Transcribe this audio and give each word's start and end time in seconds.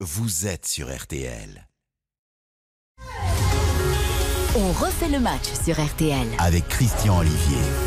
vous 0.00 0.46
êtes 0.46 0.66
sur 0.66 0.94
RTL. 0.94 1.66
On 4.54 4.72
refait 4.72 5.08
le 5.08 5.20
match 5.20 5.46
sur 5.64 5.82
RTL. 5.82 6.28
Avec 6.38 6.68
Christian 6.68 7.20
Olivier. 7.20 7.85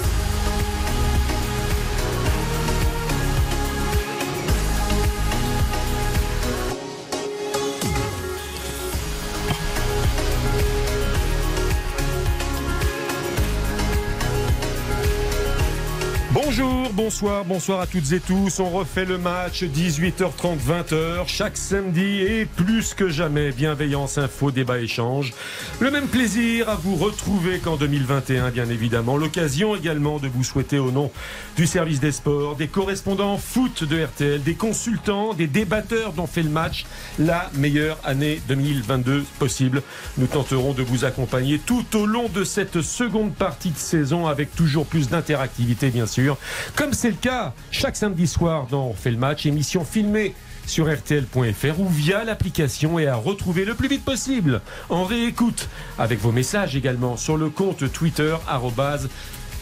Bonjour, 16.59 16.89
bonsoir, 16.91 17.45
bonsoir 17.45 17.79
à 17.79 17.87
toutes 17.87 18.11
et 18.11 18.19
tous. 18.19 18.59
On 18.59 18.69
refait 18.69 19.05
le 19.05 19.17
match 19.17 19.63
18h30, 19.63 20.57
20h 20.59 21.25
chaque 21.25 21.55
samedi 21.55 22.19
et 22.19 22.45
plus 22.45 22.93
que 22.93 23.07
jamais 23.07 23.51
bienveillance, 23.51 24.17
info, 24.17 24.51
débat, 24.51 24.79
échange. 24.79 25.31
Le 25.79 25.89
même 25.89 26.07
plaisir 26.07 26.67
à 26.67 26.75
vous 26.75 26.97
retrouver 26.97 27.59
qu'en 27.59 27.77
2021, 27.77 28.49
bien 28.49 28.69
évidemment. 28.69 29.15
L'occasion 29.15 29.73
également 29.73 30.19
de 30.19 30.27
vous 30.27 30.43
souhaiter 30.43 30.79
au 30.79 30.91
nom 30.91 31.11
du 31.55 31.65
service 31.65 32.01
des 32.01 32.11
sports, 32.11 32.57
des 32.57 32.67
correspondants 32.67 33.37
foot 33.37 33.85
de 33.85 34.03
RTL, 34.03 34.43
des 34.43 34.55
consultants, 34.55 35.33
des 35.33 35.47
débatteurs 35.47 36.11
dont 36.11 36.27
fait 36.27 36.43
le 36.43 36.49
match, 36.49 36.85
la 37.19 37.49
meilleure 37.53 37.99
année 38.03 38.41
2022 38.49 39.23
possible. 39.39 39.81
Nous 40.17 40.27
tenterons 40.27 40.73
de 40.73 40.83
vous 40.83 41.05
accompagner 41.05 41.57
tout 41.57 41.85
au 41.95 42.05
long 42.05 42.27
de 42.27 42.43
cette 42.43 42.81
seconde 42.81 43.33
partie 43.33 43.71
de 43.71 43.77
saison 43.77 44.27
avec 44.27 44.53
toujours 44.53 44.85
plus 44.85 45.07
d'interactivité, 45.07 45.89
bien 45.89 46.05
sûr. 46.05 46.37
Comme 46.75 46.93
c'est 46.93 47.09
le 47.09 47.15
cas 47.15 47.53
chaque 47.71 47.95
samedi 47.95 48.27
soir 48.27 48.67
dans 48.69 48.87
On 48.87 48.93
fait 48.93 49.11
le 49.11 49.17
match, 49.17 49.45
émission 49.45 49.83
filmée 49.83 50.33
sur 50.65 50.87
rtl.fr 50.87 51.79
ou 51.79 51.87
via 51.87 52.23
l'application 52.23 52.99
et 52.99 53.07
à 53.07 53.15
retrouver 53.15 53.65
le 53.65 53.73
plus 53.73 53.87
vite 53.87 54.05
possible. 54.05 54.61
En 54.89 55.03
réécoute 55.03 55.67
avec 55.97 56.19
vos 56.19 56.31
messages 56.31 56.75
également 56.75 57.17
sur 57.17 57.37
le 57.37 57.49
compte 57.49 57.91
Twitter 57.91 58.35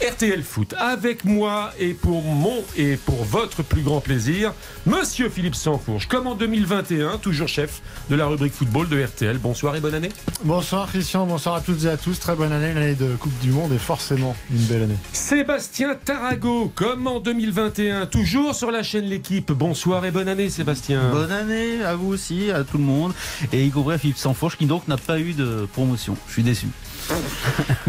RTL 0.01 0.43
Foot. 0.43 0.75
Avec 0.77 1.25
moi 1.25 1.71
et 1.79 1.93
pour 1.95 2.21
mon 2.21 2.63
et 2.75 2.97
pour 2.97 3.23
votre 3.23 3.63
plus 3.63 3.81
grand 3.81 3.99
plaisir, 3.99 4.53
Monsieur 4.85 5.27
Philippe 5.27 5.55
Sansfourche, 5.55 6.07
comme 6.07 6.27
en 6.27 6.35
2021, 6.35 7.17
toujours 7.17 7.47
chef 7.47 7.81
de 8.09 8.15
la 8.15 8.27
rubrique 8.27 8.53
football 8.53 8.87
de 8.89 9.03
RTL. 9.03 9.39
Bonsoir 9.39 9.75
et 9.75 9.79
bonne 9.79 9.95
année. 9.95 10.09
Bonsoir 10.43 10.87
Christian, 10.87 11.25
bonsoir 11.25 11.55
à 11.55 11.61
toutes 11.61 11.83
et 11.85 11.89
à 11.89 11.97
tous. 11.97 12.19
Très 12.19 12.35
bonne 12.35 12.51
année, 12.51 12.75
l'année 12.75 12.93
de 12.93 13.15
Coupe 13.15 13.37
du 13.39 13.49
Monde 13.49 13.73
et 13.73 13.79
forcément 13.79 14.35
une 14.51 14.63
belle 14.65 14.83
année. 14.83 14.97
Sébastien 15.13 15.95
Tarago, 15.95 16.71
comme 16.75 17.07
en 17.07 17.19
2021, 17.19 18.05
toujours 18.05 18.53
sur 18.53 18.69
la 18.69 18.83
chaîne 18.83 19.05
L'équipe. 19.05 19.51
Bonsoir 19.51 20.05
et 20.05 20.11
bonne 20.11 20.27
année 20.27 20.51
Sébastien. 20.51 21.09
Bonne 21.09 21.31
année 21.31 21.83
à 21.83 21.95
vous 21.95 22.09
aussi, 22.13 22.51
à 22.51 22.63
tout 22.63 22.77
le 22.77 22.83
monde. 22.83 23.13
Et 23.51 23.65
y 23.65 23.71
compris 23.71 23.95
à 23.95 23.97
Philippe 23.97 24.17
Sansfourche 24.17 24.57
qui 24.57 24.67
donc 24.67 24.87
n'a 24.87 24.97
pas 24.97 25.19
eu 25.19 25.33
de 25.33 25.67
promotion. 25.73 26.15
Je 26.27 26.33
suis 26.33 26.43
déçu. 26.43 26.67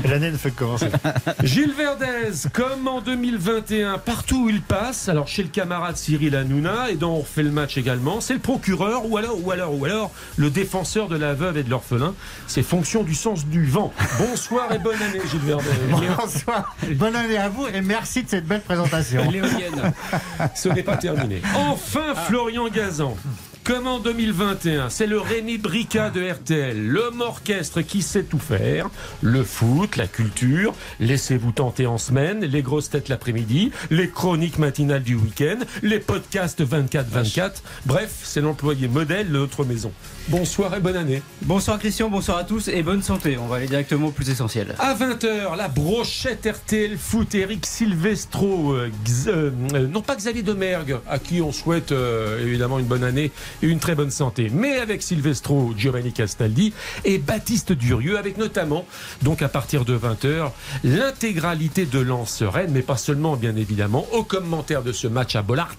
L'année 0.04 0.30
ne 0.30 0.36
fait 0.36 0.50
que 0.50 0.58
commencer. 0.60 0.88
Gilles 1.42 1.74
Verdez, 1.76 2.48
comme 2.52 2.88
en 2.88 3.00
2021, 3.00 3.98
partout 3.98 4.44
où 4.44 4.48
il 4.48 4.62
passe, 4.62 5.08
alors 5.08 5.28
chez 5.28 5.42
le 5.42 5.48
camarade 5.48 5.96
Cyril 5.96 6.36
Hanouna, 6.36 6.90
et 6.90 6.96
dont 6.96 7.10
on 7.10 7.20
refait 7.20 7.42
le 7.42 7.50
match 7.50 7.76
également, 7.76 8.20
c'est 8.20 8.34
le 8.34 8.40
procureur, 8.40 9.06
ou 9.06 9.16
alors, 9.16 9.44
ou 9.44 9.50
alors, 9.50 9.74
ou 9.74 9.84
alors, 9.84 10.10
le 10.36 10.50
défenseur 10.50 11.08
de 11.08 11.16
la 11.16 11.34
veuve 11.34 11.58
et 11.58 11.62
de 11.62 11.70
l'orphelin. 11.70 12.14
C'est 12.46 12.62
fonction 12.62 13.02
du 13.02 13.14
sens 13.14 13.46
du 13.46 13.64
vent. 13.64 13.92
Bonsoir 14.18 14.72
et 14.72 14.78
bonne 14.78 15.00
année, 15.02 15.20
Gilles 15.30 15.40
Verdez. 15.40 15.64
Bonsoir, 16.16 16.76
bonne 16.92 17.16
année 17.16 17.38
à 17.38 17.48
vous 17.48 17.66
et 17.66 17.80
merci 17.80 18.22
de 18.22 18.28
cette 18.28 18.46
belle 18.46 18.62
présentation. 18.62 19.28
L'éolienne. 19.30 19.92
Ce 20.54 20.68
n'est 20.68 20.82
pas 20.82 20.96
terminé. 20.96 21.42
Enfin, 21.54 22.14
Florian 22.26 22.68
Gazan. 22.68 23.16
Comme 23.68 23.86
en 23.86 23.98
2021, 23.98 24.88
c'est 24.88 25.06
le 25.06 25.20
Rémi 25.20 25.58
Brica 25.58 26.08
de 26.08 26.26
RTL, 26.26 26.86
l'homme 26.86 27.20
orchestre 27.20 27.82
qui 27.82 28.00
sait 28.00 28.22
tout 28.22 28.38
faire. 28.38 28.88
Le 29.20 29.44
foot, 29.44 29.96
la 29.96 30.06
culture, 30.06 30.72
laissez-vous 31.00 31.52
tenter 31.52 31.84
en 31.84 31.98
semaine, 31.98 32.42
les 32.42 32.62
grosses 32.62 32.88
têtes 32.88 33.10
l'après-midi, 33.10 33.70
les 33.90 34.08
chroniques 34.08 34.56
matinales 34.56 35.02
du 35.02 35.16
week-end, 35.16 35.58
les 35.82 35.98
podcasts 35.98 36.62
24-24. 36.62 37.56
Bref, 37.84 38.20
c'est 38.22 38.40
l'employé 38.40 38.88
modèle 38.88 39.28
de 39.28 39.36
notre 39.36 39.66
maison. 39.66 39.92
Bonsoir 40.28 40.74
et 40.74 40.80
bonne 40.80 40.96
année. 40.96 41.22
Bonsoir 41.42 41.78
Christian, 41.78 42.08
bonsoir 42.08 42.38
à 42.38 42.44
tous 42.44 42.68
et 42.68 42.82
bonne 42.82 43.02
santé. 43.02 43.36
On 43.36 43.48
va 43.48 43.56
aller 43.56 43.66
directement 43.66 44.06
au 44.06 44.12
plus 44.12 44.30
essentiel. 44.30 44.74
À 44.78 44.94
20h, 44.94 45.56
la 45.58 45.68
brochette 45.68 46.46
RTL 46.46 46.96
Foot, 46.96 47.34
Eric 47.34 47.66
Silvestro, 47.66 48.72
euh, 48.72 48.90
euh, 49.26 49.50
non 49.88 50.00
pas 50.00 50.16
Xavier 50.16 50.42
Demergue, 50.42 51.00
à 51.06 51.18
qui 51.18 51.42
on 51.42 51.52
souhaite 51.52 51.92
euh, 51.92 52.42
évidemment 52.46 52.78
une 52.78 52.86
bonne 52.86 53.04
année 53.04 53.30
une 53.62 53.78
très 53.78 53.94
bonne 53.94 54.10
santé, 54.10 54.50
mais 54.52 54.78
avec 54.78 55.02
Silvestro, 55.02 55.72
Giovanni 55.76 56.12
Castaldi 56.12 56.72
et 57.04 57.18
Baptiste 57.18 57.72
Durieux, 57.72 58.18
avec 58.18 58.38
notamment, 58.38 58.86
donc 59.22 59.42
à 59.42 59.48
partir 59.48 59.84
de 59.84 59.96
20h, 59.96 60.50
l'intégralité 60.84 61.86
de 61.86 61.98
Rennes, 62.42 62.70
mais 62.72 62.82
pas 62.82 62.96
seulement 62.96 63.36
bien 63.36 63.56
évidemment, 63.56 64.06
au 64.12 64.22
commentaire 64.22 64.82
de 64.82 64.92
ce 64.92 65.06
match 65.06 65.36
à 65.36 65.42
Bollard, 65.42 65.76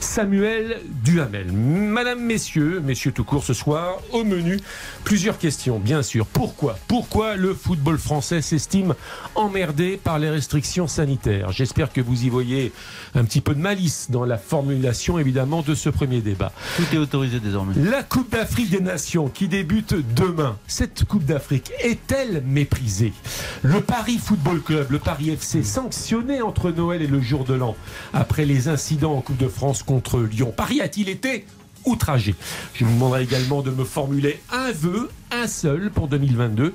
Samuel 0.00 0.80
Duhamel. 1.04 1.52
Madame, 1.52 2.20
messieurs, 2.20 2.80
messieurs 2.80 3.12
tout 3.12 3.24
court 3.24 3.44
ce 3.44 3.54
soir, 3.54 3.98
au 4.12 4.24
menu, 4.24 4.58
plusieurs 5.04 5.38
questions, 5.38 5.78
bien 5.78 6.02
sûr. 6.02 6.26
Pourquoi? 6.26 6.78
Pourquoi 6.88 7.36
le 7.36 7.54
football 7.54 7.98
français 7.98 8.42
s'estime 8.42 8.94
emmerdé 9.34 10.00
par 10.02 10.18
les 10.18 10.30
restrictions 10.30 10.88
sanitaires? 10.88 11.52
J'espère 11.52 11.92
que 11.92 12.00
vous 12.00 12.24
y 12.24 12.28
voyez 12.28 12.72
un 13.14 13.24
petit 13.24 13.40
peu 13.40 13.54
de 13.54 13.60
malice 13.60 14.10
dans 14.10 14.24
la 14.24 14.38
formulation, 14.38 15.18
évidemment, 15.18 15.62
de 15.62 15.74
ce 15.74 15.88
premier 15.88 16.20
débat. 16.20 16.52
Tout 16.76 16.86
est 16.92 16.98
La 17.76 18.02
Coupe 18.02 18.32
d'Afrique 18.32 18.70
des 18.70 18.80
Nations 18.80 19.28
qui 19.28 19.48
débute 19.48 19.94
demain, 20.14 20.58
cette 20.66 21.04
Coupe 21.04 21.24
d'Afrique 21.24 21.70
est-elle 21.82 22.42
méprisée? 22.46 23.12
Le 23.62 23.80
Paris 23.80 24.18
Football 24.22 24.60
Club, 24.60 24.90
le 24.90 24.98
Paris 24.98 25.30
FC, 25.30 25.62
sanctionné 25.62 26.42
entre 26.42 26.70
Noël 26.70 27.02
et 27.02 27.06
le 27.06 27.20
jour 27.20 27.44
de 27.44 27.54
l'an, 27.54 27.76
après 28.12 28.44
les 28.44 28.68
incidents 28.68 29.14
en 29.14 29.20
Coupe 29.20 29.38
de 29.38 29.48
France 29.48 29.82
contre 29.82 30.20
Lyon. 30.20 30.52
Paris 30.54 30.80
a-t-il 30.80 31.08
été 31.08 31.46
outragé? 31.84 32.34
Je 32.74 32.84
vous 32.84 32.92
demanderai 32.92 33.22
également 33.22 33.62
de 33.62 33.70
me 33.70 33.84
formuler 33.84 34.40
un 34.52 34.72
vœu, 34.72 35.10
un 35.30 35.46
seul 35.46 35.90
pour 35.90 36.08
2022 36.08 36.74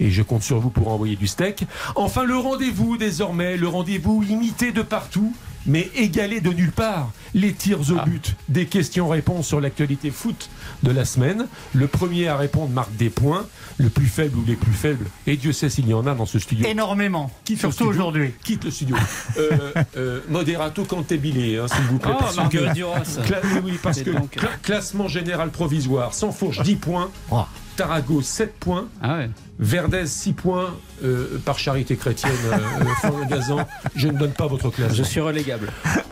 et 0.00 0.10
je 0.10 0.22
compte 0.22 0.42
sur 0.42 0.58
vous 0.58 0.70
pour 0.70 0.88
envoyer 0.88 1.16
du 1.16 1.26
steak. 1.26 1.64
Enfin, 1.94 2.24
le 2.24 2.36
rendez-vous 2.36 2.96
désormais, 2.96 3.56
le 3.56 3.68
rendez-vous 3.68 4.22
imité 4.22 4.72
de 4.72 4.82
partout, 4.82 5.32
mais 5.66 5.90
égalé 5.94 6.40
de 6.40 6.50
nulle 6.50 6.72
part. 6.72 7.10
Les 7.34 7.52
tirs 7.54 7.80
au 7.80 8.04
but, 8.04 8.36
des 8.48 8.66
questions-réponses 8.66 9.46
sur 9.46 9.60
l'actualité 9.60 10.10
foot 10.10 10.50
de 10.82 10.90
la 10.90 11.04
semaine. 11.04 11.46
Le 11.72 11.86
premier 11.86 12.28
à 12.28 12.36
répondre 12.36 12.70
marque 12.70 12.94
des 12.96 13.08
points, 13.10 13.46
le 13.78 13.88
plus 13.88 14.06
faible 14.06 14.36
ou 14.38 14.44
les 14.46 14.56
plus 14.56 14.72
faibles, 14.72 15.06
et 15.26 15.36
Dieu 15.36 15.52
sait 15.52 15.70
s'il 15.70 15.88
y 15.88 15.94
en 15.94 16.06
a 16.06 16.14
dans 16.14 16.26
ce 16.26 16.38
studio. 16.38 16.66
Énormément, 16.66 17.30
Quitte 17.44 17.60
surtout 17.60 17.84
aujourd'hui. 17.86 18.34
Quitte 18.44 18.64
le 18.64 18.70
studio. 18.70 18.96
Euh, 19.38 19.72
euh, 19.96 20.20
moderato 20.28 20.84
cantabile, 20.84 21.58
hein, 21.60 21.66
s'il 21.68 21.84
vous 21.84 21.98
plaît. 21.98 22.12
Oh, 22.14 22.18
parce 22.20 22.36
que- 22.48 22.72
Duras. 22.74 23.18
Oui, 23.54 23.60
oui, 23.64 23.78
parce 23.82 24.02
que 24.02 24.10
donc- 24.10 24.36
cla- 24.36 24.60
classement 24.62 25.08
général 25.08 25.50
provisoire, 25.50 26.12
sans 26.14 26.32
fourche 26.32 26.60
10 26.62 26.76
points, 26.76 27.10
Oh. 27.30 27.42
Tarago 27.76 28.20
7 28.22 28.54
points, 28.54 28.88
Ah 29.02 29.18
ouais. 29.18 29.30
Verdez 29.58 30.06
6 30.06 30.32
points 30.32 30.74
euh, 31.04 31.38
par 31.44 31.58
charité 31.58 31.96
chrétienne, 31.96 32.32
euh, 32.46 32.56
euh, 33.06 33.24
Gazan. 33.28 33.66
Je 33.96 34.08
ne 34.08 34.18
donne 34.18 34.32
pas 34.32 34.46
votre 34.46 34.70
classement. 34.70 34.96
Je 34.96 35.02
suis 35.02 35.20
relégable. 35.20 35.68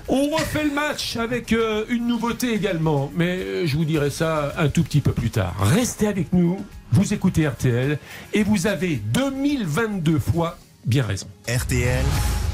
On 0.09 0.31
refait 0.31 0.65
le 0.65 0.73
match 0.73 1.17
avec 1.17 1.53
euh, 1.53 1.85
une 1.89 2.07
nouveauté 2.07 2.53
également, 2.55 3.11
mais 3.15 3.67
je 3.67 3.77
vous 3.77 3.85
dirai 3.85 4.11
ça 4.11 4.53
un 4.59 4.69
tout 4.69 4.83
petit 4.83 5.01
peu 5.01 5.13
plus 5.13 5.31
tard. 5.31 5.55
Restez 5.61 6.07
avec 6.09 6.33
nous, 6.33 6.59
vous 6.93 7.13
écoutez 7.15 7.47
RTL 7.47 7.99
et 8.33 8.43
vous 8.43 8.67
avez 8.67 8.97
2022 8.97 10.19
fois 10.19 10.59
bien 10.85 11.05
raison. 11.05 11.27
RTL, 11.49 12.05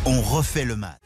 on 0.04 0.20
refait 0.20 0.64
le 0.64 0.76
match. 0.76 0.98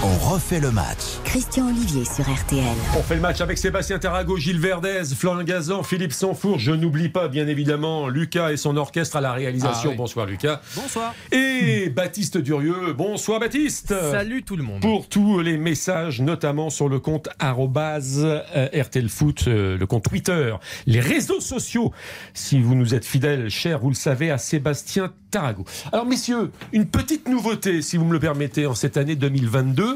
On 0.00 0.16
refait 0.32 0.60
le 0.60 0.70
match. 0.70 1.18
Christian 1.24 1.66
Olivier 1.70 2.04
sur 2.04 2.22
RTL. 2.22 2.62
On 2.96 3.02
fait 3.02 3.16
le 3.16 3.20
match 3.20 3.40
avec 3.40 3.58
Sébastien 3.58 3.98
Tarago, 3.98 4.36
Gilles 4.36 4.60
Verdez, 4.60 5.02
Florian 5.16 5.42
Gazan, 5.42 5.82
Philippe 5.82 6.12
Sanfour. 6.12 6.60
Je 6.60 6.70
n'oublie 6.70 7.08
pas, 7.08 7.26
bien 7.26 7.48
évidemment, 7.48 8.06
Lucas 8.06 8.52
et 8.52 8.56
son 8.56 8.76
orchestre 8.76 9.16
à 9.16 9.20
la 9.20 9.32
réalisation. 9.32 9.88
Ah 9.90 9.92
oui. 9.92 9.96
Bonsoir, 9.96 10.26
Lucas. 10.26 10.60
Bonsoir. 10.76 11.16
Et 11.32 11.88
Baptiste 11.96 12.38
Durieux. 12.38 12.92
Bonsoir, 12.96 13.40
Baptiste. 13.40 13.92
Salut 14.12 14.44
tout 14.44 14.54
le 14.54 14.62
monde. 14.62 14.82
Pour 14.82 15.08
tous 15.08 15.40
les 15.40 15.58
messages, 15.58 16.20
notamment 16.20 16.70
sur 16.70 16.88
le 16.88 17.00
compte 17.00 17.28
arrobase, 17.40 18.20
euh, 18.24 18.68
RTL 18.72 19.08
Foot, 19.08 19.46
euh, 19.48 19.76
le 19.76 19.86
compte 19.86 20.04
Twitter, 20.04 20.54
les 20.86 21.00
réseaux 21.00 21.40
sociaux. 21.40 21.92
Si 22.34 22.60
vous 22.60 22.76
nous 22.76 22.94
êtes 22.94 23.04
fidèles, 23.04 23.50
chers, 23.50 23.80
vous 23.80 23.88
le 23.88 23.96
savez, 23.96 24.30
à 24.30 24.38
Sébastien 24.38 25.12
Tarago. 25.32 25.64
Alors, 25.92 26.06
messieurs, 26.06 26.52
une 26.72 26.86
petite 26.86 27.28
nouveauté, 27.28 27.82
si 27.82 27.96
vous 27.96 28.04
me 28.04 28.12
le 28.12 28.20
permettez, 28.20 28.64
en 28.66 28.76
cette 28.76 28.96
année 28.96 29.16
2022, 29.16 29.87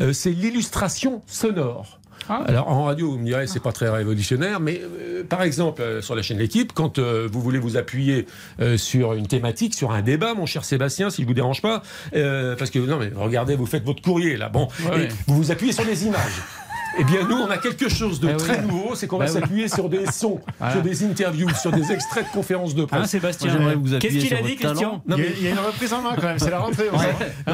euh, 0.00 0.12
c'est 0.12 0.30
l'illustration 0.30 1.22
sonore. 1.26 1.98
Ah. 2.30 2.42
Alors 2.46 2.68
en 2.68 2.84
radio, 2.84 3.10
vous 3.12 3.18
me 3.18 3.24
direz, 3.24 3.46
c'est 3.46 3.62
pas 3.62 3.72
très 3.72 3.88
révolutionnaire, 3.88 4.60
mais 4.60 4.82
euh, 4.82 5.24
par 5.24 5.42
exemple 5.42 5.80
euh, 5.80 6.02
sur 6.02 6.14
la 6.14 6.20
chaîne 6.20 6.36
L'équipe, 6.38 6.72
quand 6.74 6.98
euh, 6.98 7.26
vous 7.32 7.40
voulez 7.40 7.58
vous 7.58 7.78
appuyer 7.78 8.26
sur 8.76 9.14
une 9.14 9.26
thématique, 9.26 9.74
sur 9.74 9.92
un 9.92 10.02
débat, 10.02 10.34
mon 10.34 10.44
cher 10.44 10.64
Sébastien, 10.64 11.08
si 11.10 11.22
je 11.22 11.26
vous 11.26 11.32
dérange 11.32 11.62
pas, 11.62 11.82
parce 12.12 12.70
que 12.70 12.78
non 12.80 12.98
mais 12.98 13.10
regardez, 13.16 13.56
vous 13.56 13.66
faites 13.66 13.84
votre 13.84 14.02
courrier 14.02 14.36
là, 14.36 14.48
bon, 14.50 14.68
Ouais, 14.80 14.86
et 14.86 15.00
ouais. 15.02 15.08
vous 15.26 15.36
vous 15.36 15.50
appuyez 15.50 15.72
sur 15.72 15.84
les 15.84 16.04
images. 16.06 16.42
Eh 16.98 17.04
bien, 17.04 17.26
nous, 17.28 17.36
on 17.36 17.48
a 17.50 17.58
quelque 17.58 17.88
chose 17.88 18.20
de 18.20 18.28
oui. 18.28 18.36
très 18.36 18.60
nouveau, 18.62 18.94
c'est 18.94 19.06
qu'on 19.06 19.18
va 19.18 19.26
Bah 19.26 19.32
oui. 19.34 19.40
s'appuyer 19.40 19.68
sur 19.68 19.88
des 19.88 20.06
sons, 20.12 20.40
Voilà. 20.58 20.74
sur 20.74 20.82
des 20.82 21.04
interviews, 21.04 21.48
sur 21.54 21.70
des 21.72 21.92
extraits 21.92 22.26
de 22.26 22.32
conférences 22.32 22.74
de 22.74 22.82
Hein, 22.82 22.86
presse. 22.86 23.10
Sébastien 23.10 23.48
Moi, 23.50 23.56
j'aimerais 23.58 23.74
vous 23.76 23.94
appuyer 23.94 24.14
Qu'est-ce 24.20 24.26
qu'il 24.26 24.36
a 24.36 24.42
dit. 24.42 24.56
Christian 24.56 25.02
Non, 25.06 25.16
Il 25.16 25.24
y, 25.24 25.26
mais- 25.26 25.28
a, 25.28 25.36
il 25.38 25.44
y 25.44 25.46
a 25.48 25.50
une 25.50 25.58
reprise 25.58 25.92
en 25.92 26.02
main 26.02 26.14
quand 26.16 26.26
même, 26.26 26.38
c'est 26.38 26.50
la 26.50 26.58
rentrée. 26.58 26.88
Ah. 27.46 27.52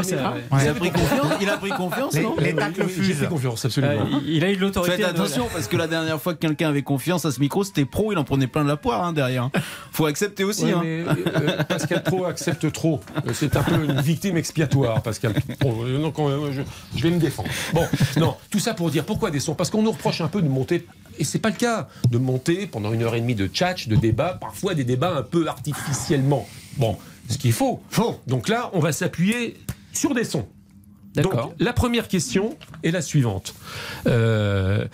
Il 0.63 0.69
a 0.69 0.75
pris 0.75 0.91
confiance, 0.91 1.33
il 1.41 1.49
a 1.49 1.57
pris 1.57 1.71
confiance, 1.71 2.15
non 2.15 2.35
les 2.39 2.55
tacles 2.55 2.83
Oui, 2.87 2.93
J'ai 2.97 3.03
fusent. 3.03 3.17
fait 3.19 3.27
confiance, 3.27 3.65
absolument. 3.65 3.93
Euh, 3.93 4.21
il- 4.27 4.45
a 4.45 4.51
eu 4.51 4.57
de 4.57 4.61
l'autorité. 4.61 4.93
Faites 4.97 5.01
Noël. 5.03 5.15
attention 5.17 5.47
parce 5.53 5.69
que 5.69 5.77
la 5.77 5.87
dernière 5.87 6.21
fois 6.21 6.35
que 6.35 6.39
quelqu'un 6.39 6.69
avait 6.69 6.83
confiance 6.83 7.25
à 7.25 7.31
ce 7.33 7.41
micro, 7.41 7.65
c'était 7.65 7.85
pro, 7.85 8.13
il 8.13 8.19
en 8.19 8.25
prenait 8.25 8.47
plein 8.47 8.63
de 8.65 8.69
la 8.69 8.77
poire 8.77 9.03
hein, 9.05 9.13
derrière. 9.13 9.49
Faut 9.93 10.07
accepter 10.07 10.45
aussi. 10.45 10.65
Ouais, 10.65 10.73
hein. 10.73 10.81
mais, 10.83 11.05
euh, 11.07 11.63
Pascal 11.69 12.03
Pro 12.03 12.25
accepte 12.25 12.71
trop. 12.73 13.01
Euh, 13.27 13.31
C'est 13.33 13.57
un 13.57 13.63
peu 13.63 13.75
une 13.85 14.01
victime 14.01 14.37
expiatoire, 14.37 15.03
Pascal 15.03 15.35
Pro. 15.61 15.85
Euh, 15.85 15.99
Donc, 16.03 16.19
euh, 16.19 16.53
je, 16.53 16.63
je 16.97 17.03
vais 17.03 17.11
me 17.11 17.19
défendre. 17.19 17.49
Bon, 17.73 17.87
non, 18.19 18.37
tout 18.51 18.59
ça 18.59 18.75
pour 18.75 18.91
dire 18.91 19.05
pourquoi 19.05 19.31
des 19.35 19.41
sons 19.41 19.55
Parce 19.55 19.71
qu'on 19.71 19.83
nous 19.83 19.93
reproche 19.93 20.21
un 20.21 20.29
peu 20.29 20.41
de 20.41 20.49
monter, 20.49 20.87
et 21.19 21.25
c'est 21.25 21.39
pas 21.39 21.51
le 21.51 21.57
cas, 21.57 21.89
de 22.11 22.19
monter 22.19 22.67
pendant 22.67 22.93
une 22.93 23.03
heure 23.03 23.15
et 23.15 23.21
demie 23.21 23.35
de 23.35 23.47
tchatch, 23.47 23.89
de 23.89 23.97
débat, 23.97 24.39
parfois 24.41 24.75
des 24.75 24.85
débats 24.85 25.15
un 25.15 25.23
peu 25.23 25.47
artificiellement. 25.47 26.49
Bon, 26.77 26.97
ce 27.29 27.39
qu'il 27.39 27.53
faut. 27.53 27.83
Faux. 27.91 28.21
Donc 28.27 28.49
là, 28.49 28.71
on 28.73 28.81
va 28.81 28.93
s'appuyer 28.93 29.57
sur 29.93 30.15
des 30.15 30.25
sons. 30.25 30.47
D'accord. 31.15 31.49
Donc, 31.49 31.55
la 31.61 31.73
première 31.73 32.09
question 32.09 32.57
est 32.83 32.91
la 32.91 33.03
suivante. 33.03 33.55
Euh, 34.07 34.87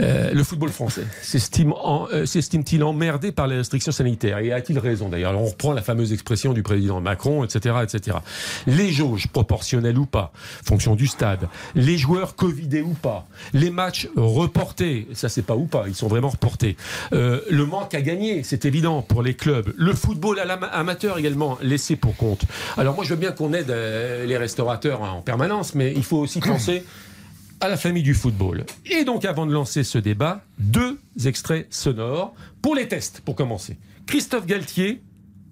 euh, 0.00 0.32
le 0.32 0.44
football 0.44 0.70
français 0.70 1.02
euh, 1.02 2.26
s'estime-t-il 2.26 2.84
emmerdé 2.84 3.32
par 3.32 3.46
les 3.46 3.56
restrictions 3.56 3.92
sanitaires? 3.92 4.38
Et 4.38 4.52
a-t-il 4.52 4.78
raison 4.78 5.08
d'ailleurs? 5.08 5.38
On 5.38 5.46
reprend 5.46 5.72
la 5.72 5.82
fameuse 5.82 6.12
expression 6.12 6.52
du 6.52 6.62
président 6.62 7.00
Macron, 7.00 7.44
etc., 7.44 7.76
etc. 7.82 8.18
Les 8.66 8.90
jauges, 8.90 9.28
proportionnelles 9.28 9.98
ou 9.98 10.06
pas, 10.06 10.32
fonction 10.64 10.94
du 10.94 11.06
stade, 11.06 11.48
les 11.74 11.98
joueurs 11.98 12.36
covidés 12.36 12.82
ou 12.82 12.94
pas, 12.94 13.26
les 13.52 13.70
matchs 13.70 14.08
reportés, 14.16 15.08
ça 15.12 15.28
c'est 15.28 15.42
pas 15.42 15.56
ou 15.56 15.66
pas, 15.66 15.84
ils 15.86 15.94
sont 15.94 16.08
vraiment 16.08 16.30
reportés. 16.30 16.76
Euh, 17.12 17.40
le 17.50 17.66
manque 17.66 17.94
à 17.94 18.02
gagner, 18.02 18.42
c'est 18.42 18.64
évident 18.64 19.02
pour 19.02 19.22
les 19.22 19.34
clubs. 19.34 19.72
Le 19.76 19.92
football 19.94 20.40
amateur 20.72 21.18
également 21.18 21.58
laissé 21.62 21.96
pour 21.96 22.16
compte. 22.16 22.42
Alors 22.76 22.94
moi 22.94 23.04
je 23.04 23.10
veux 23.10 23.20
bien 23.20 23.32
qu'on 23.32 23.52
aide 23.52 23.74
les 24.26 24.36
restaurateurs 24.36 25.02
hein, 25.02 25.10
en 25.10 25.22
permanence, 25.22 25.74
mais 25.74 25.92
il 25.94 26.04
faut 26.04 26.18
aussi 26.18 26.40
penser 26.40 26.84
à 27.62 27.68
la 27.68 27.76
famille 27.76 28.02
du 28.02 28.14
football. 28.14 28.66
Et 28.86 29.04
donc 29.04 29.24
avant 29.24 29.46
de 29.46 29.52
lancer 29.52 29.84
ce 29.84 29.96
débat, 29.96 30.42
deux 30.58 30.98
extraits 31.24 31.72
sonores 31.72 32.34
pour 32.60 32.74
les 32.74 32.88
tests, 32.88 33.20
pour 33.20 33.36
commencer. 33.36 33.78
Christophe 34.06 34.46
Galtier, 34.46 35.00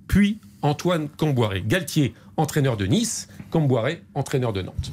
puis 0.09 0.41
Antoine 0.61 1.09
Camboiré. 1.09 1.63
Galtier, 1.65 2.15
entraîneur 2.37 2.77
de 2.77 2.87
Nice, 2.87 3.29
Camboiré, 3.51 4.03
entraîneur 4.15 4.53
de 4.53 4.63
Nantes. 4.63 4.91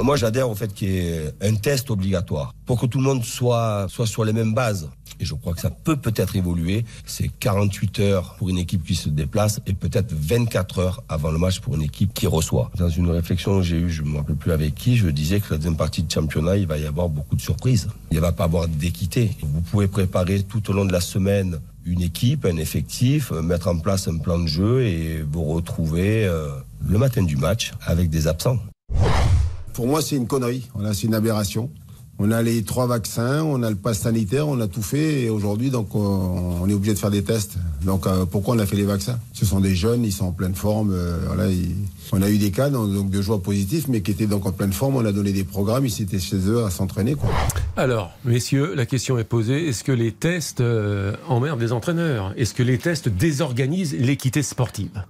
Moi, 0.00 0.16
j'adhère 0.16 0.50
au 0.50 0.56
fait 0.56 0.74
qu'il 0.74 0.90
y 0.90 0.98
ait 0.98 1.32
un 1.40 1.54
test 1.54 1.92
obligatoire 1.92 2.52
pour 2.66 2.80
que 2.80 2.86
tout 2.86 2.98
le 2.98 3.04
monde 3.04 3.22
soit, 3.22 3.86
soit 3.88 4.08
sur 4.08 4.24
les 4.24 4.32
mêmes 4.32 4.52
bases. 4.52 4.90
Et 5.22 5.24
je 5.24 5.34
crois 5.34 5.54
que 5.54 5.60
ça 5.60 5.70
peut 5.70 5.94
peut-être 5.94 6.34
évoluer. 6.34 6.84
C'est 7.06 7.28
48 7.28 8.00
heures 8.00 8.34
pour 8.38 8.48
une 8.48 8.58
équipe 8.58 8.84
qui 8.84 8.96
se 8.96 9.08
déplace 9.08 9.60
et 9.68 9.72
peut-être 9.72 10.12
24 10.12 10.78
heures 10.80 11.04
avant 11.08 11.30
le 11.30 11.38
match 11.38 11.60
pour 11.60 11.76
une 11.76 11.82
équipe 11.82 12.12
qui 12.12 12.26
reçoit. 12.26 12.72
Dans 12.76 12.88
une 12.88 13.08
réflexion 13.08 13.58
que 13.58 13.62
j'ai 13.62 13.76
eue, 13.76 13.88
je 13.88 14.02
ne 14.02 14.08
me 14.08 14.16
rappelle 14.16 14.34
plus 14.34 14.50
avec 14.50 14.74
qui, 14.74 14.96
je 14.96 15.08
disais 15.08 15.38
que 15.38 15.52
la 15.52 15.58
deuxième 15.58 15.76
partie 15.76 16.02
de 16.02 16.10
championnat, 16.10 16.56
il 16.56 16.66
va 16.66 16.76
y 16.76 16.86
avoir 16.86 17.08
beaucoup 17.08 17.36
de 17.36 17.40
surprises. 17.40 17.86
Il 18.10 18.16
ne 18.16 18.20
va 18.20 18.32
pas 18.32 18.44
avoir 18.44 18.66
d'équité. 18.66 19.30
Vous 19.42 19.60
pouvez 19.60 19.86
préparer 19.86 20.42
tout 20.42 20.68
au 20.70 20.72
long 20.72 20.84
de 20.84 20.92
la 20.92 21.00
semaine 21.00 21.60
une 21.86 22.02
équipe, 22.02 22.44
un 22.44 22.56
effectif, 22.56 23.30
euh, 23.30 23.42
mettre 23.42 23.68
en 23.68 23.78
place 23.78 24.08
un 24.08 24.18
plan 24.18 24.40
de 24.40 24.48
jeu 24.48 24.82
et 24.82 25.22
vous 25.22 25.44
retrouver 25.44 26.24
euh, 26.24 26.48
le 26.84 26.98
matin 26.98 27.22
du 27.22 27.36
match 27.36 27.72
avec 27.86 28.10
des 28.10 28.26
absents. 28.26 28.58
Pour 29.72 29.86
moi, 29.86 30.02
c'est 30.02 30.16
une 30.16 30.26
connerie. 30.26 30.68
C'est 30.92 31.06
une 31.06 31.14
aberration. 31.14 31.70
On 32.18 32.30
a 32.30 32.42
les 32.42 32.62
trois 32.62 32.86
vaccins, 32.86 33.42
on 33.42 33.62
a 33.62 33.70
le 33.70 33.76
pass 33.76 34.00
sanitaire, 34.00 34.46
on 34.46 34.60
a 34.60 34.68
tout 34.68 34.82
fait 34.82 35.22
et 35.22 35.30
aujourd'hui, 35.30 35.70
donc, 35.70 35.94
on, 35.94 36.68
est 36.68 36.74
obligé 36.74 36.94
de 36.94 36.98
faire 36.98 37.10
des 37.10 37.24
tests. 37.24 37.56
Donc, 37.84 38.06
euh, 38.06 38.26
pourquoi 38.26 38.54
on 38.54 38.58
a 38.58 38.66
fait 38.66 38.76
les 38.76 38.84
vaccins? 38.84 39.18
Ce 39.32 39.44
sont 39.44 39.60
des 39.60 39.74
jeunes, 39.74 40.04
ils 40.04 40.12
sont 40.12 40.26
en 40.26 40.32
pleine 40.32 40.54
forme. 40.54 40.92
euh, 40.92 41.18
on 42.12 42.22
a 42.22 42.30
eu 42.30 42.38
des 42.38 42.50
cas 42.50 42.70
donc, 42.70 43.10
de 43.10 43.22
joueurs 43.22 43.40
positifs, 43.40 43.88
mais 43.88 44.02
qui 44.02 44.10
étaient 44.12 44.26
donc 44.26 44.46
en 44.46 44.52
pleine 44.52 44.72
forme. 44.72 44.96
On 44.96 45.04
a 45.04 45.12
donné 45.12 45.32
des 45.32 45.44
programmes, 45.44 45.86
ils 45.86 46.02
étaient 46.02 46.20
chez 46.20 46.36
eux 46.46 46.64
à 46.64 46.70
s'entraîner. 46.70 47.16
Alors, 47.76 48.12
messieurs, 48.24 48.74
la 48.74 48.86
question 48.86 49.18
est 49.18 49.24
posée. 49.24 49.68
Est-ce 49.68 49.82
que 49.82 49.92
les 49.92 50.12
tests 50.12 50.60
euh, 50.60 51.14
emmerdent 51.26 51.60
les 51.60 51.72
entraîneurs? 51.72 52.34
Est-ce 52.36 52.54
que 52.54 52.62
les 52.62 52.78
tests 52.78 53.08
désorganisent 53.08 53.94
l'équité 53.94 54.42
sportive? 54.42 55.02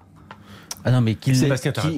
Ah 0.84 0.90
non, 0.90 1.00
mais 1.00 1.14
qu'ils 1.14 1.48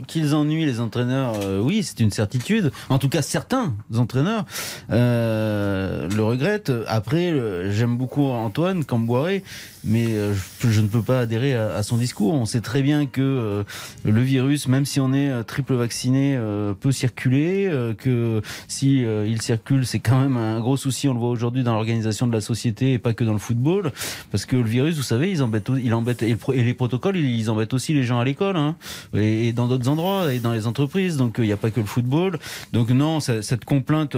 qu'ils 0.06 0.34
ennuient 0.34 0.66
les 0.66 0.80
entraîneurs, 0.80 1.34
euh, 1.42 1.60
oui, 1.60 1.82
c'est 1.82 2.00
une 2.00 2.10
certitude. 2.10 2.70
En 2.88 2.98
tout 2.98 3.08
cas, 3.08 3.22
certains 3.22 3.74
entraîneurs 3.96 4.44
euh, 4.90 6.08
le 6.08 6.22
regrettent. 6.22 6.72
Après, 6.86 7.30
euh, 7.30 7.72
j'aime 7.72 7.96
beaucoup 7.96 8.24
Antoine 8.24 8.84
Camboiré, 8.84 9.42
mais 9.84 10.06
euh, 10.06 10.34
je, 10.60 10.70
je 10.70 10.80
ne 10.80 10.88
peux 10.88 11.02
pas 11.02 11.20
adhérer 11.20 11.54
à, 11.54 11.74
à 11.74 11.82
son 11.82 11.96
discours. 11.96 12.34
On 12.34 12.46
sait 12.46 12.60
très 12.60 12.82
bien 12.82 13.06
que 13.06 13.20
euh, 13.20 13.64
le 14.04 14.20
virus, 14.22 14.68
même 14.68 14.84
si 14.84 15.00
on 15.00 15.12
est 15.12 15.30
euh, 15.30 15.42
triple 15.42 15.74
vacciné, 15.74 16.34
euh, 16.36 16.74
peut 16.74 16.92
circuler, 16.92 17.66
euh, 17.66 17.94
que 17.94 18.42
si 18.68 19.04
euh, 19.04 19.26
il 19.26 19.42
circule, 19.42 19.86
c'est 19.86 19.98
quand 19.98 20.20
même 20.20 20.36
un 20.36 20.60
gros 20.60 20.76
souci. 20.76 21.08
On 21.08 21.14
le 21.14 21.18
voit 21.18 21.30
aujourd'hui 21.30 21.62
dans 21.62 21.74
l'organisation 21.74 22.26
de 22.26 22.32
la 22.32 22.40
société 22.40 22.92
et 22.92 22.98
pas 22.98 23.14
que 23.14 23.24
dans 23.24 23.32
le 23.32 23.38
football, 23.38 23.92
parce 24.30 24.46
que 24.46 24.56
le 24.56 24.64
virus, 24.64 24.96
vous 24.96 25.02
savez, 25.02 25.30
ils 25.30 25.42
embêtent, 25.42 25.70
il 25.82 25.94
embête 25.94 26.22
et, 26.22 26.36
les 26.54 26.74
protocoles, 26.74 27.16
ils, 27.16 27.50
embêtent 27.50 27.74
aussi 27.74 27.92
les 27.94 28.04
gens 28.04 28.18
à 28.18 28.24
l'école, 28.24 28.56
hein, 28.56 28.76
et, 29.14 29.52
dans 29.52 29.68
d'autres 29.68 29.88
endroits 29.88 30.32
et 30.32 30.38
dans 30.38 30.52
les 30.52 30.66
entreprises. 30.66 31.16
Donc 31.16 31.36
il 31.38 31.44
n'y 31.44 31.52
a 31.52 31.56
pas 31.56 31.70
que 31.70 31.80
le 31.80 31.86
football. 31.86 32.38
Donc 32.72 32.90
non, 32.90 33.20
cette 33.20 33.64
complainte. 33.64 34.16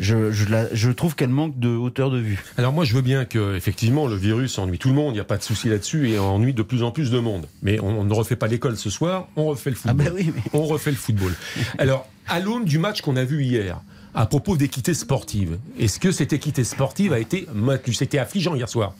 Je, 0.00 0.30
je, 0.32 0.48
la- 0.48 0.74
je 0.74 0.90
trouve 0.90 1.14
qu'elle 1.14 1.28
manque 1.30 1.58
de 1.58 1.68
hauteur 1.68 2.10
de 2.10 2.18
vue. 2.18 2.38
Alors 2.58 2.72
moi, 2.72 2.84
je 2.84 2.94
veux 2.94 3.00
bien 3.02 3.24
que 3.24 3.56
effectivement 3.56 4.06
le 4.06 4.16
virus 4.16 4.58
ennuie 4.58 4.78
tout 4.78 4.88
le 4.88 4.94
monde. 4.94 5.12
Il 5.12 5.14
n'y 5.16 5.20
a 5.20 5.24
pas 5.24 5.38
de 5.38 5.42
souci 5.42 5.68
là-dessus 5.68 6.10
et 6.10 6.18
ennuie 6.18 6.52
de 6.54 6.62
plus 6.62 6.82
en 6.82 6.90
plus 6.90 7.10
de 7.10 7.18
monde. 7.18 7.46
Mais 7.62 7.80
on, 7.80 8.00
on 8.00 8.04
ne 8.04 8.12
refait 8.14 8.36
pas 8.36 8.46
l'école 8.46 8.76
ce 8.76 8.90
soir. 8.90 9.28
On 9.36 9.46
refait 9.46 9.70
le 9.70 9.76
Ah 9.84 9.88
football. 9.88 10.06
ben 10.06 10.12
oui, 10.14 10.32
mais 10.34 10.42
On 10.52 10.64
refait 10.64 10.90
le 10.90 10.96
football. 10.96 11.32
Alors, 11.78 12.08
à 12.28 12.40
l'aune 12.40 12.64
du 12.64 12.78
match 12.78 13.00
qu'on 13.00 13.16
a 13.16 13.24
vu 13.24 13.42
hier, 13.44 13.80
à 14.14 14.26
propos 14.26 14.56
d'équité 14.56 14.94
sportive, 14.94 15.58
est-ce 15.78 15.98
que 16.00 16.10
cette 16.12 16.32
équité 16.32 16.64
sportive 16.64 17.12
a 17.12 17.18
été 17.18 17.46
maintenue? 17.54 17.94
C'était 17.94 18.18
affligeant 18.18 18.54
hier 18.54 18.68
soir. 18.68 18.94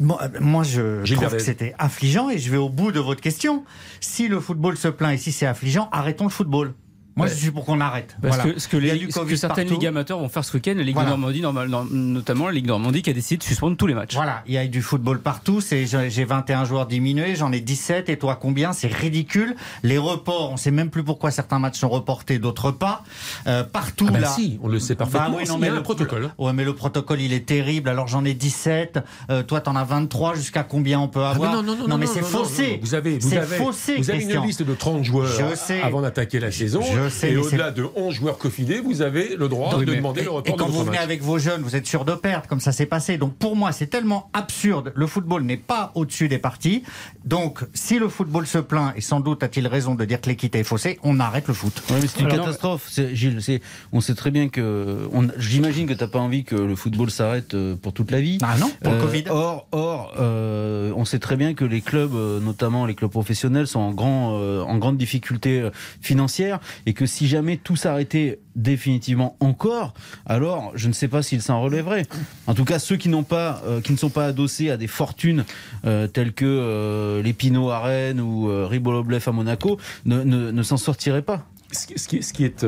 Moi, 0.00 0.20
moi, 0.40 0.64
je 0.64 1.04
Gilles 1.04 1.16
trouve 1.18 1.28
Verdez. 1.28 1.36
que 1.36 1.42
c'était 1.44 1.74
affligeant 1.78 2.28
et 2.28 2.38
je 2.38 2.50
vais 2.50 2.56
au 2.56 2.68
bout 2.68 2.90
de 2.90 2.98
votre 2.98 3.20
question. 3.20 3.64
Si 4.00 4.26
le 4.26 4.40
football 4.40 4.76
se 4.76 4.88
plaint 4.88 5.14
et 5.14 5.18
si 5.18 5.30
c'est 5.30 5.46
affligeant, 5.46 5.88
arrêtons 5.92 6.24
le 6.24 6.30
football. 6.30 6.74
Moi, 7.16 7.28
je 7.28 7.34
suis 7.34 7.50
pour 7.52 7.64
qu'on 7.64 7.80
arrête. 7.80 8.16
Parce 8.20 8.36
Voilà. 8.36 8.52
que 8.54 8.58
ce 8.60 8.66
que, 8.66 8.76
les, 8.76 8.92
du 8.98 9.10
ce 9.10 9.20
que 9.20 9.36
certaines 9.36 9.66
partout. 9.68 9.80
ligues 9.80 9.86
amateurs 9.88 10.18
vont 10.18 10.28
faire 10.28 10.44
ce 10.44 10.52
week-end, 10.56 10.74
la 10.76 10.82
Ligue 10.82 10.94
Voilà. 10.94 11.10
de 11.10 11.14
Normandie, 11.16 11.40
normal- 11.42 11.68
no- 11.68 11.84
notamment 11.90 12.46
la 12.46 12.52
Ligue 12.52 12.64
de 12.64 12.70
Normandie, 12.70 13.02
qui 13.02 13.10
a 13.10 13.12
décidé 13.12 13.38
de 13.38 13.42
suspendre 13.44 13.76
tous 13.76 13.86
les 13.86 13.94
matchs. 13.94 14.14
Voilà, 14.14 14.42
il 14.46 14.54
y 14.54 14.58
a 14.58 14.66
du 14.66 14.82
football 14.82 15.20
partout. 15.20 15.60
C'est 15.60 15.86
j'ai 15.86 16.10
j'ai 16.10 16.24
21 16.24 16.64
joueurs 16.64 16.86
diminués, 16.86 17.36
j'en 17.36 17.52
ai 17.52 17.60
17. 17.60 18.08
Et 18.08 18.18
toi, 18.18 18.36
combien? 18.40 18.72
C'est 18.72 18.92
ridicule. 18.92 19.54
Les 19.84 19.96
reports, 19.98 20.50
on 20.52 20.56
sait 20.56 20.70
même 20.72 20.90
plus 20.90 21.04
pourquoi 21.04 21.30
certains 21.30 21.58
matchs 21.60 21.78
sont 21.78 21.88
reportés, 21.88 22.38
d'autres 22.40 22.72
pas. 22.72 23.04
Euh, 23.46 23.62
partout 23.62 24.06
Ah 24.08 24.12
ben 24.12 24.20
là. 24.20 24.28
si, 24.28 24.58
on 24.62 24.68
le 24.68 24.80
sait 24.80 24.94
parfaitement. 24.96 25.30
Bah 25.30 25.36
oui, 25.40 25.48
non, 25.48 25.58
mais 25.58 25.70
le- 25.70 25.82
protocole. 25.82 26.30
Ouais, 26.38 26.52
mais 26.52 26.64
le 26.64 26.74
protocole, 26.74 27.20
il 27.20 27.32
est 27.32 27.46
terrible. 27.46 27.88
Alors 27.88 28.08
j'en 28.08 28.24
ai 28.24 28.34
17. 28.34 28.98
Euh, 29.30 29.42
toi, 29.44 29.60
t'en 29.60 29.76
as 29.76 29.84
23. 29.84 30.34
Jusqu'à 30.34 30.64
combien 30.64 30.98
on 30.98 31.06
peut 31.08 31.20
Ah, 31.22 31.34
mais 31.38 31.44
avoir? 31.46 31.52
non, 31.52 31.62
non, 31.62 31.86
non, 31.86 31.96
mais 31.96 32.06
non, 32.06 32.12
c'est 32.12 32.22
non, 32.22 32.26
non, 32.30 32.38
faussé. 32.44 32.70
non. 32.72 32.78
Vous 32.82 32.94
avez, 32.94 33.18
vous 33.18 33.28
C'est 33.30 33.38
avez, 33.38 33.56
faussé, 33.56 33.96
vous 33.98 34.10
avez 34.10 34.24
une 34.24 34.42
liste 34.42 34.62
de 34.62 34.74
30 34.74 35.04
joueurs 35.04 35.26
Je 35.50 35.54
sais. 35.54 35.80
avant 35.80 36.00
d'attaquer 36.02 36.40
la 36.40 36.50
saison. 36.50 36.80
Je 36.82 37.03
sais, 37.08 37.32
et 37.32 37.36
au-delà 37.36 37.70
de 37.70 37.86
11 37.96 38.14
joueurs 38.14 38.38
cofidés, 38.38 38.80
vous 38.80 39.02
avez 39.02 39.36
le 39.36 39.48
droit 39.48 39.74
Oui, 39.76 39.84
de 39.84 39.90
mais- 39.90 39.96
demander 39.98 40.20
Et, 40.20 40.24
le 40.24 40.30
et 40.30 40.34
report 40.34 40.56
quand 40.56 40.66
de 40.66 40.70
vous 40.72 40.80
venez 40.80 40.90
match. 40.92 41.00
avec 41.02 41.22
vos 41.22 41.38
jeunes, 41.38 41.62
vous 41.62 41.76
êtes 41.76 41.86
sûr 41.86 42.04
de 42.04 42.14
perdre, 42.14 42.46
comme 42.48 42.60
ça 42.60 42.72
s'est 42.72 42.86
passé. 42.86 43.16
Donc 43.18 43.34
pour 43.36 43.56
moi, 43.56 43.72
c'est 43.72 43.86
tellement 43.86 44.30
absurde. 44.32 44.92
Le 44.94 45.06
football 45.06 45.42
n'est 45.42 45.56
pas 45.56 45.92
au-dessus 45.94 46.28
des 46.28 46.38
parties. 46.38 46.82
Donc 47.24 47.60
si 47.74 47.98
le 47.98 48.08
football 48.08 48.46
se 48.46 48.58
plaint, 48.58 48.92
et 48.96 49.00
sans 49.00 49.20
doute 49.20 49.42
a-t-il 49.42 49.66
raison 49.66 49.94
de 49.94 50.04
dire 50.04 50.20
que 50.20 50.28
l'équité 50.28 50.60
est 50.60 50.64
faussée, 50.64 50.98
on 51.02 51.20
arrête 51.20 51.48
le 51.48 51.54
foot. 51.54 51.82
Ouais, 51.90 51.96
mais 52.00 52.06
c'est 52.06 52.20
une 52.20 52.26
Alors, 52.26 52.44
catastrophe. 52.46 52.90
Gilles, 53.12 53.42
c'est- 53.42 53.60
on 53.92 54.00
sait 54.00 54.14
très 54.14 54.30
bien 54.30 54.48
que. 54.48 55.08
on- 55.12 55.28
J'imagine 55.38 55.86
que 55.86 55.94
t'as 55.94 56.06
pas 56.08 56.18
envie 56.18 56.44
que 56.44 56.54
le 56.56 56.74
football 56.76 57.10
s'arrête 57.10 57.54
euh, 57.54 57.76
pour 57.76 57.92
toute 57.92 58.10
la 58.10 58.20
vie. 58.20 58.38
Ah 58.42 58.56
non, 58.58 58.70
pour 58.82 58.92
le 58.92 58.98
Euh, 58.98 59.02
Covid. 59.02 59.24
Or, 59.30 59.66
or 59.72 60.14
euh, 60.18 60.92
on 60.96 61.04
sait 61.04 61.18
très 61.18 61.36
bien 61.36 61.54
que 61.54 61.64
les 61.64 61.80
clubs, 61.80 62.14
euh, 62.14 62.40
notamment 62.40 62.86
les 62.86 62.94
clubs 62.94 63.10
professionnels, 63.10 63.66
sont 63.66 63.80
en, 63.80 63.92
grand, 63.92 64.38
euh, 64.40 64.62
en 64.62 64.78
grande 64.78 64.96
difficulté 64.96 65.60
euh, 65.60 65.70
financière 66.00 66.60
et 66.86 66.93
que 66.94 67.06
si 67.06 67.26
jamais 67.26 67.56
tout 67.56 67.76
s'arrêtait 67.76 68.40
définitivement 68.56 69.36
encore, 69.40 69.94
alors 70.26 70.72
je 70.74 70.88
ne 70.88 70.92
sais 70.92 71.08
pas 71.08 71.22
s'ils 71.22 71.42
s'en 71.42 71.60
relèveraient. 71.60 72.06
En 72.46 72.54
tout 72.54 72.64
cas, 72.64 72.78
ceux 72.78 72.96
qui 72.96 73.08
n'ont 73.08 73.22
pas, 73.24 73.62
euh, 73.66 73.80
qui 73.80 73.92
ne 73.92 73.98
sont 73.98 74.10
pas 74.10 74.26
adossés 74.26 74.70
à 74.70 74.76
des 74.76 74.86
fortunes 74.86 75.44
euh, 75.84 76.06
telles 76.06 76.32
que 76.32 76.44
euh, 76.46 77.22
les 77.22 77.32
Pinot 77.32 77.70
à 77.70 77.80
Rennes 77.80 78.20
ou 78.20 78.48
euh, 78.48 78.66
Riboloblev 78.66 79.22
à 79.26 79.32
Monaco 79.32 79.78
ne, 80.06 80.22
ne, 80.22 80.50
ne 80.50 80.62
s'en 80.62 80.76
sortiraient 80.76 81.22
pas. 81.22 81.46
Ce 81.72 81.86
qui, 81.86 82.22
ce 82.22 82.42
est. 82.42 82.64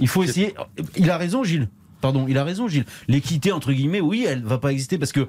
Il 0.00 0.08
faut 0.08 0.22
essayer. 0.22 0.54
Il 0.96 1.10
a 1.10 1.18
raison, 1.18 1.44
Gilles. 1.44 1.68
Pardon, 2.12 2.26
il 2.28 2.38
a 2.38 2.44
raison, 2.44 2.68
Gilles. 2.68 2.84
L'équité 3.08 3.50
entre 3.52 3.72
guillemets, 3.72 4.00
oui, 4.00 4.24
elle 4.28 4.42
va 4.42 4.58
pas 4.58 4.70
exister 4.72 4.96
parce 4.98 5.12
que 5.12 5.26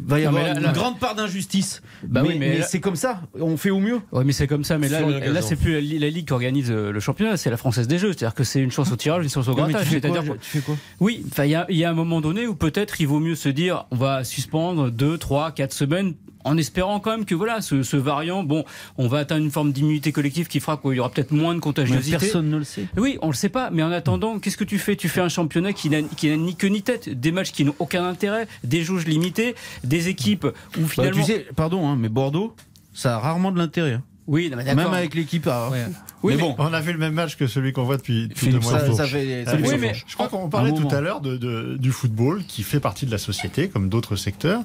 va 0.00 0.18
y 0.20 0.24
avoir 0.26 0.42
là- 0.42 0.54
une 0.56 0.60
là- 0.60 0.72
grande 0.72 0.98
part 0.98 1.14
d'injustice. 1.14 1.82
Bah 2.02 2.22
mais 2.22 2.28
oui, 2.30 2.36
mais 2.38 2.48
mais 2.50 2.58
là- 2.58 2.66
c'est 2.66 2.80
comme 2.80 2.96
ça. 2.96 3.22
On 3.40 3.56
fait 3.56 3.70
au 3.70 3.78
mieux. 3.78 4.00
Ouais, 4.12 4.24
mais 4.24 4.32
c'est 4.32 4.46
comme 4.46 4.64
ça. 4.64 4.76
Mais 4.78 4.88
là, 4.88 5.00
là, 5.00 5.42
c'est 5.42 5.56
plus 5.56 5.72
la, 5.74 5.80
li- 5.80 5.98
la 5.98 6.10
ligue 6.10 6.26
qui 6.26 6.32
organise 6.32 6.70
euh, 6.70 6.90
le 6.92 7.00
championnat, 7.00 7.36
c'est 7.36 7.48
la 7.50 7.56
française 7.56 7.86
des 7.88 7.98
jeux. 7.98 8.08
C'est-à-dire 8.12 8.34
que 8.34 8.44
c'est 8.44 8.60
une 8.60 8.70
chance 8.72 8.90
au 8.92 8.96
tirage, 8.96 9.22
une 9.24 9.30
chance 9.30 9.48
au 9.48 9.54
grattage. 9.54 9.84
tu 9.84 9.88
fais 9.94 10.00
quoi, 10.00 10.10
C'est-à-dire 10.10 10.34
je- 10.34 10.38
tu 10.44 10.50
fais 10.50 10.60
quoi? 10.60 10.76
Oui, 11.00 11.24
enfin, 11.30 11.44
il 11.44 11.50
y 11.74 11.78
y 11.78 11.84
a 11.84 11.90
un 11.90 11.94
moment 11.94 12.20
donné 12.20 12.46
où 12.46 12.54
peut-être 12.54 13.00
il 13.00 13.06
vaut 13.06 13.20
mieux 13.20 13.36
se 13.36 13.48
dire 13.48 13.86
on 13.90 13.96
va 13.96 14.24
suspendre 14.24 14.90
deux, 14.90 15.16
trois, 15.18 15.52
quatre 15.52 15.72
semaines 15.72 16.14
en 16.46 16.56
espérant 16.56 17.00
quand 17.00 17.10
même 17.10 17.24
que 17.24 17.34
voilà 17.34 17.60
ce, 17.60 17.82
ce 17.82 17.96
variant, 17.96 18.42
bon, 18.44 18.64
on 18.96 19.08
va 19.08 19.18
atteindre 19.18 19.44
une 19.44 19.50
forme 19.50 19.72
d'immunité 19.72 20.12
collective 20.12 20.46
qui 20.46 20.60
fera 20.60 20.76
qu'il 20.76 20.92
y 20.94 21.00
aura 21.00 21.10
peut-être 21.10 21.32
moins 21.32 21.50
de 21.50 21.56
Mais 21.56 21.60
contagiosité. 21.60 22.16
Personne 22.18 22.48
ne 22.48 22.56
le 22.56 22.64
sait. 22.64 22.86
Oui, 22.96 23.18
on 23.20 23.26
le 23.28 23.34
sait 23.34 23.48
pas, 23.48 23.70
mais 23.70 23.82
en 23.82 23.90
attendant, 23.92 24.38
qu'est-ce 24.38 24.56
que 24.56 24.64
tu 24.64 24.78
fais? 24.78 24.96
Tu 24.96 25.08
fais 25.08 25.20
un 25.20 25.28
championnat 25.28 25.72
qui 25.72 25.90
n'a 25.90 26.00
ni 26.36 26.54
queue 26.56 26.68
ni 26.68 26.82
tête, 26.82 27.08
des 27.08 27.32
matchs 27.32 27.52
qui 27.52 27.64
n'ont 27.64 27.74
aucun 27.78 28.04
intérêt, 28.06 28.46
des 28.64 28.82
jauges 28.82 29.06
limitées, 29.06 29.54
des 29.84 30.08
équipes 30.08 30.46
où 30.78 30.80
Bah, 30.82 30.86
finalement. 30.88 31.24
tu 31.24 31.32
sais, 31.32 31.46
pardon, 31.56 31.88
hein, 31.88 31.96
mais 31.98 32.08
Bordeaux, 32.08 32.54
ça 32.94 33.16
a 33.16 33.18
rarement 33.18 33.50
de 33.52 33.58
l'intérêt. 33.58 33.92
hein. 33.94 34.02
Oui, 34.26 34.50
non, 34.50 34.56
mais. 34.56 34.64
Même 34.74 34.78
avec 34.92 35.14
l'équipe. 35.14 35.46
Ouais. 35.46 35.52
mais, 35.72 35.84
Oui, 36.22 36.36
bon, 36.36 36.54
On 36.58 36.72
a 36.72 36.80
vu 36.80 36.92
le 36.92 36.98
même 36.98 37.14
match 37.14 37.36
que 37.36 37.46
celui 37.46 37.72
qu'on 37.72 37.84
voit 37.84 37.96
depuis, 37.96 38.28
depuis 38.28 38.46
ça, 38.46 38.52
deux 38.52 38.58
mois. 38.58 38.72
ça 38.96 39.06
fait. 39.06 39.44
ça 39.44 39.56
fait 39.56 39.62
oui, 39.68 39.76
mais- 39.78 39.88
manche. 39.88 40.04
Je 40.06 40.14
crois 40.14 40.28
qu'on 40.28 40.48
parlait 40.48 40.72
tout 40.72 40.88
à 40.90 41.00
l'heure 41.00 41.20
de, 41.20 41.36
de- 41.36 41.76
du 41.78 41.92
football 41.92 42.42
qui 42.46 42.62
fait 42.62 42.80
partie 42.80 43.06
de 43.06 43.10
la 43.10 43.18
société, 43.18 43.68
comme 43.68 43.88
d'autres 43.88 44.16
secteurs, 44.16 44.62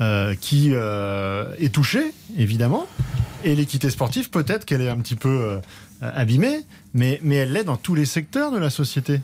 euh, 0.00 0.34
qui 0.40 0.70
euh, 0.72 1.46
est 1.58 1.72
touché, 1.72 2.00
évidemment. 2.36 2.86
Et 3.44 3.54
l'équité 3.54 3.90
sportive, 3.90 4.30
peut-être 4.30 4.64
qu'elle 4.64 4.80
est 4.80 4.88
un 4.88 4.98
petit 4.98 5.16
peu 5.16 5.28
euh, 5.28 5.58
abîmée, 6.00 6.60
mais, 6.94 7.20
mais 7.22 7.36
elle 7.36 7.52
l'est 7.52 7.64
dans 7.64 7.76
tous 7.76 7.94
les 7.94 8.06
secteurs 8.06 8.50
de 8.50 8.58
la 8.58 8.70
société. 8.70 9.20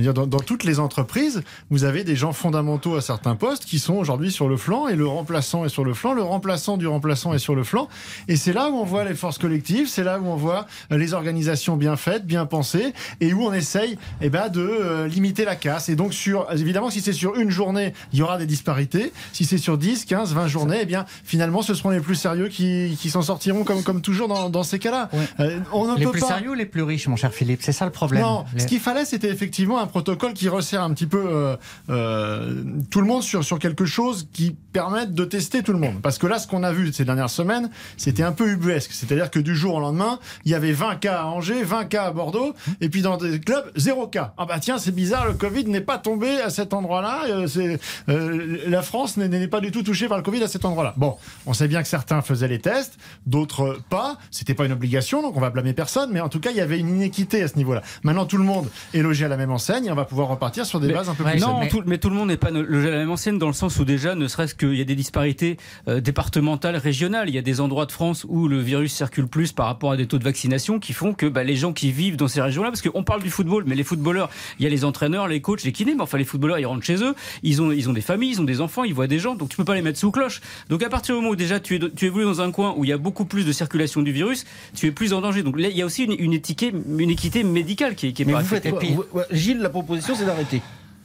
Dans, 0.00 0.26
dans 0.26 0.38
toutes 0.40 0.64
les 0.64 0.78
entreprises, 0.80 1.42
vous 1.70 1.84
avez 1.84 2.04
des 2.04 2.16
gens 2.16 2.32
fondamentaux 2.32 2.96
à 2.96 3.00
certains 3.00 3.34
postes 3.36 3.64
qui 3.64 3.78
sont 3.78 3.94
aujourd'hui 3.94 4.32
sur 4.32 4.48
le 4.48 4.56
flanc 4.56 4.88
et 4.88 4.96
le 4.96 5.06
remplaçant 5.06 5.64
est 5.64 5.68
sur 5.68 5.84
le 5.84 5.94
flanc, 5.94 6.14
le 6.14 6.22
remplaçant 6.22 6.76
du 6.76 6.86
remplaçant 6.86 7.34
est 7.34 7.38
sur 7.38 7.54
le 7.54 7.64
flanc. 7.64 7.88
Et 8.28 8.36
c'est 8.36 8.52
là 8.52 8.70
où 8.70 8.74
on 8.76 8.84
voit 8.84 9.04
les 9.04 9.14
forces 9.14 9.38
collectives, 9.38 9.88
c'est 9.88 10.04
là 10.04 10.18
où 10.18 10.26
on 10.26 10.36
voit 10.36 10.66
euh, 10.92 10.96
les 10.98 11.14
organisations 11.14 11.76
bien 11.76 11.96
faites, 11.96 12.26
bien 12.26 12.46
pensées, 12.46 12.92
et 13.20 13.32
où 13.32 13.42
on 13.44 13.52
essaye 13.52 13.98
eh 14.20 14.30
ben, 14.30 14.48
de 14.48 14.60
euh, 14.60 15.06
limiter 15.08 15.44
la 15.44 15.56
casse. 15.56 15.88
Et 15.88 15.96
donc, 15.96 16.14
sur, 16.14 16.46
évidemment, 16.52 16.90
si 16.90 17.00
c'est 17.00 17.12
sur 17.12 17.36
une 17.36 17.50
journée, 17.50 17.92
il 18.12 18.18
y 18.18 18.22
aura 18.22 18.38
des 18.38 18.46
disparités. 18.46 19.12
Si 19.32 19.44
c'est 19.44 19.58
sur 19.58 19.78
10, 19.78 20.04
15, 20.04 20.32
20 20.34 20.46
journées, 20.48 20.78
eh 20.82 20.86
bien, 20.86 21.04
finalement, 21.24 21.62
ce 21.62 21.74
seront 21.74 21.90
les 21.90 22.00
plus 22.00 22.14
sérieux 22.14 22.48
qui, 22.48 22.96
qui 23.00 23.10
s'en 23.10 23.22
sortiront 23.22 23.64
comme, 23.64 23.82
comme 23.82 24.00
toujours 24.02 24.28
dans, 24.28 24.50
dans 24.50 24.62
ces 24.62 24.78
cas-là. 24.78 25.08
Ouais. 25.12 25.18
Euh, 25.40 25.58
on 25.72 25.86
ne 25.92 25.98
Les 25.98 26.04
peut 26.04 26.12
plus 26.12 26.20
pas... 26.20 26.26
sérieux 26.28 26.50
ou 26.50 26.54
les 26.54 26.66
plus 26.66 26.82
riches, 26.82 27.08
mon 27.08 27.16
cher 27.16 27.32
Philippe? 27.32 27.60
C'est 27.62 27.72
ça 27.72 27.84
le 27.84 27.90
problème. 27.92 28.22
Non, 28.22 28.44
Les- 28.54 28.60
ce 28.60 28.66
qu'il 28.66 28.80
fallait, 28.80 29.04
c'était 29.04 29.28
effectivement 29.30 29.78
un 29.78 29.86
protocole 29.90 30.32
qui 30.32 30.48
resserre 30.48 30.82
un 30.82 30.92
petit 30.92 31.06
peu 31.06 31.22
euh, 31.26 31.56
euh, 31.88 32.62
tout 32.90 33.00
le 33.00 33.06
monde 33.06 33.22
sur, 33.22 33.44
sur 33.44 33.58
quelque 33.58 33.84
chose 33.84 34.28
qui 34.32 34.56
permette 34.72 35.14
de 35.14 35.24
tester 35.24 35.62
tout 35.62 35.72
le 35.72 35.78
monde. 35.78 36.00
Parce 36.02 36.18
que 36.18 36.26
là, 36.26 36.38
ce 36.38 36.46
qu'on 36.46 36.62
a 36.62 36.72
vu 36.72 36.92
ces 36.92 37.04
dernières 37.04 37.30
semaines, 37.30 37.70
c'était 37.96 38.22
un 38.22 38.32
peu 38.32 38.48
ubuesque. 38.48 38.92
C'est-à-dire 38.92 39.30
que 39.30 39.38
du 39.38 39.54
jour 39.54 39.74
au 39.74 39.80
lendemain, 39.80 40.18
il 40.44 40.52
y 40.52 40.54
avait 40.54 40.72
20 40.72 40.96
cas 40.96 41.20
à 41.20 41.24
Angers, 41.26 41.62
20 41.62 41.84
cas 41.86 42.04
à 42.04 42.10
Bordeaux, 42.12 42.54
et 42.80 42.88
puis 42.88 43.02
dans 43.02 43.16
des 43.16 43.40
clubs, 43.40 43.70
zéro 43.76 44.06
cas. 44.06 44.34
Ah 44.38 44.46
bah 44.46 44.58
tiens, 44.60 44.78
c'est 44.78 44.94
bizarre, 44.94 45.26
le 45.26 45.34
Covid 45.34 45.64
n'est 45.66 45.80
pas 45.80 45.98
tombé 45.98 46.40
à 46.40 46.50
cet 46.50 46.72
endroit-là. 46.72 47.24
euh, 47.28 47.76
euh, 48.08 48.58
la 48.66 48.82
France 48.82 49.16
n'est 49.16 49.48
pas 49.48 49.60
du 49.60 49.70
tout 49.70 49.82
touchée 49.82 50.08
par 50.08 50.16
le 50.16 50.22
Covid 50.22 50.42
à 50.42 50.48
cet 50.48 50.64
endroit-là. 50.64 50.94
Bon, 50.96 51.16
on 51.46 51.52
sait 51.52 51.68
bien 51.68 51.82
que 51.82 51.88
certains 51.88 52.22
faisaient 52.22 52.48
les 52.48 52.60
tests, 52.60 52.98
d'autres 53.26 53.78
pas. 53.88 54.18
C'était 54.30 54.54
pas 54.54 54.64
une 54.66 54.72
obligation, 54.72 55.22
donc 55.22 55.36
on 55.36 55.40
va 55.40 55.50
blâmer 55.50 55.72
personne, 55.72 56.10
mais 56.12 56.20
en 56.20 56.28
tout 56.28 56.40
cas, 56.40 56.50
il 56.50 56.56
y 56.56 56.60
avait 56.60 56.78
une 56.78 56.88
inéquité 56.88 57.42
à 57.42 57.48
ce 57.48 57.56
niveau-là. 57.56 57.82
Maintenant, 58.02 58.26
tout 58.26 58.36
le 58.36 58.44
monde 58.44 58.68
est 58.94 59.02
logé 59.02 59.24
à 59.24 59.28
la 59.28 59.36
même 59.36 59.50
enseigne, 59.50 59.79
et 59.86 59.90
on 59.90 59.94
va 59.94 60.04
pouvoir 60.04 60.28
repartir 60.28 60.64
sur 60.66 60.80
des 60.80 60.88
Mais- 60.88 60.94
bases 60.94 61.08
un 61.08 61.14
peu 61.14 61.24
ouais, 61.24 61.32
plus 61.32 61.40
non, 61.40 61.58
mais- 61.60 61.68
tout, 61.68 61.82
mais 61.86 61.98
tout 61.98 62.10
le 62.10 62.16
monde 62.16 62.28
n'est 62.28 62.36
pas 62.36 62.50
logé 62.50 62.88
à 62.88 62.90
la 62.92 62.98
même 62.98 63.10
ancienne 63.10 63.38
dans 63.38 63.46
le 63.46 63.52
sens 63.52 63.78
où 63.78 63.84
déjà, 63.84 64.14
ne 64.14 64.28
serait-ce 64.28 64.54
qu'il 64.54 64.74
y 64.74 64.80
a 64.80 64.84
des 64.84 64.94
disparités 64.94 65.56
euh, 65.88 66.00
départementales, 66.00 66.76
régionales. 66.76 67.28
Il 67.28 67.34
y 67.34 67.38
a 67.38 67.42
des 67.42 67.60
endroits 67.60 67.86
de 67.86 67.92
France 67.92 68.24
où 68.28 68.48
le 68.48 68.58
virus 68.60 68.92
circule 68.92 69.26
plus 69.26 69.52
par 69.52 69.66
rapport 69.66 69.92
à 69.92 69.96
des 69.96 70.06
taux 70.06 70.18
de 70.18 70.24
vaccination 70.24 70.78
qui 70.78 70.92
font 70.92 71.12
que 71.14 71.26
bah, 71.26 71.44
les 71.44 71.56
gens 71.56 71.72
qui 71.72 71.92
vivent 71.92 72.16
dans 72.16 72.28
ces 72.28 72.40
régions-là, 72.40 72.70
parce 72.70 72.82
qu'on 72.82 73.02
parle 73.04 73.22
du 73.22 73.30
football, 73.30 73.64
mais 73.66 73.74
les 73.74 73.84
footballeurs, 73.84 74.30
il 74.58 74.64
y 74.64 74.66
a 74.66 74.70
les 74.70 74.84
entraîneurs, 74.84 75.28
les 75.28 75.40
coachs, 75.40 75.62
les 75.64 75.72
kinés, 75.72 75.94
mais 75.94 76.02
enfin 76.02 76.18
les 76.18 76.24
footballeurs, 76.24 76.58
ils 76.58 76.66
rentrent 76.66 76.84
chez 76.84 77.02
eux, 77.02 77.14
ils 77.42 77.60
ont, 77.62 77.72
ils 77.72 77.88
ont 77.88 77.92
des 77.92 78.00
familles, 78.00 78.30
ils 78.32 78.40
ont 78.40 78.44
des 78.44 78.60
enfants, 78.60 78.84
ils 78.84 78.94
voient 78.94 79.06
des 79.06 79.18
gens, 79.18 79.34
donc 79.34 79.48
tu 79.48 79.56
peux 79.56 79.64
pas 79.64 79.74
les 79.74 79.82
mettre 79.82 79.98
sous 79.98 80.10
cloche. 80.10 80.40
Donc 80.68 80.82
à 80.82 80.88
partir 80.88 81.14
du 81.14 81.20
moment 81.20 81.32
où 81.32 81.36
déjà 81.36 81.60
tu, 81.60 81.76
es, 81.76 81.80
tu 81.94 82.06
évolues 82.06 82.24
dans 82.24 82.40
un 82.40 82.50
coin 82.50 82.74
où 82.76 82.84
il 82.84 82.88
y 82.90 82.92
a 82.92 82.98
beaucoup 82.98 83.24
plus 83.24 83.44
de 83.44 83.52
circulation 83.52 84.02
du 84.02 84.12
virus, 84.12 84.44
tu 84.74 84.86
es 84.86 84.90
plus 84.90 85.12
en 85.12 85.20
danger. 85.20 85.42
Donc 85.42 85.58
là, 85.58 85.68
il 85.68 85.76
y 85.76 85.82
a 85.82 85.86
aussi 85.86 86.04
une, 86.04 86.14
une, 86.18 86.32
étiquette, 86.32 86.74
une 86.98 87.10
équité 87.10 87.42
médicale 87.42 87.94
qui 87.94 88.08
est, 88.08 88.12
qui 88.12 88.22
est 88.22 88.24
Mais 88.24 88.32
pas 88.32 88.40
vous 88.40 88.46
faites 88.48 88.64
respectée. 88.64 88.94
quoi? 88.94 89.06
Vous- 89.12 89.18
ouais, 89.18 89.24
Gilles, 89.32 89.69
la 89.70 89.72
proposition, 89.72 90.16
c'est 90.16 90.24
d'arrêter. 90.24 90.62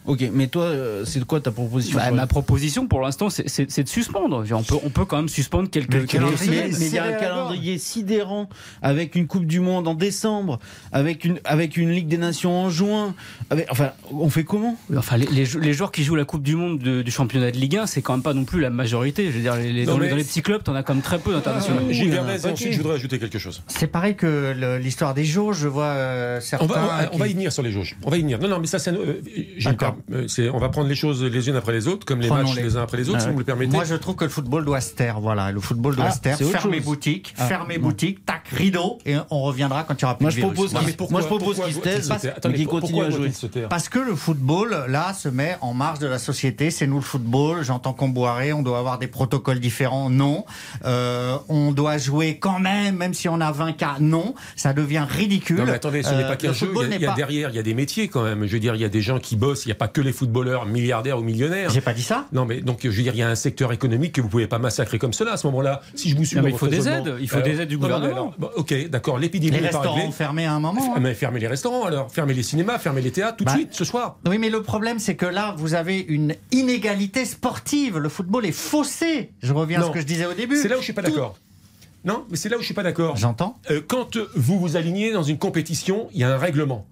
Ok, 0.08 0.24
mais 0.34 0.48
toi, 0.48 0.64
euh, 0.66 1.04
c'est 1.06 1.24
quoi 1.26 1.42
ta 1.42 1.52
proposition 1.52 1.98
Bah, 1.98 2.12
ma 2.12 2.28
proposition 2.28 2.88
pour 2.88 3.02
l'instant, 3.02 3.30
c'est- 3.30 3.82
de 3.84 3.88
suspendre. 3.90 4.44
On 4.52 4.62
peut, 4.64 4.76
on 4.84 4.90
peut 4.90 5.06
quand 5.06 5.18
même 5.18 5.30
suspendre 5.30 5.70
quelques. 5.70 5.94
Mais 5.94 6.00
le 6.02 6.06
quelques 6.06 6.48
Mais 6.48 6.70
il 6.88 6.94
y 6.94 6.98
a 7.00 7.06
un 7.06 7.12
calendrier 7.14 7.78
sidérant 7.78 8.48
avec 8.82 9.16
une 9.16 9.26
Coupe 9.28 9.46
du 9.46 9.60
Monde 9.60 9.88
en 9.88 9.96
décembre, 9.96 10.60
avec 10.92 11.26
une, 11.26 11.40
avec 11.44 11.76
une 11.78 11.90
Ligue 11.92 12.08
des 12.08 12.18
Nations 12.18 12.56
en 12.66 12.70
juin. 12.70 13.16
Avec, 13.50 13.68
enfin, 13.72 13.92
on 14.12 14.30
fait 14.30 14.44
comment? 14.44 14.78
Enfin, 14.96 15.18
les, 15.18 15.26
les 15.28 15.46
jou- 15.46 15.60
les 15.60 15.74
joueurs 15.74 15.92
qui 15.92 16.04
jouent 16.04 16.16
la 16.16 16.26
Coupe 16.26 16.44
du 16.44 16.56
Monde 16.56 16.80
de- 16.80 17.02
du 17.02 17.12
championnat 17.12 17.52
de 17.52 17.58
Ligue 17.58 17.78
1, 17.78 17.88
c'est 17.88 18.02
quand 18.02 18.14
même 18.14 18.24
pas 18.24 18.34
non 18.34 18.44
plus 18.46 18.62
la 18.62 18.70
majorité. 18.70 19.26
Je 19.32 19.38
veux 19.38 19.42
dire, 19.42 19.56
les- 19.56 19.74
les- 19.74 19.86
Non, 19.86 19.94
dans, 19.94 19.98
les, 20.00 20.06
mais- 20.06 20.10
dans 20.12 20.16
les 20.18 20.24
petits 20.24 20.42
clubs, 20.42 20.62
t'en 20.64 20.76
as 20.76 20.84
quand 20.84 20.94
même 20.94 21.04
très 21.04 21.20
peu 21.20 21.34
d'internationaux. 21.34 21.82
oui, 21.88 21.94
Gilles 21.94 22.08
il 22.08 22.14
y 22.14 22.18
en 22.18 22.18
a 22.18 22.22
un 22.22 22.26
Verdez, 22.26 22.40
et 22.40 22.42
paquet. 22.44 22.54
ensuite 22.54 22.74
je 22.74 22.78
voudrais 22.78 22.96
ajouter 22.96 23.18
quelque 23.20 23.40
chose. 23.40 23.64
C'est 23.68 23.88
pareil 23.88 24.16
que 24.16 24.78
l'histoire 24.82 25.14
des 25.16 25.26
jauges. 25.26 25.58
Je 25.60 25.68
vois 25.68 25.86
euh, 25.86 26.40
certains. 26.42 26.66
On 26.66 26.68
va, 26.68 26.84
on 26.84 26.86
va- 26.88 27.10
on 27.14 27.18
va 27.18 27.26
qui- 27.26 27.32
y 27.32 27.36
venir 27.36 27.52
sur 27.52 27.64
les 27.64 27.72
jauges. 27.72 27.96
On 28.04 28.10
va 28.12 28.18
y 28.18 28.22
venir. 28.22 28.40
Non, 28.40 28.48
non, 28.48 28.60
mais 28.60 28.68
ça, 28.68 28.78
c'est. 28.78 28.92
euh, 28.92 29.22
Euh, 30.12 30.28
c'est- 30.28 30.50
on 30.50 30.58
va 30.58 30.70
prendre 30.70 30.88
les 30.90 30.96
choses 30.96 31.24
les 31.24 31.50
unes 31.50 31.56
après 31.56 31.72
les 31.74 31.88
autres, 31.88 32.06
comme 32.06 32.20
les 32.22 32.28
Prenons 32.28 32.44
matchs 32.44 32.56
les- 32.56 32.64
les 32.64 32.78
uns 32.78 32.84
après 32.84 32.98
les 32.98 33.10
autres, 33.10 33.20
Ah 33.22 33.26
si 33.26 33.32
vous 33.32 33.38
le 33.40 33.44
permettez. 33.44 33.72
Moi, 33.72 33.84
je 33.84 33.96
trouve 33.96 34.16
que 34.16 34.24
le 34.26 34.30
football 34.30 34.66
doit 34.66 34.82
se 34.82 34.94
taire. 34.94 35.20
Voilà, 35.20 35.52
le 35.52 35.60
football 35.60 35.96
doit 35.96 36.06
Ah, 36.08 36.12
se 36.12 36.20
taire. 36.20 36.38
Fermer 36.38 36.80
boutique, 36.80 37.34
Ah, 37.38 37.46
fermer 37.48 37.78
boutique, 37.78 38.26
tac, 38.26 38.48
rideau, 38.52 39.00
et 39.06 39.16
on 39.30 39.42
reviendra 39.42 39.84
quand 39.84 39.96
il 39.96 40.02
y 40.02 40.06
aura 40.06 40.18
plus 40.18 40.24
Moi, 40.26 40.32
de 40.32 40.36
je 40.36 40.42
virus. 40.42 40.54
propose 40.56 40.74
moi, 41.12 41.22
je 41.22 41.26
propose 41.28 41.60
qu'il 41.62 41.74
se 41.74 41.80
taise, 41.80 42.12
mais 42.46 42.54
qu'il 42.54 42.68
continue 42.68 43.04
à 43.04 43.10
jouer. 43.10 43.32
Parce 43.70 43.90
que 43.90 44.00
le 44.00 44.16
football, 44.16 44.86
là, 44.88 45.14
se 45.14 45.30
met 45.30 45.58
en 45.62 45.74
marge 45.74 46.00
de 46.00 46.08
la 46.08 46.20
société. 46.20 46.72
C'est 46.72 46.88
nous 46.88 46.96
le 46.98 47.02
football. 47.02 47.64
J'entends 47.64 47.94
qu'on 47.94 48.10
boirait, 48.10 48.54
on 48.54 48.62
doit 48.64 48.80
avoir 48.80 49.00
des 49.00 49.08
protocoles 49.08 49.60
différents. 49.60 50.10
Non. 50.10 50.46
Euh, 50.86 51.38
on 51.50 51.72
doit 51.72 51.98
jouer 51.98 52.38
quand 52.40 52.60
même, 52.60 52.96
même 52.98 53.14
si 53.14 53.28
on 53.30 53.40
a 53.42 53.52
20 53.52 53.74
cas. 53.74 53.96
Non. 54.00 54.36
Ça 54.56 54.74
devient 54.74 55.06
ridicule. 55.08 55.58
Non, 55.58 55.66
mais 55.66 55.72
attendez, 55.72 56.04
ce 56.04 56.10
n'est 56.14 56.24
Euh, 56.24 56.28
pas 56.28 56.36
qu'un 56.36 56.50
le 56.50 56.54
jeu. 56.54 56.72
Il 56.92 57.02
y 57.02 57.06
a, 57.06 57.14
derrière, 57.14 57.50
il 57.50 57.56
y 57.56 57.60
a 57.60 57.64
des 57.64 57.74
métiers 57.74 58.08
quand 58.08 58.24
même. 58.24 58.46
Je 58.46 58.52
veux 58.54 58.60
dire, 58.60 58.76
il 58.76 58.82
y 58.82 58.86
a 58.86 58.90
des 58.90 59.02
gens 59.02 59.20
qui 59.20 59.36
bossent. 59.36 59.66
Il 59.66 59.70
n'y 59.70 59.72
a 59.74 59.76
pas 59.76 59.85
que 59.88 60.02
les 60.02 60.12
footballeurs 60.14 60.66
milliardaires 60.66 61.20
ou 61.20 61.22
millionnaires. 61.22 61.70
J'ai 61.70 61.82
pas 61.82 61.94
dit 61.94 62.02
ça. 62.04 62.26
Non, 62.32 62.46
mais 62.46 62.62
donc, 62.62 62.80
je 62.84 62.90
veux 62.90 63.04
dire, 63.04 63.14
il 63.16 63.20
y 63.20 63.24
a 63.24 63.30
un 63.30 63.36
secteur 63.36 63.72
économique 63.72 64.14
que 64.14 64.22
vous 64.22 64.30
pouvez 64.30 64.48
pas 64.48 64.60
massacrer 64.60 64.98
comme 65.00 65.14
cela 65.14 65.34
à 65.34 65.38
ce 65.38 65.48
moment-là. 65.48 65.82
Si 65.96 66.10
je 66.10 66.16
vous 66.18 66.26
suis 66.26 66.36
Non, 66.36 66.42
dans 66.44 66.48
mais 66.48 66.54
il 66.54 66.58
faut 66.58 66.68
des 66.68 66.88
aides. 66.88 67.16
Il 67.20 67.30
faut 67.30 67.42
des 67.42 67.62
aides 67.62 67.70
du 67.70 67.78
non, 67.78 67.88
non, 67.88 67.88
mais 67.88 67.96
gouvernement. 68.02 68.22
alors, 68.22 68.36
bon, 68.38 68.50
ok, 68.56 68.90
d'accord. 68.90 69.18
L'épidémie 69.20 69.56
Les 69.56 69.62
n'est 69.62 69.70
pas 69.70 69.80
restaurants 69.80 70.12
fermés 70.12 70.46
à 70.46 70.54
un 70.54 70.60
moment. 70.60 70.94
Ah, 70.96 71.00
mais 71.00 71.14
fermez 71.14 71.40
les 71.40 71.48
restaurants 71.48 71.86
alors, 71.86 72.12
fermez 72.12 72.34
les 72.34 72.44
cinémas, 72.44 72.78
fermez 72.80 73.02
les 73.02 73.12
théâtres 73.12 73.38
tout 73.38 73.44
de 73.44 73.50
Bah, 73.50 73.56
suite 73.56 73.70
ce 73.74 73.86
soir. 73.86 74.18
Oui, 74.28 74.38
mais 74.38 74.50
le 74.50 74.62
problème, 74.62 75.00
c'est 75.00 75.16
que 75.16 75.26
là, 75.26 75.54
vous 75.58 75.74
avez 75.74 76.00
une 76.00 76.36
inégalité 76.52 77.26
sportive. 77.26 77.98
Le 77.98 78.10
football 78.10 78.46
est 78.46 78.52
faussé. 78.52 79.32
Je 79.42 79.54
reviens 79.54 79.82
à 79.82 79.86
ce 79.86 79.92
que 79.92 80.00
je 80.00 80.06
disais 80.06 80.26
au 80.26 80.34
début. 80.34 80.58
C'est 80.58 80.68
là 80.68 80.76
où 80.78 80.80
je 80.80 80.84
suis 80.86 80.94
pas 80.94 81.04
Tout- 81.04 81.12
d'accord. 81.12 81.38
Non, 82.04 82.24
mais 82.30 82.38
c'est 82.38 82.50
là 82.50 82.58
où 82.58 82.60
je 82.60 82.66
suis 82.66 82.74
pas 82.76 82.84
d'accord. 82.84 83.16
J'entends. 83.18 83.58
Euh, 83.72 83.82
quand 83.86 84.18
vous 84.36 84.60
vous 84.60 84.76
alignez 84.78 85.12
dans 85.12 85.24
une 85.24 85.40
compétition, 85.40 86.08
il 86.14 86.20
y 86.20 86.24
a 86.24 86.32
un 86.34 86.38
règlement. 86.38 86.86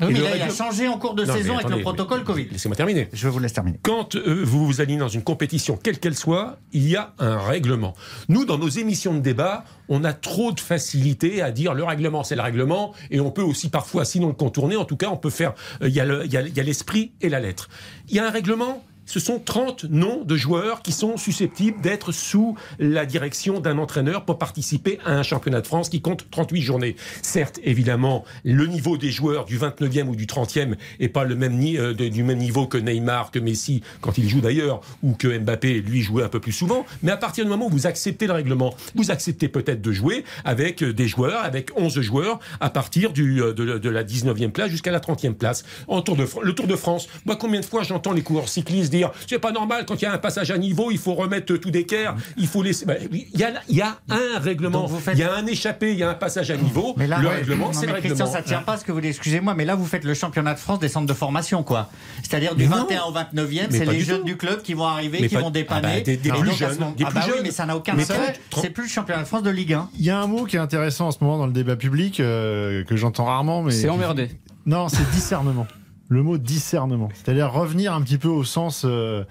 Oui, 0.00 0.06
Et 0.10 0.12
mais 0.12 0.20
il 0.36 0.42
a 0.42 0.50
changé 0.50 0.86
en 0.88 0.98
cours 0.98 1.14
de 1.14 1.24
Non, 1.24 1.34
saison 1.34 1.56
avec 1.58 1.68
le 1.68 1.80
protocole 1.80 2.20
mais- 2.20 2.24
Covid. 2.24 2.46
Laissez-moi 2.52 2.76
terminer. 2.76 3.08
Je 3.12 3.28
vous 3.28 3.38
laisse 3.38 3.52
terminer. 3.52 3.78
Quand 3.82 4.14
euh, 4.16 4.42
vous 4.44 4.64
vous 4.66 4.80
alignez 4.80 4.98
dans 5.00 5.08
une 5.08 5.22
compétition, 5.22 5.76
quelle 5.82 5.98
qu'elle 5.98 6.14
soit, 6.16 6.58
il 6.72 6.88
y 6.88 6.96
a 6.96 7.14
un 7.18 7.38
règlement. 7.38 7.94
Nous, 8.28 8.44
dans 8.44 8.58
nos 8.58 8.68
émissions 8.68 9.14
de 9.14 9.20
débat, 9.20 9.64
on 9.88 10.04
a 10.04 10.12
trop 10.12 10.52
de 10.52 10.60
facilité 10.60 11.42
à 11.42 11.50
dire 11.50 11.74
le 11.74 11.84
règlement, 11.84 12.22
c'est 12.24 12.36
le 12.36 12.42
règlement, 12.42 12.92
et 13.10 13.20
on 13.20 13.30
peut 13.30 13.42
aussi 13.42 13.68
parfois, 13.70 14.04
sinon 14.04 14.28
le 14.28 14.34
contourner, 14.34 14.76
en 14.76 14.84
tout 14.84 14.96
cas, 14.96 15.08
on 15.10 15.16
peut 15.16 15.30
faire. 15.30 15.54
euh, 15.82 15.88
Il 15.88 15.94
y 15.94 16.00
a 16.00 16.04
le- 16.04 16.24
il 16.24 16.32
y 16.32 16.36
a- 16.36 16.42
il 16.42 16.56
y 16.56 16.60
a 16.60 16.62
l'esprit 16.62 17.12
et 17.20 17.28
la 17.28 17.40
lettre. 17.40 17.68
Il 18.08 18.14
y 18.14 18.18
a 18.18 18.26
un 18.26 18.30
règlement. 18.30 18.84
Ce 19.08 19.20
sont 19.20 19.38
30 19.38 19.84
noms 19.84 20.22
de 20.22 20.36
joueurs 20.36 20.82
qui 20.82 20.92
sont 20.92 21.16
susceptibles 21.16 21.80
d'être 21.80 22.12
sous 22.12 22.56
la 22.78 23.06
direction 23.06 23.58
d'un 23.58 23.78
entraîneur 23.78 24.26
pour 24.26 24.36
participer 24.36 24.98
à 25.02 25.14
un 25.14 25.22
championnat 25.22 25.62
de 25.62 25.66
France 25.66 25.88
qui 25.88 26.02
compte 26.02 26.30
38 26.30 26.60
journées. 26.60 26.94
Certes, 27.22 27.58
évidemment, 27.64 28.26
le 28.44 28.66
niveau 28.66 28.98
des 28.98 29.10
joueurs 29.10 29.46
du 29.46 29.58
29e 29.58 30.08
ou 30.08 30.14
du 30.14 30.26
30e 30.26 30.74
est 31.00 31.08
pas 31.08 31.24
le 31.24 31.36
même 31.36 31.58
euh, 31.58 31.94
du 31.94 32.22
même 32.22 32.36
niveau 32.36 32.66
que 32.66 32.76
Neymar, 32.76 33.30
que 33.30 33.38
Messi 33.38 33.82
quand 34.02 34.18
il 34.18 34.28
joue 34.28 34.42
d'ailleurs, 34.42 34.82
ou 35.02 35.14
que 35.14 35.38
Mbappé 35.38 35.80
lui 35.80 36.02
jouait 36.02 36.24
un 36.24 36.28
peu 36.28 36.38
plus 36.38 36.52
souvent. 36.52 36.84
Mais 37.02 37.10
à 37.10 37.16
partir 37.16 37.44
du 37.44 37.50
moment 37.50 37.68
où 37.68 37.70
vous 37.70 37.86
acceptez 37.86 38.26
le 38.26 38.34
règlement, 38.34 38.74
vous 38.94 39.10
acceptez 39.10 39.48
peut-être 39.48 39.80
de 39.80 39.90
jouer 39.90 40.22
avec 40.44 40.82
euh, 40.82 40.92
des 40.92 41.08
joueurs, 41.08 41.42
avec 41.42 41.70
11 41.78 41.98
joueurs 42.02 42.40
à 42.60 42.68
partir 42.68 43.12
euh, 43.18 43.54
de, 43.54 43.88
la 43.88 44.04
19e 44.04 44.50
place 44.50 44.68
jusqu'à 44.68 44.90
la 44.90 45.00
30e 45.00 45.32
place. 45.32 45.64
Le 45.88 46.52
Tour 46.52 46.66
de 46.66 46.76
France, 46.76 47.08
moi 47.24 47.36
combien 47.36 47.60
de 47.60 47.64
fois 47.64 47.82
j'entends 47.84 48.12
les 48.12 48.22
coureurs 48.22 48.50
cyclistes 48.50 48.92
dire 48.98 49.10
c'est 49.26 49.38
pas 49.38 49.52
normal 49.52 49.84
quand 49.86 50.00
il 50.00 50.04
y 50.04 50.06
a 50.06 50.12
un 50.12 50.18
passage 50.18 50.50
à 50.50 50.58
niveau, 50.58 50.90
il 50.90 50.98
faut 50.98 51.14
remettre 51.14 51.54
tout 51.56 51.70
d'équerre, 51.70 52.14
il 52.36 52.46
faut 52.46 52.62
laisser. 52.62 52.84
Ben, 52.86 52.98
il 53.12 53.38
y, 53.40 53.44
a, 53.44 53.50
il 53.68 53.76
y 53.76 53.82
a 53.82 53.98
un 54.10 54.38
règlement, 54.38 54.86
faites- 54.88 55.14
il 55.16 55.20
y 55.20 55.22
a 55.24 55.34
un 55.34 55.46
échappé, 55.46 55.92
il 55.92 55.98
y 55.98 56.02
a 56.02 56.10
un 56.10 56.14
passage 56.14 56.50
à 56.50 56.56
niveau. 56.56 56.94
Mais 56.96 57.06
là, 57.06 57.18
le 57.20 57.28
ouais. 57.28 57.34
règlement, 57.36 57.72
c'est 57.72 57.86
le 57.86 57.92
mais 57.94 58.00
Christian, 58.00 58.26
règlement. 58.26 58.32
ça 58.32 58.42
tient 58.42 58.62
pas 58.62 58.76
ce 58.76 58.84
que 58.84 58.92
vous 58.92 59.00
dites. 59.00 59.10
Excusez-moi, 59.10 59.54
mais 59.54 59.64
là, 59.64 59.74
vous 59.74 59.86
faites 59.86 60.04
le 60.04 60.14
championnat 60.14 60.54
de 60.54 60.58
France 60.58 60.78
des 60.78 60.88
centres 60.88 61.06
de 61.06 61.12
formation, 61.14 61.62
quoi. 61.62 61.90
C'est-à-dire 62.22 62.54
du 62.54 62.64
Mais 62.64 62.68
non. 62.76 62.82
21 62.84 63.02
au 63.04 63.12
29e, 63.12 63.68
Mais 63.70 63.78
c'est 63.78 63.84
les 63.86 63.98
du 63.98 64.04
jeunes 64.04 64.18
tout. 64.20 64.24
du 64.24 64.36
club 64.36 64.62
qui 64.62 64.74
vont 64.74 64.84
arriver, 64.86 65.18
Mais 65.20 65.28
qui 65.28 65.34
pas- 65.34 65.40
vont 65.40 65.48
ah 65.48 65.50
dépanner. 65.50 65.82
bah, 65.96 66.00
des- 66.00 66.16
des 66.16 66.30
plus 66.30 66.52
jeunes, 66.56 66.74
ce 66.74 66.78
moment- 66.78 66.92
des 66.96 67.04
ah 67.04 67.08
plus 67.08 67.14
bah 67.14 67.20
oui, 67.26 67.32
jeunes. 67.34 67.42
mais 67.44 67.50
ça 67.50 67.66
n'a 67.66 67.76
aucun 67.76 67.94
Mais 67.94 68.02
intérêt. 68.02 68.34
C'est 68.60 68.70
plus 68.70 68.84
le 68.84 68.88
championnat 68.88 69.22
de 69.22 69.26
France 69.28 69.42
de 69.42 69.50
Ligue 69.50 69.72
1. 69.74 69.88
Il 69.98 70.04
y 70.04 70.10
a 70.10 70.18
un 70.20 70.26
mot 70.26 70.44
qui 70.44 70.56
est 70.56 70.60
intéressant 70.60 71.08
en 71.08 71.10
ce 71.12 71.18
moment 71.22 71.38
dans 71.38 71.46
le 71.46 71.52
débat 71.52 71.76
public 71.76 72.20
euh, 72.20 72.84
que 72.84 72.96
j'entends 72.96 73.24
rarement, 73.26 73.62
mais 73.62 73.72
C'est 73.72 73.88
emmerdé. 73.88 74.30
Non, 74.66 74.88
c'est 74.88 75.08
discernement. 75.12 75.66
Le 76.08 76.22
mot 76.22 76.38
discernement, 76.38 77.10
c'est-à-dire 77.14 77.52
revenir 77.52 77.92
un 77.92 78.00
petit 78.00 78.18
peu 78.18 78.28
au 78.28 78.42
sens 78.42 78.84
euh, 78.84 79.24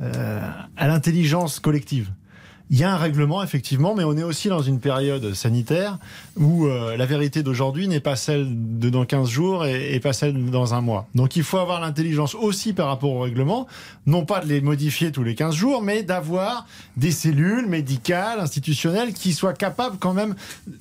euh, 0.00 0.50
à 0.76 0.86
l'intelligence 0.86 1.58
collective. 1.58 2.10
Il 2.70 2.78
y 2.78 2.84
a 2.84 2.92
un 2.92 2.96
règlement, 2.96 3.42
effectivement, 3.42 3.94
mais 3.94 4.04
on 4.04 4.16
est 4.16 4.22
aussi 4.22 4.48
dans 4.48 4.60
une 4.60 4.78
période 4.78 5.32
sanitaire 5.34 5.98
où 6.36 6.66
euh, 6.66 6.96
la 6.96 7.06
vérité 7.06 7.42
d'aujourd'hui 7.42 7.88
n'est 7.88 8.00
pas 8.00 8.14
celle 8.16 8.46
de 8.78 8.90
dans 8.90 9.06
15 9.06 9.28
jours 9.28 9.64
et, 9.64 9.94
et 9.94 10.00
pas 10.00 10.12
celle 10.12 10.50
dans 10.50 10.74
un 10.74 10.80
mois. 10.82 11.06
Donc 11.14 11.36
il 11.36 11.42
faut 11.44 11.58
avoir 11.58 11.80
l'intelligence 11.80 12.34
aussi 12.34 12.74
par 12.74 12.88
rapport 12.88 13.10
au 13.12 13.20
règlement, 13.20 13.66
non 14.06 14.24
pas 14.26 14.40
de 14.40 14.46
les 14.46 14.60
modifier 14.60 15.12
tous 15.12 15.22
les 15.22 15.34
15 15.34 15.54
jours, 15.54 15.82
mais 15.82 16.02
d'avoir 16.02 16.66
des 16.98 17.10
cellules 17.10 17.66
médicales, 17.66 18.40
institutionnelles 18.40 19.14
qui 19.14 19.32
soient 19.32 19.54
capables 19.54 19.96
quand 19.98 20.12
même. 20.12 20.34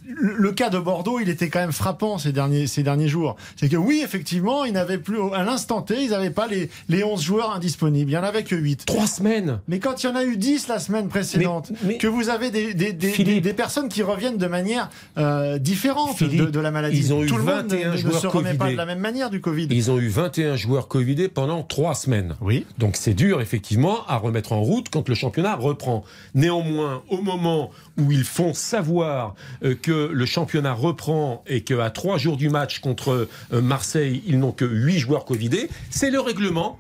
Le, 0.08 0.36
le 0.36 0.51
cas 0.51 0.70
de 0.70 0.79
Bordeaux, 0.79 1.20
il 1.22 1.29
était 1.29 1.50
quand 1.50 1.60
même 1.60 1.72
frappant 1.72 2.17
ces 2.17 2.32
derniers, 2.34 2.67
ces 2.67 2.84
derniers 2.84 3.08
jours. 3.08 3.38
C'est 3.56 3.70
que 3.70 3.77
oui, 3.77 4.01
effectivement, 4.03 4.65
ils 4.65 4.74
n'avaient 4.74 4.98
plus, 4.98 5.20
à 5.34 5.44
l'instant 5.44 5.82
T, 5.82 6.03
ils 6.03 6.10
n'avaient 6.10 6.32
pas 6.32 6.48
les, 6.48 6.70
les 6.89 7.03
11 7.03 7.22
joueurs 7.24 7.51
indisponibles. 7.53 8.10
Il 8.12 8.13
n'y 8.13 8.17
en 8.20 8.24
avait 8.24 8.44
que 8.44 8.56
8. 8.56 8.86
Trois 8.86 9.08
semaines. 9.08 9.60
Mais 9.67 9.79
quand 9.79 10.03
il 10.03 10.08
y 10.08 10.10
en 10.10 10.15
a 10.15 10.24
eu 10.25 10.36
10 10.38 10.67
la 10.67 10.79
semaine 10.79 11.08
précédente, 11.08 11.70
Mais- 11.72 11.77
mais- 11.84 11.98
que 11.98 12.08
vous 12.08 12.30
avez 12.30 12.52
des, 12.52 12.74
des, 12.74 12.94
des, 12.94 13.10
Philippe. 13.10 13.36
des- 13.36 13.42
des 13.50 13.54
personnes 13.54 13.90
qui 13.90 14.04
reviennent 14.04 14.38
de 14.38 14.48
manière 14.48 14.90
euh, 15.18 15.58
différente 15.58 16.18
Philippe, 16.18 16.42
de, 16.42 16.46
de 16.48 16.60
la 16.60 16.72
maladie. 16.72 16.98
ils 16.98 17.14
ont 17.14 17.24
eu 17.24 17.28
Tout 17.28 17.38
le 17.38 17.44
monde 17.44 17.66
ne- 17.66 17.76
21 17.76 17.92
ne, 17.92 17.98
joueurs 17.98 18.20
se 18.22 18.28
remet 18.28 18.52
pas 18.54 18.58
Covidés. 18.66 18.74
de 18.74 18.78
la 18.78 18.86
même 18.86 19.00
manière 19.00 19.30
du 19.30 19.42
Covid. 19.42 19.68
Ils 19.72 19.92
ont 19.92 20.00
eu 20.00 20.08
21 20.08 20.56
joueurs 20.56 20.88
Covidés 20.88 21.28
pendant 21.28 21.64
trois 21.64 21.96
semaines. 21.96 22.36
Oui. 22.42 22.66
Donc 22.78 22.96
c'est 22.96 23.14
dur 23.14 23.42
effectivement 23.42 24.06
à 24.08 24.18
remettre 24.18 24.54
en 24.54 24.62
route 24.62 24.88
quand 24.90 25.08
le 25.10 25.16
championnat 25.16 25.56
reprend. 25.56 26.04
Néanmoins, 26.36 27.04
au 27.10 27.22
moment 27.22 27.72
où 27.98 28.12
ils 28.12 28.24
font 28.24 28.54
savoir 28.54 29.36
euh, 29.64 29.76
que 29.76 30.10
le 30.14 30.26
championnat 30.26 30.74
reprend 30.74 31.44
et 31.48 31.62
qu'à 31.62 31.90
trois 31.90 32.18
jours 32.18 32.38
du 32.38 32.50
match 32.50 32.80
contre 32.80 33.28
euh, 33.54 33.62
Marseille, 33.62 34.22
ils 34.28 34.40
n'ont 34.40 34.52
que 34.52 34.66
huit 34.66 35.00
joueurs 35.00 35.26
Covidés, 35.26 35.70
c'est 35.90 36.12
le 36.12 36.20
règlement. 36.20 36.78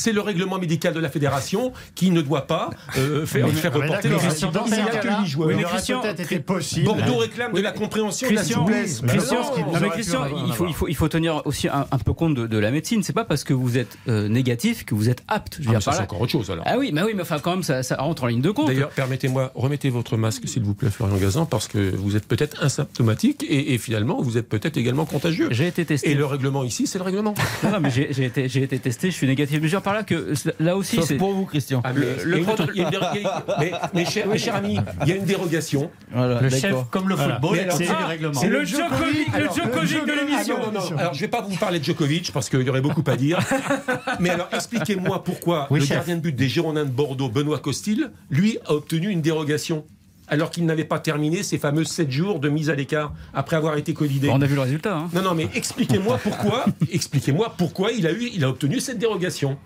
C'est 0.00 0.12
le 0.12 0.20
règlement 0.22 0.58
médical 0.58 0.94
de 0.94 1.00
la 1.00 1.10
fédération 1.10 1.72
qui 1.94 2.10
ne 2.10 2.22
doit 2.22 2.46
pas 2.46 2.70
euh, 2.96 3.26
faire, 3.26 3.46
Mais- 3.46 3.52
faire 3.52 3.70
mais 3.74 3.80
reporter 3.82 4.08
mais 4.08 4.16
Il 4.16 4.72
n'y 4.72 4.80
a 4.80 4.86
que 5.22 5.26
joueurs. 5.28 5.50
il 5.50 5.56
mais 5.58 5.62
Christian, 5.64 6.02
été 6.02 6.40
possible. 6.40 6.86
Bordeaux 6.86 7.18
réclame 7.18 7.52
de 7.52 7.60
la 7.60 7.72
compréhension 7.72 8.26
et 8.28 8.30
de 8.30 8.36
la 8.36 8.40
Christian, 8.42 8.60
souplesse. 8.60 9.02
Christian, 9.06 9.40
non, 9.42 9.72
non, 9.72 9.78
mais 9.80 9.88
Christian, 9.90 10.24
il 10.24 10.30
faut, 10.30 10.34
avoir. 10.54 10.68
il, 10.68 10.74
faut, 10.74 10.88
il 10.88 10.96
faut 10.96 11.08
tenir 11.08 11.42
aussi 11.46 11.68
un, 11.68 11.86
un 11.90 11.98
peu 11.98 12.12
compte 12.14 12.34
de, 12.34 12.46
de 12.46 12.58
la 12.58 12.70
médecine. 12.70 13.02
C'est 13.02 13.12
pas 13.12 13.24
parce 13.24 13.44
que 13.44 13.52
vous 13.52 13.76
êtes 13.76 13.98
euh, 14.08 14.28
négatif 14.28 14.84
que 14.86 14.94
vous 14.94 15.08
êtes 15.10 15.22
apte. 15.28 15.58
Je 15.60 15.68
Ah, 15.68 15.72
dire 15.72 15.82
ça, 15.82 15.92
c'est 15.92 15.98
là. 15.98 16.04
encore 16.04 16.20
autre 16.22 16.32
chose 16.32 16.50
alors. 16.50 16.64
Ah 16.66 16.78
oui, 16.78 16.90
mais 16.94 17.02
oui, 17.02 17.12
mais 17.14 17.22
enfin 17.22 17.38
quand 17.38 17.50
même 17.50 17.62
ça, 17.62 17.82
ça 17.82 17.96
rentre 17.96 18.24
en 18.24 18.26
ligne 18.28 18.40
de 18.40 18.50
compte. 18.50 18.68
D'ailleurs, 18.68 18.90
permettez-moi, 18.90 19.52
remettez 19.54 19.90
votre 19.90 20.16
masque, 20.16 20.48
s'il 20.48 20.62
vous 20.62 20.74
plaît, 20.74 20.90
Florian 20.90 21.16
Gazan, 21.16 21.44
parce 21.46 21.68
que 21.68 21.94
vous 21.94 22.16
êtes 22.16 22.26
peut-être 22.26 22.62
asymptomatique 22.62 23.44
et, 23.48 23.74
et 23.74 23.78
finalement, 23.78 24.20
vous 24.22 24.38
êtes 24.38 24.48
peut-être 24.48 24.76
également 24.76 25.04
contagieux. 25.04 25.48
j'ai 25.50 25.66
été 25.66 25.84
testé. 25.84 26.10
Et 26.10 26.14
le 26.14 26.24
règlement 26.24 26.64
ici, 26.64 26.86
c'est 26.86 26.98
le 26.98 27.04
règlement. 27.04 27.34
Non, 27.62 27.70
non, 27.72 27.80
mais 27.80 27.90
j'ai 27.90 28.24
été, 28.24 28.78
testé, 28.78 29.10
je 29.10 29.16
suis 29.16 29.26
négatif. 29.26 29.58
Mais 29.60 29.68
par 29.90 29.94
là 29.96 30.02
que 30.04 30.32
là 30.58 30.76
aussi, 30.76 30.96
Sauf 30.96 31.06
c'est. 31.06 31.16
pour 31.16 31.32
vous, 31.32 31.46
Christian. 31.46 31.80
Ah, 31.84 31.92
mais 31.92 32.00
Le- 32.24 32.38
il 32.38 32.44
y 32.44 32.84
a 32.84 32.90
le 32.90 33.18
une 33.20 33.28
mais, 33.60 33.72
mais 33.94 34.04
cher, 34.04 34.26
mais 34.28 34.38
cher 34.38 34.54
ami, 34.54 34.78
il 35.02 35.08
y 35.08 35.12
a 35.12 35.18
dérogation. 35.18 35.90
Voilà, 36.12 36.40
Le 36.40 36.50
chef, 36.50 36.74
comme 36.90 37.08
le 37.08 37.14
Voilà. 37.14 37.34
football, 37.34 37.58
alors, 37.58 37.74
au-dessus 37.74 37.90
c'est- 37.90 38.04
règlement. 38.04 38.34
C'est 38.40 38.48
le 38.48 38.64
Djokovic, 38.64 39.28
le 39.28 39.34
Alors, 39.34 39.54
Djokovic 39.56 40.06
de 40.06 40.12
l'émission. 40.12 40.56
Ah. 40.96 41.00
Alors, 41.00 41.14
je 41.14 41.20
vais 41.20 41.28
pas 41.28 41.42
vous 41.42 41.56
parler 41.56 41.78
de 41.78 41.84
Djokovic 41.84 42.32
parce 42.32 42.48
qu'il 42.48 42.60
y 42.62 42.68
aurait 42.70 42.80
beaucoup 42.80 43.04
à 43.06 43.16
dire. 43.16 43.38
Mais 44.20 44.30
alors, 44.30 44.48
expliquez-moi 44.52 45.24
pourquoi 45.24 45.66
Oui, 45.70 45.80
le 45.80 45.86
chef. 45.86 45.96
gardien 45.96 46.16
de 46.16 46.20
but 46.20 46.34
des 46.36 46.48
Girondins 46.48 46.84
de 46.84 46.90
Bordeaux, 46.90 47.28
Benoît 47.28 47.58
Costil, 47.58 48.10
lui, 48.30 48.58
a 48.66 48.72
obtenu 48.74 49.08
une 49.08 49.20
dérogation. 49.22 49.84
Alors 50.32 50.52
qu'il 50.52 50.64
n'avait 50.64 50.84
pas 50.84 51.00
terminé 51.00 51.42
ses 51.42 51.58
fameux 51.58 51.82
7 51.82 52.08
jours 52.08 52.38
de 52.38 52.48
mise 52.48 52.70
à 52.70 52.76
l'écart 52.76 53.12
après 53.34 53.56
avoir 53.56 53.76
été 53.76 53.94
covidé. 53.94 54.28
Bon, 54.28 54.34
on 54.38 54.40
a 54.40 54.46
vu 54.46 54.54
le 54.54 54.60
résultat. 54.60 54.96
Hein. 54.96 55.08
Non, 55.12 55.22
non, 55.22 55.34
mais 55.34 55.48
expliquez-moi 55.56 56.20
pourquoi, 56.22 56.66
expliquez-moi 56.92 57.52
pourquoi 57.58 57.90
il 57.90 58.06
a 58.06 58.12
eu, 58.12 58.30
il 58.32 58.44
a 58.44 58.48
obtenu 58.48 58.78
cette 58.78 58.98
dérogation. 58.98 59.58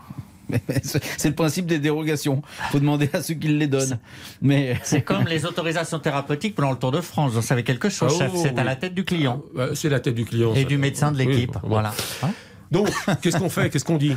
C'est 0.83 1.29
le 1.29 1.35
principe 1.35 1.67
des 1.67 1.79
dérogations. 1.79 2.43
faut 2.71 2.79
demander 2.79 3.09
à 3.13 3.23
ceux 3.23 3.35
qui 3.35 3.49
les 3.49 3.67
donnent. 3.67 3.99
Mais 4.43 4.79
C'est 4.83 5.03
comme 5.03 5.25
les 5.27 5.45
autorisations 5.47 5.99
thérapeutiques 5.99 6.55
pendant 6.55 6.71
le 6.73 6.77
Tour 6.79 6.93
de 6.93 7.01
France. 7.01 7.33
Vous 7.33 7.43
savez 7.43 7.63
quelque 7.63 7.89
chose, 7.89 8.13
Ah, 8.17 8.25
chef? 8.25 8.33
oh, 8.35 8.41
C'est 8.43 8.59
à 8.59 8.65
la 8.65 8.77
tête 8.77 8.95
du 8.95 9.05
client. 9.05 9.43
Euh, 9.57 9.75
C'est 9.75 9.89
la 9.89 10.01
tête 10.01 10.15
du 10.15 10.25
client. 10.25 10.55
Et 10.55 10.63
ça. 10.63 10.69
du 10.69 10.79
médecin 10.79 11.13
de 11.13 11.19
Oui, 11.19 11.27
l'équipe. 11.27 11.53
bon. 11.53 11.61
Voilà. 11.69 11.93
Hein 12.23 12.31
Donc, 12.71 12.89
qu'est-ce 13.23 13.39
qu'on 13.39 13.49
fait? 13.51 13.71
Qu'est-ce 13.71 13.85
qu'on 13.85 13.97
dit? 13.97 14.15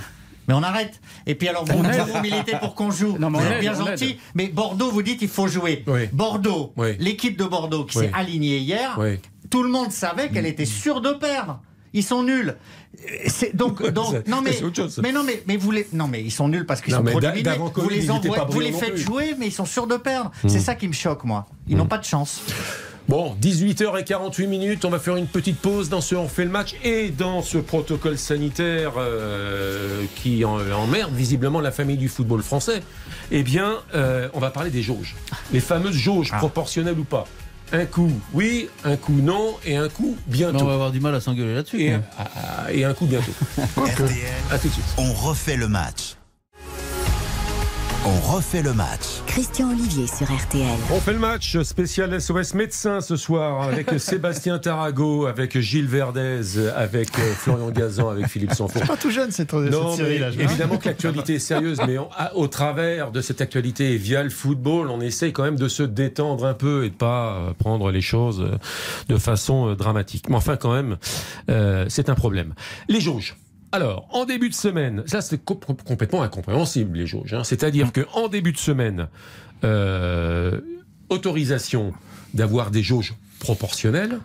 Mais 0.48 0.54
on 0.54 0.64
arrête. 0.64 1.02
Et 1.26 1.36
puis 1.36 1.50
alors, 1.50 1.66
vous, 1.66 1.78
vous, 1.78 1.84
vous 2.14 2.22
militez 2.22 2.54
pour 2.62 2.74
qu'on 2.74 2.90
joue. 2.90 3.18
Non, 3.18 3.30
mais 3.30 3.40
vous 3.40 3.46
êtes 3.46 3.60
bien 3.60 3.74
gentil. 3.74 4.18
Mais 4.34 4.48
Bordeaux, 4.48 4.90
vous 4.92 5.02
dites 5.04 5.22
il 5.22 5.28
faut 5.28 5.48
jouer. 5.48 5.84
Oui. 5.88 6.08
Bordeaux, 6.14 6.72
Oui. 6.78 6.96
l'équipe 7.00 7.38
de 7.38 7.44
Bordeaux 7.44 7.84
qui 7.84 7.98
Oui. 7.98 8.06
s'est 8.06 8.12
alignée 8.14 8.58
hier, 8.60 8.96
Oui. 8.98 9.20
tout 9.50 9.62
le 9.64 9.70
monde 9.70 9.92
savait 9.92 10.30
qu'elle 10.30 10.46
était 10.46 10.66
sûre 10.66 11.02
de 11.02 11.12
perdre. 11.12 11.60
Ils 11.98 12.04
sont 12.04 12.22
nuls. 12.22 12.56
Donc 13.54 13.82
non 14.28 14.42
mais 14.44 14.52
mais 15.02 15.12
non 15.12 15.24
mais 15.24 15.44
mais 15.48 15.58
vous 15.58 15.72
les 15.72 15.88
non 15.94 16.08
mais 16.08 16.22
ils 16.24 16.32
sont 16.32 16.48
nuls 16.48 16.66
parce 16.66 16.82
qu'ils 16.82 16.94
sont 16.94 17.04
trop 17.04 17.20
dominés. 17.20 17.50
Vous 17.76 17.90
les 17.90 18.02
vous 18.50 18.60
les 18.60 18.72
faites 18.72 18.94
plus. 18.94 19.02
jouer 19.04 19.36
mais 19.38 19.48
ils 19.48 19.52
sont 19.52 19.66
sûrs 19.66 19.88
de 19.88 19.98
perdre. 19.98 20.32
C'est 20.48 20.60
ça 20.60 20.76
qui 20.76 20.88
me 20.88 20.94
choque 20.94 21.24
moi. 21.24 21.48
Ils 21.68 21.76
n'ont 21.76 21.88
pas 21.88 21.98
de 21.98 22.06
chance. 22.06 22.42
Bon, 23.08 23.38
18h48 23.42 24.48
minutes, 24.48 24.84
on 24.84 24.90
va 24.90 25.00
faire 25.00 25.16
une 25.16 25.28
petite 25.28 25.58
pause 25.60 25.88
dans 25.88 26.02
ce 26.02 26.14
On 26.16 26.28
fait 26.28 26.44
le 26.44 26.52
match 26.52 26.76
et 26.84 27.08
dans 27.08 27.42
ce 27.42 27.58
protocole 27.58 28.18
sanitaire 28.18 28.94
euh, 28.98 30.04
qui 30.18 30.44
en- 30.44 30.60
emmerde 30.74 31.14
visiblement 31.14 31.62
la 31.62 31.72
famille 31.72 31.96
du 31.96 32.10
football 32.10 32.42
français. 32.44 32.84
Eh 33.32 33.44
bien, 33.44 33.78
euh, 33.96 34.28
on 34.34 34.40
va 34.42 34.50
parler 34.50 34.72
des 34.72 34.82
jauges. 34.82 35.16
Les 35.54 35.62
fameuses 35.62 35.96
jauges, 35.96 36.32
Ah. 36.34 36.38
proportionnelles 36.40 37.00
ou 37.00 37.06
pas. 37.06 37.26
Un 37.74 37.86
coup 37.86 38.12
oui, 38.34 38.70
un 38.84 38.96
coup 38.96 39.20
non 39.22 39.56
et 39.66 39.76
un 39.76 39.90
coup 39.90 40.16
on 40.28 40.32
bientôt. 40.32 40.66
va 40.66 40.74
avoir 40.74 40.92
du 40.92 41.00
mal 41.00 41.14
à 41.16 41.20
s'engueuler 41.20 41.54
là-dessus. 41.54 41.92
Et, 42.72 42.84
un 42.86 42.94
coup 42.94 43.06
bientôt. 43.06 43.32
RTL, 43.78 44.10
À 44.52 44.58
tout 44.58 44.68
de 44.68 44.74
suite. 44.74 44.86
on 44.98 45.12
refait 45.14 45.58
le 45.58 45.68
match. 45.68 46.17
On 48.10 48.20
refait 48.36 48.62
le 48.62 48.74
match. 48.74 49.02
Christian 49.26 49.70
Olivier 49.72 50.08
sur 50.08 50.32
RTL. 50.34 50.66
On 50.94 51.00
fait 51.02 51.12
le 51.12 51.20
match 51.20 51.62
spécial 51.64 52.22
SOS 52.22 52.54
médecin 52.54 53.02
ce 53.02 53.18
soir 53.18 53.64
avec 53.64 53.90
Sébastien 54.00 54.60
Tarago, 54.60 55.26
avec 55.26 55.60
Gilles 55.60 55.88
Verdez, 55.90 56.42
avec 56.74 57.10
euh, 57.20 57.34
Florian 57.34 57.70
Gazan, 57.70 58.08
avec 58.10 58.28
Philippe 58.28 58.54
Sanfour. 58.54 58.82
Pas 58.84 58.96
tout 58.96 59.10
jeune 59.12 59.32
cette, 59.32 59.52
Non, 59.52 59.90
cette 59.94 60.06
série 60.06 60.20
là. 60.20 60.30
évidemment 60.30 60.78
que 60.78 60.88
l'actualité 60.88 61.36
est 61.36 61.40
sérieuse, 61.40 61.80
mais 61.86 61.98
on- 61.98 62.08
à- 62.16 62.34
au 62.38 62.48
travers 62.48 63.12
de 63.12 63.20
cette 63.20 63.42
actualité 63.42 63.92
et 63.92 63.98
via 63.98 64.24
le 64.24 64.30
football, 64.30 64.88
on 64.90 65.02
essaye 65.02 65.34
quand 65.34 65.44
même 65.44 65.58
de 65.58 65.68
se 65.68 65.84
détendre 65.84 66.46
un 66.46 66.54
peu 66.54 66.86
et 66.86 66.90
de 66.90 66.96
pas 66.96 67.34
euh, 67.34 67.54
prendre 67.60 67.92
les 67.92 68.02
choses 68.02 68.40
euh, 68.42 68.58
de 69.10 69.18
façon 69.18 69.74
dramatique. 69.74 70.30
Mais 70.30 70.38
enfin, 70.38 70.56
quand 70.56 70.72
même, 70.74 70.96
euh, 71.50 71.86
c'est 71.90 72.08
un 72.10 72.16
problème. 72.16 72.54
Les 72.88 73.02
jauges. 73.02 73.36
Alors, 73.72 74.08
en 74.12 74.26
début 74.26 74.50
de 74.50 74.54
semaine, 74.54 75.04
ça 75.08 75.22
c'est 75.22 75.44
co- 75.44 75.56
complètement 75.86 76.22
incompréhensible 76.24 76.98
les 76.98 77.06
jauges. 77.08 77.34
hein. 77.34 77.44
C'est-à-dire 77.44 77.92
que 77.92 78.02
en 78.14 78.28
début 78.30 78.54
de 78.54 78.58
semaine, 78.58 79.08
euh, 79.64 80.62
autorisation 81.10 81.94
d'avoir 82.34 82.72
des 82.72 82.84
jauges 82.84 83.14
proportionnelles. 83.40 84.20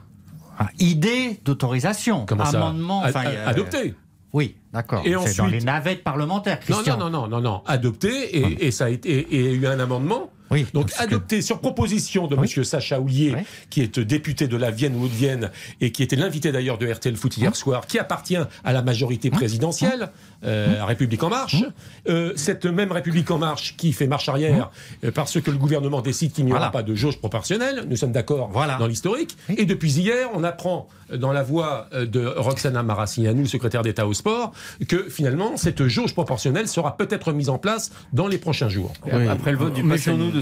Ah, 0.58 0.68
idée 0.78 1.40
d'autorisation, 1.44 2.24
amendement, 2.26 3.00
enfin, 3.00 3.24
euh, 3.26 3.46
adopté. 3.48 3.94
Oui, 4.32 4.56
d'accord. 4.72 5.02
Et 5.04 5.10
C'est 5.10 5.36
dans 5.38 5.44
ensuite- 5.44 5.60
les 5.60 5.60
navettes 5.64 6.04
parlementaires, 6.04 6.58
Non, 6.68 6.76
Christian. 6.76 6.96
non, 6.98 7.10
non, 7.10 7.22
non, 7.22 7.28
non, 7.28 7.40
non. 7.40 7.62
Adopté 7.66 8.38
et, 8.38 8.66
et 8.66 8.70
ça 8.70 8.86
a 8.86 8.88
été 8.88 9.10
et, 9.10 9.34
et 9.36 9.52
il 9.54 9.60
y 9.60 9.66
a 9.66 9.70
eu 9.70 9.72
un 9.74 9.80
amendement. 9.80 10.30
Oui. 10.52 10.66
Donc 10.74 10.90
que- 10.90 11.02
adopté 11.02 11.42
sur 11.42 11.60
proposition 11.60 12.26
de 12.26 12.34
Oui. 12.36 12.42
Monsieur 12.42 12.62
Sacha 12.64 13.00
Houlier, 13.00 13.34
Oui. 13.36 13.42
qui 13.70 13.80
est 13.80 13.98
député 13.98 14.46
de 14.48 14.56
la 14.56 14.70
Vienne 14.70 14.94
ou 14.96 15.08
de 15.08 15.12
Vienne 15.14 15.50
et 15.80 15.90
qui 15.92 16.02
était 16.02 16.16
l'invité 16.16 16.52
d'ailleurs 16.52 16.78
de 16.78 16.86
RTL 16.90 17.16
Foot 17.16 17.36
hier 17.36 17.56
soir, 17.56 17.86
qui 17.86 17.98
appartient 17.98 18.36
à 18.36 18.72
la 18.72 18.82
majorité 18.82 19.30
présidentielle, 19.30 20.10
euh, 20.44 20.80
à 20.80 20.86
République 20.86 21.22
en 21.22 21.28
marche. 21.30 21.64
Euh, 22.08 22.32
cette 22.36 22.66
même 22.66 22.92
République 22.92 23.30
en 23.30 23.38
marche 23.38 23.76
qui 23.76 23.92
fait 23.92 24.06
marche 24.06 24.28
arrière 24.28 24.70
euh, 25.04 25.10
parce 25.10 25.40
que 25.40 25.50
le 25.50 25.56
gouvernement 25.56 26.00
décide 26.02 26.32
qu'il 26.32 26.44
n'y 26.44 26.50
aura 26.52 26.58
Voilà. 26.60 26.72
pas 26.72 26.82
de 26.82 26.94
jauge 26.94 27.18
proportionnelle. 27.18 27.84
Nous 27.88 27.96
sommes 27.96 28.12
d'accord 28.12 28.50
Voilà. 28.52 28.76
dans 28.78 28.86
l'historique. 28.86 29.36
Oui. 29.48 29.54
Et 29.58 29.64
depuis 29.64 29.92
hier, 29.92 30.28
on 30.34 30.44
apprend 30.44 30.88
euh, 31.12 31.16
dans 31.16 31.32
la 31.32 31.42
voix 31.42 31.88
euh, 31.92 32.06
de 32.06 32.24
Roxana 32.26 32.82
Maracineanu, 32.82 33.46
secrétaire 33.46 33.82
d'État 33.82 34.06
au 34.06 34.14
sport, 34.14 34.52
que 34.88 35.08
finalement 35.08 35.56
cette 35.56 35.86
jauge 35.86 36.12
proportionnelle 36.14 36.68
sera 36.68 36.96
peut-être 36.96 37.32
mise 37.32 37.48
en 37.48 37.58
place 37.58 37.92
dans 38.12 38.26
les 38.28 38.38
prochains 38.38 38.68
jours. 38.68 38.92
Oui. 39.12 39.28
Après 39.28 39.52
le 39.52 39.58
vote 39.58 39.74
du 39.74 39.82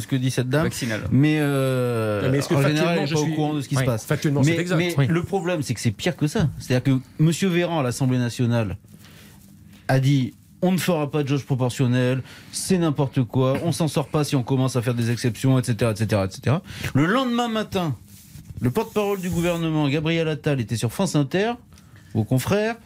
de 0.01 0.03
ce 0.03 0.09
que 0.09 0.17
dit 0.17 0.31
cette 0.31 0.49
dame. 0.49 0.65
vaccinal. 0.65 1.03
Mais, 1.11 1.37
euh, 1.41 2.29
Mais 2.31 2.39
est-ce 2.39 2.49
que 2.49 2.55
en 2.55 2.63
général, 2.63 2.77
factuellement, 2.99 3.03
elle 3.03 3.09
je 3.09 3.15
n'est 3.15 3.21
pas 3.21 3.25
suis- 3.27 3.33
au 3.33 3.35
courant 3.37 3.55
de 3.55 3.61
ce 3.61 3.69
qui 3.69 3.77
Oui. 3.77 3.83
se 3.83 3.87
passe. 3.87 4.05
Factuellement, 4.05 4.41
mais 4.45 4.55
c'est 4.55 4.61
exact. 4.61 4.77
mais 4.79 4.95
Oui. 4.99 5.07
le 5.09 5.23
problème, 5.23 5.63
c'est 5.63 5.75
que 5.75 5.81
c'est 5.81 5.91
pire 5.91 6.17
que 6.17 6.27
ça. 6.27 6.49
C'est-à-dire 6.59 6.83
que 7.19 7.23
M. 7.23 7.51
Véran, 7.53 7.81
à 7.81 7.83
l'Assemblée 7.83 8.19
nationale, 8.19 8.77
a 9.89 10.01
dit 10.01 10.35
on 10.63 10.73
ne 10.73 10.79
fera 10.79 11.11
pas 11.11 11.23
de 11.23 11.29
jauge 11.29 11.45
proportionnelle, 11.47 12.23
c'est 12.53 12.77
n'importe 12.77 13.23
quoi, 13.25 13.57
on 13.65 13.73
s'en 13.73 13.89
sort 13.89 14.09
pas 14.09 14.25
si 14.25 14.37
on 14.37 14.43
commence 14.43 14.77
à 14.77 14.83
faire 14.83 14.93
des 14.95 15.11
exceptions, 15.11 15.59
etc., 15.59 15.91
etc., 15.91 16.23
etc. 16.27 16.57
Le 16.95 17.07
lendemain 17.07 17.49
matin, 17.49 17.97
le 18.61 18.71
porte-parole 18.71 19.21
du 19.23 19.31
gouvernement, 19.31 19.89
Gabriel 19.89 20.29
Attal, 20.29 20.61
était 20.61 20.77
sur 20.77 20.93
France 20.93 21.17
Inter, 21.17 21.53
vos 22.15 22.25
confrères, 22.25 22.77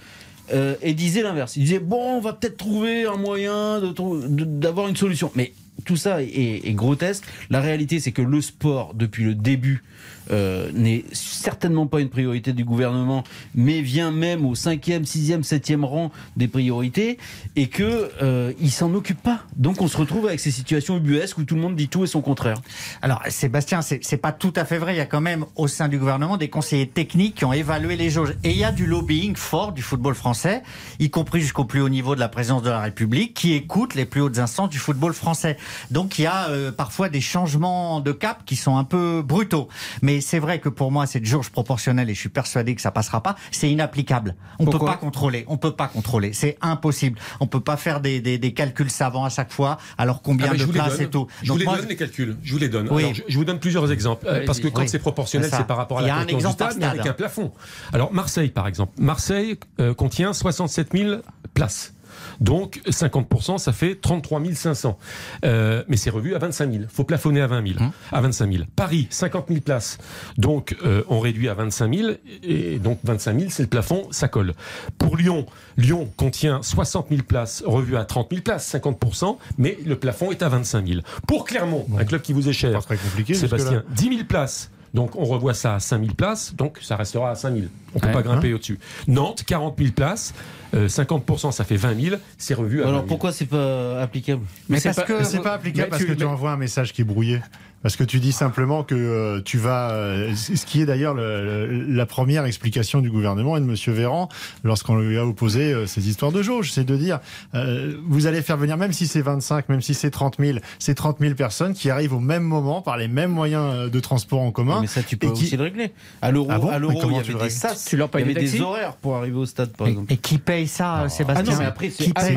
euh, 0.52 0.76
et 0.82 0.94
disait 0.94 1.22
l'inverse. 1.22 1.56
Il 1.56 1.64
disait 1.64 1.80
bon, 1.80 2.18
on 2.18 2.20
va 2.20 2.32
peut-être 2.34 2.56
trouver 2.58 3.06
un 3.06 3.16
moyen 3.16 3.80
de 3.80 3.88
trou- 3.90 4.20
de- 4.20 4.44
d'avoir 4.44 4.86
une 4.86 4.94
solution. 4.96 5.32
Mais 5.34 5.52
tout 5.84 5.96
ça 5.96 6.22
est, 6.22 6.74
grotesque. 6.74 7.24
La 7.50 7.60
réalité, 7.60 8.00
c'est 8.00 8.12
que 8.12 8.22
le 8.22 8.40
sport, 8.40 8.94
depuis 8.94 9.24
le 9.24 9.34
début, 9.34 9.82
euh, 10.30 10.70
n'est 10.72 11.04
certainement 11.12 11.86
pas 11.86 12.00
une 12.00 12.10
priorité 12.10 12.52
du 12.52 12.64
gouvernement, 12.64 13.24
mais 13.54 13.80
vient 13.80 14.10
même 14.10 14.44
au 14.44 14.54
cinquième, 14.54 15.04
sixième, 15.04 15.44
septième 15.44 15.84
rang 15.84 16.10
des 16.36 16.48
priorités, 16.48 17.18
et 17.56 17.68
que 17.68 18.10
euh, 18.22 18.52
s'en 18.74 18.92
occupe 18.94 19.22
pas. 19.22 19.44
Donc 19.56 19.80
on 19.80 19.88
se 19.88 19.96
retrouve 19.96 20.26
avec 20.26 20.40
ces 20.40 20.50
situations 20.50 20.96
ubuesques 20.96 21.38
où 21.38 21.44
tout 21.44 21.54
le 21.54 21.60
monde 21.60 21.76
dit 21.76 21.88
tout 21.88 22.04
et 22.04 22.06
son 22.08 22.20
contraire. 22.20 22.56
Alors, 23.02 23.22
Sébastien, 23.28 23.82
c'est 23.82 24.00
c'est 24.02 24.16
pas 24.16 24.32
tout 24.32 24.52
à 24.56 24.64
fait 24.64 24.78
vrai. 24.78 24.94
Il 24.94 24.98
y 24.98 25.00
a 25.00 25.06
quand 25.06 25.20
même 25.20 25.46
au 25.56 25.68
sein 25.68 25.88
du 25.88 25.98
gouvernement 25.98 26.36
des 26.36 26.48
conseillers 26.48 26.88
techniques 26.88 27.36
qui 27.36 27.44
ont 27.44 27.52
évalué 27.52 27.96
les 27.96 28.10
jauges. 28.10 28.34
Et 28.44 28.50
il 28.50 28.58
y 28.58 28.64
a 28.64 28.72
du 28.72 28.86
lobbying 28.86 29.36
fort 29.36 29.72
du 29.72 29.82
football 29.82 30.14
français, 30.14 30.62
y 30.98 31.10
compris 31.10 31.40
jusqu'au 31.40 31.64
plus 31.64 31.80
haut 31.80 31.88
niveau 31.88 32.14
de 32.14 32.20
la 32.20 32.28
présidence 32.28 32.62
de 32.62 32.70
la 32.70 32.80
République, 32.80 33.34
qui 33.34 33.54
écoute 33.54 33.94
les 33.94 34.04
plus 34.04 34.20
hautes 34.20 34.38
instances 34.38 34.70
du 34.70 34.78
football 34.78 35.14
français. 35.14 35.56
Donc 35.90 36.18
il 36.18 36.22
y 36.22 36.26
a 36.26 36.48
euh, 36.48 36.72
parfois 36.72 37.08
des 37.08 37.20
changements 37.20 38.00
de 38.00 38.12
cap 38.12 38.44
qui 38.44 38.56
sont 38.56 38.76
un 38.76 38.84
peu 38.84 39.22
brutaux. 39.22 39.68
Mais 40.02 40.13
c'est 40.20 40.38
vrai 40.38 40.58
que 40.58 40.68
pour 40.68 40.90
moi, 40.92 41.06
cette 41.06 41.24
jauge 41.24 41.50
proportionnelle, 41.50 42.10
et 42.10 42.14
je 42.14 42.20
suis 42.20 42.28
persuadé 42.28 42.74
que 42.74 42.80
ça 42.80 42.90
passera 42.90 43.22
pas, 43.22 43.36
c'est 43.50 43.70
inapplicable. 43.70 44.34
On 44.58 44.64
peut 44.64 44.72
Pourquoi 44.72 44.90
pas 44.92 44.96
contrôler. 44.98 45.44
On 45.48 45.56
peut 45.56 45.72
pas 45.74 45.88
contrôler. 45.88 46.32
C'est 46.32 46.56
impossible. 46.60 47.18
On 47.40 47.46
peut 47.46 47.60
pas 47.60 47.76
faire 47.76 48.00
des, 48.00 48.20
des, 48.20 48.38
des 48.38 48.52
calculs 48.54 48.90
savants 48.90 49.24
à 49.24 49.30
chaque 49.30 49.52
fois. 49.52 49.78
Alors 49.98 50.22
combien 50.22 50.46
Ah, 50.48 50.50
mais 50.52 50.56
de 50.56 50.60
je 50.62 50.66
vous 50.66 50.72
les 50.72 50.78
places 50.78 50.96
donne. 50.98 51.06
et 51.06 51.10
tout. 51.10 51.26
Je 51.42 51.46
vous 51.48 51.52
Donc 51.54 51.58
les 51.60 51.64
moi, 51.64 51.76
donne 51.78 51.88
les 51.88 51.96
calculs. 51.96 52.36
Je 52.42 52.52
vous 52.52 52.58
les 52.58 52.68
donne. 52.68 52.88
Oui. 52.90 53.02
Alors, 53.04 53.14
je, 53.14 53.22
je 53.28 53.36
vous 53.38 53.44
donne 53.44 53.58
plusieurs 53.60 53.90
exemples. 53.92 54.26
Euh, 54.28 54.44
parce 54.46 54.60
que 54.60 54.68
quand 54.68 54.82
Oui. 54.82 54.88
c'est 54.88 54.98
proportionnel, 54.98 55.50
C'est 55.52 55.66
par 55.66 55.76
rapport 55.76 55.98
à 55.98 56.02
Il 56.02 56.04
y 56.04 56.08
la 56.08 56.16
a 56.16 56.18
un 56.20 56.26
exemple 56.26 56.54
stade, 56.54 56.76
mais 56.78 56.86
avec 56.86 57.06
un 57.06 57.12
plafond. 57.12 57.52
Alors 57.92 58.12
Marseille, 58.12 58.48
par 58.50 58.66
exemple. 58.68 58.92
Marseille 58.98 59.58
euh, 59.80 59.94
contient 59.94 60.32
67 60.32 60.88
000 60.96 61.20
places. 61.54 61.94
Donc 62.40 62.80
50%, 62.88 63.58
ça 63.58 63.72
fait 63.72 63.94
33 64.00 64.40
500. 64.54 64.98
Euh, 65.44 65.84
mais 65.88 65.96
c'est 65.96 66.10
revu 66.10 66.34
à 66.34 66.38
25 66.38 66.72
000. 66.72 66.84
faut 66.88 67.04
plafonner 67.04 67.40
à 67.40 67.46
20 67.46 67.66
000. 67.74 67.80
Hum. 67.80 67.90
À 68.12 68.20
25 68.20 68.52
000. 68.52 68.64
Paris, 68.76 69.06
50 69.10 69.46
000 69.48 69.60
places. 69.60 69.98
Donc 70.38 70.76
euh, 70.84 71.02
on 71.08 71.20
réduit 71.20 71.48
à 71.48 71.54
25 71.54 71.94
000. 71.94 72.08
Et 72.42 72.78
donc 72.78 72.98
25 73.04 73.38
000, 73.38 73.50
c'est 73.50 73.62
le 73.62 73.68
plafond, 73.68 74.08
ça 74.10 74.28
colle. 74.28 74.54
Pour 74.98 75.16
Lyon, 75.16 75.46
Lyon 75.76 76.08
contient 76.16 76.62
60 76.62 77.06
000 77.10 77.22
places, 77.22 77.62
revu 77.66 77.96
à 77.96 78.04
30 78.04 78.28
000 78.30 78.42
places, 78.42 78.72
50%, 78.74 79.36
mais 79.58 79.78
le 79.84 79.96
plafond 79.96 80.30
est 80.30 80.42
à 80.42 80.48
25 80.48 80.86
000. 80.86 81.00
Pour 81.26 81.44
Clermont, 81.44 81.86
un 81.98 82.04
club 82.04 82.22
qui 82.22 82.32
vous 82.32 82.48
est 82.48 82.52
cher, 82.52 82.84
très 82.84 82.96
compliqué. 82.96 83.34
Sébastien, 83.34 83.82
jusque-là. 83.82 83.94
10 83.94 84.08
000 84.16 84.24
places. 84.28 84.70
Donc 84.92 85.16
on 85.16 85.24
revoit 85.24 85.54
ça 85.54 85.74
à 85.74 85.80
5 85.80 86.00
000 86.02 86.14
places, 86.14 86.54
donc 86.54 86.78
ça 86.80 86.94
restera 86.96 87.30
à 87.30 87.34
5 87.34 87.52
000. 87.54 87.66
On 87.94 87.98
peut 87.98 88.06
Ouais. 88.06 88.12
pas 88.12 88.22
grimper 88.22 88.54
au-dessus. 88.54 88.78
Nantes, 89.08 89.42
40 89.44 89.76
000 89.76 89.90
places, 89.90 90.34
euh, 90.74 90.88
50%, 90.88 91.52
ça 91.52 91.64
fait 91.64 91.76
20 91.76 92.00
000, 92.00 92.16
c'est 92.38 92.54
revu 92.54 92.80
à 92.80 92.84
20 92.84 92.88
Alors 92.88 93.00
000. 93.02 93.08
pourquoi 93.08 93.32
c'est 93.32 93.46
pas 93.46 94.00
applicable 94.00 94.42
Mais 94.68 94.78
c'est 94.80 94.88
parce 94.90 94.96
pas- 94.96 95.02
que 95.04 95.18
Mais 95.18 95.24
c'est 95.24 95.40
pas 95.40 95.52
applicable 95.54 95.84
mais 95.86 95.90
parce 95.90 96.02
tu- 96.02 96.08
que 96.08 96.12
tu 96.12 96.24
mais- 96.24 96.30
envoies 96.30 96.50
un 96.50 96.56
message 96.56 96.92
qui 96.92 97.02
est 97.02 97.04
brouillé. 97.04 97.40
Parce 97.82 97.96
que 97.96 98.04
tu 98.04 98.18
dis 98.18 98.32
simplement 98.32 98.82
que 98.82 98.94
euh, 98.94 99.42
tu 99.44 99.58
vas. 99.58 99.90
euh, 99.90 100.34
ce 100.34 100.64
qui 100.64 100.80
est 100.80 100.86
d'ailleurs 100.86 101.12
le- 101.12 101.66
le- 101.66 101.84
la 101.94 102.06
première 102.06 102.46
explication 102.46 103.02
du 103.02 103.10
gouvernement 103.10 103.58
et 103.58 103.60
de 103.60 103.66
Monsieur 103.66 103.92
Véran 103.92 104.30
lorsqu'on 104.62 104.96
lui 104.96 105.18
a 105.18 105.26
opposé 105.26 105.70
euh, 105.74 105.84
ces 105.86 106.08
histoires 106.08 106.32
de 106.32 106.40
jauge, 106.42 106.72
c'est 106.72 106.84
de 106.84 106.96
dire 106.96 107.20
euh, 107.54 107.92
vous 108.06 108.26
allez 108.26 108.40
faire 108.40 108.56
venir, 108.56 108.78
même 108.78 108.94
si 108.94 109.06
c'est 109.06 109.20
25, 109.20 109.68
même 109.68 109.82
si 109.82 109.92
c'est 109.92 110.10
30 110.10 110.36
000, 110.38 110.60
c'est 110.78 110.94
30 110.94 111.18
000 111.20 111.34
personnes 111.34 111.74
qui 111.74 111.90
arrivent 111.90 112.14
au 112.14 112.20
même 112.20 112.42
moment 112.44 112.80
par 112.80 112.96
les 112.96 113.06
mêmes 113.06 113.30
moyens 113.32 113.74
euh, 113.74 113.88
de 113.90 114.00
transport 114.00 114.40
en 114.40 114.50
commun. 114.50 114.78
Mais 114.80 114.86
ça, 114.86 115.02
tu 115.02 115.18
peux 115.18 115.26
et 115.26 115.32
qui- 115.34 115.44
aussi 115.44 115.56
le 115.58 115.64
régler. 115.64 115.92
À 116.22 116.30
l'euro, 116.30 116.48
Ah 116.50 116.58
bon 116.58 116.70
il 116.70 117.12
y 117.12 117.18
avait 117.18 117.34
des 117.44 117.50
sas, 117.50 117.84
Tu 117.84 117.98
leur 117.98 118.08
il 118.14 118.20
y 118.20 118.24
payes 118.24 118.34
avait 118.34 118.46
des 118.46 118.60
horaires 118.62 118.94
pour 118.94 119.16
arriver 119.16 119.36
au 119.36 119.44
stade, 119.44 119.76
par 119.76 119.86
Et, 119.88 119.90
exemple. 119.90 120.10
et 120.10 120.16
qui 120.16 120.38
paye 120.38 120.63
ça, 120.66 121.02
Ah 121.04 121.08
Sébastien 121.08 121.52
non, 121.52 121.58
mais 121.58 121.64
après, 121.66 121.90
c'est 121.90 122.08
après, 122.10 122.34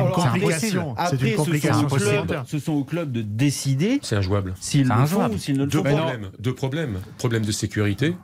Après, 0.96 1.16
une 1.26 1.30
ce 1.32 1.36
complication 1.36 1.80
impossible. 1.80 2.42
ce 2.46 2.58
sont 2.58 2.72
aux 2.72 2.84
clubs 2.84 3.10
de 3.12 3.22
décider 3.22 3.98
C'est 4.02 4.16
injouable. 4.16 4.54
s'ils 4.60 4.88
le 4.88 5.06
font 5.06 5.28
ou 5.30 5.38
s'ils 5.38 5.56
ne 5.56 5.64
le 5.64 5.70
Deux 5.70 5.78
font 5.78 5.84
pas. 5.84 5.90
problèmes, 5.90 6.28
deux 6.38 6.54
problèmes. 6.54 6.98
Problème 7.18 7.44
de 7.44 7.52
sécurité 7.52 8.14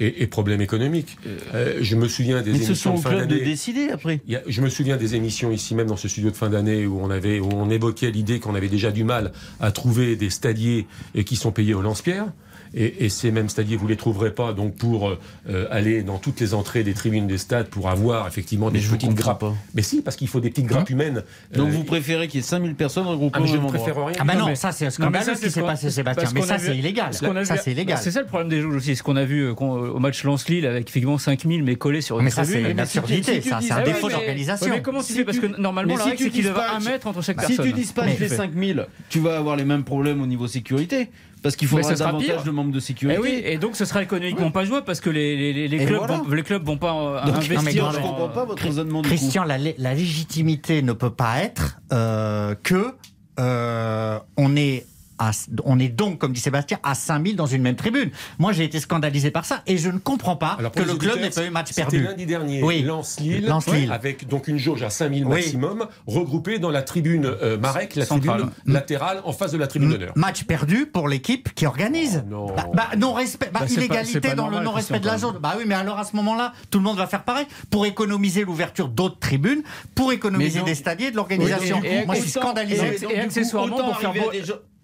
et, 0.00 0.22
et 0.22 0.26
problème 0.26 0.60
économique. 0.60 1.18
Euh, 1.54 1.78
je 1.80 1.96
me 1.96 2.08
souviens 2.08 2.42
des 2.42 2.50
émissions 2.50 2.74
sont 2.74 2.90
de 2.94 2.98
aux 2.98 3.02
fin 3.02 3.10
clubs 3.10 3.22
de 3.28 3.34
d'année. 3.34 3.44
décider 3.44 3.88
après. 3.90 4.20
Je 4.46 4.60
me 4.60 4.68
souviens 4.68 4.96
des 4.96 5.14
émissions 5.14 5.50
ici 5.52 5.74
même 5.74 5.86
dans 5.88 5.96
ce 5.96 6.08
studio 6.08 6.30
de 6.30 6.36
fin 6.36 6.48
d'année 6.50 6.86
où 6.86 6.98
on 7.02 7.10
avait 7.10 7.40
où 7.40 7.48
on 7.52 7.70
évoquait 7.70 8.10
l'idée 8.10 8.40
qu'on 8.40 8.54
avait 8.54 8.68
déjà 8.68 8.90
du 8.90 9.04
mal 9.04 9.32
à 9.60 9.70
trouver 9.70 10.16
des 10.16 10.30
stadiers 10.30 10.86
et 11.14 11.24
qui 11.24 11.36
sont 11.36 11.52
payés 11.52 11.74
au 11.74 11.82
lance-pierre. 11.82 12.26
Et, 12.74 13.04
et 13.04 13.08
ces 13.08 13.30
mêmes 13.30 13.48
stadiers, 13.48 13.76
vous 13.76 13.86
les 13.86 13.96
trouverez 13.96 14.32
pas 14.32 14.52
donc 14.52 14.74
pour 14.76 15.08
euh, 15.08 15.18
euh, 15.48 15.66
aller 15.70 16.02
dans 16.02 16.18
toutes 16.18 16.40
les 16.40 16.54
entrées 16.54 16.82
des 16.84 16.94
tribunes 16.94 17.26
des 17.26 17.36
stades 17.38 17.68
pour 17.68 17.90
avoir 17.90 18.26
effectivement 18.26 18.70
Mais 18.70 18.80
des 18.80 18.86
petites 18.86 19.14
grappes. 19.14 19.40
pas. 19.40 19.54
Mais 19.74 19.82
si, 19.82 20.00
parce 20.02 20.16
qu'il 20.16 20.28
faut 20.28 20.40
des 20.40 20.50
petites 20.50 20.66
grappes 20.66 20.88
humaines. 20.88 21.22
Donc 21.54 21.68
Euh, 21.68 21.70
vous 21.72 21.84
préférez 21.84 22.28
qu'il 22.28 22.40
y 22.40 22.42
ait 22.42 22.46
5000 22.46 22.74
personnes 22.74 23.06
regroupées 23.06 23.34
ah, 23.36 23.40
mais 23.40 23.44
au 23.44 23.48
je 23.48 23.52
même 23.54 23.62
ne 23.62 23.66
endroit 23.68 23.84
préfère 23.84 24.04
rien. 24.06 24.16
Ah 24.18 24.24
bah 24.24 24.34
Non, 24.36 24.46
mais- 24.46 24.54
ça 24.54 24.72
c'est 24.72 24.86
ce 24.86 24.90
c'est 24.90 25.02
qui 25.02 25.40
s'est 25.40 25.50
ce 25.50 25.60
qu'on- 25.60 25.66
passé, 25.66 25.90
Sébastien. 25.90 26.28
Mais 26.34 26.42
ça 26.42 26.54
a 26.54 26.56
vu- 26.56 26.66
c'est 26.68 26.76
illégal. 26.78 27.10
A 27.10 27.44
Ça 27.44 27.56
c'est 27.58 27.72
illégal. 27.72 27.98
C'est 28.00 28.10
ça 28.10 28.20
le 28.20 28.26
problème 28.26 28.48
des 28.48 28.60
jauges 28.62 28.76
aussi. 28.76 28.96
Ce 28.96 29.02
qu'on 29.02 29.16
a 29.16 29.24
vu 29.24 29.48
au 29.50 29.98
match 29.98 30.24
Lens-Lille 30.24 30.66
avec 30.66 30.88
effectivement 30.88 31.18
5000 31.18 31.62
mais 31.64 31.76
collés 31.76 32.00
sur 32.00 32.18
une 32.18 32.24
Mais 32.24 32.30
ça 32.30 32.44
c'est 32.44 32.60
une 32.62 32.74
si 32.86 32.98
absurdité, 32.98 33.40
si 33.42 33.48
ça 33.48 33.60
c'est 33.60 33.72
un 33.72 33.82
défaut 33.82 34.08
d'organisation. 34.08 34.68
Mais 34.70 34.80
comment 34.82 35.00
tu 35.00 35.12
Si 35.12 35.14
fais 35.14 35.24
Parce 35.24 35.38
que 35.38 35.46
normalement, 35.60 35.94
la 35.96 36.00
si 36.02 36.08
règle, 36.08 36.16
tu 36.18 36.24
c'est 36.24 36.30
qu'il 36.30 36.46
un 36.48 36.52
dispatches- 36.52 36.84
mètre 36.86 37.06
entre 37.06 37.22
chaque 37.22 37.40
Si 37.42 37.46
personne. 37.48 37.66
tu 37.66 37.72
dispatches 37.72 38.18
les 38.18 38.28
5000, 38.28 38.86
tu 39.10 39.20
vas 39.20 39.36
avoir 39.36 39.56
les 39.56 39.64
mêmes 39.64 39.84
problèmes 39.84 40.22
au 40.22 40.26
niveau 40.26 40.46
sécurité. 40.48 41.10
Parce 41.42 41.56
qu'il 41.56 41.66
Mais 41.66 41.70
faudra 41.82 41.90
ce 41.90 41.96
sera 41.96 42.12
davantage 42.12 42.34
pire. 42.36 42.44
de 42.44 42.50
membres 42.52 42.70
de 42.72 42.78
sécurité. 42.80 43.18
Eh 43.20 43.22
oui, 43.22 43.42
et 43.44 43.58
donc 43.58 43.74
ce 43.76 43.84
sera 43.84 44.02
économiquement 44.02 44.50
pas 44.52 44.64
jouable 44.64 44.84
parce 44.84 45.00
que 45.00 45.10
les, 45.10 45.52
les, 45.52 45.66
les, 45.68 45.84
clubs, 45.84 45.98
voilà. 45.98 46.18
vont, 46.18 46.30
les 46.30 46.42
clubs 46.44 46.64
vont 46.64 46.76
pas 46.78 46.94
euh, 46.94 47.24
Donc, 47.26 47.36
investir. 47.36 47.56
non, 47.56 47.62
mais 47.62 47.72
je 47.72 48.00
comprends 48.00 48.28
pas 48.28 48.44
votre 48.44 48.62
raisonnement. 48.62 49.02
Christian, 49.02 49.42
la, 49.44 49.58
la 49.58 49.94
légitimité 49.94 50.82
ne 50.82 50.92
peut 50.92 51.10
pas 51.10 51.40
être 51.40 51.80
euh, 51.92 52.54
que 52.62 52.94
euh, 53.40 54.18
on 54.36 54.54
est 54.56 54.86
à- 55.18 55.30
on 55.64 55.78
est 55.78 55.88
donc, 55.88 56.18
comme 56.18 56.32
dit 56.32 56.40
Sébastien, 56.40 56.78
à 56.82 56.94
5000 56.94 57.36
dans 57.36 57.46
une 57.46 57.62
même 57.62 57.76
tribune. 57.76 58.10
Moi, 58.38 58.52
j'ai 58.52 58.64
été 58.64 58.80
scandalisé 58.80 59.30
par 59.30 59.44
ça 59.44 59.62
et 59.66 59.76
je 59.78 59.88
ne 59.90 59.98
comprends 59.98 60.36
pas 60.36 60.56
Alors, 60.58 60.72
que 60.72 60.80
le 60.82 60.94
club 60.94 61.20
n'ait 61.20 61.30
pas 61.30 61.44
eu 61.44 61.50
match 61.50 61.68
C'était 61.68 61.82
perdu. 61.82 62.02
lundi 62.04 62.26
dernier, 62.26 62.62
Oui. 62.62 62.82
Lens-Lille, 62.82 63.50
avec 63.92 64.28
donc 64.28 64.48
une 64.48 64.58
jauge 64.58 64.82
à 64.82 64.90
5000 64.90 65.24
Oui. 65.24 65.30
maximum, 65.30 65.86
regroupée 66.06 66.58
dans 66.58 66.70
la 66.70 66.82
tribune 66.82 67.26
euh, 67.26 67.58
Marek, 67.58 67.94
la 67.96 68.04
Centrale. 68.04 68.38
tribune 68.40 68.54
latérale 68.66 69.20
en 69.24 69.32
face 69.32 69.52
de 69.52 69.58
la 69.58 69.66
tribune 69.66 69.90
M- 69.92 69.98
d'honneur. 69.98 70.12
Match 70.16 70.44
perdu 70.44 70.86
pour 70.86 71.08
l'équipe 71.08 71.52
qui 71.54 71.66
organise. 71.66 72.22
Oh, 72.26 72.30
non. 72.30 72.46
Bah, 72.54 72.66
bah, 72.74 72.88
non-respect, 72.96 73.50
bah, 73.52 73.60
Bah, 73.60 73.66
illégalité 73.68 74.20
pas 74.20 74.34
dans 74.34 74.48
le 74.48 74.60
non-respect 74.60 75.00
de 75.00 75.06
la 75.06 75.18
zone. 75.18 75.38
Bah 75.40 75.54
oui, 75.58 75.64
mais 75.66 75.74
alors 75.74 75.98
à 75.98 76.04
ce 76.04 76.16
moment-là, 76.16 76.52
tout 76.70 76.78
le 76.78 76.84
monde 76.84 76.96
va 76.96 77.06
faire 77.06 77.24
pareil 77.24 77.46
pour 77.70 77.86
économiser 77.86 78.44
l'ouverture 78.44 78.88
d'autres 78.88 79.18
tribunes, 79.18 79.62
pour 79.94 80.12
économiser 80.12 80.58
donc- 80.60 80.68
des 80.68 80.74
stadiers, 80.74 81.10
de 81.10 81.16
l'organisation. 81.16 81.80
Oui, 81.82 82.06
Moi, 82.06 82.14
je 82.16 82.20
suis 82.22 82.30
scandalisé. 82.30 82.98
et- 83.10 83.18
accessoirement, 83.20 83.76
pour 83.76 83.98
faire 83.98 84.12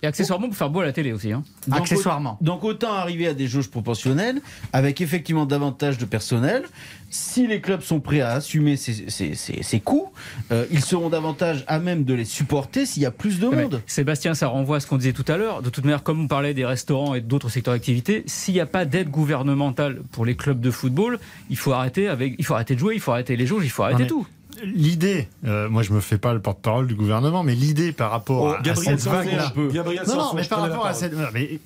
Et 0.03 0.07
accessoirement 0.07 0.47
pour 0.47 0.57
faire 0.57 0.71
beau 0.71 0.81
à 0.81 0.85
la 0.85 0.93
télé 0.93 1.13
aussi. 1.13 1.33
Hein. 1.33 1.43
Donc, 1.67 1.81
Accessoirement. 1.81 2.39
Donc 2.41 2.63
autant 2.63 2.93
arriver 2.93 3.27
à 3.27 3.35
des 3.35 3.49
jauges 3.49 3.69
proportionnelles 3.69 4.41
avec 4.73 5.01
effectivement 5.01 5.45
davantage 5.45 5.99
de 5.99 6.05
personnel. 6.05 6.63
Si 7.11 7.47
les 7.47 7.61
clubs 7.61 7.81
sont 7.81 7.99
prêts 8.01 8.21
à 8.21 8.33
assumer 8.33 8.77
ces, 8.77 9.09
ces- 9.11 9.35
ces- 9.35 9.63
ces 9.63 9.81
coûts, 9.81 10.13
euh, 10.53 10.67
ils 10.71 10.83
seront 10.85 11.09
davantage 11.09 11.65
à 11.67 11.79
même 11.81 12.05
de 12.05 12.15
les 12.15 12.27
supporter 12.27 12.85
s'il 12.87 13.03
y 13.03 13.07
a 13.07 13.11
plus 13.11 13.41
de 13.41 13.49
Mais 13.49 13.63
monde. 13.65 13.83
Sébastien, 13.87 14.35
ça 14.35 14.47
renvoie 14.49 14.77
à 14.77 14.81
ce 14.81 14.87
qu'on 14.87 14.99
disait 14.99 15.15
tout 15.15 15.25
à 15.27 15.37
l'heure. 15.37 15.63
De 15.63 15.71
toute 15.71 15.85
manière, 15.85 16.03
comme 16.03 16.21
on 16.23 16.29
parlait 16.29 16.55
des 16.55 16.67
restaurants 16.67 17.15
et 17.15 17.21
d'autres 17.21 17.49
secteurs 17.49 17.75
d'activité, 17.75 18.23
s'il 18.27 18.55
n'y 18.55 18.61
a 18.61 18.67
pas 18.67 18.85
d'aide 18.85 19.09
gouvernementale 19.11 20.03
pour 20.13 20.25
les 20.27 20.37
clubs 20.37 20.61
de 20.61 20.71
football, 20.71 21.19
il 21.51 21.57
faut 21.57 21.73
arrêter 21.73 22.09
avec, 22.09 22.35
il 22.39 22.45
faut 22.45 22.55
arrêter 22.55 22.75
de 22.75 22.81
jouer, 22.81 22.95
il 22.95 23.01
faut 23.01 23.13
arrêter 23.13 23.37
les 23.37 23.47
jauges, 23.47 23.65
il 23.65 23.71
faut 23.71 23.83
arrêter 23.83 24.07
tout. 24.07 24.27
L'idée, 24.65 25.29
euh, 25.47 25.69
moi 25.69 25.83
je 25.83 25.93
me 25.93 26.01
fais 26.01 26.19
pas 26.19 26.33
le 26.35 26.41
porte-parole 26.41 26.87
du 26.87 26.95
gouvernement, 26.95 27.43
mais 27.43 27.55
l'idée 27.55 27.93
par 27.93 28.11
rapport 28.11 28.43
Oh, 28.43 28.49
à, 28.49 28.59
à 28.59 28.63
Gabriel 28.63 28.99
cette 28.99 29.01
Sanson, 29.01 29.17
vague-là. 29.17 29.53
Gabriel 29.73 30.03
Non, 30.09 30.17
non, 30.17 30.33
mais 30.35 30.45
par 30.45 30.61
rapport 30.61 30.87
à 30.87 30.95
cette. 30.95 31.13
non, 31.13 31.27
mais 31.33 31.59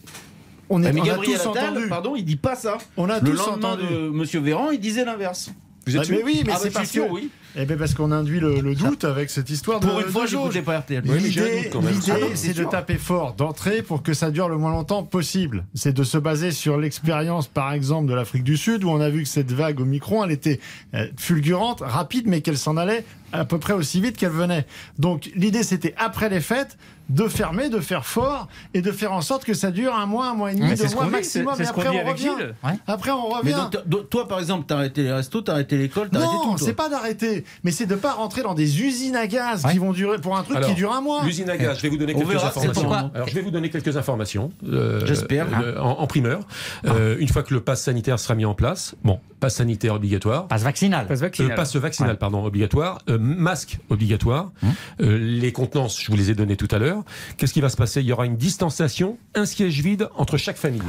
on, 0.68 0.82
est, 0.82 0.86
Ah, 0.88 0.92
mais 0.92 1.00
on 1.00 1.04
a 1.04 1.06
Gabriel 1.06 1.38
tous 1.40 1.48
Attal, 1.48 1.70
entendu. 1.72 1.88
pardon, 1.88 2.16
il 2.16 2.24
dit 2.24 2.36
pas 2.36 2.54
ça. 2.54 2.78
On 2.96 3.08
a 3.10 3.18
Le 3.20 3.30
tous 3.30 3.36
lendemain 3.38 3.72
entendu. 3.72 3.82
de 3.92 4.08
Monsieur 4.10 4.40
Véran, 4.40 4.70
il 4.70 4.80
disait 4.80 5.04
l'inverse. 5.04 5.50
Vous 5.86 5.96
êtes 5.96 6.04
Ah, 6.06 6.12
mais 6.12 6.22
oui, 6.22 6.42
mais 6.46 6.52
Ah, 6.54 6.58
c'est 6.60 6.68
bah, 6.70 6.80
parce 6.80 6.92
que. 6.92 7.00
oui. 7.00 7.30
Eh 7.56 7.66
ben 7.66 7.76
parce 7.76 7.92
qu'on 7.94 8.12
induit 8.12 8.40
le, 8.40 8.60
le 8.60 8.74
doute 8.74 9.04
avec 9.04 9.28
cette 9.28 9.50
histoire 9.50 9.78
de. 9.80 9.86
Pour 9.86 10.00
une 10.00 10.06
fois, 10.06 10.22
de 10.22 10.26
je 10.28 10.32
jauge. 10.32 10.54
n'écoutais 10.54 10.62
pas 10.62 10.78
RTL. 10.78 11.02
L'idée, 11.04 11.70
Ah 12.10 12.14
c'est 12.34 12.54
de 12.54 12.64
taper 12.64 12.96
fort 12.96 13.34
d'entrée 13.34 13.82
pour 13.82 14.02
que 14.02 14.14
ça 14.14 14.30
dure 14.30 14.48
le 14.48 14.56
moins 14.56 14.70
longtemps 14.70 15.02
possible. 15.02 15.64
C'est 15.74 15.92
de 15.92 16.02
se 16.04 16.16
baser 16.18 16.50
sur 16.50 16.78
l'expérience, 16.78 17.48
par 17.48 17.72
exemple, 17.72 18.08
de 18.08 18.14
l'Afrique 18.14 18.44
du 18.44 18.56
Sud, 18.56 18.84
où 18.84 18.88
on 18.90 19.00
a 19.00 19.10
vu 19.10 19.22
que 19.22 19.28
cette 19.28 19.52
vague 19.52 19.80
au 19.80 19.84
micron, 19.84 20.24
elle 20.24 20.30
était 20.32 20.60
euh, 20.94 21.06
fulgurante, 21.18 21.80
rapide, 21.84 22.26
mais 22.26 22.40
qu'elle 22.40 22.58
s'en 22.58 22.76
allait 22.76 23.04
à 23.32 23.44
peu 23.44 23.58
près 23.58 23.72
aussi 23.72 24.00
vite 24.00 24.16
qu'elle 24.16 24.30
venait. 24.30 24.66
Donc 24.98 25.30
l'idée, 25.34 25.62
c'était 25.62 25.94
après 25.98 26.28
les 26.28 26.40
fêtes 26.40 26.76
de 27.08 27.26
fermer, 27.28 27.68
de 27.68 27.80
faire 27.80 28.06
fort 28.06 28.48
et 28.74 28.80
de 28.80 28.90
faire 28.92 29.12
en 29.12 29.20
sorte 29.20 29.44
que 29.44 29.52
ça 29.54 29.70
dure 29.70 29.94
un 29.94 30.06
mois, 30.06 30.28
un 30.28 30.34
mois 30.34 30.52
et 30.52 30.54
demi, 30.54 30.72
deux 30.74 30.88
mois 30.94 31.06
maximum. 31.06 31.60
Et 31.60 31.66
après 31.66 31.88
on 31.88 32.04
revient. 32.08 32.22
Gilles. 32.22 32.54
Après 32.86 33.10
on 33.10 33.28
Mais 33.42 33.52
revient. 33.52 33.70
donc, 33.86 34.08
toi- 34.08 34.28
par 34.28 34.38
exemple, 34.38 34.64
t'as 34.68 34.76
arrêté 34.76 35.02
les 35.02 35.12
restos, 35.12 35.42
t'as 35.42 35.52
arrêté 35.52 35.76
l'école, 35.76 36.08
t'as 36.10 36.18
arrêté 36.18 36.32
tout. 36.42 36.50
Non, 36.52 36.56
c'est 36.56 36.72
pas 36.72 36.88
d'arrêter, 36.88 37.44
mais 37.64 37.70
c'est 37.72 37.86
de 37.86 37.96
pas 37.96 38.12
rentrer 38.12 38.42
dans 38.42 38.54
des 38.54 38.80
usines 38.82 39.16
à 39.16 39.26
gaz 39.26 39.66
qui 39.70 39.78
vont 39.78 39.92
durer 39.92 40.18
pour 40.20 40.38
un 40.38 40.42
truc 40.44 40.56
Alors, 40.56 40.68
qui 40.70 40.74
dure 40.76 40.92
un 40.92 41.00
mois. 41.00 41.22
L'usine 41.24 41.50
à 41.50 41.56
gaz, 41.58 41.76
je 41.78 41.82
vais 41.82 41.88
vous 41.90 41.96
donner 41.98 42.14
On 42.14 42.18
quelques 42.20 42.30
verra, 42.30 42.48
informations. 42.48 42.92
Alors, 43.14 43.28
je 43.28 43.34
vais 43.34 43.42
vous 43.42 43.50
donner 43.50 43.68
quelques 43.68 43.96
informations. 43.96 44.52
euh, 44.66 45.04
J'espère. 45.04 45.48
euh, 45.62 45.78
en, 45.80 45.98
en 45.98 46.06
primeur. 46.06 46.40
Euh, 46.86 47.16
une 47.18 47.28
fois 47.28 47.42
que 47.42 47.52
le 47.52 47.60
pass 47.60 47.82
sanitaire 47.82 48.18
sera 48.20 48.36
mis 48.36 48.44
en 48.44 48.54
place, 48.54 48.94
bon, 49.04 49.18
pass 49.40 49.56
sanitaire 49.56 49.94
obligatoire. 49.94 50.46
Passe 50.46 50.62
vaccinal. 50.62 51.06
Passe 51.08 51.18
Euh, 51.18 51.22
vaccinal. 51.22 51.54
passe 51.56 51.76
vaccinal, 51.76 52.16
pardon, 52.16 52.44
obligatoire. 52.44 53.00
Euh, 53.22 53.34
masque 53.42 53.78
obligatoire. 53.90 54.52
Euh, 55.00 55.18
les 55.18 55.52
contenances, 55.52 56.00
je 56.00 56.10
vous 56.10 56.16
les 56.16 56.30
ai 56.30 56.34
donnés 56.34 56.56
tout 56.56 56.68
à 56.70 56.78
l'heure. 56.78 57.02
Qu'est-ce 57.36 57.52
qui 57.52 57.60
va 57.60 57.68
se 57.68 57.76
passer? 57.76 58.00
Il 58.00 58.06
y 58.06 58.12
aura 58.12 58.26
une 58.26 58.36
distanciation, 58.36 59.18
un 59.34 59.46
siège 59.46 59.80
vide 59.80 60.08
entre 60.16 60.36
chaque 60.36 60.56
famille. 60.56 60.82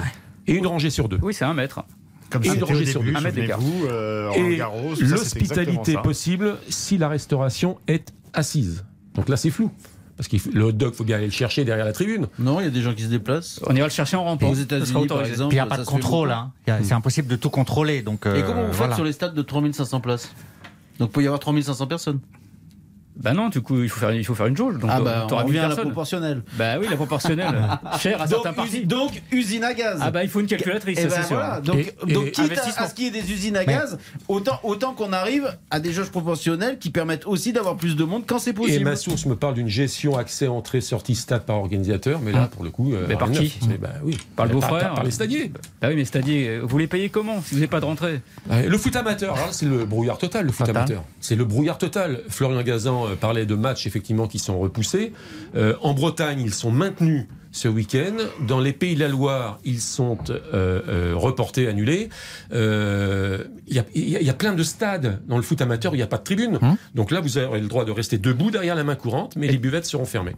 Et 0.48 0.54
une 0.54 0.68
rangée 0.68 0.90
sur 0.90 1.10
deux. 1.10 1.20
Oui, 1.22 1.34
c'est 1.34 1.46
un 1.46 1.54
mètre. 1.54 1.84
Comme 2.30 2.44
Et 2.44 2.50
une 2.50 2.64
rangée 2.64 2.86
sur 2.86 3.04
deux. 3.04 3.16
Un 3.16 3.22
mètre 3.22 3.36
d'écart. 3.36 3.60
souvenez-vous, 3.62 3.86
euh, 3.88 4.32
Et 4.34 5.04
l'hospitalité 5.04 5.96
possible 6.04 6.58
si 6.70 6.98
la 6.98 7.08
restauration 7.08 7.78
est 7.88 8.14
assise. 8.34 8.84
Donc 9.16 9.30
là, 9.30 9.38
c'est 9.38 9.52
flou. 9.52 9.72
Parce 10.18 10.28
que 10.28 10.38
le 10.54 10.66
hot 10.66 10.72
dog, 10.74 10.94
faut 10.94 11.04
bien 11.04 11.18
aller 11.18 11.26
le 11.26 11.32
chercher 11.32 11.66
derrière 11.66 11.86
la 11.86 11.94
tribune. 11.94 12.28
Non, 12.38 12.60
il 12.60 12.66
y 12.66 12.68
a 12.68 12.70
des 12.70 12.82
gens 12.82 12.94
qui 12.94 13.04
se 13.04 13.08
déplacent. 13.08 13.60
On 13.68 13.76
ira 13.76 13.88
le 13.88 13.92
chercher 13.92 14.16
en 14.16 14.24
rampant. 14.24 14.50
Aux 14.50 14.54
États-Unis, 14.54 15.08
par 15.08 15.26
exemple. 15.26 15.50
Puis 15.50 15.58
il 15.58 15.62
n'y 15.62 15.66
a 15.66 15.66
pas 15.66 15.78
de 15.78 15.86
contrôle. 15.86 16.32
Hein. 16.32 16.52
C'est 16.84 16.94
impossible 16.94 17.28
de 17.28 17.36
tout 17.36 17.50
contrôler. 17.50 18.04
Donc, 18.04 18.26
Et 18.26 18.30
euh, 18.30 18.42
comment 18.44 18.62
vous 18.62 18.68
faites 18.70 18.78
voilà. 18.78 18.96
sur 18.96 19.06
les 19.06 19.12
stades 19.12 19.34
de 19.34 19.42
3500 19.42 20.02
places? 20.02 20.32
Donc, 21.00 21.10
il 21.10 21.14
peut 21.14 21.24
y 21.24 21.26
avoir 21.26 21.40
3500 21.40 21.88
personnes. 21.88 22.20
Bah 23.16 23.34
non, 23.34 23.50
du 23.50 23.62
coup, 23.62 23.82
il 23.84 23.90
faut 23.90 24.00
faire, 24.00 24.12
il 24.14 24.26
faut 24.26 24.36
faire 24.36 24.48
une 24.48 24.58
jauge. 24.58 24.80
Donc, 24.80 24.90
ah, 24.92 25.00
euh, 25.00 25.04
bah, 25.04 25.28
on 25.32 25.36
revient 25.38 25.52
1000 25.52 25.60
à 25.60 25.68
la 25.70 25.76
proportionnelle. 25.76 26.42
Bah 26.58 26.76
oui, 26.80 26.88
la 26.90 26.96
proportionnelle. 26.96 27.54
Cher 28.00 28.20
à 28.22 28.26
Donc, 28.26 28.34
certains 28.44 28.54
partis. 28.54 28.86
donc, 28.86 29.22
usine 29.32 29.64
à 29.64 29.74
gaz. 29.74 30.00
Ah 30.02 30.10
bah 30.12 30.24
il 30.24 30.30
faut 30.30 30.40
une 30.40 30.48
calculatrice, 30.48 30.98
Et 30.98 31.04
ça, 31.04 31.08
ben 31.10 31.16
c'est 31.22 31.28
sûr. 31.28 31.36
voilà. 31.38 31.62
Donc, 31.62 31.94
Et- 32.08 32.14
donc 32.14 32.28
et- 32.28 32.32
quitte 32.32 32.52
à, 32.78 32.88
ce 32.88 32.94
qu'il 32.96 33.06
y 33.06 33.08
ait 33.08 33.12
des 33.22 33.32
usines 33.32 33.56
à 33.58 33.66
gaz, 33.66 33.98
autant, 34.28 34.60
autant 34.64 34.94
qu'on 34.94 35.14
arrive 35.14 35.56
à 35.70 35.80
des 35.80 35.94
jauges 35.94 36.10
proportionnelles 36.10 36.80
qui 36.80 36.90
permettent 36.90 37.26
aussi 37.28 37.54
d'avoir 37.54 37.78
plus 37.78 37.96
de 37.96 38.04
monde 38.04 38.24
quand 38.26 38.40
c'est 38.40 38.50
Et 38.50 38.54
possible. 38.54 38.84
ma 38.86 38.96
source 38.96 39.26
me 39.26 39.36
parle 39.36 39.54
d'une 39.54 39.68
gestion 39.70 40.18
accès, 40.18 40.48
entrée, 40.48 40.82
sortie, 40.82 41.16
stade 41.16 41.44
par 41.44 41.58
organisateur. 41.58 42.20
Mais 42.22 42.32
là, 42.32 42.48
pour 42.52 42.64
le 42.64 42.72
coup. 42.72 42.94
euh, 42.94 43.06
Mais 43.08 43.16
par 43.16 43.30
qui 43.32 43.54
bah, 43.80 43.90
oui. 44.04 44.18
Par 44.36 44.48
le 44.48 44.54
beau-frère. 44.54 44.80
Par, 44.88 44.94
par 44.96 45.04
les 45.04 45.12
stadiers. 45.12 45.52
Bah 45.82 45.90
oui, 45.90 45.96
mais 45.96 46.06
c'est-à-dire, 46.06 46.62
vous 46.66 46.78
les 46.78 46.88
payez 46.88 47.10
comment 47.10 47.42
si 47.42 47.52
vous 47.52 47.56
n'avez 47.60 47.68
pas 47.68 47.80
de 47.80 47.86
rentrée? 47.86 48.22
Ouais, 48.50 48.68
Le 48.68 48.78
foot 48.78 48.96
amateur, 48.96 49.36
hein, 49.38 49.48
c'est 49.52 49.66
le 49.66 49.86
brouillard 49.86 50.18
total. 50.18 50.46
Le 50.48 50.52
foot 50.52 50.68
amateur, 50.68 51.04
c'est 51.20 51.36
le 51.36 51.46
brouillard 51.46 51.78
total. 51.78 52.22
Florian 52.30 52.62
Gazan 52.64 53.03
euh, 53.08 53.16
parlait 53.16 53.46
de 53.46 53.56
matchs 53.56 53.88
effectivement 53.88 54.28
qui 54.28 54.40
sont 54.40 54.60
repoussés. 54.60 55.14
Euh, 55.56 55.76
en 55.82 55.94
Bretagne, 55.94 56.42
ils 56.42 56.54
sont 56.54 56.72
maintenus 56.72 57.28
ce 57.52 57.68
week-end. 57.68 58.18
Dans 58.48 58.60
les 58.60 58.74
Pays 58.74 58.96
de 58.96 59.00
la 59.00 59.08
Loire, 59.08 59.60
ils 59.64 59.80
sont 59.80 60.18
euh, 60.30 60.82
euh, 60.88 61.14
reportés, 61.16 61.68
annulés. 61.68 62.10
Euh, 62.52 63.44
y, 63.68 63.78
y 63.78 63.84
il 63.96 64.24
y 64.24 64.30
a 64.30 64.34
plein 64.34 64.54
de 64.54 64.64
stades 64.64 65.22
dans 65.28 65.38
le 65.38 65.44
foot 65.44 65.62
amateur 65.62 65.92
où 65.92 65.96
il 65.96 66.00
n'y 66.00 66.04
a 66.04 66.08
pas 66.08 66.18
de 66.18 66.24
tribune. 66.24 66.58
Hum. 66.62 66.76
Donc 66.96 67.12
là, 67.12 67.22
vous 67.22 67.38
aurez 67.38 67.62
le 67.62 67.68
droit 67.68 67.86
de 67.86 67.92
rester 67.92 68.18
debout 68.18 68.52
derrière 68.52 68.76
la 68.76 68.84
main 68.84 68.96
courante, 68.96 69.36
mais 69.36 69.48
les 69.48 69.58
buvettes 69.58 69.86
seront 69.86 70.06
fermées. 70.06 70.36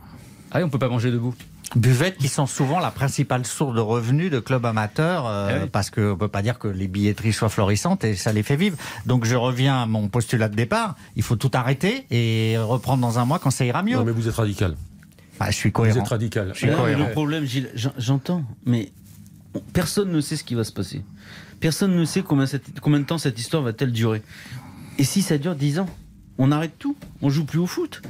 Ah 0.55 0.59
oui, 0.59 0.63
on 0.63 0.69
peut 0.69 0.79
pas 0.79 0.87
manger 0.87 1.11
debout. 1.11 1.35
Buvettes 1.75 2.17
qui 2.17 2.29
sont 2.29 2.45
souvent 2.45 2.79
la 2.79 2.89
principale 2.91 3.45
source 3.45 3.75
de 3.75 3.81
revenus 3.81 4.31
de 4.31 4.39
clubs 4.39 4.65
amateurs, 4.65 5.25
euh, 5.27 5.49
Ah 5.51 5.63
oui. 5.63 5.69
parce 5.69 5.89
qu'on 5.89 6.11
ne 6.11 6.13
peut 6.13 6.29
pas 6.29 6.41
dire 6.41 6.59
que 6.59 6.69
les 6.69 6.87
billetteries 6.87 7.33
soient 7.33 7.49
florissantes 7.49 8.05
et 8.05 8.15
ça 8.15 8.31
les 8.31 8.41
fait 8.41 8.55
vivre. 8.55 8.77
Donc 9.05 9.25
je 9.25 9.35
reviens 9.35 9.81
à 9.81 9.85
mon 9.85 10.07
postulat 10.07 10.47
de 10.47 10.55
départ, 10.55 10.95
il 11.17 11.23
faut 11.23 11.35
tout 11.35 11.51
arrêter 11.53 12.05
et 12.09 12.55
reprendre 12.57 13.01
dans 13.01 13.19
un 13.19 13.25
mois 13.25 13.39
quand 13.39 13.51
ça 13.51 13.65
ira 13.65 13.83
mieux. 13.83 13.97
Non, 13.97 14.05
mais 14.05 14.13
vous 14.13 14.29
êtes 14.29 14.35
radical. 14.35 14.77
Bah, 15.37 15.47
je 15.49 15.55
suis 15.55 15.69
Vous 15.69 15.73
cohérent. 15.73 15.99
êtes 15.99 16.07
radical. 16.07 16.55
suis 16.55 16.67
Non, 16.67 16.73
mais 16.77 16.81
cohérent. 16.93 17.05
le 17.07 17.11
problème, 17.11 17.45
j'entends, 17.97 18.45
mais 18.65 18.93
on- 19.55 19.59
personne 19.59 20.13
ne 20.13 20.21
sait 20.21 20.37
ce 20.37 20.45
qui 20.45 20.55
va 20.55 20.63
se 20.63 20.71
passer. 20.71 21.03
Personne 21.59 21.93
ne 21.93 22.05
sait 22.05 22.21
combien, 22.21 22.45
cette- 22.45 22.79
combien 22.79 23.01
de 23.01 23.05
temps 23.05 23.17
cette 23.17 23.37
histoire 23.37 23.61
va-t-elle 23.63 23.91
durer. 23.91 24.21
Et 24.97 25.03
si 25.03 25.21
ça 25.21 25.37
dure 25.37 25.55
10 25.55 25.79
ans, 25.79 25.89
on 26.37 26.53
arrête 26.53 26.77
tout. 26.79 26.95
On 27.21 27.29
joue 27.29 27.43
plus 27.43 27.59
au 27.59 27.67
foot. 27.67 28.01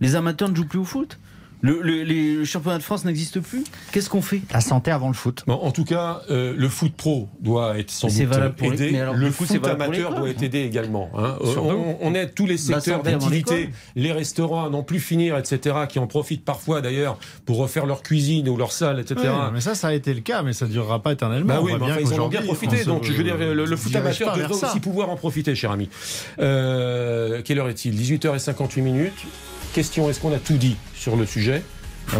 Les 0.00 0.14
amateurs 0.16 0.50
ne 0.50 0.54
jouent 0.54 0.66
plus 0.66 0.78
au 0.80 0.84
foot. 0.84 1.18
Le, 1.64 1.80
le- 1.80 2.02
les- 2.02 2.34
le 2.34 2.44
championnat 2.44 2.76
de 2.76 2.82
France 2.82 3.06
n'existe 3.06 3.40
plus? 3.40 3.64
Qu'est-ce 3.90 4.10
qu'on 4.10 4.20
fait? 4.20 4.42
La 4.52 4.60
santé 4.60 4.90
avant 4.90 5.08
le 5.08 5.14
foot. 5.14 5.44
Bon, 5.46 5.54
en 5.54 5.70
tout 5.72 5.84
cas, 5.86 6.20
euh, 6.30 6.52
le 6.54 6.68
foot 6.68 6.92
pro 6.94 7.30
doit 7.40 7.78
être 7.78 7.90
sans 7.90 8.08
doute 8.08 8.16
valable 8.26 8.54
pour 8.54 8.70
les- 8.70 8.82
aidé. 8.82 8.92
mais 8.92 9.00
alors, 9.00 9.14
le 9.14 9.30
foot 9.30 9.48
amateur 9.64 10.14
doit 10.14 10.28
être 10.28 10.42
aidé 10.42 10.60
également. 10.60 11.08
hein. 11.16 11.38
Euh, 11.42 11.54
on, 11.56 11.96
on 12.02 12.14
aide 12.14 12.34
tous 12.34 12.44
les 12.44 12.58
secteurs 12.58 13.02
d'activité, 13.02 13.70
les 13.96 14.12
restaurants 14.12 14.66
à 14.66 14.68
n'en 14.68 14.82
plus 14.82 15.00
finir, 15.00 15.38
etc., 15.38 15.74
qui 15.88 15.98
en 15.98 16.06
profitent 16.06 16.44
parfois 16.44 16.82
d'ailleurs 16.82 17.18
pour 17.46 17.56
refaire 17.56 17.86
leur 17.86 18.02
cuisine 18.02 18.46
ou 18.50 18.58
leur 18.58 18.70
salle, 18.70 19.00
etc. 19.00 19.14
Ouais, 19.22 19.30
mais 19.54 19.62
ça, 19.62 19.74
ça 19.74 19.88
a 19.88 19.92
été 19.94 20.12
le 20.12 20.20
cas, 20.20 20.42
mais 20.42 20.52
ça 20.52 20.66
durera 20.66 21.02
pas 21.02 21.12
éternellement. 21.14 21.46
Bah 21.46 21.60
On 21.62 21.64
oui, 21.64 21.76
bien 21.76 21.94
enfin, 21.94 22.00
ils 22.00 22.20
en 22.20 22.24
ont 22.26 22.28
bien 22.28 22.42
profité. 22.42 22.76
on 22.76 22.80
se- 22.80 22.84
Donc, 22.84 23.04
je 23.04 23.12
veux 23.14 23.24
dire, 23.24 23.38
le, 23.38 23.54
le 23.64 23.76
foot 23.76 23.96
amateur 23.96 24.36
devrait 24.36 24.52
aussi 24.66 24.80
pouvoir 24.80 25.08
en 25.08 25.16
profiter, 25.16 25.54
cher 25.54 25.70
ami. 25.70 25.88
Euh, 26.40 27.40
quelle 27.42 27.58
heure 27.58 27.70
est-il? 27.70 27.94
18h58 27.94 28.82
minutes. 28.82 29.12
Question 29.74 30.08
est-ce 30.08 30.20
qu'on 30.20 30.32
a 30.32 30.38
tout 30.38 30.56
dit 30.56 30.76
sur 30.94 31.16
le 31.16 31.26
sujet 31.26 31.60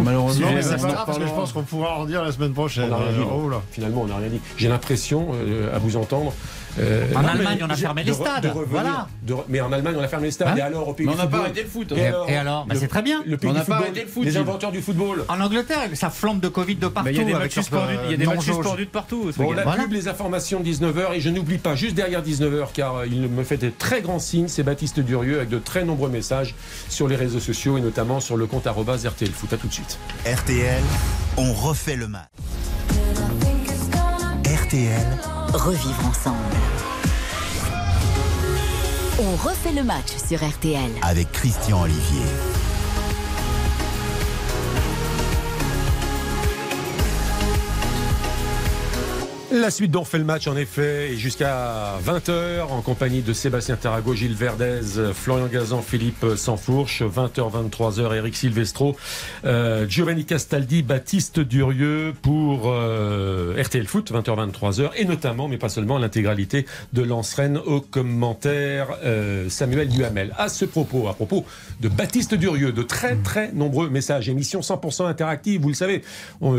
Malheureusement, 0.03 0.49
Non, 0.49 0.55
mais 0.55 0.59
on 0.59 0.62
c'est 0.69 0.75
en 0.75 0.79
pas 0.88 0.93
grave, 0.93 1.07
parce 1.07 1.19
que 1.19 1.27
je 1.27 1.31
pense 1.31 1.53
qu'on 1.53 1.62
pourra 1.62 1.99
en 2.01 2.05
dire 2.05 2.25
la 2.25 2.33
semaine 2.33 2.53
prochaine. 2.53 2.90
On 2.90 2.95
a 2.95 2.99
rien 2.99 3.12
dit. 3.12 3.25
Oh 3.33 3.49
là. 3.49 3.62
Finalement, 3.71 4.03
on 4.03 4.07
n'a 4.07 4.17
rien 4.17 4.29
dit. 4.29 4.40
J'ai 4.57 4.67
l'impression, 4.69 5.29
euh, 5.35 5.73
à 5.73 5.79
vous 5.79 5.97
entendre. 5.97 6.33
Euh, 6.79 7.07
En 7.15 7.23
non, 7.23 7.29
Allemagne, 7.29 7.59
on 7.63 7.71
a 7.71 7.77
fermé 7.77 8.03
les 8.05 8.13
stades. 8.13 8.47
revenir- 8.47 8.67
Voilà. 8.69 9.09
de 9.23 9.35
mais 9.49 9.61
en 9.61 9.73
Allemagne, 9.73 9.95
on 9.99 10.03
a 10.03 10.09
fermé 10.09 10.27
les 10.27 10.31
stades. 10.33 10.49
Hein 10.49 10.57
et 10.57 10.61
alors, 10.61 10.89
au 10.89 10.93
pays 10.93 11.07
Mais 11.07 11.13
on 11.13 11.17
n'a 11.17 11.27
pas 11.27 11.39
arrêté 11.39 11.63
le 11.63 11.69
foot. 11.69 11.93
Et 11.93 11.99
Et, 12.01 12.07
alors, 12.07 12.31
et 12.31 12.37
alors 12.37 12.67
Bah, 12.67 12.75
C'est 12.79 12.89
très 12.89 13.03
bien. 13.03 13.23
Le 13.27 13.37
pays 13.37 13.51
On 13.51 13.53
n'a 13.55 13.65
pas 13.65 13.77
arrêté 13.77 14.03
le 14.03 14.07
foot, 14.09 14.25
les 14.25 14.37
inventeurs 14.37 14.73
du 14.73 14.83
football. 14.83 15.25
En 15.29 15.41
Angleterre, 15.41 15.89
ça 15.95 16.11
flambe 16.11 16.41
de 16.41 16.49
Covid 16.49 16.77
de 16.77 16.89
partout. 16.89 17.11
Il 17.11 17.17
y 17.17 17.21
a 17.21 17.25
des 17.25 17.33
matchs 17.33 17.53
suspendus, 17.55 17.95
euh, 17.97 18.27
matchs 18.27 18.45
suspendus 18.45 18.87
de 18.87 18.91
partout. 18.91 19.31
Bon, 19.37 19.53
la 19.53 19.63
Voilà. 19.63 19.83
pub, 19.85 19.93
les 19.93 20.09
informations 20.09 20.61
de 20.61 20.65
19h 20.65 21.13
et 21.15 21.21
je 21.21 21.31
n'oublie 21.31 21.59
pas, 21.59 21.75
juste 21.75 21.95
derrière 21.95 22.23
19h, 22.23 22.69
car 22.73 22.97
euh, 22.97 23.07
il 23.07 23.29
me 23.29 23.45
fait 23.45 23.57
des 23.57 23.71
très 23.71 24.01
grands 24.03 24.19
signes, 24.19 24.49
c'est 24.49 24.63
Baptiste 24.63 25.01
Durieux 25.01 25.37
avec 25.37 25.49
de 25.49 25.59
très 25.59 25.85
nombreux 25.85 26.09
messages 26.11 26.55
sur 26.89 27.09
les 27.09 27.17
réseaux 27.17 27.41
sociaux 27.41 27.79
et 27.79 27.81
notamment 27.81 28.21
sur 28.21 28.37
le 28.37 28.47
compte 28.47 28.67
arrobas 28.67 28.97
RTL 29.07 29.31
Foot. 29.31 29.53
À 29.53 29.57
tout 29.57 29.69
de 29.69 29.73
suite. 29.73 29.99
RTL, 30.27 30.83
on 31.37 31.53
refait 31.53 31.97
le 31.97 32.09
match. 32.09 32.29
RTL, 34.45 35.19
Revivre 35.55 36.07
ensemble. 36.07 36.37
On 39.21 39.37
refait 39.37 39.73
le 39.73 39.85
match 39.85 40.17
sur 40.27 40.45
RTL. 40.45 40.90
avec 41.03 41.31
Christian 41.31 41.83
Olivier. 41.83 42.23
La 49.55 49.71
suite 49.71 49.93
d'On 49.93 50.05
fait 50.05 50.19
le 50.19 50.25
match 50.25 50.49
en 50.49 50.57
effet 50.57 51.12
est 51.12 51.17
jusqu'à 51.17 51.97
20h 52.05 52.62
en 52.62 52.81
compagnie 52.81 53.23
de 53.23 53.33
Sébastien 53.33 53.77
Tarago, 53.77 54.12
Gilles 54.12 54.35
Verdez, 54.35 54.81
Florian 55.14 55.47
Gazan, 55.47 55.81
Philippe 55.81 56.27
Sansfourche, 56.37 57.03
20h, 57.03 57.71
23h, 57.71 58.17
Eric 58.17 58.35
Silvestro, 58.35 58.97
euh, 59.45 59.87
Giovanni 59.88 60.25
Castaldi, 60.25 60.83
Baptiste 60.83 61.38
Durieux 61.38 62.14
pour 62.21 62.62
euh, 62.64 63.55
RTL 63.62 63.87
Foot, 63.87 64.11
20h, 64.11 64.51
23h 64.51 64.90
et 64.97 65.05
notamment, 65.05 65.47
mais 65.47 65.57
pas 65.57 65.69
seulement, 65.69 65.99
l'intégralité 65.99 66.67
de 66.93 67.03
Lance-Rennes 67.03 67.61
au 67.64 67.81
commentaire 67.81 68.88
euh, 69.05 69.49
Samuel 69.51 69.88
Duhamel. 69.88 70.35
À 70.37 70.49
ce 70.49 70.64
propos, 70.64 71.07
à 71.07 71.14
propos 71.14 71.45
de 71.81 71.88
Baptiste 71.88 72.35
Durieux, 72.35 72.73
de 72.73 72.83
très 72.83 73.14
très 73.19 73.53
nombreux 73.53 73.88
messages, 73.88 74.29
émission 74.29 74.62
100% 74.62 75.07
interactive, 75.07 75.61
vous 75.61 75.69
le 75.69 75.75
savez, 75.75 76.03
on, 76.40 76.51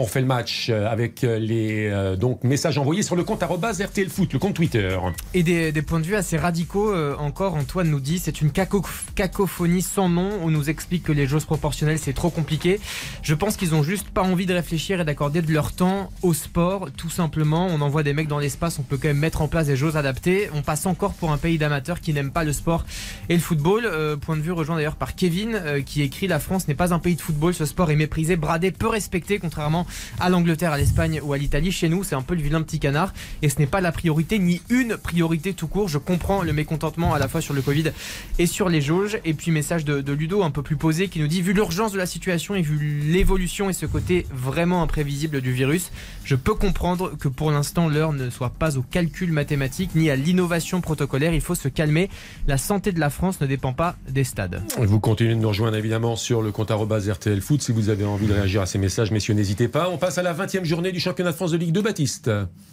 refait 0.00 0.22
le 0.22 0.26
match 0.26 0.70
avec 0.70 1.20
les 1.20 1.90
donc 2.30 2.44
messages 2.44 2.78
envoyés 2.78 3.02
sur 3.02 3.16
le 3.16 3.24
compte 3.24 3.42
arrobas 3.42 3.82
RTL 3.84 4.08
Foot, 4.08 4.32
le 4.32 4.38
compte 4.38 4.54
Twitter. 4.54 4.96
Et 5.34 5.42
des, 5.42 5.82
points 5.82 5.98
de 5.98 6.06
vue 6.06 6.14
assez 6.14 6.36
radicaux 6.36 6.92
euh, 6.92 7.16
encore. 7.16 7.56
Antoine 7.56 7.90
nous 7.90 7.98
dit 7.98 8.20
c'est 8.20 8.40
une 8.40 8.50
caco- 8.50 8.86
cacophonie 9.16 9.82
sans 9.82 10.08
nom. 10.08 10.30
On 10.44 10.48
nous 10.48 10.70
explique 10.70 11.02
que 11.02 11.10
les 11.10 11.26
jauges 11.26 11.44
proportionnelles 11.44 11.98
c'est 11.98 12.12
trop 12.12 12.30
compliqué. 12.30 12.78
Je 13.22 13.34
pense 13.34 13.56
qu'ils 13.56 13.74
ont 13.74 13.82
juste 13.82 14.10
pas 14.10 14.22
envie 14.22 14.46
de 14.46 14.54
réfléchir 14.54 15.00
et 15.00 15.04
d'accorder 15.04 15.42
de 15.42 15.52
leur 15.52 15.72
temps 15.72 16.08
au 16.22 16.32
sport, 16.32 16.88
tout 16.96 17.10
simplement. 17.10 17.66
On 17.66 17.80
envoie 17.80 18.04
des 18.04 18.12
mecs 18.12 18.28
dans 18.28 18.38
l'espace, 18.38 18.78
on 18.78 18.82
peut 18.82 18.96
quand 18.96 19.08
même 19.08 19.18
mettre 19.18 19.42
en 19.42 19.48
place 19.48 19.66
des 19.66 19.76
jauges 19.76 19.96
adaptées. 19.96 20.50
On 20.54 20.62
passe 20.62 20.86
encore 20.86 21.14
pour 21.14 21.32
un 21.32 21.38
pays 21.38 21.58
d'amateurs 21.58 22.00
qui 22.00 22.12
n'aiment 22.12 22.30
pas 22.30 22.44
le 22.44 22.52
sport 22.52 22.84
et 23.28 23.34
le 23.34 23.40
football. 23.40 23.86
Euh, 23.86 24.16
point 24.16 24.36
de 24.36 24.42
vue 24.42 24.52
rejoint 24.52 24.76
d'ailleurs 24.76 24.94
par 24.94 25.16
Kevin 25.16 25.56
euh, 25.56 25.82
qui 25.82 26.02
écrit 26.02 26.28
la 26.28 26.38
France 26.38 26.68
n'est 26.68 26.76
pas 26.76 26.94
un 26.94 27.00
pays 27.00 27.16
de 27.16 27.20
football. 27.20 27.54
Ce 27.54 27.64
sport 27.64 27.90
est 27.90 27.96
méprisé, 27.96 28.36
bradé, 28.36 28.70
peu 28.70 28.86
respecté, 28.86 29.40
contrairement 29.40 29.84
à 30.20 30.28
l'Angleterre, 30.30 30.70
à 30.70 30.78
l'Espagne 30.78 31.20
ou 31.24 31.32
à 31.32 31.38
l'Italie. 31.38 31.72
Chez 31.72 31.88
nous, 31.88 32.04
c'est 32.04 32.19
un 32.20 32.22
peu 32.22 32.34
le 32.34 32.42
vilain 32.42 32.62
petit 32.62 32.78
canard. 32.78 33.12
Et 33.42 33.48
ce 33.48 33.58
n'est 33.58 33.66
pas 33.66 33.80
la 33.80 33.92
priorité, 33.92 34.38
ni 34.38 34.60
une 34.68 34.96
priorité 34.96 35.54
tout 35.54 35.66
court. 35.66 35.88
Je 35.88 35.98
comprends 35.98 36.42
le 36.42 36.52
mécontentement 36.52 37.14
à 37.14 37.18
la 37.18 37.28
fois 37.28 37.40
sur 37.40 37.54
le 37.54 37.62
Covid 37.62 37.92
et 38.38 38.46
sur 38.46 38.68
les 38.68 38.80
jauges. 38.80 39.18
Et 39.24 39.34
puis 39.34 39.50
message 39.50 39.84
de, 39.84 40.12
Ludo 40.12 40.42
un 40.42 40.50
peu 40.50 40.62
plus 40.62 40.76
posé 40.76 41.08
qui 41.08 41.20
nous 41.20 41.28
dit 41.28 41.40
vu 41.40 41.52
l'urgence 41.52 41.92
de 41.92 41.98
la 41.98 42.06
situation 42.06 42.54
et 42.54 42.62
vu 42.62 42.78
l'évolution 43.10 43.70
et 43.70 43.72
ce 43.72 43.86
côté 43.86 44.26
vraiment 44.32 44.82
imprévisible 44.82 45.40
du 45.40 45.52
virus, 45.52 45.90
je 46.24 46.34
peux 46.34 46.54
comprendre 46.54 47.16
que 47.16 47.28
pour 47.28 47.50
l'instant 47.50 47.88
l'heure 47.88 48.12
ne 48.12 48.28
soit 48.28 48.50
pas 48.50 48.76
au 48.76 48.82
calcul 48.82 49.32
mathématique 49.32 49.94
ni 49.94 50.10
à 50.10 50.16
l'innovation 50.16 50.80
protocolaire. 50.80 51.32
Il 51.32 51.40
faut 51.40 51.54
se 51.54 51.68
calmer. 51.68 52.10
La 52.46 52.58
santé 52.58 52.92
de 52.92 53.00
la 53.00 53.10
France 53.10 53.40
ne 53.40 53.46
dépend 53.46 53.72
pas 53.72 53.96
des 54.08 54.24
stades. 54.24 54.62
Vous 54.78 55.00
continuez 55.00 55.34
de 55.34 55.40
nous 55.40 55.48
rejoindre 55.48 55.76
évidemment 55.76 56.16
sur 56.16 56.42
le 56.42 56.52
compte 56.52 56.70
RTL 56.70 57.40
Foot 57.40 57.62
si 57.62 57.72
vous 57.72 57.88
avez 57.88 58.04
envie 58.04 58.26
de 58.26 58.32
réagir 58.32 58.62
à 58.62 58.66
ces 58.66 58.78
messages, 58.78 59.10
messieurs, 59.10 59.34
n'hésitez 59.34 59.68
pas. 59.68 59.88
On 59.90 59.98
passe 59.98 60.18
à 60.18 60.22
la 60.22 60.34
20e 60.34 60.64
journée 60.64 60.92
du 60.92 61.00
championnat 61.00 61.30
de 61.32 61.36
France 61.36 61.52
de 61.52 61.56
Ligue 61.56 61.72
2, 61.72 61.82
Baptiste. 61.82 61.99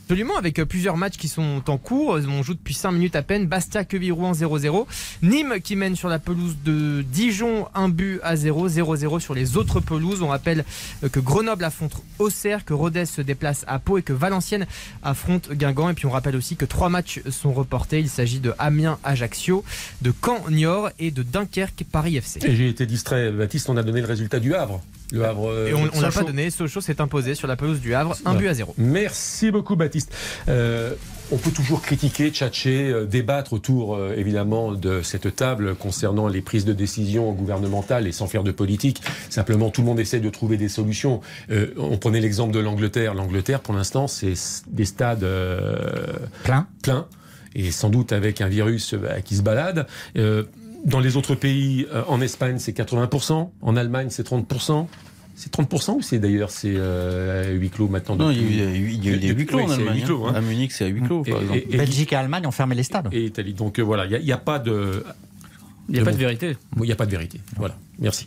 Absolument, 0.07 0.37
avec 0.37 0.57
euh, 0.57 0.65
plusieurs 0.65 0.95
matchs 0.95 1.17
qui 1.17 1.27
sont 1.27 1.61
en 1.67 1.77
cours. 1.77 2.17
On 2.29 2.41
joue 2.41 2.53
depuis 2.53 2.73
5 2.73 2.93
minutes 2.93 3.17
à 3.17 3.23
peine. 3.23 3.45
Bastia, 3.45 3.83
Queville, 3.83 4.13
Rouen 4.13 4.31
0-0. 4.31 4.85
Nîmes 5.21 5.55
qui 5.61 5.75
mène 5.75 5.97
sur 5.97 6.07
la 6.07 6.17
pelouse 6.17 6.55
de 6.63 7.03
Dijon, 7.11 7.67
un 7.75 7.89
but 7.89 8.21
à 8.23 8.37
0. 8.37 8.69
0-0 8.69 9.19
sur 9.19 9.33
les 9.33 9.57
autres 9.57 9.81
pelouses. 9.81 10.21
On 10.21 10.29
rappelle 10.29 10.63
euh, 11.03 11.09
que 11.09 11.19
Grenoble 11.19 11.65
affronte 11.65 12.01
Auxerre, 12.19 12.63
que 12.63 12.73
Rodez 12.73 13.05
se 13.05 13.21
déplace 13.21 13.65
à 13.67 13.79
Pau 13.79 13.97
et 13.97 14.01
que 14.01 14.13
Valenciennes 14.13 14.65
affronte 15.03 15.51
Guingamp. 15.51 15.89
Et 15.89 15.93
puis 15.93 16.05
on 16.05 16.11
rappelle 16.11 16.37
aussi 16.37 16.55
que 16.55 16.63
trois 16.63 16.87
matchs 16.87 17.19
sont 17.29 17.51
reportés. 17.51 17.99
Il 17.99 18.07
s'agit 18.07 18.39
de 18.39 18.53
Amiens, 18.59 18.99
Ajaccio, 19.03 19.65
de 20.03 20.13
Caen, 20.23 20.49
Niort 20.49 20.89
et 20.99 21.11
de 21.11 21.21
Dunkerque, 21.21 21.83
Paris 21.91 22.15
FC. 22.15 22.39
Et 22.45 22.55
j'ai 22.55 22.69
été 22.69 22.85
distrait, 22.85 23.29
Baptiste, 23.29 23.69
on 23.69 23.75
a 23.75 23.83
donné 23.83 23.99
le 23.99 24.07
résultat 24.07 24.39
du 24.39 24.55
Havre. 24.55 24.81
Le 25.11 25.25
Havre. 25.25 25.67
Et 25.67 25.73
on 25.73 25.85
ne 25.85 26.01
l'a 26.01 26.11
pas 26.11 26.23
donné. 26.23 26.49
Sochaux 26.49 26.81
s'est 26.81 27.01
imposé 27.01 27.35
sur 27.35 27.47
la 27.47 27.55
pelouse 27.55 27.79
du 27.79 27.93
Havre, 27.93 28.15
un 28.25 28.35
but 28.35 28.47
à 28.47 28.53
0. 28.53 28.73
Merci 28.77 29.51
beaucoup, 29.51 29.75
Baptiste. 29.75 30.13
Euh, 30.49 30.93
on 31.31 31.37
peut 31.37 31.51
toujours 31.51 31.81
critiquer, 31.81 32.29
tchatcher, 32.29 32.89
euh, 32.89 33.05
débattre 33.05 33.53
autour 33.53 33.95
euh, 33.95 34.13
évidemment 34.15 34.71
de 34.71 35.01
cette 35.01 35.35
table 35.35 35.75
concernant 35.75 36.27
les 36.27 36.41
prises 36.41 36.65
de 36.65 36.73
décision 36.73 37.31
gouvernementales 37.33 38.07
et 38.07 38.11
sans 38.11 38.27
faire 38.27 38.43
de 38.43 38.51
politique. 38.51 39.01
Simplement, 39.29 39.69
tout 39.69 39.81
le 39.81 39.87
monde 39.87 39.99
essaie 39.99 40.19
de 40.19 40.29
trouver 40.29 40.57
des 40.57 40.69
solutions. 40.69 41.21
Euh, 41.51 41.73
on 41.77 41.97
prenait 41.97 42.21
l'exemple 42.21 42.53
de 42.53 42.59
l'Angleterre. 42.59 43.13
L'Angleterre, 43.13 43.59
pour 43.59 43.73
l'instant, 43.73 44.07
c'est 44.07 44.33
des 44.67 44.85
stades 44.85 45.25
pleins. 46.43 46.67
pleins 46.81 47.07
et 47.55 47.71
sans 47.71 47.89
doute 47.89 48.11
avec 48.13 48.39
un 48.41 48.47
virus 48.47 48.93
bah, 48.93 49.21
qui 49.21 49.35
se 49.35 49.41
balade. 49.41 49.87
Dans 50.85 50.99
les 50.99 51.17
autres 51.17 51.35
pays, 51.35 51.87
en 52.07 52.21
Espagne, 52.21 52.59
c'est 52.59 52.77
80%, 52.77 53.49
en 53.61 53.75
Allemagne, 53.75 54.07
c'est 54.09 54.27
30%. 54.27 54.87
C'est 55.37 55.53
30% 55.53 55.97
ou 55.97 56.01
c'est 56.01 56.17
d'ailleurs 56.17 56.49
c'est 56.49 56.73
euh, 56.75 57.51
huis 57.51 57.69
clos 57.69 57.87
maintenant 57.87 58.15
Non, 58.15 58.31
il 58.31 58.55
y 58.55 58.59
a 58.59 59.13
eu, 59.13 59.19
des 59.19 59.27
huis 59.27 59.45
clos 59.45 59.59
en 59.59 59.69
Allemagne. 59.69 60.01
Clos, 60.03 60.25
hein. 60.25 60.33
À 60.35 60.41
Munich, 60.41 60.71
c'est 60.71 60.85
à 60.85 60.87
huis 60.87 61.03
clos, 61.03 61.21
par 61.21 61.35
et, 61.35 61.41
exemple. 61.43 61.59
Et, 61.69 61.77
Belgique 61.77 62.13
et 62.13 62.15
Allemagne 62.15 62.47
ont 62.47 62.51
fermé 62.51 62.73
les 62.73 62.81
stades. 62.81 63.07
Et 63.11 63.25
Italie. 63.25 63.53
Donc 63.53 63.77
euh, 63.77 63.83
voilà, 63.83 64.07
il 64.07 64.25
n'y 64.25 64.31
a, 64.31 64.35
a, 64.35 64.39
pas 64.39 64.57
de. 64.57 65.03
Il 65.89 65.93
n'y 65.93 65.99
a, 66.01 66.03
pas 66.03 66.11
de 66.11 66.17
vérité. 66.17 66.57
Il 66.77 66.81
n'y 66.81 66.91
a 66.91 66.95
pas 66.95 67.05
de 67.05 67.11
vérité. 67.11 67.39
Voilà. 67.55 67.75
Merci. 67.99 68.25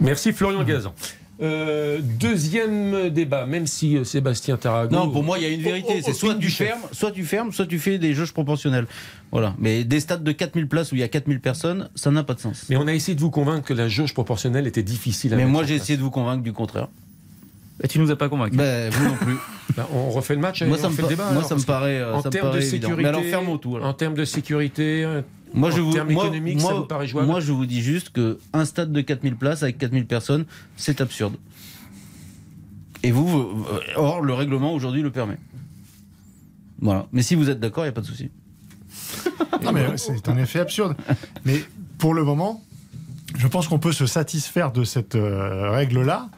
Merci 0.00 0.32
Florian 0.32 0.64
Gazan. 0.64 0.94
Euh, 1.40 2.00
deuxième 2.02 3.10
débat, 3.10 3.46
même 3.46 3.68
si 3.68 3.96
euh, 3.96 4.02
Sébastien 4.02 4.56
Tarago. 4.56 4.94
Non, 4.94 5.08
pour 5.08 5.22
moi, 5.22 5.38
il 5.38 5.44
y 5.44 5.46
a 5.46 5.50
une 5.50 5.62
vérité. 5.62 5.88
Oh, 5.90 5.94
oh, 5.98 6.02
c'est 6.04 6.12
soit 6.12 6.34
tu 6.34 6.50
fermes, 6.50 6.80
soit 6.90 7.12
tu 7.12 7.24
fermes, 7.24 7.52
soit 7.52 7.66
tu 7.66 7.78
fais 7.78 7.98
des 7.98 8.12
jauges 8.12 8.32
proportionnels. 8.32 8.86
Voilà. 9.30 9.54
Mais 9.58 9.84
des 9.84 10.00
stades 10.00 10.24
de 10.24 10.32
4000 10.32 10.66
places 10.66 10.90
où 10.90 10.96
il 10.96 11.00
y 11.00 11.04
a 11.04 11.08
4000 11.08 11.40
personnes, 11.40 11.90
ça 11.94 12.10
n'a 12.10 12.24
pas 12.24 12.34
de 12.34 12.40
sens. 12.40 12.66
Mais 12.70 12.76
on 12.76 12.88
a 12.88 12.92
essayé 12.92 13.14
de 13.14 13.20
vous 13.20 13.30
convaincre 13.30 13.64
que 13.64 13.74
la 13.74 13.88
jauge 13.88 14.14
proportionnelle 14.14 14.66
était 14.66 14.82
difficile 14.82 15.32
à 15.32 15.36
Mais 15.36 15.46
moi, 15.46 15.62
j'ai 15.62 15.76
essayé 15.76 15.96
de 15.96 16.02
vous 16.02 16.10
convaincre 16.10 16.42
du 16.42 16.52
contraire. 16.52 16.88
Et 17.80 17.86
tu 17.86 18.00
nous 18.00 18.10
as 18.10 18.16
pas 18.16 18.28
convaincu. 18.28 18.56
Ben, 18.56 18.90
vous 18.90 19.04
non 19.04 19.14
plus. 19.14 19.36
Ben, 19.76 19.86
on 19.92 20.10
refait 20.10 20.34
le 20.34 20.40
match. 20.40 20.62
Moi, 20.62 20.78
ça, 20.78 20.88
me, 20.88 20.94
fait 20.94 21.02
le 21.02 21.08
débat, 21.08 21.24
moi 21.24 21.32
alors, 21.32 21.48
ça 21.48 21.54
me 21.54 21.62
paraît. 21.62 22.02
En 22.02 22.22
termes 22.22 22.52
de 22.52 22.60
sécurité. 22.60 23.02
Mais 23.02 23.08
alors, 23.08 23.22
ferme 23.22 23.58
tout. 23.60 23.76
Alors. 23.76 23.86
En 23.86 23.92
termes 23.92 24.14
de 24.14 24.24
sécurité. 24.24 25.06
Moi, 25.54 25.70
je 25.70 25.80
en 25.80 25.84
vous, 25.84 25.92
termes 25.92 26.12
moi, 26.12 26.24
économiques, 26.24 26.60
moi, 26.60 26.70
ça 26.70 26.78
vous 26.78 26.86
paraît 26.86 27.06
jouable 27.06 27.26
Moi, 27.26 27.40
je 27.40 27.52
vous 27.52 27.66
dis 27.66 27.82
juste 27.82 28.10
que 28.10 28.38
un 28.52 28.64
stade 28.64 28.92
de 28.92 29.00
4000 29.00 29.36
places 29.36 29.62
avec 29.62 29.78
4000 29.78 30.06
personnes, 30.06 30.44
c'est 30.76 31.00
absurde. 31.00 31.34
Et 33.02 33.10
vous, 33.10 33.26
vous, 33.26 33.66
or, 33.96 34.20
le 34.20 34.34
règlement 34.34 34.72
aujourd'hui 34.72 35.02
le 35.02 35.10
permet. 35.10 35.38
Voilà. 36.80 37.06
Mais 37.12 37.22
si 37.22 37.34
vous 37.34 37.50
êtes 37.50 37.60
d'accord, 37.60 37.84
il 37.84 37.88
n'y 37.88 37.90
a 37.90 37.92
pas 37.92 38.00
de 38.00 38.06
souci. 38.06 38.30
non, 39.62 39.72
mais 39.72 39.96
c'est 39.96 40.28
un 40.28 40.36
effet 40.36 40.60
absurde. 40.60 40.96
Mais 41.44 41.62
pour 41.98 42.14
le 42.14 42.24
moment, 42.24 42.62
je 43.36 43.46
pense 43.46 43.68
qu'on 43.68 43.78
peut 43.78 43.92
se 43.92 44.06
satisfaire 44.06 44.72
de 44.72 44.84
cette 44.84 45.14
euh, 45.14 45.70
règle-là 45.70 46.28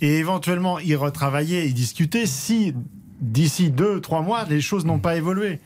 et 0.00 0.18
éventuellement 0.18 0.78
y 0.78 0.94
retravailler 0.94 1.66
et 1.66 1.72
discuter 1.72 2.26
si 2.26 2.74
d'ici 3.20 3.70
deux, 3.70 4.00
trois 4.00 4.22
mois, 4.22 4.44
les 4.44 4.60
choses 4.60 4.84
n'ont 4.84 4.98
pas 4.98 5.16
évolué. 5.16 5.60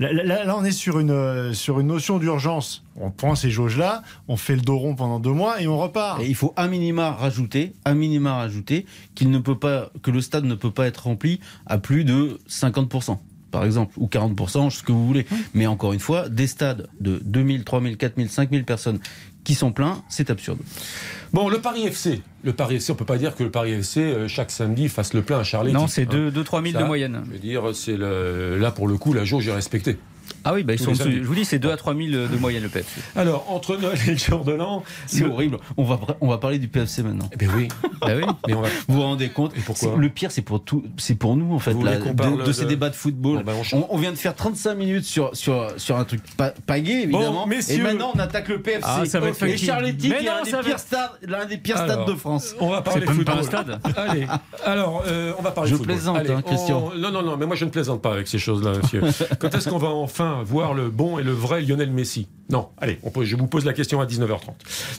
Là, 0.00 0.12
là, 0.12 0.44
là, 0.44 0.56
on 0.56 0.64
est 0.64 0.72
sur 0.72 0.98
une, 0.98 1.10
euh, 1.10 1.52
sur 1.52 1.78
une 1.78 1.86
notion 1.86 2.18
d'urgence. 2.18 2.84
On 2.96 3.10
prend 3.10 3.34
ces 3.34 3.50
jauges-là, 3.50 4.02
on 4.26 4.36
fait 4.36 4.56
le 4.56 4.62
dos 4.62 4.76
rond 4.76 4.96
pendant 4.96 5.20
deux 5.20 5.32
mois 5.32 5.60
et 5.60 5.68
on 5.68 5.78
repart. 5.78 6.20
Et 6.20 6.26
il 6.26 6.34
faut 6.34 6.52
un 6.56 6.66
minima 6.66 7.12
rajouter, 7.12 7.74
un 7.84 7.94
minima 7.94 8.34
rajouter 8.34 8.86
qu'il 9.14 9.30
ne 9.30 9.38
peut 9.38 9.58
pas, 9.58 9.90
que 10.02 10.10
le 10.10 10.20
stade 10.20 10.44
ne 10.44 10.54
peut 10.54 10.72
pas 10.72 10.86
être 10.86 11.04
rempli 11.04 11.38
à 11.66 11.78
plus 11.78 12.04
de 12.04 12.40
50% 12.48 13.18
par 13.54 13.64
exemple, 13.64 13.94
ou 13.98 14.08
40%, 14.08 14.68
ce 14.70 14.82
que 14.82 14.90
vous 14.90 15.06
voulez. 15.06 15.26
Mais 15.54 15.68
encore 15.68 15.92
une 15.92 16.00
fois, 16.00 16.28
des 16.28 16.48
stades 16.48 16.88
de 16.98 17.20
2000, 17.24 17.62
3000, 17.62 17.96
4000, 17.96 18.28
5000 18.28 18.64
personnes 18.64 18.98
qui 19.44 19.54
sont 19.54 19.72
pleins, 19.72 20.02
c'est 20.08 20.30
absurde. 20.30 20.58
Bon, 21.32 21.48
le 21.48 21.58
Paris 21.58 21.86
FC. 21.86 22.22
Le 22.42 22.52
Paris 22.52 22.76
FC, 22.76 22.92
on 22.92 22.94
peut 22.94 23.04
pas 23.04 23.18
dire 23.18 23.36
que 23.36 23.44
le 23.44 23.50
Paris 23.50 23.72
FC, 23.72 24.00
euh, 24.00 24.28
chaque 24.28 24.50
samedi, 24.50 24.88
fasse 24.88 25.14
le 25.14 25.22
plein 25.22 25.40
à 25.40 25.44
Charlie. 25.44 25.72
Non, 25.72 25.86
c'est 25.86 26.06
2-3 26.06 26.70
000 26.70 26.80
de 26.82 26.86
moyenne. 26.86 27.22
Je 27.26 27.32
veux 27.32 27.38
dire, 27.38 27.74
c'est 27.74 27.96
là, 27.96 28.70
pour 28.70 28.88
le 28.88 28.96
coup, 28.96 29.12
la 29.12 29.24
jauge 29.24 29.46
est 29.48 29.54
respectée. 29.54 29.98
Ah 30.44 30.52
oui, 30.52 30.62
bah 30.62 30.74
ils 30.74 30.78
sont, 30.78 30.92
je 30.94 31.22
vous 31.22 31.34
dis, 31.34 31.44
c'est 31.44 31.58
2 31.58 31.70
à 31.70 31.76
3 31.76 31.94
000 31.94 32.08
de 32.28 32.36
moyenne 32.36 32.62
le 32.62 32.68
PFC. 32.68 33.00
Alors, 33.16 33.46
entre 33.48 33.76
Noël 33.76 33.98
et 34.06 34.10
le 34.10 34.16
jour 34.16 34.44
de 34.44 34.52
l'an. 34.52 34.82
C'est 35.06 35.24
le... 35.24 35.30
horrible. 35.30 35.58
On 35.76 35.84
va, 35.84 35.98
on 36.20 36.28
va 36.28 36.38
parler 36.38 36.58
du 36.58 36.68
PFC 36.68 37.02
maintenant. 37.02 37.28
Eh 37.32 37.36
ben 37.36 37.48
oui. 37.56 37.68
bah 38.00 38.08
oui. 38.16 38.24
Mais 38.46 38.54
on 38.54 38.60
va... 38.60 38.68
Vous 38.88 38.96
vous 38.96 39.02
rendez 39.02 39.30
compte 39.30 39.56
et 39.56 39.60
pourquoi 39.60 39.96
Le 39.96 40.08
pire, 40.08 40.30
c'est 40.30 40.42
pour, 40.42 40.62
tout, 40.62 40.84
pour 41.18 41.36
nous, 41.36 41.54
en 41.54 41.58
fait, 41.58 41.72
là, 41.74 41.96
de, 41.96 42.12
de, 42.12 42.44
de, 42.44 42.52
ces 42.52 42.66
débats 42.66 42.90
de 42.90 42.94
football. 42.94 43.38
Bon, 43.38 43.44
bah 43.44 43.52
on, 43.72 43.86
on, 43.90 43.98
vient 43.98 44.12
de 44.12 44.16
faire 44.16 44.34
35 44.34 44.74
minutes 44.74 45.04
sur, 45.04 45.34
sur, 45.34 45.72
sur 45.78 45.96
un 45.96 46.04
truc 46.04 46.20
pas, 46.36 46.50
pas 46.50 46.80
gay, 46.80 47.02
évidemment. 47.04 47.44
Bon, 47.44 47.46
messieurs... 47.46 47.80
Et 47.80 47.82
maintenant, 47.82 48.12
on 48.14 48.18
attaque 48.18 48.48
le 48.48 48.60
PFC. 48.60 48.82
Ah, 48.84 49.04
ça 49.06 49.20
va 49.20 49.28
être 49.28 49.42
et 49.42 49.56
Charletti, 49.56 50.08
qui 50.08 50.14
est 50.14 50.22
l'un 50.22 50.42
des, 50.42 50.50
pires 50.50 50.78
stades, 50.78 51.10
l'un 51.22 51.44
des 51.46 51.58
pires 51.58 51.78
stades 51.78 52.06
de 52.06 52.14
France. 52.14 52.54
On 52.60 52.68
va 52.68 52.82
parler 52.82 53.06
football. 53.06 53.38
un 53.38 53.42
stade. 53.42 53.80
Allez. 53.96 54.26
Alors, 54.64 55.04
euh, 55.06 55.32
on 55.38 55.42
va 55.42 55.52
parler 55.52 55.70
je 55.70 55.76
football. 55.76 55.96
Je 55.96 56.00
plaisante, 56.00 56.30
hein, 56.30 56.42
Christian. 56.42 56.92
Non, 56.96 57.10
non, 57.10 57.22
non, 57.22 57.36
mais 57.36 57.46
moi, 57.46 57.56
je 57.56 57.64
ne 57.64 57.70
plaisante 57.70 58.02
pas 58.02 58.12
avec 58.12 58.28
ces 58.28 58.38
choses-là, 58.38 58.72
monsieur. 58.82 59.00
Quand 59.38 59.54
est-ce 59.54 59.68
qu'on 59.68 59.78
va 59.78 59.88
enfin 59.88 60.33
voir 60.42 60.74
le 60.74 60.90
bon 60.90 61.18
et 61.18 61.22
le 61.22 61.32
vrai 61.32 61.62
Lionel 61.62 61.90
Messi 61.90 62.28
Non, 62.50 62.68
allez, 62.76 62.98
on 63.02 63.10
peut, 63.10 63.24
je 63.24 63.36
vous 63.36 63.46
pose 63.46 63.64
la 63.64 63.72
question 63.72 64.02
à 64.02 64.06
19h30. 64.06 64.52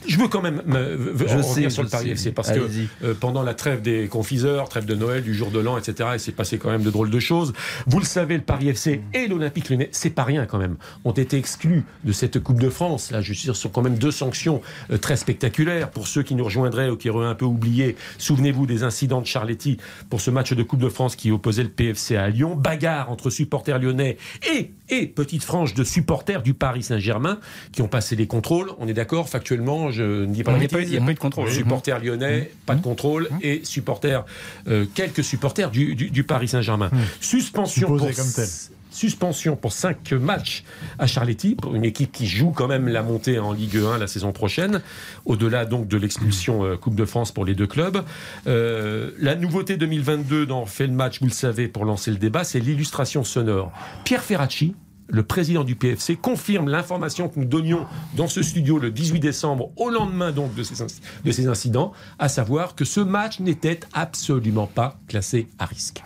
Je 0.08 0.17
veux 0.17 0.27
quand 0.27 0.41
même 0.41 0.63
me, 0.65 1.13
je 1.15 1.38
revenir 1.38 1.43
sais, 1.43 1.69
sur 1.69 1.84
le 1.84 1.89
Paris 1.89 2.10
FC 2.10 2.31
parce 2.31 2.51
que 2.51 2.60
euh, 3.03 3.13
pendant 3.13 3.43
la 3.43 3.53
trêve 3.53 3.84
des 3.84 4.08
confiseurs, 4.08 4.67
trêve 4.67 4.86
de 4.86 4.95
Noël, 4.95 5.21
du 5.21 5.36
jour 5.36 5.51
de 5.51 5.60
l'an, 5.60 5.77
etc., 5.77 6.10
il 6.13 6.19
s'est 6.19 6.31
passé 6.31 6.58
quand 6.58 6.71
même 6.71 6.81
de 6.81 6.89
drôles 6.89 7.12
de 7.12 7.19
choses. 7.19 7.53
Vous 7.86 7.99
le 7.99 8.05
savez, 8.05 8.38
le 8.38 8.41
Paris 8.41 8.69
FC 8.69 9.01
et 9.13 9.27
l'Olympique 9.27 9.69
Lyonnais, 9.69 9.89
c'est 9.91 10.10
pas 10.10 10.23
rien 10.23 10.47
quand 10.47 10.58
même, 10.58 10.77
ont 11.03 11.12
été 11.12 11.38
exclus 11.38 11.84
de 12.03 12.12
cette 12.12 12.39
Coupe 12.39 12.60
de 12.60 12.69
France. 12.69 13.12
Là, 13.12 13.21
je 13.21 13.34
suis 13.34 13.43
sûr, 13.43 13.55
sur 13.55 13.71
quand 13.71 13.84
même 13.84 13.99
deux 13.99 14.12
sanctions 14.12 14.62
euh, 14.89 14.97
très 14.97 15.15
spectaculaires 15.15 15.91
pour 15.91 16.08
ceux 16.08 16.23
qui 16.23 16.34
nous 16.34 16.45
rejoindraient 16.45 16.89
ou 16.89 16.97
qui 16.97 17.12
auraient 17.12 17.27
un 17.27 17.36
peu 17.36 17.45
oublié. 17.45 17.95
Souvenez-vous 18.17 18.65
des 18.65 18.81
incidents 18.81 19.21
de 19.21 19.27
Charletti 19.27 19.77
pour 20.10 20.19
ce 20.19 20.31
match 20.31 20.53
de 20.53 20.63
Coupe 20.63 20.79
de 20.81 20.89
France 20.89 21.15
qui 21.15 21.29
opposait 21.29 21.63
le 21.63 21.69
PFC 21.69 22.15
à 22.15 22.27
Lyon. 22.27 22.55
Bagarre 22.55 23.12
entre 23.12 23.29
supporters 23.29 23.77
lyonnais 23.77 24.17
et, 24.51 24.71
et 24.89 25.05
petite 25.05 25.43
frange 25.43 25.75
de 25.75 25.84
supporters 25.84 26.41
du 26.41 26.55
Paris 26.55 26.81
Saint-Germain 26.81 27.35
qui 27.71 27.82
ont 27.82 27.88
passé 27.88 28.15
les 28.15 28.28
contrôles. 28.28 28.71
On 28.80 28.88
est 28.88 28.93
d'accord, 28.93 29.30
factuellement, 29.30 29.91
je 29.91 30.04
ne 30.04 30.26
dis 30.26 30.43
pas 30.43 30.54
Il 30.54 30.60
n'y 30.60 30.65
a, 30.65 31.02
pas 31.02 31.12
eu 31.12 31.13
de 31.13 31.19
contrôle. 31.19 31.52
Supporters 31.52 32.00
lyonnais, 32.00 32.36
Mmh. 32.36 32.65
pas 32.65 32.76
de 32.76 32.82
contrôle, 32.82 33.30
et 33.41 33.62
supporters, 33.63 34.26
euh, 34.67 34.86
quelques 34.93 35.24
supporters 35.24 35.71
du, 35.71 35.95
du, 35.95 36.10
du 36.10 36.24
Paris 36.24 36.48
Saint-Germain. 36.48 36.89
Suspension 37.19 37.88
pour, 37.88 38.00
comme 38.00 38.32
tel. 38.36 38.48
suspension 38.91 39.56
pour 39.56 39.74
5 39.74 40.12
matchs 40.13 40.63
à 41.00 41.08
Charletti, 41.08 41.56
pour 41.56 41.76
une 41.76 41.86
équipe 41.86 42.12
qui 42.12 42.28
joue 42.28 42.52
quand 42.52 42.67
même 42.67 42.88
la 42.88 43.04
montée 43.04 43.39
en 43.39 43.52
Ligue 43.52 43.78
1 43.78 43.98
la 43.98 44.08
saison 44.08 44.32
prochaine, 44.32 44.82
au-delà 45.26 45.65
donc 45.65 45.88
de 45.88 45.98
l'expulsion 45.98 46.63
euh, 46.65 46.78
Coupe 46.78 46.95
de 46.95 47.06
France 47.06 47.32
pour 47.32 47.45
les 47.45 47.56
deux 47.56 47.67
clubs. 47.67 48.04
Euh, 48.48 49.12
la 49.19 49.36
nouveauté 49.36 49.78
2022 49.78 50.45
dans 50.45 50.65
Fait 50.65 50.88
le 50.88 50.93
match, 50.93 51.19
vous 51.19 51.28
le 51.28 51.32
savez, 51.32 51.67
pour 51.67 51.86
lancer 51.86 52.12
le 52.12 52.17
débat, 52.17 52.43
c'est 52.43 52.60
l'illustration 52.60 53.24
sonore. 53.24 53.71
Pierre 54.04 54.24
Ferracci, 54.24 54.76
le 55.08 55.24
président 55.24 55.63
du 55.63 55.76
PFC 55.76 56.15
confirme 56.15 56.70
l'information 56.70 57.30
que 57.30 57.39
nous 57.39 57.46
donnions 57.46 57.86
dans 58.15 58.28
ce 58.28 58.41
studio 58.41 58.80
le 58.80 58.91
18 58.91 59.20
décembre, 59.20 59.72
au 59.78 59.89
lendemain 59.89 60.32
donc 60.32 60.56
de 60.56 60.63
ces, 60.63 60.84
de 61.24 61.32
ces 61.32 61.48
incidents, 61.48 61.91
à 62.20 62.30
savoir 62.30 62.76
que 62.76 62.86
ce 62.86 63.00
match 63.00 63.39
n'était 63.39 63.80
absolument 63.94 64.68
pas 64.68 64.98
classé 65.08 65.48
à 65.60 65.65
risque. 65.65 66.04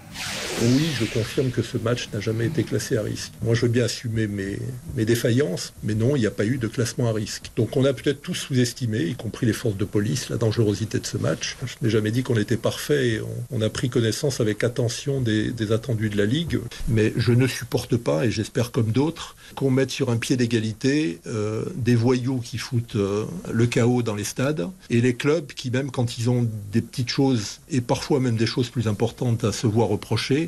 Oui, 0.62 0.90
je 1.00 1.06
confirme 1.06 1.52
que 1.52 1.62
ce 1.62 1.78
match 1.78 2.10
n'a 2.14 2.20
jamais 2.20 2.48
été 2.48 2.64
classé 2.64 2.98
à 2.98 3.02
risque. 3.02 3.32
Moi, 3.42 3.56
je 3.56 3.62
veux 3.62 3.72
bien 3.72 3.86
assumer 3.86 4.28
mes, 4.28 4.60
défaillances, 5.06 5.74
mais 5.84 5.96
non, 5.96 6.18
il 6.18 6.20
n'y 6.20 6.28
a 6.28 6.32
pas 6.32 6.46
eu 6.46 6.58
de 6.58 6.68
classement 6.68 7.08
à 7.08 7.14
risque. 7.14 7.52
Donc 7.56 7.78
on 7.78 7.86
a 7.86 7.94
peut-être 7.94 8.22
tous 8.22 8.36
sous-estimé, 8.36 9.00
y 9.00 9.16
compris 9.16 9.46
les 9.46 9.54
forces 9.54 9.78
de 9.78 9.86
police, 9.86 10.30
la 10.30 10.36
dangerosité 10.36 11.00
de 11.00 11.06
ce 11.06 11.18
match. 11.18 11.56
Je 11.66 11.76
n'ai 11.82 11.90
jamais 11.90 12.12
dit 12.12 12.24
qu'on 12.24 12.38
était 12.38 12.58
parfait 12.58 13.08
et 13.08 13.22
on, 13.52 13.62
a 13.62 13.70
pris 13.70 13.90
connaissance 13.90 14.42
avec 14.42 14.64
attention 14.64 15.22
des, 15.22 15.72
attendus 15.72 16.10
de 16.10 16.18
la 16.18 16.26
Ligue, 16.26 16.60
mais 16.90 17.14
je 17.16 17.32
ne 17.32 17.48
supporte 17.48 17.96
pas, 17.96 18.26
et 18.26 18.32
j'espère 18.32 18.72
comme 18.72 18.92
d'autres, 18.92 19.36
qu'on 19.56 19.72
mette 19.72 19.92
sur 19.92 20.10
un 20.10 20.18
pied 20.18 20.36
d'égalité 20.36 21.20
euh, 21.28 21.64
des 21.76 21.96
voyous 21.96 22.40
qui 22.40 22.58
foutent 22.58 22.96
euh, 22.96 23.26
le 23.52 23.66
chaos 23.66 24.02
dans 24.02 24.16
les 24.16 24.24
stades 24.24 24.68
et 24.90 25.02
les 25.02 25.16
clubs 25.16 25.48
qui, 25.54 25.72
même 25.72 25.92
quand 25.92 26.18
ils 26.18 26.30
ont 26.30 26.48
des 26.72 26.82
petites 26.82 27.10
choses 27.10 27.60
et 27.70 27.82
parfois 27.82 28.20
même 28.20 28.36
des 28.36 28.46
choses 28.46 28.70
plus 28.70 28.88
importantes 28.88 29.44
à 29.44 29.52
se 29.52 29.68
voir 29.68 29.92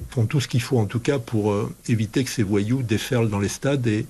font 0.10 0.26
tout 0.26 0.40
ce 0.40 0.48
qu'il 0.48 0.62
faut 0.62 0.78
en 0.78 0.86
tout 0.86 1.00
cas 1.00 1.20
pour 1.20 1.52
euh, 1.52 1.72
éviter 1.88 2.24
que 2.24 2.30
ces 2.30 2.44
voyous 2.44 2.84
déferlent 2.84 3.30
dans 3.30 3.40
les 3.40 3.50
stades 3.50 3.86
et, 3.88 4.06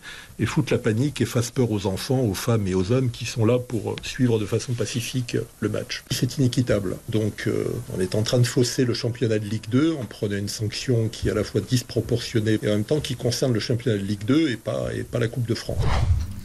foutent 0.45 0.71
la 0.71 0.79
panique 0.79 1.21
et 1.21 1.25
fassent 1.25 1.51
peur 1.51 1.69
aux 1.71 1.85
enfants, 1.85 2.19
aux 2.19 2.33
femmes 2.33 2.67
et 2.67 2.73
aux 2.73 2.91
hommes 2.91 3.11
qui 3.11 3.25
sont 3.25 3.45
là 3.45 3.59
pour 3.59 3.95
suivre 4.01 4.39
de 4.39 4.47
façon 4.47 4.73
pacifique 4.73 5.37
le 5.59 5.69
match. 5.69 6.03
C'est 6.09 6.39
inéquitable. 6.39 6.97
Donc 7.09 7.43
euh, 7.45 7.65
on 7.95 7.99
est 7.99 8.15
en 8.15 8.23
train 8.23 8.39
de 8.39 8.47
fausser 8.47 8.83
le 8.83 8.95
championnat 8.95 9.37
de 9.37 9.45
Ligue 9.45 9.69
2 9.69 9.93
en 9.93 10.05
prenant 10.05 10.37
une 10.37 10.49
sanction 10.49 11.09
qui 11.09 11.27
est 11.27 11.31
à 11.31 11.35
la 11.35 11.43
fois 11.43 11.61
disproportionnée 11.61 12.57
et 12.63 12.67
en 12.67 12.71
même 12.71 12.83
temps 12.83 12.99
qui 12.99 13.15
concerne 13.15 13.53
le 13.53 13.59
championnat 13.59 13.99
de 13.99 14.03
Ligue 14.03 14.25
2 14.25 14.49
et 14.49 14.57
pas, 14.57 14.87
et 14.95 15.03
pas 15.03 15.19
la 15.19 15.27
Coupe 15.27 15.45
de 15.45 15.55
France. 15.55 15.77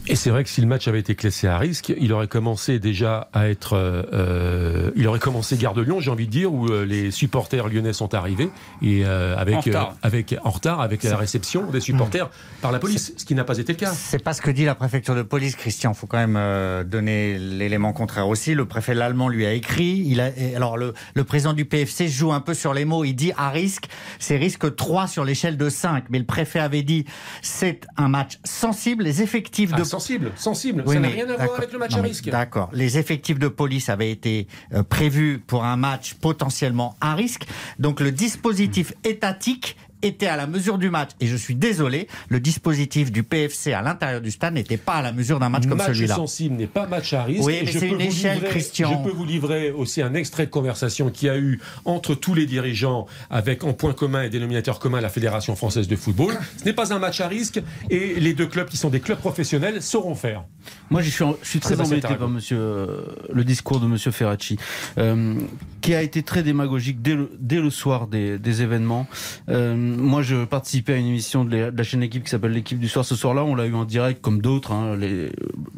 Et 0.09 0.15
c'est 0.15 0.29
vrai 0.29 0.43
que 0.43 0.49
si 0.49 0.61
le 0.61 0.67
match 0.67 0.87
avait 0.87 0.99
été 0.99 1.15
classé 1.15 1.47
à 1.47 1.57
risque, 1.57 1.93
il 1.99 2.13
aurait 2.13 2.27
commencé 2.27 2.79
déjà 2.79 3.29
à 3.33 3.49
être, 3.49 3.73
euh, 3.75 4.91
il 4.95 5.07
aurait 5.07 5.19
commencé 5.19 5.57
Gare 5.57 5.73
de 5.73 5.81
Lyon, 5.81 5.99
j'ai 5.99 6.11
envie 6.11 6.27
de 6.27 6.31
dire, 6.31 6.53
où 6.53 6.67
euh, 6.67 6.85
les 6.85 7.11
supporters 7.11 7.67
lyonnais 7.67 7.93
sont 7.93 8.13
arrivés 8.13 8.49
et 8.81 9.03
euh, 9.05 9.35
avec 9.37 9.55
En 9.55 9.59
retard. 9.61 9.95
avec 10.01 10.35
en 10.43 10.49
retard 10.49 10.81
avec 10.81 11.03
la 11.03 11.17
réception 11.17 11.69
des 11.69 11.81
supporters 11.81 12.29
par 12.61 12.71
la 12.71 12.79
police, 12.79 13.13
ce 13.17 13.25
qui 13.25 13.35
n'a 13.35 13.43
pas 13.43 13.57
été 13.57 13.73
le 13.73 13.77
cas. 13.79 13.91
C'est 13.91 14.23
pas 14.23 14.33
ce 14.33 14.41
que 14.41 14.51
dit 14.51 14.65
la 14.65 14.75
préfecture 14.75 15.15
de 15.15 15.23
police, 15.23 15.55
Christian. 15.55 15.93
faut 15.93 16.07
quand 16.07 16.17
même 16.17 16.37
euh, 16.37 16.83
donner 16.83 17.37
l'élément 17.37 17.91
contraire 17.93 18.27
aussi. 18.27 18.53
Le 18.53 18.65
préfet 18.65 18.93
l'allemand 18.93 19.27
lui 19.29 19.45
a 19.45 19.53
écrit. 19.53 20.03
Il 20.05 20.21
a, 20.21 20.29
alors 20.55 20.77
le, 20.77 20.93
le 21.15 21.23
président 21.23 21.53
du 21.53 21.65
PFC 21.65 22.07
joue 22.07 22.31
un 22.31 22.41
peu 22.41 22.53
sur 22.53 22.73
les 22.73 22.85
mots. 22.85 23.03
Il 23.03 23.13
dit 23.13 23.33
à 23.37 23.49
risque, 23.49 23.85
c'est 24.19 24.37
risque 24.37 24.75
3 24.75 25.07
sur 25.07 25.25
l'échelle 25.25 25.57
de 25.57 25.69
5. 25.69 26.05
Mais 26.09 26.19
le 26.19 26.25
préfet 26.25 26.59
avait 26.59 26.83
dit 26.83 27.05
c'est 27.41 27.85
un 27.97 28.07
match 28.07 28.39
sensible. 28.45 29.03
Les 29.03 29.21
effectifs 29.21 29.71
Ah, 29.73 29.77
de 29.77 29.83
sensible, 29.99 30.31
sensible. 30.35 30.83
Oui, 30.85 30.95
ça 30.95 30.99
n'a 30.99 31.07
rien 31.07 31.23
à 31.23 31.27
voir 31.27 31.39
d'accord. 31.39 31.57
avec 31.57 31.73
le 31.73 31.79
match 31.79 31.91
Non, 31.91 31.99
à 31.99 32.01
risque. 32.01 32.29
D'accord. 32.29 32.69
Les 32.73 32.97
effectifs 32.97 33.39
de 33.39 33.47
police 33.47 33.89
avaient 33.89 34.11
été 34.11 34.47
euh, 34.73 34.83
prévus 34.83 35.39
pour 35.45 35.63
un 35.63 35.77
match 35.77 36.13
potentiellement 36.15 36.95
à 37.01 37.15
risque. 37.15 37.45
Donc 37.79 37.99
le 37.99 38.11
dispositif 38.11 38.93
étatique 39.03 39.75
était 40.07 40.27
à 40.27 40.35
la 40.35 40.47
mesure 40.47 40.77
du 40.77 40.89
match. 40.89 41.11
Et 41.19 41.27
je 41.27 41.35
suis 41.35 41.55
désolé, 41.55 42.07
le 42.29 42.39
dispositif 42.39 43.11
du 43.11 43.23
PFC 43.23 43.73
à 43.73 43.81
l'intérieur 43.81 44.21
du 44.21 44.31
stade 44.31 44.53
n'était 44.55 44.77
pas 44.77 44.93
à 44.95 45.01
la 45.01 45.11
mesure 45.11 45.39
d'un 45.39 45.49
match 45.49 45.67
comme 45.67 45.77
match 45.77 45.87
celui-là. 45.87 46.15
sensible 46.15 46.55
n'est 46.55 46.67
pas 46.67 46.87
match 46.87 47.13
à 47.13 47.23
risque. 47.23 47.45
Oui, 47.45 47.59
mais 47.61 47.67
je 47.71 47.79
c'est 47.79 47.79
peux 47.79 47.85
une 47.87 47.95
vous 47.95 48.01
échelle, 48.07 48.37
livrer- 48.39 48.49
Christian. 48.49 49.03
Je 49.03 49.09
peux 49.09 49.15
vous 49.15 49.25
livrer 49.25 49.71
aussi 49.71 50.01
un 50.01 50.13
extrait 50.13 50.45
de 50.45 50.51
conversation 50.51 51.09
qu'il 51.09 51.27
y 51.27 51.31
a 51.31 51.37
eu 51.37 51.59
entre 51.85 52.15
tous 52.15 52.33
les 52.33 52.45
dirigeants 52.45 53.05
avec 53.29 53.63
en 53.63 53.73
point 53.73 53.93
commun 53.93 54.23
et 54.23 54.29
dénominateur 54.29 54.79
commun 54.79 55.01
la 55.01 55.09
Fédération 55.09 55.55
française 55.55 55.87
de 55.87 55.95
football. 55.95 56.33
Ce 56.57 56.65
n'est 56.65 56.73
pas 56.73 56.93
un 56.93 56.99
match 56.99 57.21
à 57.21 57.27
risque 57.27 57.61
et 57.89 58.19
les 58.19 58.33
deux 58.33 58.47
clubs 58.47 58.67
qui 58.67 58.77
sont 58.77 58.89
des 58.89 58.99
clubs 58.99 59.19
professionnels 59.19 59.81
sauront 59.81 60.15
faire. 60.15 60.43
Moi, 60.89 61.01
je 61.01 61.09
suis, 61.09 61.23
en- 61.23 61.35
je 61.43 61.47
suis 61.49 61.59
très 61.59 61.71
Sébastien 61.75 61.97
embêté 61.97 62.15
par 62.15 62.29
monsieur, 62.29 62.57
euh, 62.57 63.01
le 63.33 63.43
discours 63.43 63.79
de 63.79 63.87
Monsieur 63.87 64.11
Ferracci, 64.11 64.57
euh, 64.97 65.35
qui 65.81 65.93
a 65.93 66.01
été 66.01 66.23
très 66.23 66.43
démagogique 66.43 67.01
dès 67.01 67.15
le, 67.15 67.69
soir 67.69 68.07
des, 68.07 68.61
événements. 68.61 69.07
Euh, 69.49 69.75
moi, 69.75 70.21
je 70.21 70.45
participais 70.45 70.93
à 70.93 70.97
une 70.97 71.07
émission 71.07 71.45
de 71.45 71.71
la, 71.75 71.83
chaîne 71.83 72.03
Équipe 72.03 72.23
qui 72.23 72.29
s'appelle 72.29 72.51
l'équipe 72.51 72.79
du 72.79 72.87
soir. 72.87 73.05
Ce 73.05 73.15
soir-là, 73.15 73.43
on 73.43 73.55
l'a 73.55 73.65
eu 73.65 73.73
en 73.73 73.85
direct, 73.85 74.21
comme 74.21 74.41
d'autres. 74.41 74.71
hein, 74.71 74.97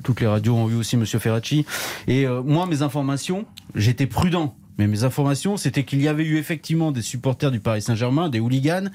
toutes 0.03 0.21
les 0.21 0.27
radios 0.27 0.55
ont 0.55 0.69
eu 0.69 0.75
aussi 0.75 0.97
Monsieur 0.97 1.19
Ferracci. 1.19 1.65
Et 2.07 2.25
euh, 2.25 2.41
moi, 2.41 2.65
mes 2.65 2.81
informations, 2.81 3.45
j'étais 3.75 4.07
prudent. 4.07 4.55
Mais 4.77 4.87
mes 4.87 5.03
informations, 5.03 5.57
c'était 5.57 5.83
qu'il 5.83 6.01
y 6.01 6.07
avait 6.07 6.23
eu 6.23 6.37
effectivement 6.37 6.91
des 6.91 7.01
supporters 7.01 7.51
du 7.51 7.59
Paris 7.59 7.81
Saint-Germain, 7.81 8.29
des 8.29 8.39
hooligans, 8.39 8.89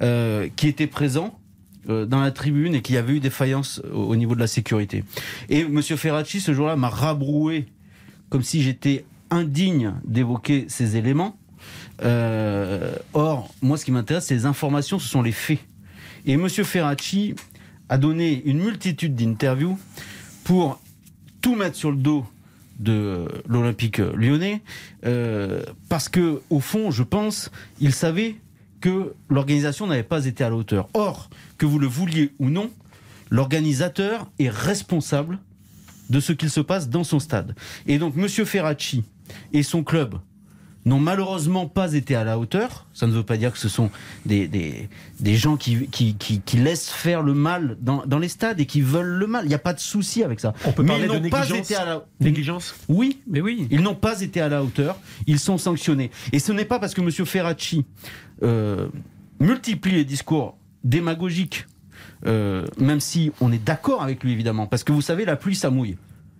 euh, 0.00 0.48
qui 0.56 0.68
étaient 0.68 0.86
présents 0.86 1.38
dans 1.86 2.20
la 2.20 2.30
tribune 2.32 2.74
et 2.74 2.82
qu'il 2.82 2.96
y 2.96 2.98
avait 2.98 3.14
eu 3.14 3.20
des 3.20 3.30
faillances 3.30 3.80
au 3.94 4.14
niveau 4.14 4.34
de 4.34 4.40
la 4.40 4.46
sécurité. 4.46 5.04
Et 5.48 5.64
Monsieur 5.64 5.96
Ferracci, 5.96 6.38
ce 6.38 6.52
jour-là, 6.52 6.76
m'a 6.76 6.90
rabroué 6.90 7.64
comme 8.28 8.42
si 8.42 8.62
j'étais 8.62 9.06
indigne 9.30 9.94
d'évoquer 10.04 10.66
ces 10.68 10.96
éléments. 10.96 11.38
Euh, 12.02 12.94
or, 13.12 13.52
moi, 13.62 13.76
ce 13.76 13.84
qui 13.84 13.92
m'intéresse, 13.92 14.26
c'est 14.26 14.34
les 14.34 14.46
informations, 14.46 14.98
ce 14.98 15.08
sont 15.08 15.22
les 15.22 15.32
faits. 15.32 15.58
Et 16.26 16.36
Monsieur 16.36 16.64
Ferracci 16.64 17.34
a 17.88 17.98
donné 17.98 18.42
une 18.44 18.58
multitude 18.58 19.14
d'interviews 19.14 19.78
pour 20.44 20.80
tout 21.40 21.54
mettre 21.54 21.76
sur 21.76 21.90
le 21.90 21.96
dos 21.96 22.26
de 22.78 23.26
l'Olympique 23.48 23.98
lyonnais, 23.98 24.62
euh, 25.04 25.62
parce 25.88 26.08
que 26.08 26.42
au 26.48 26.60
fond, 26.60 26.90
je 26.90 27.02
pense, 27.02 27.50
il 27.80 27.92
savait 27.92 28.36
que 28.80 29.14
l'organisation 29.28 29.86
n'avait 29.88 30.04
pas 30.04 30.26
été 30.26 30.44
à 30.44 30.50
la 30.50 30.56
hauteur. 30.56 30.88
Or, 30.94 31.28
que 31.56 31.66
vous 31.66 31.78
le 31.78 31.88
vouliez 31.88 32.32
ou 32.38 32.48
non, 32.48 32.70
l'organisateur 33.30 34.30
est 34.38 34.48
responsable 34.48 35.38
de 36.10 36.20
ce 36.20 36.32
qu'il 36.32 36.50
se 36.50 36.60
passe 36.60 36.88
dans 36.88 37.04
son 37.04 37.18
stade. 37.18 37.54
Et 37.86 37.98
donc, 37.98 38.14
Monsieur 38.16 38.44
Ferracci 38.44 39.04
et 39.52 39.62
son 39.62 39.82
club 39.82 40.16
n'ont 40.84 41.00
malheureusement 41.00 41.66
pas 41.66 41.92
été 41.92 42.14
à 42.14 42.24
la 42.24 42.38
hauteur. 42.38 42.86
Ça 42.94 43.06
ne 43.06 43.12
veut 43.12 43.22
pas 43.22 43.36
dire 43.36 43.52
que 43.52 43.58
ce 43.58 43.68
sont 43.68 43.90
des, 44.24 44.48
des, 44.48 44.88
des 45.20 45.36
gens 45.36 45.56
qui, 45.58 45.86
qui, 45.88 46.14
qui, 46.14 46.40
qui 46.40 46.56
laissent 46.56 46.88
faire 46.88 47.22
le 47.22 47.34
mal 47.34 47.76
dans, 47.80 48.06
dans 48.06 48.18
les 48.18 48.28
stades 48.28 48.58
et 48.58 48.64
qui 48.64 48.80
veulent 48.80 49.18
le 49.18 49.26
mal. 49.26 49.44
Il 49.44 49.48
n'y 49.48 49.54
a 49.54 49.58
pas 49.58 49.74
de 49.74 49.80
souci 49.80 50.22
avec 50.22 50.40
ça. 50.40 50.54
On 50.64 50.72
peut 50.72 50.82
Mais 50.82 50.88
parler 50.88 51.04
ils 51.04 51.08
de 51.10 51.18
n'ont 51.18 51.28
pas 51.30 51.48
été 51.50 51.76
à 51.76 51.84
la 51.84 52.06
Négligence 52.20 52.74
Oui, 52.88 53.20
Mais 53.26 53.42
oui. 53.42 53.66
ils 53.70 53.82
n'ont 53.82 53.96
pas 53.96 54.22
été 54.22 54.40
à 54.40 54.48
la 54.48 54.62
hauteur. 54.64 54.96
Ils 55.26 55.38
sont 55.40 55.58
sanctionnés. 55.58 56.10
Et 56.32 56.38
ce 56.38 56.52
n'est 56.52 56.64
pas 56.64 56.78
parce 56.78 56.94
que 56.94 57.02
M. 57.02 57.10
Ferracci 57.26 57.84
euh, 58.42 58.88
multiplie 59.40 59.92
les 59.92 60.04
discours 60.06 60.56
démagogiques, 60.84 61.66
euh, 62.26 62.64
même 62.78 63.00
si 63.00 63.30
on 63.42 63.52
est 63.52 63.62
d'accord 63.62 64.02
avec 64.02 64.24
lui 64.24 64.32
évidemment, 64.32 64.66
parce 64.66 64.84
que 64.84 64.92
vous 64.92 65.02
savez, 65.02 65.26
la 65.26 65.36
pluie 65.36 65.56
ça 65.56 65.68
mouille. 65.70 65.96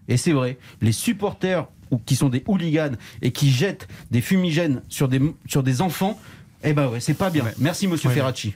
Et 0.07 0.17
c'est 0.17 0.33
vrai, 0.33 0.57
les 0.81 0.93
supporters 0.93 1.67
ou 1.91 1.99
qui 1.99 2.17
sont 2.17 2.29
des 2.29 2.43
hooligans 2.47 2.97
et 3.23 3.31
qui 3.33 3.51
jettent 3.51 3.89
des 4.11 4.21
fumigènes 4.21 4.83
sur 4.89 5.09
des, 5.09 5.21
sur 5.47 5.63
des 5.63 5.81
enfants, 5.81 6.19
eh 6.65 6.73
ben 6.73 6.89
ouais, 6.89 7.01
c'est 7.01 7.15
pas 7.15 7.31
bien. 7.31 7.45
Merci 7.59 7.87
Monsieur 7.87 8.09
Ouais. 8.09 8.15
Ferracci. 8.15 8.55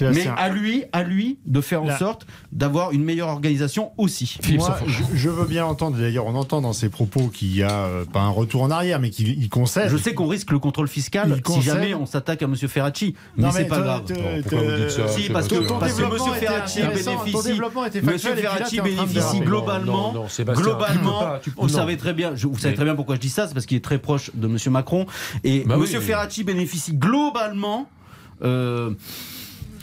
Mais 0.00 0.26
à 0.36 0.48
lui, 0.48 0.84
à 0.92 1.02
lui 1.02 1.38
de 1.46 1.60
faire 1.60 1.82
en 1.82 1.86
Là. 1.86 1.98
sorte 1.98 2.26
d'avoir 2.52 2.92
une 2.92 3.04
meilleure 3.04 3.28
organisation 3.28 3.92
aussi. 3.98 4.38
Moi, 4.56 4.78
je, 4.86 5.02
je 5.14 5.28
veux 5.28 5.46
bien 5.46 5.64
entendre, 5.64 5.96
d'ailleurs, 5.98 6.26
on 6.26 6.34
entend 6.34 6.60
dans 6.60 6.72
ses 6.72 6.88
propos 6.88 7.28
qu'il 7.28 7.54
y 7.56 7.62
a 7.62 7.70
euh, 7.70 8.04
pas 8.04 8.20
un 8.20 8.28
retour 8.30 8.62
en 8.62 8.70
arrière, 8.70 9.00
mais 9.00 9.10
qu'il 9.10 9.28
il 9.28 9.48
concède. 9.48 9.90
Je 9.90 9.96
sais 9.96 10.14
qu'on 10.14 10.26
risque 10.26 10.50
le 10.50 10.58
contrôle 10.58 10.88
fiscal 10.88 11.40
si 11.46 11.62
jamais 11.62 11.94
on 11.94 12.06
s'attaque 12.06 12.42
à 12.42 12.46
Monsieur 12.46 12.68
Ferracci, 12.68 13.14
mais 13.36 13.44
Non, 13.44 13.50
c'est 13.52 13.64
pas 13.64 13.80
grave. 13.80 14.04
te- 14.04 14.12
Non, 14.12 14.18
te- 14.18 14.48
pourquoi 14.48 14.62
vous 14.62 14.76
dites 14.76 14.90
ça 14.90 15.08
Si, 15.08 15.22
c'est 15.24 15.32
parce 15.32 15.48
pas 15.48 15.56
que, 15.56 15.62
était 15.62 16.46
Ferracci 16.46 16.80
bénéficie. 16.82 17.60
Monsieur 18.02 18.34
Ferracci 18.34 18.80
bénéficie 18.80 19.40
globalement. 19.40 20.12
Non, 20.12 20.22
non, 20.22 20.28
Sébastien, 20.28 20.64
globalement, 20.64 21.22
vous 21.56 21.68
savez 21.68 21.96
très 21.96 22.12
bien. 22.12 22.34
je- 22.34 22.46
vous 22.46 22.56
savez 22.58 22.70
Mais- 22.70 22.74
très 22.76 22.84
bien 22.84 22.94
pourquoi 22.94 23.14
je 23.16 23.20
dis 23.20 23.28
ça, 23.30 23.46
c'est 23.46 23.54
parce 23.54 23.66
qu'il 23.66 23.76
est 23.76 23.84
très 23.84 23.98
proche 23.98 24.30
de 24.34 24.46
Monsieur 24.46 24.70
Macron 24.70 25.06
et 25.44 25.60
Bah 25.66 25.76
mais- 25.78 25.86
Ferracci 25.86 26.44
bénéficie 26.44 26.92
globalement. 26.94 27.88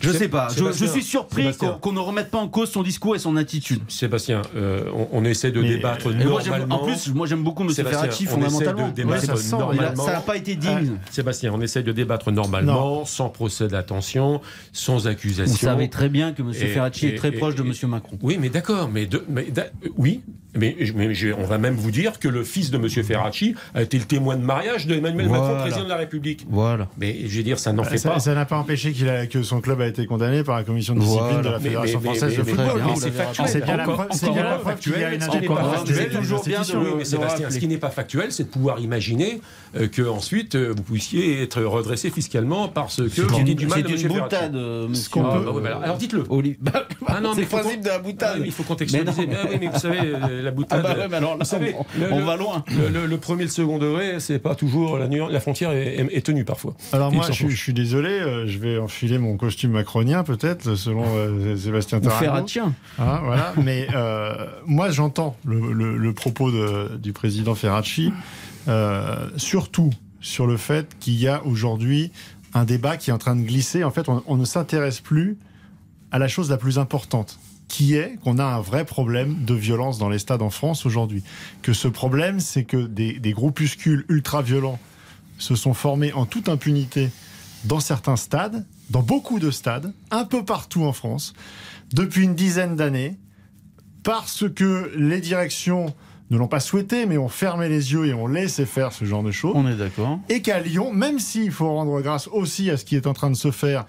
Euh, 0.09 0.11
je 0.11 0.17
sais 0.17 0.27
pas. 0.27 0.47
Je, 0.55 0.85
suis 0.85 1.03
surpris 1.03 1.45
qu'on 1.81 1.91
ne 1.91 1.99
remette 1.99 2.29
pas 2.29 2.37
en 2.39 2.47
cause 2.47 2.71
son 2.71 2.83
discours 2.83 3.15
et 3.15 3.19
son 3.19 3.35
attitude. 3.37 3.81
Sébastien, 3.87 4.41
euh, 4.55 4.83
on, 4.93 5.07
on 5.11 5.25
essaie 5.25 5.51
de 5.51 5.61
Mais- 5.61 5.69
débattre 5.69 6.09
moi, 6.09 6.41
j'aime- 6.41 6.51
normalement. 6.51 6.81
en 6.81 6.85
plus, 6.85 7.13
moi 7.13 7.27
j'aime 7.27 7.43
beaucoup 7.43 7.63
Monsieur 7.63 7.83
Sébastien, 7.83 8.01
Ferracci 8.01 8.23
on 8.23 8.37
essaie 8.39 8.49
fondamentalement. 8.49 8.89
de 8.91 9.03
Ouais, 9.03 9.19
ça 9.19 9.57
normalement. 9.57 10.05
n'a 10.07 10.19
pas 10.21 10.37
été 10.37 10.55
digne. 10.55 10.97
Sébastien, 11.11 11.51
on 11.53 11.61
essaie 11.61 11.83
de 11.83 11.91
débattre 11.91 12.31
normalement, 12.31 13.05
sans 13.05 13.29
procès 13.29 13.67
d'attention, 13.67 14.41
sans 14.71 15.07
accusation. 15.07 15.51
Vous 15.53 15.57
savez 15.59 15.89
très 15.89 16.09
bien 16.09 16.33
que 16.33 16.41
Monsieur 16.43 16.65
Et- 16.65 16.73
Ferracci 16.73 17.07
est 17.07 17.15
très 17.15 17.29
et- 17.29 17.31
proche 17.31 17.55
de 17.55 17.63
Monsieur 17.63 17.87
Macron. 17.87 18.17
Oui, 18.21 18.37
mais 18.39 18.49
d'accord, 18.49 18.89
mais, 18.91 19.05
de- 19.05 19.23
mais 19.29 19.45
d'a- 19.45 19.67
euh, 19.85 19.89
oui, 19.97 20.21
mais, 20.55 20.75
mais 20.95 21.13
je- 21.13 21.29
on 21.33 21.43
va 21.45 21.57
même 21.57 21.75
vous 21.75 21.91
dire 21.91 22.19
que 22.19 22.27
le 22.27 22.43
fils 22.43 22.71
de 22.71 22.77
Monsieur 22.77 23.03
Ferracci 23.03 23.55
a 23.73 23.81
été 23.81 23.97
le 23.97 24.05
témoin 24.05 24.35
de 24.35 24.43
mariage 24.43 24.87
de 24.87 24.95
Emmanuel 24.95 25.27
Macron, 25.29 25.45
Voilà. 25.47 25.61
président 25.61 25.83
de 25.85 25.89
la 25.89 25.97
République. 25.97 26.45
Voilà. 26.49 26.87
Mais 26.97 27.15
je 27.27 27.37
veux 27.37 27.43
dire, 27.43 27.59
ça 27.59 27.73
n'en 27.73 27.83
fait 27.83 27.97
Ça 27.97 28.11
pas. 28.11 28.19
ça 28.19 28.33
n'a 28.35 28.45
pas 28.45 28.57
empêché 28.57 28.91
qu'il 28.91 29.09
a, 29.09 29.25
que 29.27 29.43
son 29.43 29.61
club 29.61 29.81
a 29.81 29.87
été 29.87 30.05
condamné 30.05 30.43
par 30.43 30.57
la 30.57 30.63
commission 30.63 30.93
de 30.95 30.99
discipline 30.99 31.27
Voilà. 31.29 31.41
de 31.43 31.49
la 31.49 31.59
Fédération 31.59 31.99
mais- 32.01 32.09
française 32.09 32.31
mais- 32.37 32.43
de 32.43 32.49
mais- 32.49 32.63
football. 32.63 32.81
c'est 32.97 33.11
factuel. 33.11 33.47
C'est 33.49 33.61
bien 33.63 33.77
la 33.77 33.83
preuve 33.83 34.07
qu'il 34.07 34.27
y 34.27 34.39
a 34.39 34.59
factuel, 34.59 35.13
une 35.13 35.21
ce 35.21 35.29
qui 35.29 35.37
n'est 35.39 35.47
pas 35.47 35.53
indépendance 35.53 35.83
des 35.85 36.09
toujours 36.09 36.43
bien 36.45 36.61
de 36.61 36.77
Oui, 36.77 36.89
mais 36.97 37.05
Sébastien, 37.05 37.49
ce 37.49 37.57
qui 37.59 37.67
n'est 37.67 37.77
pas 37.77 37.89
factuel, 37.89 38.31
c'est 38.31 38.43
de 38.43 38.49
pouvoir 38.49 38.79
imaginer 38.79 39.41
euh, 39.75 39.87
que 39.87 40.01
ensuite 40.07 40.55
euh, 40.55 40.73
vous 40.75 40.83
puissiez 40.83 41.41
être 41.41 41.61
redressé 41.63 42.09
fiscalement 42.09 42.67
parce 42.67 42.97
que 42.97 43.21
vous 43.21 43.43
dites 43.43 43.57
du 43.57 43.67
mal 43.67 43.81
de 43.83 43.87
Ferracci. 43.87 44.07
boutade, 44.07 44.55
euh, 44.55 44.87
monsieur. 44.87 45.09
Ah, 45.15 45.39
bah 45.45 45.51
bah 45.61 45.79
alors, 45.83 45.97
dites-le. 45.97 46.23
Ah 47.07 47.21
c'est 47.35 47.41
le 47.41 47.47
principe 47.47 47.81
de 47.81 47.87
la 47.87 47.95
Ah 47.95 47.99
boutade. 47.99 48.37
oui, 48.39 48.43
il 48.47 48.51
faut 48.51 48.63
contextualiser. 48.63 49.27
Mais. 49.27 49.35
Ah 49.41 49.69
vous 49.73 49.79
savez, 49.79 49.99
la 50.43 50.51
boutade. 50.51 50.83
Ah 50.85 50.93
bah 50.93 50.99
ouais, 50.99 51.07
mais 51.09 51.17
alors 51.17 51.31
là, 51.31 51.37
Vous 51.39 51.49
savez, 51.49 51.75
on- 51.77 51.85
le, 51.99 52.11
on 52.13 52.19
le- 52.19 52.25
va 52.25 52.35
loin. 52.35 52.63
Le, 52.69 52.89
le- 52.89 53.05
le 53.05 53.17
premier 53.17 53.43
et 53.43 53.45
le 53.45 53.51
second 53.51 53.77
degré, 53.79 54.19
c'est 54.19 54.39
pas 54.39 54.55
toujours 54.55 54.97
la, 54.97 55.07
nuance- 55.07 55.31
la 55.31 55.39
frontière 55.39 55.71
est, 55.71 55.95
est- 55.95 56.17
est 56.17 56.21
tenue 56.25 56.45
parfois. 56.45 56.75
Alors 56.91 57.11
moi, 57.11 57.25
je, 57.27 57.31
suis- 57.33 57.49
je 57.49 57.55
suis 57.57 57.73
désolé, 57.73 58.09
euh, 58.09 58.45
je 58.47 58.57
vais 58.59 58.77
enfiler 58.77 59.17
mon 59.17 59.37
costume 59.37 59.71
macronien 59.71 60.23
peut-être, 60.23 60.75
selon 60.75 61.03
euh, 61.15 61.55
Sébastien 61.57 61.99
Tarago. 61.99 62.23
Ferratien. 62.23 62.73
Hein, 62.99 63.19
voilà. 63.23 63.53
Mais 63.63 63.87
euh, 63.95 64.35
moi, 64.65 64.91
j'entends 64.91 65.35
le, 65.45 65.73
le- 65.73 65.97
le 65.97 66.13
propos 66.13 66.51
de- 66.51 66.97
du 66.97 67.13
président 67.13 67.55
Ferracci, 67.55 68.11
euh, 68.67 69.29
surtout 69.37 69.89
sur 70.21 70.47
le 70.47 70.57
fait 70.57 70.87
qu'il 70.99 71.15
y 71.15 71.27
a 71.27 71.43
aujourd'hui 71.45 72.11
un 72.53 72.65
débat 72.65 72.97
qui 72.97 73.09
est 73.09 73.13
en 73.13 73.17
train 73.17 73.35
de 73.35 73.41
glisser. 73.41 73.83
En 73.83 73.91
fait, 73.91 74.07
on, 74.09 74.23
on 74.27 74.37
ne 74.37 74.45
s'intéresse 74.45 74.99
plus 75.01 75.37
à 76.11 76.19
la 76.19 76.27
chose 76.27 76.49
la 76.49 76.57
plus 76.57 76.77
importante, 76.77 77.39
qui 77.67 77.95
est 77.95 78.17
qu'on 78.23 78.37
a 78.37 78.43
un 78.43 78.61
vrai 78.61 78.85
problème 78.85 79.43
de 79.45 79.53
violence 79.53 79.97
dans 79.97 80.09
les 80.09 80.19
stades 80.19 80.41
en 80.41 80.49
France 80.49 80.85
aujourd'hui. 80.85 81.23
Que 81.61 81.73
ce 81.73 81.87
problème, 81.87 82.39
c'est 82.39 82.63
que 82.63 82.77
des, 82.77 83.19
des 83.19 83.31
groupuscules 83.33 84.05
ultra-violents 84.09 84.79
se 85.37 85.55
sont 85.55 85.73
formés 85.73 86.13
en 86.13 86.25
toute 86.25 86.49
impunité 86.49 87.09
dans 87.65 87.79
certains 87.79 88.17
stades, 88.17 88.65
dans 88.89 89.01
beaucoup 89.01 89.39
de 89.39 89.51
stades, 89.51 89.93
un 90.11 90.25
peu 90.25 90.43
partout 90.43 90.83
en 90.83 90.93
France, 90.93 91.33
depuis 91.93 92.23
une 92.23 92.35
dizaine 92.35 92.75
d'années, 92.75 93.17
parce 94.03 94.45
que 94.49 94.91
les 94.97 95.21
directions 95.21 95.93
ne 96.29 96.37
l'ont 96.37 96.47
pas 96.47 96.59
souhaité, 96.59 97.05
mais 97.05 97.17
ont 97.17 97.29
fermé 97.29 97.69
les 97.69 97.93
yeux 97.93 98.07
et 98.07 98.13
ont 98.13 98.27
laissé 98.27 98.65
faire 98.65 98.91
ce 98.91 99.05
genre 99.05 99.23
de 99.23 99.31
choses. 99.31 99.53
On 99.55 99.67
est 99.67 99.75
d'accord. 99.75 100.19
Et 100.29 100.41
qu'à 100.41 100.59
Lyon, 100.59 100.91
même 100.91 101.19
s'il 101.19 101.51
faut 101.51 101.69
rendre 101.69 102.01
grâce 102.01 102.27
aussi 102.27 102.69
à 102.69 102.77
ce 102.77 102.85
qui 102.85 102.95
est 102.95 103.07
en 103.07 103.13
train 103.13 103.29
de 103.29 103.35
se 103.35 103.51
faire, 103.51 103.85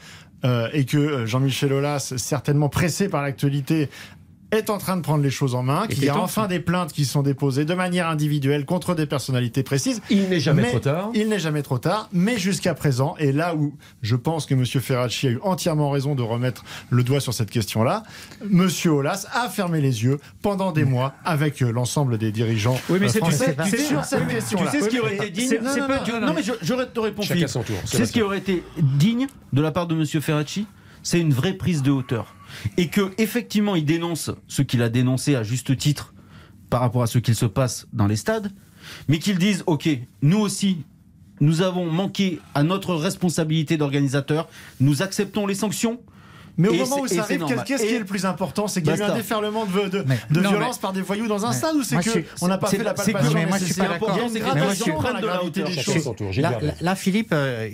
et 0.72 0.84
que 0.84 0.98
euh, 0.98 1.26
Jean-Michel 1.26 1.72
Aulas, 1.72 2.12
certainement 2.16 2.68
pressé 2.68 3.08
par 3.08 3.22
l'actualité, 3.22 3.88
est 4.54 4.70
en 4.70 4.78
train 4.78 4.96
de 4.96 5.02
prendre 5.02 5.22
les 5.22 5.30
choses 5.30 5.54
en 5.54 5.62
main, 5.62 5.86
qu'il 5.86 6.04
y 6.04 6.08
a 6.08 6.16
enfin 6.16 6.46
des 6.46 6.60
plaintes 6.60 6.92
qui 6.92 7.04
sont 7.04 7.22
déposées 7.22 7.64
de 7.64 7.74
manière 7.74 8.08
individuelle 8.08 8.64
contre 8.64 8.94
des 8.94 9.06
personnalités 9.06 9.62
précises. 9.62 10.00
Il 10.10 10.28
n'est 10.28 10.40
jamais 10.40 10.62
Mais 10.62 10.70
trop 10.70 10.78
tard. 10.78 11.10
Il 11.14 11.28
n'est 11.28 11.38
jamais 11.38 11.62
trop 11.62 11.78
tard, 11.78 12.08
mais 12.12 12.38
jusqu'à 12.38 12.74
présent, 12.74 13.14
et 13.18 13.32
là 13.32 13.54
où 13.54 13.74
je 14.02 14.16
pense 14.16 14.46
que 14.46 14.54
M. 14.54 14.64
Ferracci 14.64 15.26
a 15.26 15.30
eu 15.30 15.38
entièrement 15.42 15.90
raison 15.90 16.14
de 16.14 16.22
remettre 16.22 16.64
le 16.90 17.02
doigt 17.02 17.20
sur 17.20 17.34
cette 17.34 17.50
question-là, 17.50 18.02
M. 18.42 18.68
Aulas 18.86 19.26
a 19.32 19.48
fermé 19.48 19.80
les 19.80 20.04
yeux 20.04 20.18
pendant 20.42 20.72
des 20.72 20.84
mois 20.84 21.14
avec 21.24 21.62
euh, 21.62 21.70
l'ensemble 21.70 22.18
des 22.18 22.32
dirigeants 22.32 22.78
Oui, 22.88 22.98
mais 23.00 23.06
euh, 23.06 23.08
c'est- 23.10 23.18
français 23.18 23.54
sais- 23.68 23.84
sur 23.84 24.04
cette 24.04 24.26
question-là. 24.28 24.70
Tu 24.70 24.78
sais 24.78 24.84
ce 24.84 24.88
qui 24.88 25.00
aurait 25.00 25.16
été 25.16 25.30
digne? 25.30 25.48
C'est- 25.48 25.58
Non, 25.60 25.70
c'est 25.74 25.80
mais 25.80 25.86
te 26.94 27.00
réponds, 27.00 27.22
Chacun 27.22 27.34
Philippe. 27.34 27.48
son 27.48 27.62
tour, 27.62 27.76
Tu 27.88 27.96
sais 27.96 28.06
ce 28.06 28.12
qui 28.12 28.22
aurait 28.22 28.38
été 28.38 28.62
digne 28.80 29.26
de 29.52 29.62
la 29.62 29.70
part 29.72 29.86
de 29.86 29.94
M. 29.94 30.04
Ferracci? 30.22 30.66
C'est 31.02 31.20
une 31.20 31.32
vraie 31.32 31.52
prise 31.52 31.82
de 31.82 31.90
hauteur. 31.90 32.34
Et 32.76 32.88
que, 32.88 33.12
effectivement, 33.18 33.74
il 33.76 33.84
dénonce 33.84 34.30
ce 34.48 34.62
qu'il 34.62 34.82
a 34.82 34.88
dénoncé 34.88 35.34
à 35.34 35.42
juste 35.42 35.76
titre 35.76 36.14
par 36.70 36.80
rapport 36.80 37.02
à 37.02 37.06
ce 37.06 37.18
qu'il 37.18 37.34
se 37.34 37.46
passe 37.46 37.86
dans 37.92 38.06
les 38.06 38.16
stades, 38.16 38.50
mais 39.08 39.18
qu'il 39.18 39.38
dise 39.38 39.62
OK, 39.66 39.88
nous 40.22 40.38
aussi, 40.40 40.84
nous 41.40 41.62
avons 41.62 41.86
manqué 41.90 42.40
à 42.54 42.62
notre 42.62 42.94
responsabilité 42.94 43.76
d'organisateur, 43.76 44.48
nous 44.80 45.02
acceptons 45.02 45.46
les 45.46 45.54
sanctions. 45.54 46.00
Mais 46.56 46.68
au 46.68 46.74
Et 46.74 46.78
moment 46.78 47.00
où 47.00 47.08
ça 47.08 47.22
arrive, 47.22 47.44
qu'est-ce 47.66 47.82
qui 47.84 47.94
est 47.94 47.98
le 47.98 48.04
plus 48.04 48.24
important? 48.26 48.68
C'est 48.68 48.80
qu'il 48.80 48.90
y 48.90 48.94
a 48.94 48.96
eu 48.96 49.10
un 49.10 49.14
déferlement 49.16 49.66
de, 49.66 49.88
de, 49.88 50.04
Mais- 50.06 50.20
de 50.30 50.40
non, 50.40 50.50
violence 50.50 50.76
mais- 50.76 50.82
par 50.82 50.92
des 50.92 51.00
voyous 51.00 51.26
dans 51.26 51.44
un 51.44 51.50
stade 51.50 51.74
ou 51.74 51.82
c'est 51.82 51.96
Moi, 51.96 52.04
que 52.04 52.10
je 52.10 52.14
suis- 52.18 52.24
on 52.42 52.46
n'a 52.46 52.58
pas 52.58 52.68
fait 52.68 52.78
la 52.78 52.94
c'est 52.96 53.10
que- 53.12 53.18
palpation 53.18 53.48
moi, 53.48 53.58
je 53.58 53.64
suis 53.64 53.74
pas 53.74 53.88
d'accord. 53.88 54.16
C'est 54.32 54.38
que- 54.38 54.44
moi, 54.44 54.54
je 54.68 54.74
suis 54.74 54.92
bien 54.92 56.50
là- 56.50 56.58
là, 56.80 56.94
Philippe, 56.94 57.30
euh, 57.32 57.68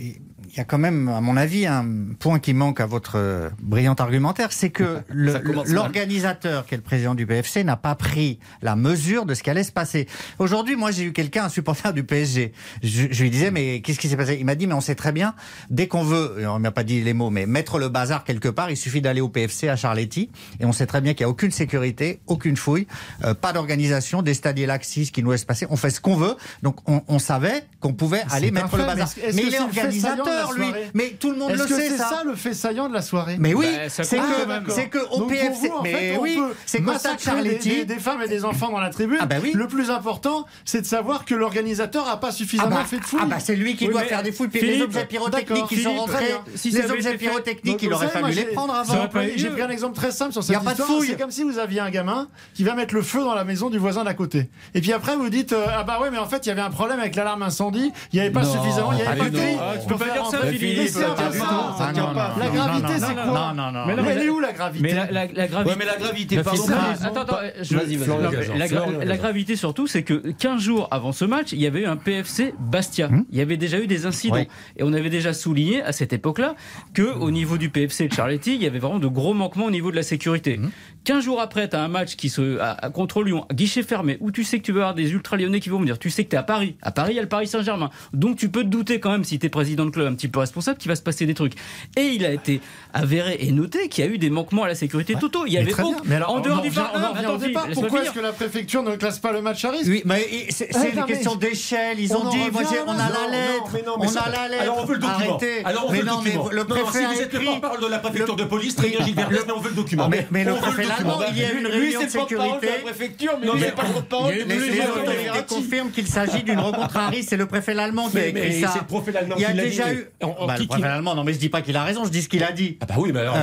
il 0.52 0.56
y 0.56 0.60
a 0.60 0.64
quand 0.64 0.78
même, 0.78 1.08
à 1.08 1.20
mon 1.20 1.36
avis, 1.36 1.66
un 1.66 1.86
point 2.18 2.40
qui 2.40 2.54
manque 2.54 2.80
à 2.80 2.86
votre 2.86 3.16
euh, 3.16 3.50
brillant 3.62 3.94
argumentaire, 3.94 4.52
c'est 4.52 4.70
que 4.70 4.98
l'organisateur, 5.08 6.66
qui 6.66 6.74
est 6.74 6.76
le 6.76 6.82
président 6.82 7.14
du 7.14 7.26
PFC, 7.26 7.62
n'a 7.62 7.76
pas 7.76 7.94
pris 7.94 8.40
la 8.60 8.74
mesure 8.74 9.26
de 9.26 9.34
ce 9.34 9.42
qui 9.42 9.50
allait 9.50 9.62
se 9.62 9.70
passer. 9.70 10.08
Aujourd'hui, 10.38 10.74
moi, 10.74 10.90
j'ai 10.90 11.04
eu 11.04 11.12
quelqu'un, 11.12 11.44
un 11.44 11.48
supporter 11.48 11.92
du 11.92 12.02
PSG. 12.02 12.52
Je, 12.82 13.06
je 13.10 13.22
lui 13.22 13.30
disais, 13.30 13.50
mais 13.50 13.80
qu'est-ce 13.80 14.00
qui 14.00 14.08
s'est 14.08 14.16
passé? 14.16 14.36
Il 14.40 14.44
m'a 14.44 14.56
dit, 14.56 14.66
mais 14.66 14.74
on 14.74 14.80
sait 14.80 14.96
très 14.96 15.12
bien, 15.12 15.34
dès 15.70 15.86
qu'on 15.86 16.02
veut, 16.02 16.44
on 16.48 16.58
m'a 16.58 16.72
pas 16.72 16.84
dit 16.84 17.00
les 17.02 17.12
mots, 17.12 17.30
mais 17.30 17.46
mettre 17.46 17.78
le 17.78 17.88
bazar 17.88 18.24
quelque 18.24 18.48
part, 18.48 18.70
il 18.70 18.76
suffit 18.76 19.00
d'aller 19.00 19.20
au 19.20 19.28
PFC 19.28 19.68
à 19.68 19.76
Charletti, 19.76 20.30
et 20.58 20.64
on 20.64 20.72
sait 20.72 20.86
très 20.86 21.00
bien 21.00 21.14
qu'il 21.14 21.24
n'y 21.24 21.28
a 21.28 21.30
aucune 21.30 21.52
sécurité, 21.52 22.20
aucune 22.26 22.56
fouille, 22.56 22.88
euh, 23.24 23.34
pas 23.34 23.52
d'organisation, 23.52 24.22
des 24.22 24.34
stadiers 24.34 24.66
laxistes 24.66 25.14
qui 25.14 25.22
nous 25.22 25.30
laissent 25.30 25.44
passer. 25.44 25.66
On 25.70 25.76
fait 25.76 25.90
ce 25.90 26.00
qu'on 26.00 26.16
veut, 26.16 26.34
donc 26.62 26.76
on, 26.86 27.02
on 27.06 27.18
savait 27.20 27.64
qu'on 27.78 27.92
pouvait 27.92 28.22
aller 28.30 28.50
mettre 28.50 28.76
le 28.76 28.82
mais 28.82 28.88
bazar. 28.88 29.08
Mais 29.16 29.42
que 29.42 29.46
il 29.46 29.54
est 29.54 29.58
c'est 30.00 30.39
lui. 30.56 30.66
Mais 30.94 31.10
tout 31.18 31.30
le 31.30 31.36
monde 31.36 31.52
le 31.52 31.58
que 31.64 31.74
sait, 31.74 31.88
c'est 31.90 31.96
ça. 31.96 32.08
ça 32.08 32.22
le 32.24 32.34
fait 32.34 32.54
saillant 32.54 32.88
de 32.88 32.94
la 32.94 33.02
soirée 33.02 33.36
Mais 33.38 33.54
oui, 33.54 33.66
Bah, 33.76 33.88
ça 33.88 34.04
c'est 34.04 34.16
que, 34.18 34.70
c'est 34.70 34.88
que 34.88 34.98
au 35.10 35.22
PFC, 35.22 35.70
mais 35.82 36.16
oui, 36.20 36.40
c'est 36.66 36.80
Charletti. 37.18 37.84
des- 37.86 38.00
femmes 38.00 38.22
et 38.22 38.28
des 38.28 38.44
enfants 38.44 38.70
dans 38.70 38.80
la 38.80 38.90
tribune. 38.90 39.18
Ah 39.20 39.26
bah 39.26 39.36
oui. 39.42 39.52
Le 39.54 39.66
plus 39.68 39.90
important, 39.90 40.46
c'est 40.64 40.80
de 40.80 40.86
savoir 40.86 41.24
que 41.26 41.34
l'organisateur 41.34 42.08
a 42.08 42.18
pas 42.18 42.28
Ah 42.30 42.32
suffisamment 42.32 42.76
bah, 42.76 42.84
fait 42.84 42.98
de 42.98 43.04
fouilles. 43.04 43.20
ah 43.22 43.26
bah, 43.26 43.36
c'est 43.40 43.56
lui 43.56 43.76
qui 43.76 43.86
Oui, 43.86 43.92
doit 43.92 44.02
faire 44.04 44.22
des 44.22 44.32
fouilles. 44.32 44.48
Puis 44.48 44.60
les 44.60 44.66
Philippe, 44.68 44.84
objets 44.86 45.06
pyrotechniques 45.06 45.66
qui 45.66 45.82
sont 45.82 45.94
rentrés. 45.94 46.34
Si 46.54 46.72
ça 46.72 46.82
les 46.82 46.90
objets 46.90 47.16
pyrotechniques, 47.16 47.64
Donc, 47.74 47.82
il 47.82 47.92
aurait 47.92 48.08
fallu 48.08 48.32
les 48.32 48.44
prendre 48.46 48.74
avant. 48.74 49.06
J'ai 49.36 49.50
pris 49.50 49.62
un 49.62 49.68
exemple 49.68 49.94
très 49.96 50.10
simple 50.12 50.32
sur 50.32 50.42
Y 50.42 50.46
cette 50.46 50.56
a 50.56 50.60
pas 50.60 50.66
de 50.74 50.80
histoire. 50.80 50.88
fouille. 50.98 51.08
C'est 51.08 51.18
comme 51.20 51.30
si 51.30 51.42
vous 51.42 51.58
aviez 51.58 51.80
un 51.80 51.90
gamin 51.90 52.28
qui 52.54 52.64
va 52.64 52.74
mettre 52.74 52.94
le 52.94 53.02
feu 53.02 53.20
dans 53.20 53.34
la 53.34 53.44
maison 53.44 53.68
du 53.70 53.78
voisin 53.78 54.04
d'à 54.04 54.14
côté. 54.14 54.48
Et 54.74 54.80
puis 54.80 54.92
après, 54.92 55.16
vous 55.16 55.28
dites 55.28 55.52
euh, 55.52 55.66
Ah 55.68 55.82
bah 55.84 55.98
ouais, 56.00 56.10
mais 56.10 56.18
en 56.18 56.26
fait, 56.26 56.46
il 56.46 56.48
y 56.48 56.52
avait 56.52 56.60
un 56.62 56.70
problème 56.70 57.00
avec 57.00 57.16
l'alarme 57.16 57.42
incendie. 57.42 57.92
Il 58.12 58.16
n'y 58.16 58.20
avait 58.20 58.30
pas 58.30 58.44
suffisamment. 58.44 58.92
Il 58.92 58.96
n'y 58.96 59.02
avait 59.02 59.18
pas 59.18 59.30
de. 59.30 59.38
Ah, 59.60 59.74
peux 59.88 59.96
pas 59.96 60.04
dire 60.10 60.26
ça. 60.30 60.46
Philippe, 60.46 60.88
ça 60.88 61.12
important. 61.12 61.30
tient 61.30 61.44
pas, 61.44 61.74
ça 61.78 61.92
tient 61.92 62.06
pas. 62.06 62.34
La 62.38 62.48
gravité, 62.48 62.92
c'est 62.98 63.14
quoi 63.14 63.52
non, 63.54 63.54
non, 63.54 63.72
non. 63.72 63.86
Mais 63.86 64.12
elle 64.12 64.22
est 64.22 64.28
où 64.28 64.40
la 64.40 64.52
gravité 64.52 64.82
Mais 64.82 64.94
la, 64.94 65.26
gravité. 65.46 65.76
Mais 65.78 65.84
la 65.84 65.96
gravité, 65.96 66.42
pardon. 66.42 66.62
attends, 67.02 67.20
attends, 67.20 67.36
Vas-y, 67.70 67.96
vas-y. 67.96 69.06
la, 69.06 69.16
gravité 69.16 69.56
surtout, 69.56 69.86
c'est 69.86 70.02
que 70.02 70.32
15 70.32 70.60
jours 70.60 70.88
avant 70.90 71.12
ce 71.12 71.24
match, 71.24 71.52
il 71.52 71.60
y 71.60 71.66
avait 71.66 71.80
eu 71.80 71.86
un 71.86 71.96
PFC 71.96 72.54
Bastia. 72.58 73.10
Il 73.30 73.38
y 73.38 73.40
avait 73.40 73.56
déjà 73.56 73.78
eu 73.78 73.86
des 73.86 74.06
incidents. 74.06 74.36
Et 74.76 74.82
on 74.82 74.92
avait 74.92 75.10
déjà 75.10 75.32
souligné 75.32 75.82
à 75.82 75.92
cette 75.92 76.12
époque-là 76.12 76.54
que 76.94 77.02
au 77.02 77.30
niveau 77.30 77.58
du 77.58 77.70
PFC 77.70 78.08
de 78.08 78.12
Charletti, 78.14 78.54
il 78.54 78.62
y 78.62 78.66
avait 78.66 78.78
vraiment 78.78 78.98
de 78.98 79.06
gros 79.06 79.34
manquements 79.34 79.66
au 79.66 79.70
niveau 79.70 79.90
de 79.90 79.96
la 79.96 80.02
sécurité. 80.02 80.60
15 81.04 81.24
jours 81.24 81.40
après, 81.40 81.68
tu 81.68 81.76
as 81.76 81.82
un 81.82 81.88
match 81.88 82.16
qui 82.16 82.28
se, 82.28 82.58
à, 82.58 82.72
à- 82.72 82.90
contre 82.90 83.22
Lyon, 83.22 83.46
guichet 83.52 83.82
fermé, 83.82 84.18
où 84.20 84.30
tu 84.30 84.44
sais 84.44 84.58
que 84.58 84.64
tu 84.64 84.72
vas 84.72 84.80
avoir 84.80 84.94
des 84.94 85.10
ultra-lyonnais 85.12 85.60
qui 85.60 85.68
vont 85.70 85.80
venir. 85.80 85.98
Tu 85.98 86.10
sais 86.10 86.24
que 86.24 86.30
tu 86.30 86.36
es 86.36 86.38
à 86.38 86.42
Paris. 86.42 86.76
À 86.82 86.90
Paris, 86.90 87.12
il 87.12 87.16
y 87.16 87.18
a 87.18 87.22
le 87.22 87.28
Paris 87.28 87.46
Saint-Germain. 87.46 87.90
Donc 88.12 88.36
tu 88.36 88.48
peux 88.50 88.62
te 88.62 88.68
douter 88.68 89.00
quand 89.00 89.10
même, 89.10 89.24
si 89.24 89.38
tu 89.38 89.46
es 89.46 89.48
président 89.48 89.86
de 89.86 89.90
club 89.90 90.06
un 90.06 90.14
petit 90.14 90.28
peu 90.28 90.40
responsable, 90.40 90.78
qu'il 90.78 90.88
va 90.90 90.96
se 90.96 91.02
passer 91.02 91.26
des 91.26 91.34
trucs. 91.34 91.54
Et 91.96 92.08
il 92.08 92.24
a 92.26 92.32
été 92.32 92.60
avéré 92.92 93.36
et 93.40 93.50
noté 93.52 93.88
qu'il 93.88 94.04
y 94.04 94.08
a 94.08 94.10
eu 94.10 94.18
des 94.18 94.30
manquements 94.30 94.64
à 94.64 94.68
la 94.68 94.74
sécurité 94.74 95.14
totaux. 95.14 95.44
Il 95.46 95.52
y 95.52 95.56
Mais 95.56 95.62
avait 95.62 95.70
très 95.72 95.82
bien. 95.82 95.92
aucun- 95.92 96.02
Mais 96.04 96.16
alors, 96.16 96.30
en 96.34 96.40
dehors 96.40 96.60
du. 96.60 96.70
Philippe, 96.70 96.86
laisse-moi 96.98 97.72
Pourquoi 97.74 98.02
est-ce 98.02 98.10
que 98.12 98.20
la 98.20 98.32
préfecture 98.32 98.82
ne 98.82 98.96
classe 98.96 99.18
pas 99.18 99.32
le 99.32 99.40
match 99.42 99.64
à 99.64 99.70
risque 99.70 99.86
Oui, 99.88 100.02
mais 100.04 100.26
c'est 100.50 100.70
non, 100.74 101.02
une 101.02 101.04
question 101.06 101.32
mais- 101.40 101.48
d'échelle. 101.48 101.98
Ils 102.00 102.12
On 102.12 102.26
ont 102.26 102.30
dit, 102.30 102.38
moi, 102.52 102.62
on 102.86 102.90
a 102.92 102.96
la 102.96 103.30
lettre. 103.30 103.70
mais 103.72 103.82
non, 103.82 103.94
mais 104.00 104.06
On 104.08 104.16
a 104.16 104.28
la 104.30 104.48
lettre. 104.48 104.62
Alors 104.62 104.78
on 104.82 104.84
veut 104.84 104.94
le 104.94 105.00
document. 105.00 105.18
Arrêtez. 105.38 105.64
Alors 105.64 105.86
on 105.88 105.92
Mais 105.92 105.98
veut 105.98 106.04
le 106.04 106.10
non, 106.10 106.20
mais 106.22 106.32
document. 106.32 106.50
le 106.52 106.64
préfet 106.64 106.98
si 106.98 107.04
a 107.04 107.08
vous 107.12 107.20
êtes 107.20 107.32
le 107.32 107.38
écrit- 107.40 107.46
porte-parole 107.46 107.80
de 107.80 107.86
la 107.86 107.98
préfecture 107.98 108.36
de 108.36 108.44
police, 108.44 108.76
très 108.76 108.88
bien 108.88 109.04
Gilbert 109.04 109.28
Besnay, 109.30 109.52
on 109.56 109.60
veut 109.60 109.70
le 109.70 109.76
document. 109.76 110.08
Mais, 110.08 110.26
mais 110.30 110.44
le 110.44 110.54
préfet 110.54 110.84
Lallemand, 110.98 111.20
il 111.30 111.38
y 111.38 111.44
a 111.44 111.52
eu 111.52 111.58
une 111.60 111.66
réunion 111.66 112.00
de 112.00 112.04
la 112.04 112.10
sécurité. 112.10 112.66
préfecture, 112.82 113.32
mais 113.40 113.46
Non, 113.46 113.54
lui, 113.54 113.60
mais 113.62 113.70
pas 113.72 113.82
le 113.84 113.92
porte-parole 113.92 114.34
Les, 114.34 114.44
les 114.44 114.70
Verratti. 114.70 115.54
confirment 115.54 115.90
qu'il 115.90 116.06
s'agit 116.06 116.42
d'une 116.42 116.58
rencontre 116.58 116.96
à 116.96 117.08
risque. 117.08 117.28
C'est 117.30 117.36
le 117.36 117.46
préfet 117.46 117.78
allemand 117.78 118.08
qui 118.08 118.18
a 118.18 118.26
écrit 118.26 118.60
ça. 118.60 118.70
c'est 118.72 118.78
le 118.80 118.86
préfet 118.86 119.16
allemand 119.18 119.34
Il 119.38 119.42
y 119.42 119.44
a 119.44 119.50
qui 119.50 119.56
l'a 119.56 119.62
déjà 119.64 119.84
dit. 119.92 119.98
eu. 120.00 120.06
Bah, 120.20 120.54
qui- 120.56 120.62
le 120.62 120.68
préfet 120.68 120.82
qui- 120.82 120.88
allemand, 120.88 121.14
non 121.14 121.24
mais 121.24 121.32
je 121.32 121.38
dis 121.38 121.48
pas 121.48 121.62
qu'il 121.62 121.76
a 121.76 121.84
raison, 121.84 122.04
je 122.04 122.10
dis 122.10 122.22
ce 122.22 122.28
qu'il 122.28 122.42
a 122.44 122.52
dit. 122.52 122.76
Ah 122.80 122.86
bah 122.86 122.94
oui, 122.98 123.10
mais 123.12 123.20
alors. 123.20 123.36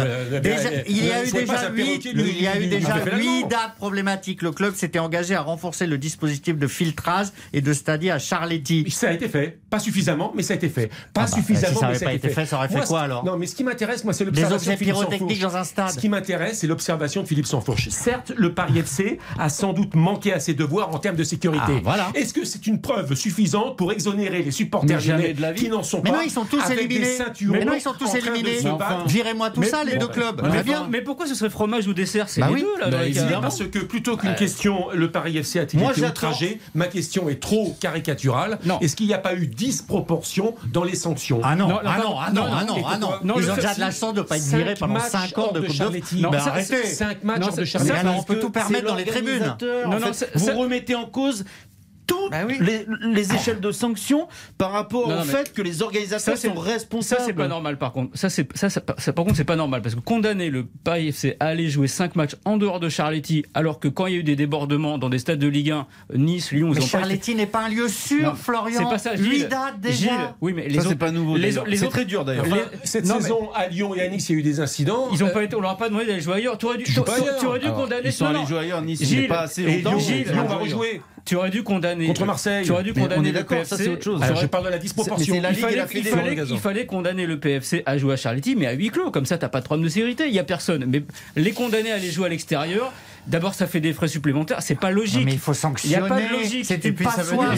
Il 0.88 1.06
y 1.06 1.12
a 1.12 1.24
eu 1.26 1.32
pas 1.32 1.40
déjà 1.40 1.70
huit, 1.72 2.06
il 2.06 2.42
y 2.42 2.48
a 2.48 2.60
eu 2.60 2.68
déjà 2.68 2.90
dates 3.50 3.76
problématiques. 3.78 4.42
Le 4.42 4.52
club 4.52 4.76
s'était 4.76 5.00
engagé 5.00 5.36
à 5.36 5.42
renforcer 5.42 5.88
le 5.88 5.98
dispositif 5.98 6.58
de 6.58 6.68
filtrage 6.68 7.28
et 7.54 7.62
de 7.62 7.74
stadier 7.74 8.12
à 8.12 8.20
Charletti. 8.20 8.86
Ça 8.92 9.10
a 9.10 9.14
été 9.14 9.28
fait, 9.30 9.60
pas 9.70 9.80
suffisamment, 9.80 10.32
mais 10.36 10.44
ça 10.44 10.54
a 10.54 10.58
été 10.58 10.70
fait. 10.70 10.88
Pas 11.14 11.22
Ah 11.22 11.26
bah, 11.26 11.28
suffisamment, 11.28 11.74
si 11.74 11.80
ça 11.80 11.82
mais 11.82 11.90
avait 11.92 12.00
ça 12.00 12.06
pas 12.06 12.12
a 12.12 12.14
été 12.16 12.30
fait, 12.30 12.46
ça 12.46 12.58
aurait 12.58 12.68
fait 12.68 12.76
Moi, 12.76 12.86
quoi, 12.86 13.02
alors 13.02 13.24
Non, 13.26 13.38
mais 13.38 13.46
ce 13.48 13.56
qui 13.56 13.64
m'intéresse, 13.64 14.04
moi, 14.04 14.14
c'est 14.14 14.26
Des 14.26 14.32
l'observation 14.32 14.56
objets 14.56 14.72
de 14.72 14.78
Philippe 14.78 14.94
pyrotechniques 14.96 15.42
dans 15.42 15.56
un 15.58 15.64
stade. 15.64 15.90
Ce 15.92 15.98
qui 16.00 16.10
m'intéresse, 16.10 16.60
c'est 16.60 16.68
l'observation 16.68 17.22
de 17.24 17.28
Philippe. 17.46 17.94
Certes, 17.94 18.32
le 18.36 18.54
Paris 18.54 18.80
FC 18.80 19.20
a 19.40 19.50
sans 19.50 19.74
doute 19.74 19.96
manqué 19.96 20.34
à 20.34 20.40
ses 20.40 20.54
devoirs 20.54 20.94
en 20.94 21.00
termes 21.00 21.16
de 21.16 21.24
sécurité. 21.24 21.64
Ah, 21.78 21.82
voilà. 21.84 22.08
Est-ce 22.16 22.34
que 22.34 22.46
c'est 22.46 22.68
une 22.68 22.82
preuve 22.82 23.14
suffisante 23.16 23.78
pour 23.78 23.92
exonérer 23.92 24.42
les 24.44 24.52
supporters 24.52 24.98
Mais 24.98 25.02
jamais 25.04 25.34
de 25.34 25.42
la 25.42 25.52
vie. 25.52 25.64
qui 25.64 25.70
n'en 25.70 25.84
sont 25.84 26.02
Mais 26.04 26.12
pas 26.12 26.18
non, 26.18 26.24
ils 26.24 26.32
sont 26.32 26.46
tous 26.46 26.62
avec 26.64 26.80
éliminés. 26.80 27.18
des 27.40 27.46
Mais 27.48 27.66
non, 27.66 27.74
ils 27.76 27.82
sont 27.82 27.94
tous 27.94 28.14
éliminés. 28.16 28.58
Mais 28.64 28.70
enfin, 28.70 29.04
Virez-moi 29.08 29.50
tout 29.52 29.60
Mais- 29.62 29.68
ça, 29.68 29.84
les 29.84 29.94
mais- 29.94 29.98
deux 30.00 30.08
clubs. 30.08 30.42
mais- 30.42 30.50
Très 30.50 30.58
Mais, 30.60 30.64
bien. 30.64 30.88
mais 30.90 31.02
pourquoi 31.02 31.26
ce 31.28 31.36
serait 31.36 31.50
fromage 31.50 31.88
ou 31.88 31.94
dessert 31.94 32.30
C'est 32.30 32.42
Bah 32.42 32.48
les 32.50 32.56
oui. 32.56 32.62
deux 32.62 32.80
là. 32.80 32.90
Bah. 32.90 33.40
Parce 33.42 33.64
que 33.64 33.80
plutôt 33.80 34.18
qu'une 34.18 34.36
question, 34.36 34.88
le 34.94 35.12
Paris 35.12 35.38
FC 35.38 35.60
a-t-il 35.60 35.80
Moi, 35.82 35.92
été 35.92 36.06
outragé? 36.06 36.60
Ma 36.76 36.88
question 36.88 37.30
est 37.30 37.40
trop 37.42 37.76
caricaturale. 37.80 38.60
Non. 38.66 38.80
Est-ce 38.80 38.96
qu'il 38.96 39.08
n'y 39.08 39.14
a 39.14 39.18
pas 39.20 39.34
eu 39.36 39.48
disproportion 39.48 40.56
dans 40.74 40.84
les 40.84 40.96
sanctions? 40.96 41.40
Ah 41.44 41.56
non, 41.56 41.68
Non, 41.68 41.80
ah 41.86 41.98
non, 41.98 42.04
non, 42.04 42.16
ah 42.20 42.32
non, 42.32 42.44
ah 42.88 42.98
non, 42.98 43.10
ah 43.14 43.20
Ils 43.38 43.52
ont 43.52 43.56
déjà 43.56 43.74
de 43.74 43.80
la 43.80 43.92
chance 43.92 44.14
de 44.14 44.20
ne 44.20 44.26
pas 44.26 44.38
être 44.38 44.44
virés 44.44 44.74
pendant 44.80 44.96
matchs 44.96 45.12
5 45.12 45.38
ans 45.38 45.52
de 45.52 45.60
Coupe 45.60 45.68
de 45.70 45.74
Charletti. 45.74 46.22
Non, 46.22 46.30
Mais 46.32 46.40
ça, 46.40 46.50
arrêtez. 46.50 46.84
5 46.86 47.24
matchs 47.28 47.44
hors 47.44 47.56
de 47.56 48.18
on 48.20 48.24
peut 48.24 48.40
tout 48.40 48.50
permettre 48.50 48.88
dans 48.88 48.96
les 48.96 49.06
tribunes. 49.06 49.56
Non, 49.62 49.92
En 49.96 50.00
non, 50.00 50.14
fait, 50.14 50.32
vous 50.36 50.58
remettez 50.58 50.96
en 50.96 51.06
cause 51.06 51.46
toutes 52.08 52.32
les, 52.62 52.86
les 53.14 53.34
échelles 53.36 53.60
de 53.60 53.72
sanctions 53.72 54.28
par 54.58 54.72
rapport 54.72 55.08
Non, 55.10 55.20
au 55.22 55.24
fait 55.24 55.54
que 55.54 55.62
les 55.62 55.82
organisateurs 55.82 56.38
sont 56.38 56.54
responsables. 56.56 57.20
Ça, 57.22 57.26
c'est 57.28 57.34
pas 57.34 57.48
normal, 57.48 57.78
par 57.78 57.92
contre. 57.94 58.18
Ça, 58.18 58.30
c'est, 58.30 58.48
ça, 58.58 58.70
ça, 58.70 58.82
ça, 58.98 59.14
par 59.14 59.26
contre, 59.26 59.38
c'est 59.38 59.44
pas 59.44 59.56
normal. 59.56 59.82
Parce 59.82 59.94
que 59.96 60.00
condamner 60.00 60.50
le 60.50 60.66
Paris 60.84 61.10
FC 61.10 61.36
à 61.40 61.48
aller 61.48 61.70
jouer 61.70 61.88
5 61.88 62.16
matchs 62.16 62.36
en 62.46 62.58
dehors 62.58 62.80
de 62.80 62.90
Charletti, 62.90 63.46
alors 63.54 63.80
que 63.80 63.88
quand 63.88 64.08
il 64.08 64.14
y 64.14 64.16
a 64.16 64.20
eu 64.20 64.24
des 64.24 64.36
débordements 64.36 64.98
dans 64.98 65.10
des 65.10 65.20
stades 65.20 65.40
de 65.40 65.48
Ligue 65.48 65.72
1, 65.72 65.88
Nice, 66.16 66.52
Lyon, 66.52 66.70
ils 66.70 66.72
Mais 66.72 66.78
ont 66.78 66.80
pas 66.80 66.80
été- 66.80 66.90
Charletti 66.90 67.36
n'est 67.36 67.46
pas 67.46 67.66
un 67.66 67.70
lieu 67.70 67.88
sûr, 67.88 68.24
Non, 68.24 68.36
Florian. 68.36 68.80
C'est 68.80 68.90
pas 68.90 68.98
ça, 68.98 69.16
Gilles. 69.16 69.48
dates 69.50 69.80
déjà. 69.80 69.98
Gilles, 69.98 70.12
oui, 70.42 70.54
mais 70.54 70.68
les 70.68 70.76
Ça, 70.76 70.80
autres, 70.82 70.90
c'est 70.90 70.96
pas 70.96 71.12
nouveau, 71.12 71.36
Les, 71.38 71.52
les 71.52 71.78
C'est 71.78 71.84
autres- 71.86 71.90
très 71.96 72.06
dur, 72.06 72.24
d'ailleurs. 72.26 72.46
les- 72.46 72.52
Enfin, 72.52 72.62
cette 72.84 73.06
non, 73.06 73.16
mais 73.16 73.22
saison, 73.22 73.50
à 73.54 73.68
Lyon 73.68 73.94
et 73.96 74.02
à 74.02 74.08
Nice, 74.08 74.30
il 74.30 74.34
y 74.34 74.36
a 74.36 74.40
eu 74.40 74.44
des 74.44 74.60
incidents. 74.60 75.08
Ils 75.12 75.24
ont 75.24 75.28
Euh, 75.28 75.34
pas 75.34 75.44
été, 75.44 75.56
on 75.56 75.62
leur 75.62 75.72
a 75.72 75.78
pas 75.78 75.90
demandé 75.90 76.06
d'aller 76.06 76.22
jouer 76.22 76.36
ailleurs. 76.36 76.58
Tu 76.58 76.66
aurais 76.66 76.78
dû, 76.78 76.84
Tu 76.86 77.00
aurais 77.46 77.60
dû 77.60 77.72
condamner. 77.72 78.02
ils 78.06 78.14
sont 78.14 78.26
non, 78.26 78.40
allés 78.40 78.48
jouer 78.48 78.60
ailleurs, 78.60 78.82
Nice, 78.82 79.02
pas 79.28 79.42
assez 79.42 79.64
longtemps. 79.64 79.92
Lyon, 79.92 80.00
Gilles, 80.00 80.24
Lyon 80.32 80.46
va 80.46 80.56
rejouer. 80.56 81.02
Tu 81.28 81.36
aurais 81.36 81.50
dû 81.52 81.62
condamner 81.62 82.08
Contre 82.08 82.26
Marseille. 82.26 82.66
Tu 82.66 82.72
aurais 82.72 82.84
dû 82.84 82.94
condamner 82.94 83.28
le 83.32 83.40
d'accord, 83.40 83.58
PFC. 83.58 83.70
ça, 83.70 83.78
c'est 83.84 83.90
autre 83.90 84.04
chose. 84.04 84.24
Alors, 84.24 84.38
je 84.40 84.46
parle 84.48 84.66
de 84.66 84.70
la 84.70 84.78
disproportion. 84.78 85.36
c'est 85.36 85.42
la 85.42 85.50
il 85.52 85.56
fallait, 85.58 85.76
la 85.76 85.84
il, 85.84 85.88
Fédé. 85.90 86.10
fallait, 86.10 86.36
Gazan. 86.36 86.56
il 86.56 86.60
fallait 86.62 86.86
condamner 86.86 87.26
le 87.26 87.38
PFC 87.40 87.84
à 87.86 87.98
jouer 87.98 88.14
à 88.14 88.18
Charletti, 88.18 88.56
mais 88.56 88.66
à 88.66 88.72
huis 88.72 88.90
clos. 88.90 89.12
Comme 89.12 89.26
ça, 89.26 89.38
t'as 89.38 89.50
pas 89.50 89.60
de 89.60 89.66
problème 89.66 89.84
de 89.86 89.90
sécurité. 89.90 90.28
Il 90.28 90.34
y 90.34 90.40
a 90.40 90.44
personne. 90.46 90.86
Mais 90.88 91.04
les 91.36 91.52
condamner 91.52 91.92
à 91.92 91.96
aller 91.96 92.10
jouer 92.10 92.28
à 92.28 92.30
l'extérieur, 92.30 92.94
d'abord, 93.28 93.54
ça 93.54 93.68
fait 93.68 93.82
des 93.82 93.92
frais 93.94 94.08
supplémentaires. 94.08 94.62
C'est 94.62 94.76
pas 94.80 94.90
logique. 94.92 95.26
Mais 95.26 95.34
il 95.34 95.38
faut 95.40 95.52
Il 95.52 95.56
n'y 95.56 95.60
sanctionner. 95.60 95.96
a 95.98 96.02
pas 96.08 96.22
de 96.22 96.32
logique. 96.32 96.66
C'est 96.66 96.84
une 96.86 96.96
passoire. 96.96 97.56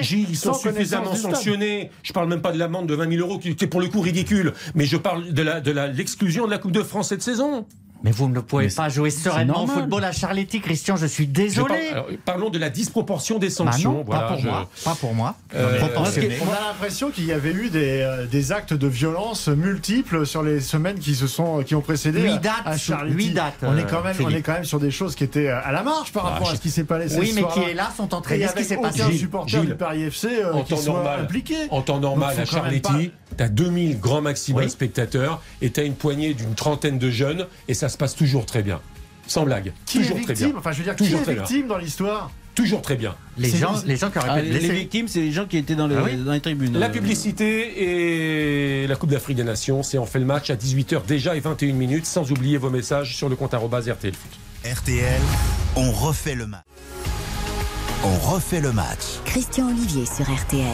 Gilles, 0.00 0.26
ils 0.30 0.36
sont 0.36 0.54
suffisamment 0.54 1.14
sanctionnés. 1.14 1.90
Je 2.02 2.12
parle 2.12 2.28
même 2.28 2.40
pas 2.40 2.52
de 2.52 2.58
l'amende 2.58 2.86
de 2.88 2.94
20 2.94 3.10
000 3.16 3.26
euros 3.28 3.38
qui 3.38 3.50
était 3.50 3.66
pour 3.66 3.80
le 3.80 3.88
coup 3.88 4.00
ridicule, 4.00 4.52
mais 4.74 4.86
je 4.86 4.96
parle 4.96 5.32
de 5.32 5.42
la 5.42 5.60
de 5.60 5.70
la- 5.72 5.88
l'exclusion 5.88 6.46
de 6.46 6.50
la 6.50 6.58
Coupe 6.58 6.72
de 6.72 6.82
France 6.82 7.08
cette 7.10 7.22
saison. 7.22 7.66
Mais 8.04 8.12
vous 8.12 8.28
ne 8.28 8.38
pouvez 8.40 8.66
Mais 8.66 8.72
pas 8.72 8.88
jouer 8.88 9.10
sereinement 9.10 9.64
au 9.64 9.66
football 9.66 10.04
à 10.04 10.12
Charletti, 10.12 10.60
Christian. 10.60 10.96
Je 10.96 11.06
suis 11.06 11.24
Je 11.24 11.30
désolé. 11.30 11.88
alors, 11.92 12.06
parlons 12.24 12.48
de 12.48 12.58
la 12.58 12.70
disproportion 12.70 13.38
des 13.40 13.48
Bah 13.48 13.52
sanctions. 13.54 13.92
non, 13.92 14.04
Voilà, 14.06 14.22
pas 14.22 14.28
pour 14.28 14.38
je- 14.38 14.46
moi. 14.46 14.68
Pas 14.84 14.94
pour 14.94 15.14
moi. 15.14 15.34
Euh. 15.56 15.80
On 15.96 16.52
a 16.52 16.60
l'impression 16.68 17.10
qu'il 17.10 17.24
y 17.26 17.32
avait 17.32 17.52
eu 17.52 17.70
des, 17.70 18.00
euh, 18.02 18.26
des 18.26 18.52
actes 18.52 18.72
de 18.74 18.86
violence 18.86 19.48
multiples 19.48 20.26
sur 20.26 20.42
les 20.42 20.60
semaines 20.60 20.98
qui 21.00 21.14
se 21.16 21.26
sont 21.26 21.62
qui 21.64 21.74
ont 21.74 21.80
précédé 21.80 22.20
Huit 22.22 22.28
à- 22.34 22.38
dates, 22.38 22.52
à 22.66 22.76
Charletti. 22.76 23.16
huit 23.16 23.30
dates, 23.30 23.54
on 23.62 23.76
est 23.76 23.84
quand 23.90 24.02
même 24.04 24.16
on 24.22 24.28
est 24.30 24.42
quand 24.42 24.52
même 24.52 24.64
sur 24.64 24.78
des 24.78 24.90
choses 24.90 25.14
qui 25.16 25.24
étaient 25.24 25.48
euh, 25.48 25.60
à 25.64 25.72
la 25.72 25.82
marge 25.82 26.12
par 26.12 26.26
Ah, 26.26 26.30
rapport 26.30 26.50
à 26.50 26.54
ce 26.54 26.60
qui 26.60 26.70
s'est 26.70 26.84
passé 26.84 27.16
Oui, 27.18 27.28
ce 27.30 27.34
mais 27.34 27.42
qui 27.52 27.74
là 27.74 27.90
sont 27.96 28.08
Et 28.08 28.14
entraînés 28.14 28.46
ce 28.48 28.54
qui 28.54 28.64
s'est 28.64 28.76
passé. 28.76 29.02
aucun 29.02 29.16
supporter 29.16 29.60
du 29.62 29.74
Paris 29.74 30.04
FC 30.04 30.28
euh, 30.44 30.52
en 30.54 30.62
qui 30.62 30.74
temps 30.74 30.80
soit 30.80 30.92
normal, 30.94 31.20
impliqué. 31.22 31.56
en 31.70 31.82
temps 31.82 31.98
normal 32.00 32.36
Donc, 32.36 32.46
à 32.46 32.50
Charletti, 32.50 33.10
tu 33.36 33.42
as 33.42 33.48
2000 33.48 33.98
grands 33.98 34.20
maximum 34.22 34.62
Oui. 34.64 34.70
spectateurs 34.70 35.42
et 35.62 35.70
tu 35.70 35.80
as 35.80 35.84
une 35.84 35.94
poignée 35.94 36.34
d'une 36.34 36.54
trentaine 36.54 36.98
de 36.98 37.10
jeunes 37.10 37.46
et 37.66 37.74
ça 37.74 37.87
se 37.88 37.96
passe 37.96 38.14
toujours 38.14 38.46
très 38.46 38.62
bien. 38.62 38.80
Sans 39.26 39.44
blague. 39.44 39.72
Qui 39.86 39.98
toujours 40.00 40.18
est 40.18 40.22
très 40.22 40.34
bien. 40.34 40.52
Enfin, 40.56 40.72
je 40.72 40.78
veux 40.78 40.84
dire, 40.84 40.96
Toujours 40.96 41.22
qui 41.22 41.32
bien. 41.32 41.42
victime 41.42 41.66
dans 41.68 41.76
l'histoire 41.78 42.30
Toujours 42.54 42.82
très 42.82 42.96
bien. 42.96 43.14
Les 43.36 43.50
gens, 43.50 43.74
les 43.86 43.96
gens 43.96 44.10
qui 44.10 44.18
auraient 44.18 44.28
Ah, 44.30 44.40
les 44.42 44.58
victimes, 44.58 45.06
c'est 45.06 45.20
les 45.20 45.30
gens 45.32 45.44
qui 45.46 45.58
étaient 45.58 45.76
dans 45.76 45.86
les, 45.86 45.94
Ah 45.94 46.02
oui 46.04 46.16
dans 46.16 46.32
les 46.32 46.40
tribunes. 46.40 46.76
La 46.76 46.86
Euh, 46.86 46.88
publicité 46.88 48.82
et 48.82 48.86
la 48.88 48.96
Coupe 48.96 49.10
d'Afrique 49.10 49.36
des 49.36 49.44
Nations, 49.44 49.82
c'est 49.84 49.96
on 49.98 50.06
fait 50.06 50.18
le 50.18 50.24
match 50.24 50.50
à 50.50 50.56
18h 50.56 51.04
déjà 51.06 51.36
et 51.36 51.40
21 51.40 51.72
minutes, 51.74 52.06
sans 52.06 52.32
oublier 52.32 52.56
vos 52.58 52.70
messages 52.70 53.14
sur 53.16 53.28
le 53.28 53.36
compte 53.36 53.54
arrobas 53.54 53.82
RTL 53.82 54.12
Foot. 54.14 54.30
RTL, 54.68 55.20
on 55.76 55.92
refait 55.92 56.34
le 56.34 56.46
match. 56.48 56.64
On 58.02 58.16
refait 58.32 58.60
le 58.60 58.72
match. 58.72 59.20
Christian 59.24 59.68
Olivier 59.68 60.04
sur 60.06 60.24
RTL. 60.24 60.64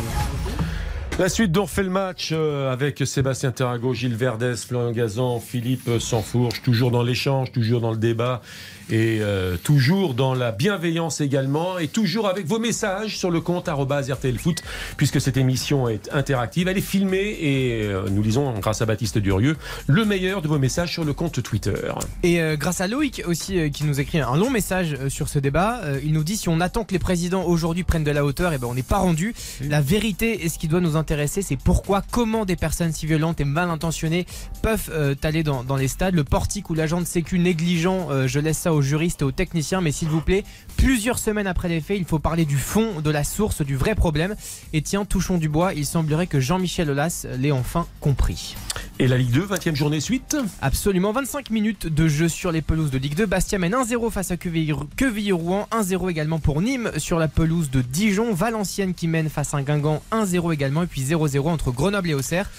La 1.17 1.29
suite 1.29 1.53
d'On 1.53 1.63
refait 1.63 1.85
le 1.85 1.91
match 1.91 2.31
euh, 2.33 2.73
avec 2.73 3.01
Sébastien 3.07 3.53
Terrago, 3.53 3.95
Gilles 3.95 4.17
Verdès, 4.17 4.57
Florian 4.57 4.91
Gazan, 4.91 5.39
Philippe 5.39 5.89
Sansfourche, 6.01 6.61
toujours 6.63 6.91
dans 6.91 7.05
l'échange, 7.05 7.53
toujours 7.53 7.81
dans 7.81 7.93
le 7.93 7.97
débat 7.97 8.43
et 8.91 9.19
euh, 9.21 9.57
toujours 9.57 10.15
dans 10.15 10.35
la 10.35 10.53
bienveillance 10.53 11.21
également 11.21 11.79
et 11.79 11.89
toujours 11.89 12.29
avec 12.29 12.47
vos 12.47 12.59
messages 12.59 13.17
sur 13.17 13.31
le 13.31 13.41
compte 13.41 13.69
arobase 13.69 14.11
RTL 14.11 14.39
Foot 14.39 14.63
puisque 14.97 15.21
cette 15.21 15.37
émission 15.37 15.89
est 15.89 16.11
interactive, 16.13 16.69
elle 16.69 16.79
est 16.79 16.81
filmée 16.81 17.37
et 17.41 17.83
euh, 17.85 18.09
nous 18.11 18.23
lisons 18.23 18.59
grâce 18.59 18.83
à 18.83 18.87
Baptiste 18.87 19.19
Durieux 19.19 19.57
le 19.87 20.05
meilleur 20.05 20.43
de 20.43 20.49
vos 20.49 20.59
messages 20.59 20.93
sur 20.93 21.05
le 21.05 21.13
compte 21.13 21.43
Twitter. 21.43 21.75
Et 22.23 22.41
euh, 22.41 22.57
grâce 22.57 22.81
à 22.81 22.87
Loïc 22.87 23.23
aussi 23.27 23.59
euh, 23.59 23.69
qui 23.69 23.85
nous 23.85 24.01
écrit 24.01 24.21
un 24.21 24.37
long 24.37 24.51
message 24.51 24.97
sur 25.09 25.29
ce 25.29 25.39
débat, 25.39 25.81
euh, 25.85 26.01
il 26.05 26.13
nous 26.13 26.25
dit 26.25 26.37
si 26.37 26.49
on 26.49 26.61
attend 26.61 26.85
que 26.85 26.93
les 26.93 26.99
présidents 26.99 27.45
aujourd'hui 27.45 27.85
prennent 27.85 28.05
de 28.05 28.11
la 28.11 28.25
hauteur, 28.25 28.53
et 28.53 28.59
ben 28.59 28.67
on 28.69 28.75
n'est 28.75 28.83
pas 28.83 28.99
rendu. 28.99 29.35
La 29.63 29.81
vérité 29.81 30.45
et 30.45 30.49
ce 30.49 30.59
qui 30.59 30.69
doit 30.69 30.81
nous 30.81 30.97
intéresser, 30.97 31.43
c'est 31.43 31.57
pourquoi, 31.57 32.03
comment 32.11 32.45
des 32.45 32.57
personnes 32.57 32.93
si 32.93 33.07
violentes 33.07 33.41
et 33.41 33.45
mal 33.45 33.71
intentionnées 33.71 34.27
peuvent 34.63 34.91
euh, 34.93 35.15
aller 35.23 35.43
dans, 35.43 35.65
dans 35.65 35.77
les 35.77 35.89
stades. 35.89 36.15
Le 36.15 36.25
portique 36.25 36.71
ou 36.71 36.75
l'agent 36.75 37.01
de 37.01 37.07
sécu 37.07 37.39
négligent, 37.39 38.09
euh, 38.11 38.27
je 38.27 38.41
laisse 38.41 38.59
ça 38.59 38.74
aux 38.75 38.83
juristes 38.83 39.23
et 39.23 39.25
aux 39.25 39.33
techniciens, 39.33 39.81
mais 39.81 39.93
s'il 39.93 40.09
vous 40.09 40.21
plaît, 40.21 40.45
plusieurs 40.77 41.19
semaines 41.19 41.47
après 41.47 41.69
les 41.69 41.81
faits, 41.81 41.99
il 41.99 42.05
faut 42.05 42.19
parler 42.19 42.45
du 42.45 42.57
fond, 42.57 43.01
de 43.01 43.11
la 43.11 43.25
source, 43.25 43.63
du 43.63 43.77
vrai 43.77 43.95
problème. 43.95 44.35
Et 44.73 44.83
tiens, 44.83 45.05
touchons 45.05 45.39
du 45.39 45.49
bois, 45.49 45.75
il 45.75 45.87
semblerait 45.87 46.27
que 46.27 46.41
Jean-Michel 46.41 46.91
Aulas 46.91 47.27
l'ait 47.39 47.53
enfin 47.53 47.87
compris. 48.01 48.57
Et 48.99 49.09
la 49.09 49.19
Ligue 49.19 49.33
2, 49.33 49.47
20e 49.47 49.75
journée 49.75 50.01
suite 50.01 50.37
Absolument, 50.63 51.13
25 51.13 51.51
minutes 51.51 51.87
de 51.89 52.07
jeu 52.07 52.29
sur 52.29 52.53
les 52.53 52.63
pelouses 52.63 52.91
de 52.91 52.99
Ligue 52.99 53.17
2. 53.17 53.27
Bastia 53.27 53.59
mène 53.59 53.75
1-0 53.75 54.11
face 54.11 54.31
à 54.31 54.37
Quevilly-Rouen, 54.37 55.67
1-0 55.73 56.11
également 56.11 56.39
pour 56.39 56.63
Nîmes 56.63 56.93
sur 56.99 57.19
la 57.19 57.27
pelouse 57.27 57.71
de 57.71 57.81
Dijon. 57.81 58.33
Valenciennes 58.35 58.95
qui 58.95 59.09
mène 59.09 59.29
face 59.29 59.53
à 59.53 59.63
Guingamp, 59.63 60.01
1-0 60.13 60.53
également. 60.53 60.85
Et 60.85 60.87
puis 60.87 61.03
0-0 61.03 61.49
entre 61.49 61.73
Grenoble 61.73 62.11
et 62.11 62.15
Auxerre 62.15 62.51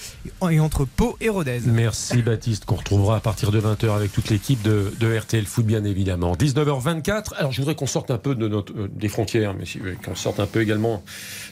et 0.49 0.59
entre 0.59 0.83
Pau 0.83 1.15
et 1.21 1.29
Rodez. 1.29 1.61
Merci 1.65 2.21
Baptiste, 2.21 2.65
qu'on 2.65 2.75
retrouvera 2.75 3.17
à 3.17 3.19
partir 3.21 3.51
de 3.51 3.61
20h 3.61 3.95
avec 3.95 4.11
toute 4.11 4.29
l'équipe 4.29 4.61
de, 4.61 4.93
de 4.99 5.17
RTL 5.17 5.45
Foot, 5.45 5.65
bien 5.65 5.85
évidemment. 5.85 6.33
19h24, 6.35 7.35
alors 7.37 7.51
je 7.51 7.61
voudrais 7.61 7.75
qu'on 7.75 7.87
sorte 7.87 8.04
un 8.11 8.17
peu 8.17 8.35
de 8.35 8.47
notre, 8.47 8.73
euh, 8.73 8.89
des 8.93 9.09
frontières, 9.09 9.53
mais 9.53 9.65
si, 9.65 9.79
euh, 9.79 9.95
qu'on 10.03 10.15
sorte 10.15 10.39
un 10.39 10.45
peu 10.45 10.61
également 10.61 11.03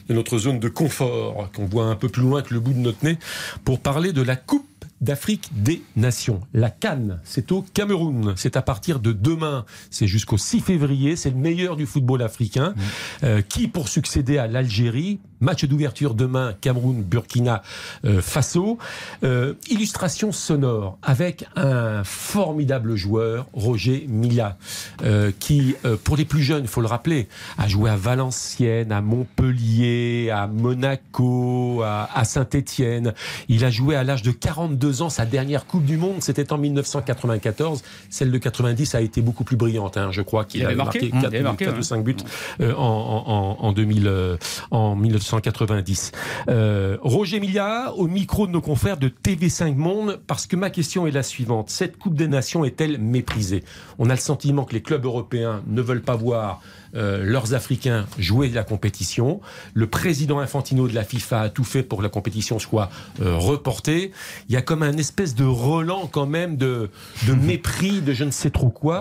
de 0.08 0.14
notre 0.14 0.38
zone 0.38 0.58
de 0.58 0.68
confort, 0.68 1.50
qu'on 1.52 1.66
voit 1.66 1.86
un 1.86 1.96
peu 1.96 2.08
plus 2.08 2.22
loin 2.22 2.42
que 2.42 2.52
le 2.52 2.60
bout 2.60 2.72
de 2.72 2.78
notre 2.78 3.04
nez, 3.04 3.18
pour 3.64 3.80
parler 3.80 4.12
de 4.12 4.22
la 4.22 4.36
Coupe 4.36 4.66
d'Afrique 5.00 5.50
des 5.52 5.82
Nations. 5.96 6.40
La 6.54 6.70
Cannes, 6.70 7.20
c'est 7.24 7.52
au 7.52 7.62
Cameroun. 7.74 8.34
C'est 8.36 8.56
à 8.56 8.62
partir 8.62 9.00
de 9.00 9.12
demain. 9.12 9.64
C'est 9.90 10.06
jusqu'au 10.06 10.38
6 10.38 10.60
février. 10.60 11.14
C'est 11.16 11.30
le 11.30 11.36
meilleur 11.36 11.76
du 11.76 11.86
football 11.86 12.22
africain. 12.22 12.74
Euh, 13.22 13.42
qui 13.42 13.68
pour 13.68 13.88
succéder 13.88 14.38
à 14.38 14.46
l'Algérie 14.46 15.20
Match 15.40 15.64
d'ouverture 15.64 16.14
demain, 16.14 16.54
Cameroun, 16.60 17.02
Burkina 17.02 17.62
euh, 18.04 18.20
Faso. 18.20 18.78
Euh, 19.22 19.54
illustration 19.70 20.32
sonore 20.32 20.98
avec 21.02 21.44
un 21.56 22.02
formidable 22.04 22.96
joueur, 22.96 23.46
Roger 23.52 24.06
Mila, 24.08 24.56
euh, 25.02 25.30
qui, 25.38 25.74
euh, 25.84 25.96
pour 26.02 26.16
les 26.16 26.24
plus 26.24 26.42
jeunes, 26.42 26.64
il 26.64 26.68
faut 26.68 26.80
le 26.80 26.86
rappeler, 26.86 27.28
a 27.58 27.68
joué 27.68 27.90
à 27.90 27.96
Valenciennes, 27.96 28.92
à 28.92 29.00
Montpellier, 29.00 30.30
à 30.30 30.46
Monaco, 30.46 31.82
à, 31.82 32.08
à 32.14 32.24
Saint-Étienne. 32.24 33.12
Il 33.48 33.64
a 33.64 33.70
joué 33.70 33.96
à 33.96 34.04
l'âge 34.04 34.22
de 34.22 34.30
42 34.30 35.02
ans 35.02 35.10
sa 35.10 35.26
dernière 35.26 35.66
Coupe 35.66 35.84
du 35.84 35.96
Monde, 35.96 36.16
c'était 36.22 36.52
en 36.52 36.58
1994. 36.58 37.82
Celle 38.10 38.30
de 38.30 38.38
90 38.38 38.94
a 38.94 39.00
été 39.00 39.20
beaucoup 39.22 39.44
plus 39.44 39.56
brillante, 39.56 39.96
hein, 39.96 40.08
je 40.10 40.22
crois 40.22 40.44
qu'il 40.44 40.60
Il 40.60 40.66
avait 40.66 40.74
marqué. 40.74 41.00
marqué 41.00 41.16
Mmh, 41.16 41.20
4, 41.22 41.32
il 41.32 41.36
avait 41.36 41.42
marqué, 41.42 41.68
ou 41.68 41.72
ouais. 41.72 41.82
5 41.82 42.04
buts 42.04 42.16
euh, 42.60 42.74
en, 42.74 42.78
en, 42.78 43.32
en, 43.60 43.66
en 43.68 43.72
2000, 43.72 44.06
euh, 44.06 44.36
en 44.70 44.94
1990. 45.24 46.12
Euh, 46.48 46.98
Roger 47.00 47.40
Milla, 47.40 47.92
au 47.96 48.06
micro 48.06 48.46
de 48.46 48.52
nos 48.52 48.60
confrères 48.60 48.96
de 48.96 49.08
TV5 49.08 49.74
Monde, 49.74 50.20
parce 50.26 50.46
que 50.46 50.56
ma 50.56 50.70
question 50.70 51.06
est 51.06 51.10
la 51.10 51.22
suivante. 51.22 51.70
Cette 51.70 51.98
Coupe 51.98 52.14
des 52.14 52.28
Nations 52.28 52.64
est-elle 52.64 52.98
méprisée? 52.98 53.64
On 53.98 54.10
a 54.10 54.14
le 54.14 54.20
sentiment 54.20 54.64
que 54.64 54.74
les 54.74 54.82
clubs 54.82 55.04
européens 55.04 55.62
ne 55.66 55.82
veulent 55.82 56.02
pas 56.02 56.16
voir 56.16 56.60
euh, 56.94 57.22
leurs 57.24 57.54
Africains 57.54 58.06
jouer 58.18 58.48
la 58.48 58.64
compétition. 58.64 59.40
Le 59.74 59.86
président 59.86 60.38
Infantino 60.38 60.88
de 60.88 60.94
la 60.94 61.04
FIFA 61.04 61.40
a 61.42 61.48
tout 61.48 61.64
fait 61.64 61.82
pour 61.82 61.98
que 61.98 62.02
la 62.02 62.08
compétition 62.08 62.58
soit 62.58 62.90
euh, 63.20 63.36
reportée. 63.36 64.12
Il 64.48 64.54
y 64.54 64.56
a 64.56 64.62
comme 64.62 64.82
un 64.82 64.96
espèce 64.96 65.34
de 65.34 65.44
relan 65.44 66.08
quand 66.10 66.26
même 66.26 66.56
de, 66.56 66.90
de 67.26 67.32
mépris, 67.34 68.00
de 68.00 68.12
je 68.12 68.24
ne 68.24 68.30
sais 68.30 68.50
trop 68.50 68.70
quoi. 68.70 69.00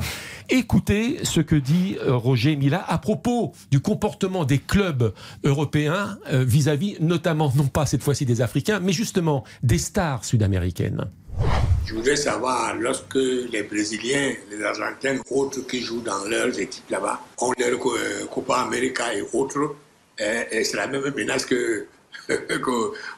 Écoutez 0.50 1.20
ce 1.24 1.42
que 1.42 1.56
dit 1.56 1.98
euh, 2.06 2.16
Roger 2.16 2.56
Mila 2.56 2.84
à 2.88 2.98
propos 2.98 3.54
du 3.72 3.80
comportement 3.80 4.46
des 4.46 4.60
clubs 4.60 5.14
européens 5.44 6.18
euh, 6.32 6.44
vis-à-vis 6.44 6.98
notamment, 7.00 7.52
non 7.56 7.68
pas 7.68 7.86
cette 7.86 8.04
fois-ci 8.04 8.26
des 8.26 8.42
Africains, 8.42 8.80
mais 8.80 8.94
justement 8.94 9.44
des 9.62 9.78
stars 9.78 10.26
sud-américaines. 10.26 11.06
Je 11.86 11.94
voudrais 11.96 12.16
savoir, 12.16 12.76
lorsque 12.76 13.16
les 13.16 13.64
Brésiliens, 13.64 14.34
les 14.50 14.64
Argentins, 14.64 15.18
autres 15.30 15.62
qui 15.68 15.82
jouent 15.82 16.02
dans 16.02 16.24
leurs 16.26 16.58
équipes 16.60 16.90
là-bas, 16.90 17.20
ont 17.40 17.54
leur 17.58 17.80
euh, 17.88 18.26
Copa 18.34 18.56
América 18.56 19.14
et 19.14 19.24
autres, 19.34 19.76
c'est 20.18 20.74
la 20.76 20.88
même 20.88 21.14
menace 21.16 21.46
que, 21.46 21.88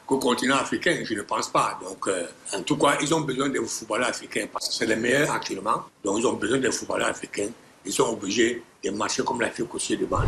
qu'au 0.06 0.18
continent 0.18 0.56
africain, 0.56 1.02
je 1.04 1.14
ne 1.14 1.22
pense 1.22 1.48
pas. 1.48 1.78
Donc, 1.82 2.08
euh, 2.08 2.26
en 2.52 2.62
tout 2.62 2.76
cas, 2.76 2.98
ils 3.00 3.14
ont 3.14 3.20
besoin 3.20 3.48
des 3.48 3.60
footballeurs 3.60 4.08
africains 4.08 4.46
parce 4.52 4.68
que 4.68 4.74
c'est 4.74 4.86
les 4.86 4.96
meilleurs 4.96 5.30
actuellement. 5.30 5.84
Donc, 6.04 6.18
ils 6.18 6.26
ont 6.26 6.34
besoin 6.34 6.58
des 6.58 6.72
footballeurs 6.72 7.08
africains. 7.08 7.48
Ils 7.84 7.92
sont 7.92 8.10
obligés 8.10 8.62
de 8.84 8.90
marcher 8.90 9.22
comme 9.24 9.40
l'Afrique 9.40 9.74
aussi 9.74 9.96
devant. 9.96 10.18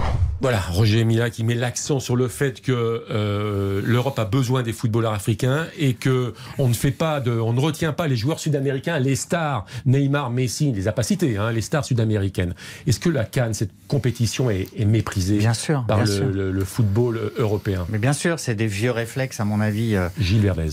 Voilà, 0.40 0.58
Roger 0.70 1.04
Mila 1.04 1.30
qui 1.30 1.44
met 1.44 1.54
l'accent 1.54 2.00
sur 2.00 2.16
le 2.16 2.28
fait 2.28 2.60
que 2.60 2.72
euh, 3.10 3.80
l'Europe 3.84 4.18
a 4.18 4.24
besoin 4.24 4.62
des 4.62 4.72
footballeurs 4.72 5.12
africains 5.12 5.66
et 5.78 5.94
que 5.94 6.32
on 6.58 6.68
ne 6.68 6.74
fait 6.74 6.90
pas 6.90 7.20
de, 7.20 7.30
on 7.32 7.52
ne 7.52 7.60
retient 7.60 7.92
pas 7.92 8.06
les 8.08 8.16
joueurs 8.16 8.38
sud-américains, 8.40 8.98
les 8.98 9.16
stars, 9.16 9.64
Neymar, 9.86 10.30
Messi, 10.30 10.70
il 10.70 10.74
les 10.76 10.88
a 10.88 10.92
pas 10.92 11.02
cités, 11.04 11.36
hein, 11.36 11.52
les 11.52 11.60
stars 11.60 11.84
sud-américaines. 11.84 12.54
Est-ce 12.86 12.98
que 13.00 13.08
la 13.10 13.24
Cannes, 13.24 13.54
cette 13.54 13.70
compétition 13.86 14.50
est, 14.50 14.68
est 14.76 14.84
méprisée 14.84 15.38
Bien 15.38 15.54
sûr, 15.54 15.84
par 15.86 15.98
bien 15.98 16.06
le, 16.06 16.12
sûr. 16.12 16.26
le- 16.26 16.50
le 16.52 16.64
football 16.64 17.32
européen? 17.36 17.86
Mais 17.90 17.98
bien 17.98 18.12
sûr, 18.12 18.38
c'est 18.40 18.54
des 18.54 18.66
vieux 18.66 18.90
réflexes, 18.90 19.40
à 19.40 19.44
mon 19.44 19.60
avis, 19.60 19.94
euh, 19.96 20.08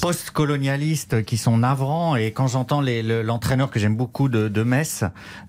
post-colonialistes 0.01 1.23
qui 1.25 1.37
sont 1.37 1.57
navrants. 1.57 2.15
Et 2.15 2.31
quand 2.31 2.47
j'entends 2.47 2.81
l'entraîneur 2.81 3.69
que 3.71 3.79
j'aime 3.79 3.95
beaucoup 3.95 4.29
de, 4.29 4.47
de 4.47 4.63
Metz, 4.63 5.03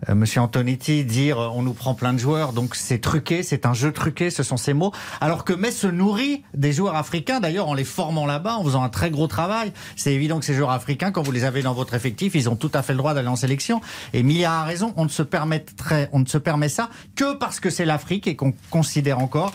euh, 0.09 0.15
Monsieur 0.15 0.41
Antonetti, 0.41 1.05
dire 1.05 1.39
on 1.39 1.63
nous 1.63 1.73
prend 1.75 1.95
plein 1.95 2.13
de 2.13 2.16
joueurs, 2.19 2.53
donc 2.53 2.75
c'est 2.75 3.01
truqué, 3.01 3.43
c'est 3.43 3.67
un 3.67 3.75
jeu 3.75 3.93
truqué, 3.93 4.31
ce 4.31 4.43
sont 4.43 4.57
ces 4.57 4.75
mots. 4.75 4.93
Alors 5.21 5.45
que 5.45 5.53
Metz 5.53 5.77
se 5.77 5.87
nourrit 5.87 6.43
des 6.55 6.73
joueurs 6.73 6.97
africains, 6.97 7.41
d'ailleurs 7.41 7.69
en 7.69 7.75
les 7.75 7.85
formant 7.85 8.27
là-bas, 8.27 8.57
en 8.57 8.65
faisant 8.65 8.83
un 8.83 8.89
très 8.89 9.11
gros 9.11 9.27
travail. 9.27 9.73
C'est 9.97 10.13
évident 10.13 10.39
que 10.39 10.45
ces 10.45 10.55
joueurs 10.55 10.71
africains, 10.71 11.11
quand 11.11 11.23
vous 11.23 11.33
les 11.33 11.45
avez 11.45 11.63
dans 11.63 11.75
votre 11.75 11.95
effectif, 11.95 12.35
ils 12.35 12.49
ont 12.49 12.57
tout 12.57 12.71
à 12.75 12.83
fait 12.83 12.93
le 12.93 12.99
droit 12.99 13.15
d'aller 13.15 13.29
en 13.29 13.37
sélection. 13.37 13.81
Et 14.13 14.23
Milla 14.23 14.61
a 14.61 14.65
raison, 14.65 14.93
on 14.97 15.05
ne 15.05 15.11
se 15.11 15.23
permettrait, 15.23 16.09
on 16.13 16.21
ne 16.21 16.27
se 16.27 16.39
permet 16.39 16.69
ça 16.69 16.91
que 17.15 17.35
parce 17.35 17.61
que 17.61 17.71
c'est 17.71 17.85
l'Afrique 17.85 18.27
et 18.27 18.37
qu'on 18.37 18.55
considère 18.71 19.19
encore 19.19 19.53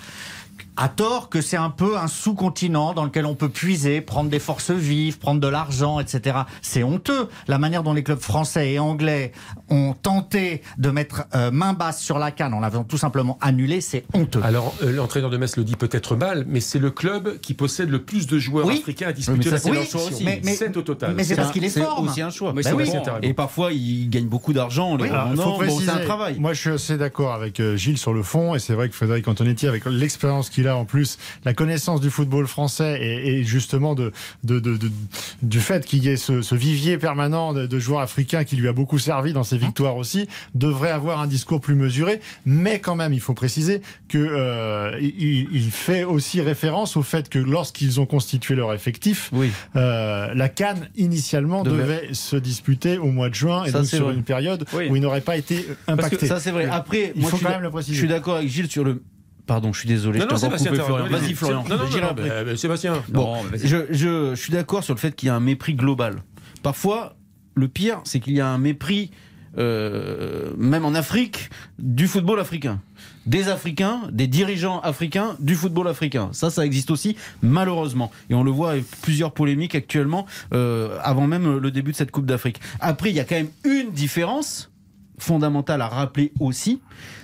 à 0.77 0.87
tort 0.89 1.29
que 1.29 1.41
c'est 1.41 1.57
un 1.57 1.69
peu 1.69 1.97
un 1.97 2.07
sous-continent 2.07 2.93
dans 2.93 3.03
lequel 3.03 3.25
on 3.25 3.35
peut 3.35 3.49
puiser, 3.49 4.01
prendre 4.01 4.29
des 4.29 4.39
forces 4.39 4.71
vives, 4.71 5.19
prendre 5.19 5.39
de 5.41 5.47
l'argent, 5.47 5.99
etc. 5.99 6.39
C'est 6.61 6.83
honteux. 6.83 7.27
La 7.47 7.57
manière 7.57 7.83
dont 7.83 7.93
les 7.93 8.03
clubs 8.03 8.19
français 8.19 8.71
et 8.73 8.79
anglais 8.79 9.31
ont 9.69 9.93
tenté 9.93 10.61
de 10.77 10.89
mettre 10.89 11.23
euh, 11.35 11.51
main 11.51 11.73
basse 11.73 12.01
sur 12.01 12.17
la 12.19 12.31
canne 12.31 12.53
en 12.53 12.59
l'avant 12.59 12.83
tout 12.83 12.97
simplement 12.97 13.37
annulé, 13.41 13.81
c'est 13.81 14.05
honteux. 14.13 14.41
Alors, 14.43 14.73
euh, 14.83 14.91
l'entraîneur 14.91 15.29
de 15.29 15.37
Metz 15.37 15.57
le 15.57 15.63
dit 15.63 15.75
peut-être 15.75 16.15
mal, 16.15 16.45
mais 16.47 16.61
c'est 16.61 16.79
le 16.79 16.89
club 16.91 17.39
qui 17.39 17.53
possède 17.53 17.89
le 17.89 18.01
plus 18.03 18.25
de 18.27 18.39
joueurs 18.39 18.65
Oui. 18.65 18.79
africains 18.79 19.07
à 19.07 19.09
Oui, 19.09 19.15
disputer 19.15 19.37
mais 19.45 19.51
la 19.51 19.57
ça, 19.57 19.63
c'est 19.63 19.69
leur 19.69 19.75
sélection. 19.83 19.99
choix 19.99 20.07
aussi. 20.09 20.23
Mais- 20.23 20.41
mais- 20.43 20.55
7 20.55 20.77
au 20.77 20.81
total. 20.81 21.13
mais 21.15 21.23
c'est 21.23 21.35
parce 21.35 21.51
qu'il 21.51 21.63
est 21.65 21.69
C'est 21.69 21.81
forme. 21.81 22.07
aussi 22.07 22.21
un 22.21 22.29
choix. 22.29 22.53
Mais 22.53 22.63
c'est 22.63 22.73
oui, 22.73 22.85
bon. 22.85 22.91
c'est 22.91 23.01
terrible. 23.01 23.25
Et 23.25 23.33
parfois, 23.33 23.71
ils 23.73 24.09
gagnent 24.09 24.27
beaucoup 24.27 24.53
d'argent 24.53 24.91
en 24.91 24.97
les 24.97 25.03
Oui. 25.03 25.09
Faut 25.35 25.43
Bon, 25.43 25.57
préciser, 25.57 25.85
c'est 25.85 25.91
un 25.91 26.05
travail. 26.05 26.39
Moi, 26.39 26.53
je 26.53 26.59
suis 26.59 26.69
assez 26.69 26.97
d'accord 26.97 27.33
avec 27.33 27.59
euh, 27.59 27.75
Gilles 27.75 27.97
sur 27.97 28.13
le 28.13 28.23
fond, 28.23 28.55
et 28.55 28.59
c'est 28.59 28.73
vrai 28.73 28.89
que 28.89 28.95
Frédéric 28.95 29.27
Antonetti, 29.27 29.67
avec 29.67 29.83
l'expérience 29.85 30.49
qu'il 30.49 30.60
a 30.67 30.75
en 30.77 30.85
plus, 30.85 31.17
la 31.45 31.53
connaissance 31.53 32.01
du 32.01 32.09
football 32.09 32.47
français 32.47 32.99
et, 33.01 33.39
et 33.39 33.43
justement 33.43 33.95
de, 33.95 34.11
de, 34.43 34.59
de- 34.59 34.77
de- 34.77 34.91
du 35.41 35.59
fait 35.59 35.85
qu'il 35.85 36.03
y 36.03 36.09
ait 36.09 36.17
ce, 36.17 36.41
ce 36.41 36.55
vivier 36.55 36.97
permanent 36.97 37.53
de, 37.53 37.65
de 37.67 37.79
joueurs 37.79 38.01
africains 38.01 38.43
qui 38.43 38.55
lui 38.55 38.67
a 38.67 38.73
beaucoup 38.73 38.99
servi 38.99 39.33
dans 39.33 39.43
ses 39.43 39.57
victoires 39.57 39.95
aussi, 39.97 40.27
devrait 40.55 40.91
avoir 40.91 41.19
un 41.21 41.27
discours 41.27 41.61
plus 41.61 41.75
mesuré. 41.75 42.19
Mais 42.45 42.79
quand 42.79 42.95
même, 42.95 43.13
il 43.13 43.19
faut 43.21 43.33
préciser 43.33 43.81
que 44.07 44.17
euh, 44.17 44.97
il, 45.01 45.47
il 45.51 45.71
fait 45.71 46.03
aussi 46.03 46.41
référence 46.41 46.97
au 46.97 47.03
fait 47.03 47.29
que 47.29 47.39
lorsqu'ils 47.39 47.99
ont 47.99 48.05
constitué 48.05 48.55
leur 48.55 48.73
effectif, 48.73 49.29
Oui. 49.33 49.51
euh, 49.75 50.33
la 50.33 50.49
Cannes 50.49 50.89
initialement 50.95 51.63
Devait- 51.63 52.09
se 52.13 52.35
disputer 52.35 52.97
au 52.97 53.07
mois 53.11 53.29
de 53.29 53.35
juin 53.35 53.63
et 53.65 53.71
Ça, 53.71 53.79
donc 53.79 53.87
sur 53.87 54.05
vrai. 54.05 54.13
une 54.15 54.23
période 54.23 54.65
Oui. 54.73 54.87
où 54.89 54.95
il 54.95 55.01
n'aurait 55.01 55.21
pas 55.21 55.37
été 55.37 55.65
impacté. 55.87 56.27
ça, 56.27 56.39
c'est 56.39 56.51
vrai. 56.51 56.65
Après, 56.71 57.11
il 57.15 57.21
moi, 57.21 57.29
faut 57.31 57.37
je 57.37 57.43
quand 57.43 57.49
même 57.49 57.61
le 57.61 57.67
Je 57.67 57.71
préciser. 57.71 57.97
suis 57.97 58.07
d'accord 58.07 58.35
avec 58.37 58.49
Gilles 58.49 58.69
sur 58.69 58.83
le. 58.83 59.01
Pardon, 59.51 59.73
je 59.73 59.79
suis 59.79 59.87
désolé. 59.89 60.17
Non, 60.19 60.27
je 60.29 60.31
non, 60.31 60.37
Sébastien, 60.37 60.73
Florian. 60.73 61.07
Vas-y, 61.07 61.33
Florian. 61.33 61.65
Non, 61.69 61.75
non, 61.75 62.13
bah, 62.15 62.55
Sébastien. 62.55 63.03
Bon, 63.09 63.35
je, 63.53 63.79
je 63.89 64.33
suis 64.33 64.53
d'accord 64.53 64.81
sur 64.81 64.93
le 64.93 64.99
fait 64.99 65.13
qu'il 65.13 65.27
y 65.27 65.29
a 65.29 65.35
un 65.35 65.41
mépris 65.41 65.73
global. 65.73 66.23
Parfois, 66.63 67.17
le 67.55 67.67
pire, 67.67 67.99
c'est 68.05 68.21
qu'il 68.21 68.31
y 68.31 68.39
a 68.39 68.47
un 68.47 68.57
mépris, 68.57 69.11
euh, 69.57 70.51
même 70.57 70.85
en 70.85 70.93
Afrique, 70.93 71.49
du 71.79 72.07
football 72.07 72.39
africain. 72.39 72.79
Des 73.25 73.49
Africains, 73.49 74.03
des 74.13 74.27
dirigeants 74.27 74.79
africains 74.79 75.35
du 75.41 75.55
football 75.55 75.89
africain. 75.89 76.29
Ça, 76.31 76.49
ça 76.49 76.65
existe 76.65 76.89
aussi, 76.89 77.17
malheureusement. 77.41 78.09
Et 78.29 78.35
on 78.35 78.43
le 78.43 78.51
voit 78.51 78.71
avec 78.71 78.85
plusieurs 79.01 79.33
polémiques 79.33 79.75
actuellement, 79.75 80.27
euh, 80.53 80.97
avant 81.03 81.27
même 81.27 81.57
le 81.57 81.71
début 81.71 81.91
de 81.91 81.97
cette 81.97 82.11
Coupe 82.11 82.25
d'Afrique. 82.25 82.61
Après, 82.79 83.09
il 83.09 83.17
y 83.17 83.19
a 83.19 83.25
quand 83.25 83.35
même 83.35 83.51
une 83.65 83.91
différence 83.91 84.71
fondamentale 85.17 85.81
à 85.81 85.89
rappeler 85.89 86.31
aussi, 86.39 86.79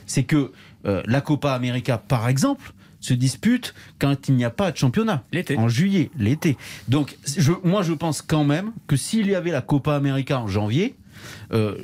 c'est 0.05 0.23
que 0.23 0.51
euh, 0.85 1.01
la 1.05 1.21
Copa 1.21 1.53
América, 1.53 1.97
par 1.97 2.27
exemple, 2.27 2.73
se 2.99 3.13
dispute 3.13 3.73
quand 3.99 4.27
il 4.27 4.35
n'y 4.35 4.45
a 4.45 4.49
pas 4.49 4.71
de 4.71 4.77
championnat. 4.77 5.23
L'été. 5.31 5.57
En 5.57 5.69
juillet, 5.69 6.09
l'été. 6.17 6.57
Donc, 6.87 7.17
je, 7.25 7.51
moi, 7.63 7.83
je 7.83 7.93
pense 7.93 8.21
quand 8.21 8.43
même 8.43 8.71
que 8.87 8.95
s'il 8.95 9.27
y 9.27 9.35
avait 9.35 9.51
la 9.51 9.61
Copa 9.61 9.95
América 9.95 10.39
en 10.39 10.47
janvier, 10.47 10.95
euh, 11.53 11.75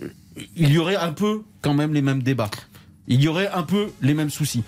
il 0.55 0.71
y 0.71 0.77
aurait 0.77 0.95
un 0.95 1.11
peu 1.11 1.43
quand 1.61 1.73
même 1.73 1.93
les 1.93 2.01
mêmes 2.01 2.23
débats. 2.23 2.49
Il 3.07 3.21
y 3.21 3.27
aurait 3.27 3.49
un 3.49 3.63
peu 3.63 3.91
les 4.01 4.13
mêmes 4.13 4.29
soucis. 4.29 4.63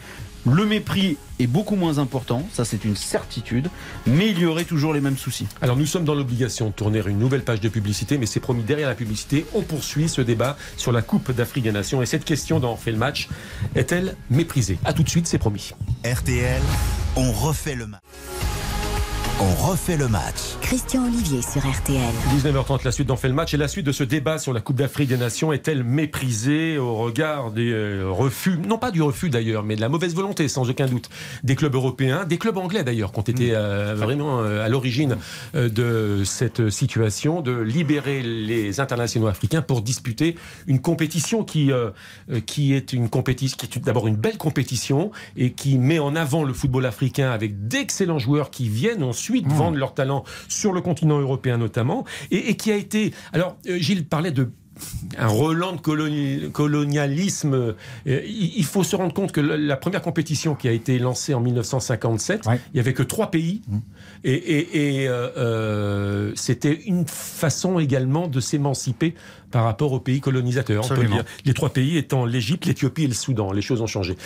Le 0.48 0.64
mépris 0.64 1.18
est 1.40 1.48
beaucoup 1.48 1.76
moins 1.76 1.98
important, 1.98 2.48
ça 2.54 2.66
c'est 2.66 2.86
une 2.86 2.96
certitude, 2.96 3.68
mais 4.06 4.30
il 4.30 4.38
y 4.38 4.46
aurait 4.46 4.64
toujours 4.64 4.94
les 4.94 5.02
mêmes 5.02 5.18
soucis. 5.18 5.48
Alors 5.60 5.76
nous 5.76 5.88
sommes 5.88 6.06
dans 6.06 6.14
l'obligation 6.14 6.68
de 6.68 6.72
tourner 6.72 7.02
une 7.08 7.18
nouvelle 7.18 7.44
page 7.44 7.62
de 7.62 7.70
publicité, 7.70 8.20
mais 8.20 8.28
c'est 8.28 8.40
promis 8.40 8.62
derrière 8.62 8.88
la 8.88 8.94
publicité, 8.94 9.48
on 9.56 9.64
poursuit 9.64 10.08
ce 10.08 10.22
débat 10.22 10.56
sur 10.78 10.92
la 10.92 11.02
Coupe 11.02 11.32
d'Afrique 11.32 11.64
des 11.64 11.72
Nations. 11.72 12.02
Et 12.04 12.06
cette 12.06 12.26
question 12.26 12.60
dans 12.60 12.74
On 12.74 12.78
fait 12.78 12.92
le 12.92 12.98
match 12.98 13.28
est-elle 13.74 14.16
méprisée? 14.30 14.78
A 14.86 14.94
tout 14.94 15.02
de 15.02 15.10
suite, 15.10 15.26
c'est 15.26 15.38
promis. 15.40 15.72
RTL, 16.04 16.62
on 17.16 17.32
refait 17.32 17.76
le 17.76 17.88
match. 17.88 18.02
On 19.38 19.54
refait 19.70 19.98
le 19.98 20.08
match. 20.08 20.56
Christian 20.62 21.08
Olivier 21.08 21.42
sur 21.42 21.60
RTL. 21.60 22.00
19h30, 22.38 22.86
la 22.86 22.92
suite 22.94 23.08
d'En 23.08 23.18
fait 23.18 23.28
le 23.28 23.34
match 23.34 23.54
et 23.54 23.58
la 23.58 23.68
suite 23.68 23.86
de 23.86 23.92
ce 23.92 24.06
débat 24.06 24.38
sur 24.38 24.54
la 24.54 24.62
Coupe 24.62 24.78
d'Afrique 24.78 25.10
des 25.10 25.18
Nations 25.18 25.52
est-elle 25.52 25.84
méprisée 25.84 26.78
au 26.78 26.96
regard 26.96 27.52
des 27.52 27.70
euh, 27.74 28.06
refus, 28.10 28.58
non 28.58 28.78
pas 28.78 28.92
du 28.92 29.02
refus 29.02 29.30
d'ailleurs, 29.30 29.64
mais 29.64 29.76
de 29.76 29.82
la 29.82 29.90
mauvaise 29.90 30.16
volonté 30.16 30.48
sans 30.48 30.70
aucun 30.70 30.86
doute 30.86 31.10
des 31.44 31.56
clubs 31.56 31.76
européens, 31.76 32.24
des 32.24 32.38
clubs 32.38 32.56
anglais 32.56 32.86
d'ailleurs, 32.86 33.12
qui 33.12 33.20
ont 33.20 33.24
été 33.24 33.50
euh, 33.54 33.94
vraiment 33.98 34.40
euh, 34.40 34.64
à 34.64 34.70
l'origine 34.70 35.18
euh, 35.54 35.68
de 35.68 36.24
cette 36.24 36.70
situation, 36.70 37.42
de 37.42 37.60
libérer 37.60 38.24
les 38.24 38.80
internationaux 38.80 39.28
africains 39.28 39.62
pour 39.62 39.82
disputer 39.82 40.38
une 40.66 40.80
compétition 40.80 41.44
qui, 41.44 41.72
qui 42.46 42.74
est 42.74 42.94
une 42.94 43.10
compétition, 43.10 43.58
qui 43.58 43.80
est 43.80 43.82
d'abord 43.82 44.08
une 44.08 44.16
belle 44.16 44.38
compétition 44.38 45.12
et 45.36 45.52
qui 45.52 45.78
met 45.78 46.00
en 46.00 46.16
avant 46.16 46.46
le 46.46 46.54
football 46.54 46.86
africain 46.86 47.32
avec 47.32 47.68
d'excellents 47.68 48.20
joueurs 48.20 48.50
qui 48.50 48.70
viennent 48.70 49.04
ensuite 49.26 49.48
vendre 49.48 49.78
leur 49.78 49.94
talent 49.96 50.24
sur 50.48 50.72
le 50.72 50.82
continent 50.82 51.20
européen 51.20 51.58
notamment, 51.58 52.06
et, 52.32 52.50
et 52.50 52.56
qui 52.56 52.72
a 52.72 52.76
été... 52.76 53.12
Alors, 53.34 53.58
euh, 53.68 53.78
Gilles 53.80 54.06
parlait 54.06 54.32
de 54.32 54.50
un 55.18 55.28
relan 55.28 55.72
de 55.72 55.80
coloni- 55.80 56.52
colonialisme. 56.52 57.54
Euh, 57.54 58.22
il 58.28 58.64
faut 58.66 58.84
se 58.84 58.96
rendre 58.98 59.14
compte 59.14 59.32
que 59.32 59.40
la 59.40 59.78
première 59.78 60.02
compétition 60.02 60.54
qui 60.54 60.68
a 60.68 60.72
été 60.74 61.00
lancée 61.00 61.34
en 61.34 61.40
1957, 61.40 62.46
Ouais. 62.46 62.60
il 62.74 62.78
y 62.78 62.80
avait 62.82 62.94
que 62.94 63.04
trois 63.04 63.32
pays, 63.32 63.62
et, 64.26 64.34
et- 64.34 65.02
et, 65.04 65.08
euh, 65.08 65.30
euh, 65.38 66.32
c'était 66.36 66.74
une 66.88 67.06
façon 67.08 67.80
également 67.80 68.28
de 68.28 68.40
s'émanciper 68.42 69.16
par 69.56 69.64
rapport 69.64 69.94
aux 69.94 70.02
pays 70.02 70.20
colonisateurs. 70.20 70.84
On 70.84 70.94
peut 70.94 71.04
le 71.04 71.08
dire. 71.08 71.24
Les 71.46 71.54
trois 71.54 71.70
pays 71.70 71.98
étant 71.98 72.26
l'Égypte, 72.26 72.66
l'Éthiopie 72.66 73.06
et 73.06 73.08
le 73.08 73.14
Soudan. 73.14 73.54
Les 73.54 73.62
choses 73.62 73.82
ont 73.82 73.88
changé. 73.88 74.18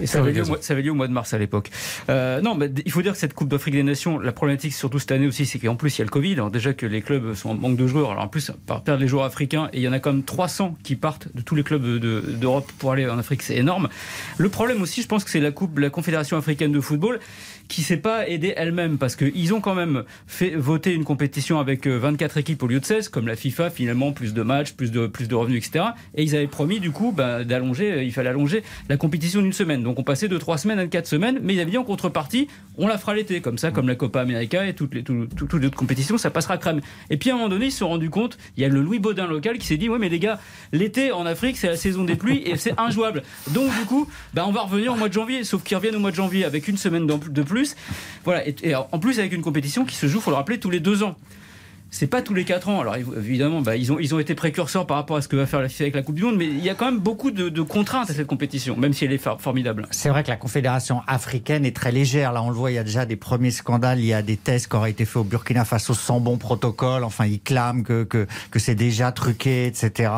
Et 0.00 0.06
ça 0.06 0.20
avait, 0.20 0.32
lieu 0.32 0.44
ça 0.62 0.72
avait 0.72 0.80
lieu 0.80 0.92
au 0.92 0.94
mois 0.94 1.08
de 1.08 1.12
mars 1.12 1.34
à 1.34 1.38
l'époque. 1.38 1.68
Euh, 2.08 2.40
non, 2.40 2.54
mais 2.54 2.70
il 2.86 2.90
faut 2.90 3.02
dire 3.02 3.12
que 3.12 3.18
cette 3.18 3.34
Coupe 3.34 3.50
d'Afrique 3.50 3.74
des 3.74 3.82
Nations, 3.82 4.18
la 4.18 4.32
problématique 4.32 4.72
surtout 4.72 4.98
cette 4.98 5.12
année 5.12 5.26
aussi, 5.26 5.44
c'est 5.44 5.58
qu'en 5.58 5.76
plus 5.76 5.94
il 5.94 5.98
y 5.98 6.00
a 6.00 6.04
le 6.06 6.10
Covid. 6.10 6.32
Alors 6.32 6.50
déjà 6.50 6.72
que 6.72 6.86
les 6.86 7.02
clubs 7.02 7.34
sont 7.34 7.50
en 7.50 7.54
manque 7.54 7.76
de 7.76 7.86
joueurs. 7.86 8.12
Alors 8.12 8.22
en 8.24 8.28
plus, 8.28 8.50
par 8.64 8.82
perdre 8.82 9.02
les 9.02 9.08
joueurs 9.08 9.24
africains, 9.26 9.68
et 9.74 9.76
il 9.76 9.82
y 9.82 9.88
en 9.88 9.92
a 9.92 9.98
quand 9.98 10.10
même 10.14 10.22
300 10.22 10.74
qui 10.82 10.96
partent 10.96 11.28
de 11.34 11.42
tous 11.42 11.54
les 11.54 11.64
clubs 11.64 11.82
de- 11.84 12.22
d'Europe 12.40 12.72
pour 12.78 12.92
aller 12.92 13.06
en 13.06 13.18
Afrique, 13.18 13.42
c'est 13.42 13.56
énorme. 13.56 13.90
Le 14.38 14.48
problème 14.48 14.80
aussi, 14.80 15.02
je 15.02 15.06
pense 15.06 15.22
que 15.22 15.28
c'est 15.28 15.40
la 15.40 15.50
Coupe, 15.50 15.78
la 15.80 15.90
Confédération 15.90 16.38
africaine 16.38 16.72
de 16.72 16.80
football 16.80 17.20
qui 17.68 17.82
s'est 17.82 17.98
pas 17.98 18.28
aidée 18.28 18.54
elle-même 18.56 18.98
parce 18.98 19.14
qu'ils 19.14 19.52
ont 19.54 19.60
quand 19.60 19.74
même 19.74 20.04
fait 20.26 20.50
voter 20.56 20.94
une 20.94 21.04
compétition 21.04 21.60
avec 21.60 21.86
euh, 21.86 21.98
24 21.98 22.38
équipes 22.38 22.62
au 22.62 22.66
lieu 22.66 22.80
de 22.80 22.84
16, 22.84 23.08
comme 23.08 23.26
la 23.26 23.36
FIFA 23.36 23.70
finalement, 23.70 24.12
plus 24.12 24.32
de 24.34 24.42
matchs, 24.42 24.72
plus 24.72 24.90
de, 24.90 25.06
plus 25.06 25.28
de 25.28 25.34
revenus, 25.34 25.66
etc. 25.66 25.84
Et 26.14 26.22
ils 26.22 26.34
avaient 26.34 26.46
promis 26.46 26.80
du 26.80 26.90
coup 26.90 27.12
bah, 27.12 27.44
d'allonger, 27.44 27.92
euh, 27.92 28.02
il 28.02 28.12
fallait 28.12 28.30
allonger 28.30 28.62
la 28.88 28.96
compétition 28.96 29.42
d'une 29.42 29.52
semaine. 29.52 29.82
Donc 29.82 29.98
on 29.98 30.02
passait 30.02 30.28
de 30.28 30.38
3 30.38 30.58
semaines 30.58 30.78
à 30.78 30.86
4 30.86 31.06
semaines, 31.06 31.38
mais 31.42 31.54
ils 31.54 31.60
avaient 31.60 31.70
dit 31.70 31.78
en 31.78 31.84
contrepartie, 31.84 32.48
on 32.78 32.88
la 32.88 32.96
fera 32.98 33.14
l'été, 33.14 33.40
comme 33.40 33.58
ça, 33.58 33.70
comme 33.70 33.86
la 33.88 33.94
Copa 33.96 34.20
América 34.20 34.66
et 34.66 34.72
toutes 34.74 34.94
les, 34.94 35.02
tout- 35.02 35.26
tout- 35.36 35.46
toutes 35.46 35.64
autres 35.64 35.76
compétitions, 35.76 36.16
ça 36.18 36.30
passera 36.30 36.56
crème. 36.58 36.80
Et 37.10 37.16
puis 37.18 37.30
à 37.30 37.34
un 37.34 37.36
moment 37.36 37.48
donné, 37.50 37.66
ils 37.66 37.72
se 37.72 37.78
sont 37.78 37.88
rendus 37.88 38.10
compte, 38.10 38.38
il 38.56 38.62
y 38.62 38.64
a 38.64 38.68
le 38.68 38.80
Louis 38.80 38.98
Baudin 38.98 39.26
local 39.26 39.58
qui 39.58 39.66
s'est 39.66 39.76
dit, 39.76 39.88
ouais 39.88 39.98
mais 39.98 40.08
les 40.08 40.18
gars, 40.18 40.40
l'été 40.72 41.12
en 41.12 41.26
Afrique, 41.26 41.56
c'est 41.58 41.68
la 41.68 41.76
saison 41.76 42.04
des 42.04 42.16
pluies 42.16 42.42
et 42.46 42.56
c'est 42.56 42.78
injouable. 42.80 43.22
Donc 43.50 43.70
du 43.78 43.84
coup, 43.84 44.08
bah, 44.32 44.44
on 44.46 44.52
va 44.52 44.62
revenir 44.62 44.94
au 44.94 44.96
mois 44.96 45.08
de 45.08 45.12
janvier, 45.14 45.44
sauf 45.44 45.62
qu'ils 45.62 45.76
reviennent 45.76 45.96
au 45.96 46.00
mois 46.00 46.10
de 46.10 46.16
janvier 46.16 46.44
avec 46.44 46.66
une 46.68 46.76
semaine 46.78 47.06
de 47.06 47.42
Voilà, 48.24 48.44
en 48.92 48.98
plus 48.98 49.18
avec 49.18 49.32
une 49.32 49.42
compétition 49.42 49.84
qui 49.84 49.94
se 49.94 50.06
joue, 50.06 50.20
faut 50.20 50.30
le 50.30 50.36
rappeler, 50.36 50.58
tous 50.58 50.70
les 50.70 50.80
deux 50.80 51.02
ans. 51.02 51.16
C'est 51.90 52.06
pas 52.06 52.22
tous 52.22 52.34
les 52.34 52.44
4 52.44 52.68
ans. 52.68 52.80
Alors 52.80 52.96
évidemment, 52.96 53.60
bah, 53.60 53.76
ils, 53.76 53.92
ont, 53.92 53.98
ils 53.98 54.14
ont 54.14 54.18
été 54.18 54.34
précurseurs 54.34 54.86
par 54.86 54.96
rapport 54.96 55.16
à 55.16 55.22
ce 55.22 55.28
que 55.28 55.36
va 55.36 55.46
faire 55.46 55.60
la 55.60 55.68
FIFA 55.68 55.84
avec 55.84 55.94
la 55.94 56.02
Coupe 56.02 56.14
du 56.14 56.22
Monde, 56.22 56.36
mais 56.36 56.46
il 56.46 56.62
y 56.62 56.70
a 56.70 56.74
quand 56.74 56.86
même 56.86 57.00
beaucoup 57.00 57.30
de, 57.30 57.48
de 57.48 57.62
contraintes 57.62 58.10
à 58.10 58.14
cette 58.14 58.26
compétition, 58.26 58.76
même 58.76 58.92
si 58.92 59.04
elle 59.04 59.12
est 59.12 59.28
formidable. 59.38 59.86
C'est 59.90 60.08
vrai 60.08 60.22
que 60.22 60.28
la 60.28 60.36
Confédération 60.36 61.02
africaine 61.06 61.64
est 61.64 61.74
très 61.74 61.92
légère. 61.92 62.32
Là, 62.32 62.42
on 62.42 62.50
le 62.50 62.54
voit, 62.54 62.70
il 62.70 62.74
y 62.74 62.78
a 62.78 62.84
déjà 62.84 63.06
des 63.06 63.16
premiers 63.16 63.50
scandales. 63.50 64.00
Il 64.00 64.06
y 64.06 64.12
a 64.12 64.22
des 64.22 64.36
tests 64.36 64.68
qui 64.68 64.76
auraient 64.76 64.90
été 64.90 65.04
faits 65.04 65.16
au 65.16 65.24
Burkina 65.24 65.64
Faso 65.64 65.94
sans 65.94 66.20
bon 66.20 66.36
protocole. 66.36 67.04
Enfin, 67.04 67.26
ils 67.26 67.40
clament 67.40 67.82
que, 67.82 68.04
que, 68.04 68.26
que 68.50 68.58
c'est 68.58 68.74
déjà 68.74 69.12
truqué, 69.12 69.66
etc. 69.66 70.10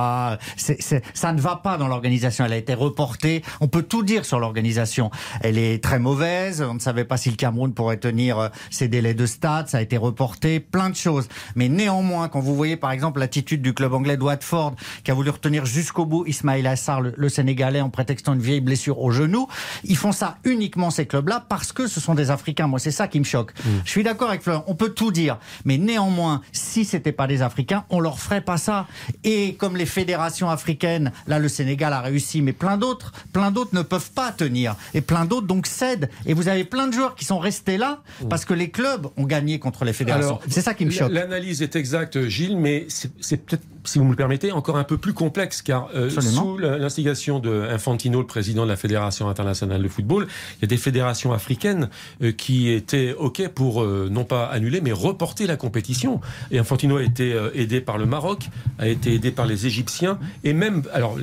Ça 0.56 1.32
ne 1.32 1.40
va 1.40 1.56
pas 1.56 1.76
dans 1.76 1.88
l'organisation. 1.88 2.44
Elle 2.44 2.52
a 2.52 2.56
été 2.56 2.74
reportée. 2.74 3.42
On 3.60 3.68
peut 3.68 3.82
tout 3.82 4.02
dire 4.02 4.24
sur 4.24 4.40
l'organisation. 4.40 5.10
Elle 5.42 5.58
est 5.58 5.82
très 5.82 5.98
mauvaise. 5.98 6.62
On 6.62 6.74
ne 6.74 6.80
savait 6.80 7.04
pas 7.04 7.16
si 7.16 7.30
le 7.30 7.36
Cameroun 7.36 7.72
pourrait 7.72 7.98
tenir 7.98 8.38
euh, 8.38 8.48
ses 8.70 8.88
délais 8.88 9.14
de 9.14 9.26
stade. 9.26 9.68
Ça 9.68 9.78
a 9.78 9.80
été 9.80 9.96
reporté. 9.96 10.60
Plein 10.60 10.90
de 10.90 10.96
choses. 10.96 11.28
Néanmoins, 11.68 12.28
quand 12.28 12.40
vous 12.40 12.54
voyez 12.54 12.76
par 12.76 12.92
exemple 12.92 13.20
l'attitude 13.20 13.62
du 13.62 13.74
club 13.74 13.92
anglais 13.92 14.16
de 14.16 14.22
Watford, 14.22 14.74
qui 15.04 15.10
a 15.10 15.14
voulu 15.14 15.30
retenir 15.30 15.66
jusqu'au 15.66 16.06
bout 16.06 16.26
Ismail 16.26 16.66
Assar, 16.66 17.00
le, 17.00 17.28
Sénégalais, 17.28 17.80
en 17.80 17.90
prétextant 17.90 18.34
une 18.34 18.40
vieille 18.40 18.60
blessure 18.60 19.00
au 19.00 19.10
genou, 19.10 19.46
ils 19.84 19.96
font 19.96 20.12
ça 20.12 20.38
uniquement 20.44 20.90
ces 20.90 21.06
clubs-là 21.06 21.44
parce 21.48 21.72
que 21.72 21.86
ce 21.86 22.00
sont 22.00 22.14
des 22.14 22.30
Africains. 22.30 22.66
Moi, 22.66 22.78
c'est 22.78 22.90
ça 22.90 23.08
qui 23.08 23.18
me 23.18 23.24
choque. 23.24 23.52
Mm. 23.64 23.68
Je 23.84 23.90
suis 23.90 24.02
d'accord 24.02 24.30
avec 24.30 24.42
Fleur, 24.42 24.64
on 24.66 24.74
peut 24.74 24.90
tout 24.90 25.12
dire, 25.12 25.38
mais 25.64 25.78
néanmoins, 25.78 26.42
si 26.52 26.84
c'était 26.84 27.12
pas 27.12 27.26
des 27.26 27.42
Africains, 27.42 27.84
on 27.90 28.00
leur 28.00 28.18
ferait 28.18 28.40
pas 28.40 28.56
ça. 28.56 28.86
Et 29.24 29.54
comme 29.54 29.76
les 29.76 29.86
fédérations 29.86 30.50
africaines, 30.50 31.12
là, 31.26 31.38
le 31.38 31.48
Sénégal 31.48 31.92
a 31.92 32.00
réussi, 32.00 32.42
mais 32.42 32.52
plein 32.52 32.76
d'autres, 32.76 33.12
plein 33.32 33.50
d'autres 33.50 33.74
ne 33.74 33.82
peuvent 33.82 34.10
pas 34.12 34.32
tenir, 34.32 34.76
et 34.94 35.00
plein 35.00 35.24
d'autres 35.24 35.46
donc 35.46 35.66
cèdent. 35.66 36.10
Et 36.26 36.34
vous 36.34 36.48
avez 36.48 36.64
plein 36.64 36.86
de 36.86 36.92
joueurs 36.92 37.14
qui 37.14 37.24
sont 37.24 37.38
restés 37.38 37.76
là 37.76 38.02
mm. 38.22 38.28
parce 38.28 38.44
que 38.44 38.54
les 38.54 38.70
clubs 38.70 39.08
ont 39.16 39.24
gagné 39.24 39.58
contre 39.58 39.84
les 39.84 39.92
fédérations. 39.92 40.38
C'est 40.48 40.62
ça 40.62 40.74
qui 40.74 40.84
me 40.84 40.90
choque. 40.90 41.10
L'analyse 41.12 41.49
est 41.62 41.76
exacte, 41.76 42.26
Gilles, 42.28 42.56
mais 42.56 42.86
c'est 42.88 43.36
peut-être, 43.44 43.66
si 43.84 43.98
vous 43.98 44.04
me 44.04 44.10
le 44.10 44.16
permettez, 44.16 44.52
encore 44.52 44.76
un 44.76 44.84
peu 44.84 44.98
plus 44.98 45.12
complexe, 45.12 45.62
car 45.62 45.88
euh, 45.94 46.10
sous 46.10 46.58
l'instigation 46.58 47.38
de 47.38 47.66
Infantino, 47.70 48.20
le 48.20 48.26
président 48.26 48.64
de 48.64 48.68
la 48.68 48.76
Fédération 48.76 49.28
internationale 49.28 49.82
de 49.82 49.88
football, 49.88 50.26
il 50.58 50.62
y 50.62 50.64
a 50.64 50.68
des 50.68 50.76
fédérations 50.76 51.32
africaines 51.32 51.88
euh, 52.22 52.32
qui 52.32 52.70
étaient 52.70 53.14
OK 53.18 53.46
pour 53.48 53.82
euh, 53.82 54.08
non 54.10 54.24
pas 54.24 54.46
annuler, 54.46 54.80
mais 54.80 54.92
reporter 54.92 55.46
la 55.46 55.56
compétition. 55.56 56.20
Et 56.50 56.58
Infantino 56.58 56.98
a 56.98 57.02
été 57.02 57.36
aidé 57.54 57.80
par 57.80 57.98
le 57.98 58.06
Maroc, 58.06 58.48
a 58.78 58.88
été 58.88 59.14
aidé 59.14 59.30
par 59.30 59.46
les 59.46 59.66
Égyptiens, 59.66 60.18
et 60.44 60.52
même, 60.52 60.82
alors, 60.92 61.16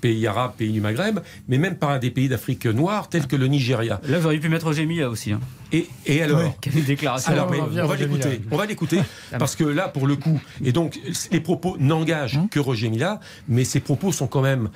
pays 0.00 0.26
arabes, 0.26 0.52
pays 0.56 0.72
du 0.72 0.80
Maghreb, 0.80 1.20
mais 1.48 1.58
même 1.58 1.76
par 1.76 1.98
des 2.00 2.10
pays 2.10 2.28
d'Afrique 2.28 2.66
noire, 2.66 3.08
tels 3.08 3.26
que 3.26 3.36
le 3.36 3.46
Nigeria. 3.46 4.00
Là, 4.08 4.18
vous 4.18 4.26
auriez 4.26 4.40
pu 4.40 4.48
mettre 4.48 4.72
Gémia 4.72 5.08
aussi. 5.08 5.32
Hein. 5.32 5.40
Et, 5.72 5.88
et 6.06 6.22
alors 6.22 6.54
Quelle 6.60 6.84
déclaration 6.84 7.32
alors, 7.32 7.50
on 7.50 7.86
va 7.86 7.96
l'écouter. 7.96 8.40
On 8.50 8.56
va 8.56 8.66
l'écouter 8.66 9.00
parce 9.38 9.56
que 9.56 9.64
là, 9.64 9.88
pour 9.88 10.06
le 10.06 10.16
coup, 10.16 10.40
et 10.62 10.72
donc 10.72 10.98
les 11.30 11.40
propos 11.40 11.76
hum. 11.92 12.48
que 12.48 12.60
Roger 12.60 12.88
Mila, 12.88 13.20
mais 13.48 13.64
ces 13.64 13.80
propos 13.80 14.12
sont 14.12 14.26
quand 14.26 14.42
même 14.42 14.70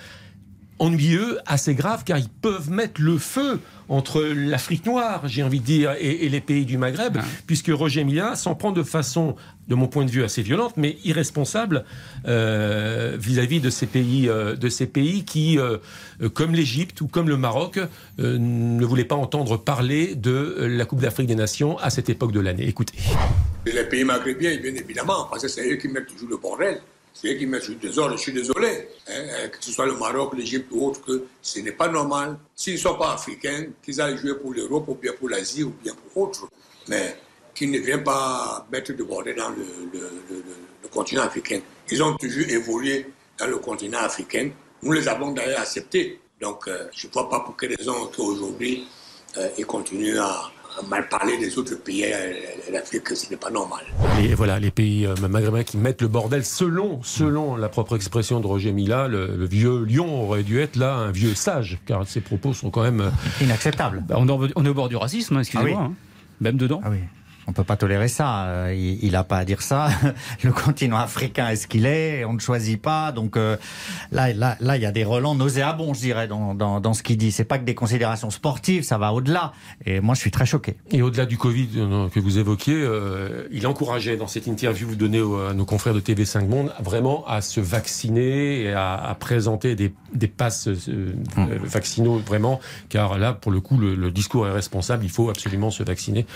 ennuyeux, 0.78 1.38
assez 1.46 1.74
graves, 1.74 2.04
car 2.04 2.18
ils 2.18 2.28
peuvent 2.28 2.70
mettre 2.70 3.00
le 3.00 3.18
feu 3.18 3.60
entre 3.88 4.20
l'Afrique 4.22 4.84
noire, 4.84 5.22
j'ai 5.26 5.42
envie 5.42 5.60
de 5.60 5.64
dire, 5.64 5.94
et, 6.00 6.28
les 6.28 6.40
pays 6.40 6.64
du 6.64 6.76
Maghreb, 6.76 7.18
puisque 7.46 7.70
Roger 7.72 8.02
Mila 8.02 8.34
s'en 8.34 8.54
prend 8.56 8.72
de 8.72 8.82
façon, 8.82 9.36
de 9.68 9.74
mon 9.74 9.86
point 9.86 10.04
de 10.04 10.10
vue, 10.10 10.24
assez 10.24 10.42
violente, 10.42 10.74
mais 10.76 10.98
irresponsable 11.04 11.84
euh, 12.26 13.16
vis-à-vis 13.18 13.60
de 13.60 13.70
ces 13.70 13.86
pays, 13.86 14.28
euh, 14.28 14.56
de 14.56 14.68
ces 14.68 14.86
pays 14.86 15.24
qui, 15.24 15.58
euh, 15.58 15.78
comme 16.34 16.52
l'Égypte 16.52 17.00
ou 17.00 17.06
comme 17.06 17.28
le 17.28 17.36
Maroc, 17.36 17.78
ne 18.18 18.84
voulaient 18.84 19.04
pas 19.04 19.14
entendre 19.14 19.56
parler 19.56 20.14
de 20.16 20.56
la 20.68 20.84
Coupe 20.84 21.00
d'Afrique 21.00 21.28
des 21.28 21.36
Nations 21.36 21.78
à 21.78 21.90
cette 21.90 22.10
époque 22.10 22.32
de 22.32 22.40
l'année. 22.40 22.66
Écoutez. 22.66 22.98
Les 23.66 23.84
pays 23.84 24.04
maghrébiens, 24.04 24.56
bien 24.60 24.74
évidemment, 24.74 25.26
parce 25.30 25.42
que 25.42 25.48
c'est 25.48 25.72
eux 25.72 25.76
qui 25.76 25.88
mettent 25.88 26.06
toujours 26.06 26.30
le 26.30 26.36
bordel. 26.36 26.80
C'est 27.18 27.36
qui 27.38 27.46
mettent 27.46 27.68
le 27.68 27.76
désordre. 27.76 28.16
Je 28.16 28.22
suis 28.22 28.32
désolé, 28.32 28.88
hein, 29.08 29.12
hein, 29.14 29.48
que 29.48 29.56
ce 29.64 29.72
soit 29.72 29.86
le 29.86 29.96
Maroc, 29.96 30.34
l'Égypte 30.36 30.68
ou 30.70 30.88
autre, 30.88 31.00
que 31.00 31.24
ce 31.40 31.60
n'est 31.60 31.72
pas 31.72 31.88
normal. 31.88 32.38
S'ils 32.54 32.74
ne 32.74 32.78
sont 32.78 32.94
pas 32.94 33.14
africains, 33.14 33.68
qu'ils 33.82 33.98
aillent 34.02 34.18
jouer 34.18 34.34
pour 34.34 34.52
l'Europe 34.52 34.84
ou 34.88 34.94
bien 34.96 35.12
pour 35.18 35.30
l'Asie 35.30 35.62
ou 35.64 35.72
bien 35.82 35.94
pour 35.94 36.24
autre. 36.24 36.46
Mais 36.88 37.16
qu'ils 37.54 37.70
ne 37.70 37.78
viennent 37.78 38.04
pas 38.04 38.66
mettre 38.70 38.92
de 38.92 39.02
bordel 39.02 39.34
dans 39.34 39.48
le, 39.48 39.66
continent 40.90 41.22
africain. 41.22 41.60
Ils 41.90 42.02
ont 42.02 42.16
toujours 42.16 42.48
évolué 42.48 43.06
dans 43.38 43.46
le 43.46 43.56
continent 43.56 43.98
africain. 43.98 44.50
Nous 44.82 44.92
les 44.92 45.08
avons 45.08 45.32
d'ailleurs 45.32 45.60
acceptés. 45.60 46.20
Donc, 46.40 46.68
euh, 46.68 46.86
je 46.94 47.06
ne 47.06 47.12
vois 47.12 47.28
pas 47.28 47.40
pour 47.40 47.56
quelle 47.56 47.74
raison 47.74 48.10
qu'aujourd'hui, 48.14 48.86
euh, 49.36 49.48
ils 49.58 49.66
continuent 49.66 50.18
à, 50.18 50.50
mal 50.89 51.09
parler 51.09 51.39
des 51.39 51.59
autres 51.59 51.77
pays 51.77 52.05
d'Afrique, 52.72 53.09
ce 53.09 53.31
n'est 53.31 53.37
pas 53.37 53.51
normal. 53.51 53.81
Et 54.22 54.35
voilà, 54.35 54.59
les 54.59 54.70
pays 54.70 55.07
euh, 55.07 55.14
maghrébins 55.29 55.62
qui 55.62 55.77
mettent 55.77 56.03
le 56.03 56.09
bordel 56.09 56.45
selon, 56.45 57.03
selon 57.03 57.57
la 57.57 57.68
propre 57.68 57.97
expression 57.97 58.41
de 58.41 58.47
Roger 58.47 58.72
Mila, 58.72 59.09
le, 59.09 59.47
vieux 59.47 59.85
lion 59.85 60.22
aurait 60.22 60.43
dû 60.43 60.61
être 60.61 60.77
là 60.77 60.95
un 60.95 61.11
vieux 61.11 61.35
sage, 61.35 61.79
car 61.87 62.07
ses 62.07 62.20
propos 62.20 62.53
sont 62.53 62.70
quand 62.70 62.83
même... 62.83 63.01
Euh, 63.01 63.11
Inacceptables. 63.41 64.05
Bah, 64.07 64.16
on, 64.18 64.29
est 64.29 64.68
au 64.68 64.74
bord 64.74 64.89
du 64.89 64.97
racisme, 64.97 65.37
hein, 65.37 65.41
excusez-moi. 65.41 65.79
Ah 65.81 65.85
hein. 65.85 65.95
Même 66.41 66.57
dedans. 66.57 66.81
Ah 66.85 66.91
oui. 66.91 66.99
On 67.49 67.53
peut 67.53 67.64
pas 67.64 67.76
tolérer 67.76 68.09
ça. 68.09 68.47
Euh, 68.47 68.74
il 68.74 69.12
n'a 69.12 69.22
pas 69.22 69.38
à 69.38 69.44
dire 69.44 69.62
ça. 69.62 69.88
Le 70.42 70.53
continent 70.53 70.97
africain 70.97 71.49
est 71.49 71.57
ce 71.57 71.66
qu'il 71.68 71.86
est. 71.86 72.24
On 72.24 72.32
ne 72.32 72.40
choisit 72.40 72.80
pas. 72.80 73.12
Donc 73.12 73.36
euh, 73.36 73.57
là, 74.11 74.32
là, 74.32 74.57
là, 74.61 74.76
il 74.76 74.82
y 74.82 74.86
a 74.86 74.90
des 74.90 75.05
relents 75.05 75.34
nauséabonds, 75.34 75.94
je 75.94 76.01
dirais, 76.01 76.26
dans, 76.26 76.55
dans, 76.55 76.80
dans 76.80 76.92
ce 76.92 77.03
qu'il 77.03 77.16
dit. 77.16 77.30
C'est 77.30 77.44
pas 77.44 77.59
que 77.59 77.64
des 77.64 77.74
considérations 77.74 78.30
sportives, 78.30 78.82
ça 78.82 78.99
va 78.99 79.12
au-delà. 79.12 79.53
Et 79.84 80.01
moi, 80.01 80.14
je 80.14 80.20
suis 80.20 80.32
très 80.32 80.47
choqué. 80.47 80.76
Et 80.90 81.03
au-delà 81.03 81.24
du 81.24 81.38
Covid 81.38 81.68
euh, 81.76 82.09
que 82.09 82.18
vous 82.18 82.38
évoquiez, 82.38 82.86
il 83.51 83.66
encourageait 83.66 84.16
dans 84.16 84.26
cette 84.26 84.47
interview 84.47 84.86
que 84.86 84.90
vous 84.92 84.97
donnez 84.97 85.18
à 85.18 85.53
nos 85.53 85.64
confrères 85.64 85.94
de 85.94 86.01
TV5 86.01 86.47
Monde 86.47 86.72
vraiment 86.80 87.26
à 87.26 87.40
se 87.40 87.61
vacciner 87.61 88.62
et 88.62 88.72
à, 88.72 89.16
présenter 89.18 89.74
des, 89.74 89.92
des 90.12 90.28
passes 90.28 90.68
vaccinaux 91.36 92.18
vraiment, 92.18 92.61
car 92.88 93.18
là, 93.18 93.32
pour 93.32 93.53
le 93.53 93.61
coup, 93.61 93.78
le, 93.78 93.94
le, 93.94 94.11
discours 94.11 94.47
est 94.47 94.53
responsable. 94.53 95.05
Il 95.05 95.11
faut 95.11 95.30
absolument 95.30 95.70
se 95.70 95.82
vacciner 95.82 96.26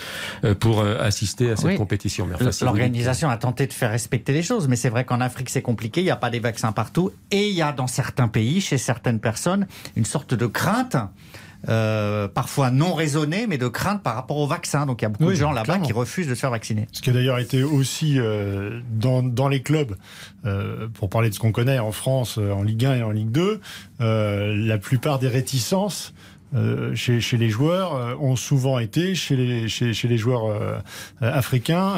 pour 0.59 0.83
assister 1.01 1.51
à 1.51 1.55
cette 1.55 1.77
compétition. 1.77 2.27
L'organisation 2.61 3.29
a 3.29 3.37
tenté 3.37 3.67
de 3.67 3.73
faire 3.73 3.91
respecter 3.91 4.33
les 4.33 4.43
choses, 4.43 4.67
mais 4.67 4.75
c'est 4.75 4.89
vrai 4.89 5.05
qu'en 5.05 5.21
Afrique 5.21 5.49
c'est 5.49 5.61
compliqué, 5.61 6.01
il 6.01 6.05
n'y 6.05 6.11
a 6.11 6.15
pas 6.15 6.29
des 6.29 6.39
vaccins 6.39 6.71
partout, 6.71 7.11
et 7.31 7.49
il 7.49 7.55
y 7.55 7.61
a 7.61 7.71
dans 7.71 7.87
certains 7.87 8.27
pays, 8.27 8.61
chez 8.61 8.77
certaines 8.77 9.19
personnes, 9.19 9.67
une 9.95 10.05
sorte 10.05 10.33
de 10.33 10.45
crainte. 10.45 10.97
Euh, 11.69 12.27
parfois 12.27 12.71
non 12.71 12.95
raisonnée, 12.95 13.45
mais 13.45 13.59
de 13.59 13.67
crainte 13.67 14.01
par 14.01 14.15
rapport 14.15 14.37
au 14.37 14.47
vaccin. 14.47 14.87
Donc 14.87 15.01
il 15.01 15.05
y 15.05 15.07
a 15.07 15.09
beaucoup 15.09 15.29
de 15.29 15.35
gens 15.35 15.51
là-bas 15.51 15.77
qui 15.77 15.93
refusent 15.93 16.27
de 16.27 16.33
se 16.33 16.39
faire 16.39 16.49
vacciner. 16.49 16.87
Ce 16.91 17.01
qui 17.01 17.11
a 17.11 17.13
d'ailleurs 17.13 17.37
été 17.37 17.61
aussi 17.61 18.17
euh, 18.17 18.79
dans, 18.89 19.21
dans, 19.21 19.47
les 19.47 19.61
clubs, 19.61 19.95
euh, 20.45 20.87
pour 20.87 21.09
parler 21.09 21.29
de 21.29 21.35
ce 21.35 21.39
qu'on 21.39 21.51
connaît 21.51 21.77
en 21.77 21.91
France, 21.91 22.39
en 22.39 22.63
Ligue 22.63 22.85
1 22.85 22.95
et 22.95 23.03
en 23.03 23.11
Ligue 23.11 23.31
2, 23.31 23.61
la 23.99 24.77
plupart 24.79 25.19
des 25.19 25.27
réticences 25.27 26.15
euh, 26.53 26.93
chez, 26.95 27.21
chez, 27.21 27.37
les 27.37 27.49
joueurs 27.49 27.95
euh, 27.95 28.15
ont 28.19 28.35
souvent 28.35 28.77
été 28.77 29.15
chez 29.15 29.37
les, 29.37 29.69
chez, 29.69 29.93
chez 29.93 30.09
les 30.09 30.17
joueurs 30.17 30.47
euh, 30.47 30.77
africains 31.21 31.93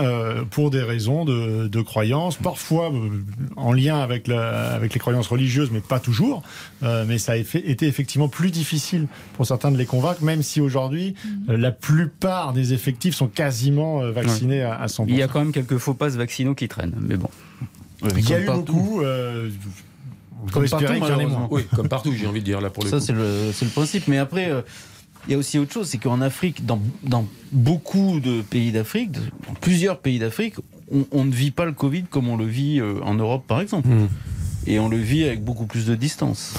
pour 0.51 0.69
des 0.69 0.81
raisons 0.81 1.25
de, 1.25 1.67
de 1.67 1.81
croyances, 1.81 2.35
parfois 2.35 2.91
en 3.55 3.73
lien 3.73 3.99
avec, 3.99 4.27
la, 4.27 4.73
avec 4.73 4.93
les 4.93 4.99
croyances 4.99 5.27
religieuses, 5.27 5.71
mais 5.71 5.79
pas 5.79 5.99
toujours. 5.99 6.43
mais 6.81 7.17
ça 7.17 7.33
a 7.33 7.35
été 7.35 7.87
effectivement 7.87 8.27
plus 8.27 8.51
difficile 8.51 9.07
pour 9.33 9.45
certains 9.45 9.71
de 9.71 9.77
les 9.77 9.85
convaincre, 9.85 10.23
même 10.23 10.43
si 10.43 10.61
aujourd'hui 10.61 11.15
la 11.47 11.71
plupart 11.71 12.53
des 12.53 12.73
effectifs 12.73 13.15
sont 13.15 13.27
quasiment 13.27 13.99
vaccinés 14.11 14.61
à, 14.61 14.75
à 14.75 14.87
100%. 14.87 15.05
Il 15.07 15.15
y 15.15 15.23
a 15.23 15.27
quand 15.27 15.39
même 15.39 15.51
quelques 15.51 15.77
faux 15.77 15.93
passes 15.93 16.15
vaccinaux 16.15 16.55
qui 16.55 16.67
traînent, 16.67 16.95
mais 16.99 17.17
bon. 17.17 17.29
Il 18.03 18.29
y 18.29 18.33
a 18.33 18.41
eu 18.41 18.45
beaucoup. 18.45 19.01
Comme 20.51 20.67
partout, 20.67 20.93
Oui, 21.51 21.65
comme 21.75 21.87
partout, 21.87 22.13
j'ai 22.13 22.27
envie 22.27 22.39
de 22.39 22.45
dire 22.45 22.61
là 22.61 22.69
pour 22.69 22.83
le 22.83 22.89
Ça, 22.89 22.99
c'est 22.99 23.13
le, 23.13 23.49
le, 23.49 23.69
principe. 23.69 24.07
Mais 24.07 24.17
après, 24.17 24.51
euh, 24.51 24.61
il 25.27 25.31
y 25.31 25.35
a 25.35 25.37
aussi 25.37 25.57
autre 25.59 25.73
chose, 25.73 25.87
c'est 25.87 25.97
qu'en 25.97 26.21
Afrique, 26.21 26.65
dans, 26.65 26.81
dans, 27.03 27.25
beaucoup 27.51 28.19
de 28.19 28.41
pays 28.41 28.71
d'Afrique, 28.71 29.11
dans 29.11 29.53
plusieurs 29.61 29.99
pays 29.99 30.19
d'Afrique, 30.19 30.55
on, 31.11 31.25
ne 31.25 31.31
vit 31.31 31.51
pas 31.51 31.65
le 31.65 31.71
Covid 31.71 32.03
comme 32.03 32.29
on 32.29 32.37
le 32.37 32.45
vit 32.45 32.79
euh, 32.79 32.99
en 33.03 33.15
Europe, 33.15 33.45
par 33.47 33.61
exemple. 33.61 33.87
Hmm. 33.87 34.07
Et 34.67 34.79
on 34.79 34.89
le 34.89 34.97
vit 34.97 35.23
avec 35.23 35.43
beaucoup 35.43 35.65
plus 35.65 35.85
de 35.85 35.95
distance. 35.95 36.53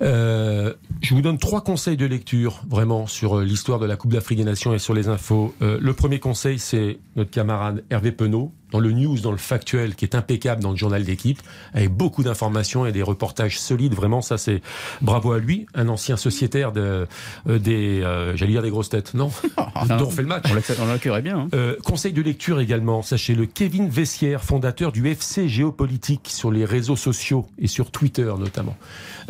Euh, 0.00 0.74
je 1.00 1.14
vous 1.14 1.22
donne 1.22 1.38
trois 1.38 1.62
conseils 1.62 1.96
de 1.96 2.06
lecture 2.06 2.62
vraiment 2.68 3.06
sur 3.06 3.40
l'histoire 3.40 3.78
de 3.78 3.86
la 3.86 3.96
Coupe 3.96 4.12
d'Afrique 4.12 4.38
des 4.38 4.44
Nations 4.44 4.74
et 4.74 4.78
sur 4.78 4.94
les 4.94 5.08
infos. 5.08 5.54
le 5.60 5.92
premier 5.92 6.18
conseil, 6.18 6.58
c'est 6.58 6.98
notre 7.16 7.30
camarade 7.30 7.84
Hervé 7.90 8.12
Penaud, 8.12 8.52
dans 8.70 8.80
le 8.80 8.92
news, 8.92 9.18
dans 9.18 9.32
le 9.32 9.38
factuel, 9.38 9.94
qui 9.94 10.04
est 10.04 10.14
impeccable 10.14 10.62
dans 10.62 10.70
le 10.70 10.76
journal 10.76 11.04
d'équipe, 11.04 11.40
avec 11.72 11.90
beaucoup 11.90 12.22
d'informations 12.22 12.86
et 12.86 12.92
des 12.92 13.02
reportages 13.02 13.58
solides. 13.58 13.94
Vraiment, 13.94 14.20
ça 14.20 14.38
c'est 14.38 14.62
bravo 15.00 15.32
à 15.32 15.38
lui, 15.38 15.66
un 15.74 15.88
ancien 15.88 16.16
sociétaire 16.16 16.72
de, 16.72 17.06
euh, 17.48 17.58
des, 17.58 18.02
euh, 18.02 18.36
j'allais 18.36 18.52
dire 18.52 18.62
des 18.62 18.70
grosses 18.70 18.90
têtes, 18.90 19.14
non, 19.14 19.30
on 19.90 20.10
fait 20.10 20.22
le 20.22 20.28
match. 20.28 20.44
On 20.80 20.86
l'accueillerait 20.86 21.22
bien. 21.22 21.38
Hein. 21.38 21.48
Euh, 21.54 21.76
conseil 21.84 22.12
de 22.12 22.22
lecture 22.22 22.60
également, 22.60 23.02
sachez 23.02 23.34
le 23.34 23.46
Kevin 23.46 23.88
Vessière, 23.88 24.44
fondateur 24.44 24.92
du 24.92 25.06
FC 25.08 25.48
Géopolitique 25.48 26.28
sur 26.28 26.50
les 26.50 26.64
réseaux 26.64 26.96
sociaux 26.96 27.46
et 27.58 27.66
sur 27.66 27.90
Twitter 27.90 28.32
notamment. 28.38 28.76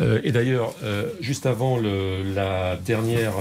et 0.00 0.32
d'ailleurs, 0.32 0.74
juste 1.20 1.46
avant 1.46 1.76
le, 1.76 2.22
la 2.34 2.76
dernière, 2.76 3.32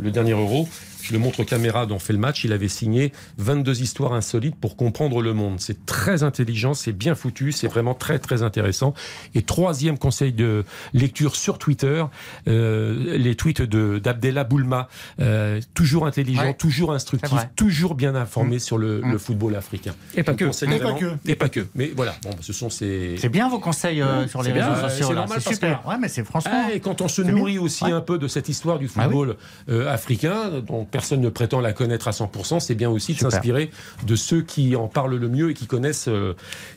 le 0.00 0.10
dernier 0.10 0.32
euro, 0.32 0.68
je 1.06 1.12
le 1.12 1.18
montre 1.18 1.40
aux 1.40 1.44
caméras 1.44 1.86
dont 1.86 1.96
on 1.96 1.98
fait 1.98 2.12
le 2.12 2.18
match, 2.18 2.42
il 2.44 2.52
avait 2.52 2.68
signé 2.68 3.12
22 3.38 3.80
histoires 3.82 4.12
insolites 4.12 4.56
pour 4.56 4.76
comprendre 4.76 5.22
le 5.22 5.32
monde. 5.32 5.60
C'est 5.60 5.86
très 5.86 6.22
intelligent, 6.22 6.74
c'est 6.74 6.92
bien 6.92 7.14
foutu, 7.14 7.52
c'est 7.52 7.68
vraiment 7.68 7.94
très 7.94 8.18
très 8.18 8.42
intéressant. 8.42 8.92
Et 9.34 9.42
troisième 9.42 9.98
conseil 9.98 10.32
de 10.32 10.64
lecture 10.94 11.36
sur 11.36 11.58
Twitter, 11.58 12.04
euh, 12.48 13.16
les 13.16 13.34
tweets 13.34 13.62
de 13.62 13.98
d'Abdella 13.98 14.44
Boulma, 14.44 14.88
euh, 15.20 15.60
toujours 15.74 16.06
intelligent, 16.06 16.42
Ouais. 16.42 16.54
toujours 16.54 16.92
instructif, 16.92 17.38
toujours 17.56 17.94
bien 17.94 18.14
informé 18.14 18.58
sur 18.58 18.78
le, 18.78 19.00
Mm. 19.00 19.12
le 19.12 19.18
football 19.18 19.54
africain. 19.56 19.94
Et 20.16 20.22
pas 20.22 20.34
que. 20.34 20.44
Et 20.44 20.66
vraiment- 20.66 20.92
pas 20.94 20.98
que. 20.98 21.12
Et 21.26 21.34
pas 21.36 21.48
que. 21.48 21.66
Mais 21.74 21.92
voilà, 21.94 22.14
bon, 22.22 22.30
ce 22.40 22.52
sont 22.52 22.70
ces... 22.70 23.16
C'est 23.18 23.28
bien 23.28 23.48
vos 23.48 23.58
conseils 23.58 24.02
euh, 24.02 24.26
sur 24.28 24.42
les 24.42 24.52
bien, 24.52 24.68
réseaux 24.72 24.84
euh, 24.84 24.88
sociaux 24.88 25.14
c'est 25.40 25.54
super. 25.54 25.86
Ouais, 25.86 25.96
mais 26.00 26.08
c'est 26.08 26.24
franchement. 26.24 26.64
Ah, 26.68 26.72
et 26.74 26.80
quand 26.80 27.00
on 27.00 27.08
se 27.08 27.22
nourrit 27.22 27.52
bien. 27.54 27.62
aussi 27.62 27.84
Ouais. 27.84 27.92
un 27.92 28.00
peu 28.00 28.18
de 28.18 28.26
cette 28.28 28.48
histoire 28.48 28.78
du 28.78 28.86
Ah 28.86 28.98
oui. 28.98 29.04
football 29.04 29.36
euh, 29.68 29.92
africain, 29.92 30.50
dont 30.66 30.84
personne 30.96 31.20
ne 31.20 31.28
prétend 31.28 31.60
la 31.60 31.72
connaître 31.72 32.08
à 32.08 32.12
100%, 32.12 32.60
c'est 32.60 32.74
bien 32.74 32.88
aussi 32.90 33.12
de 33.14 33.18
s'inspirer 33.18 33.70
de 34.06 34.16
ceux 34.16 34.40
qui 34.42 34.76
en 34.76 34.88
parlent 34.88 35.16
le 35.16 35.28
mieux 35.28 35.50
et 35.50 35.54
qui 35.54 35.66
connaissent, 35.66 36.08
euh, 36.08 36.32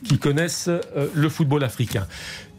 qui 0.06 0.18
connaissent 0.18 0.68
euh, 0.68 0.80
le 1.14 1.28
football 1.30 1.64
africain. 1.64 2.06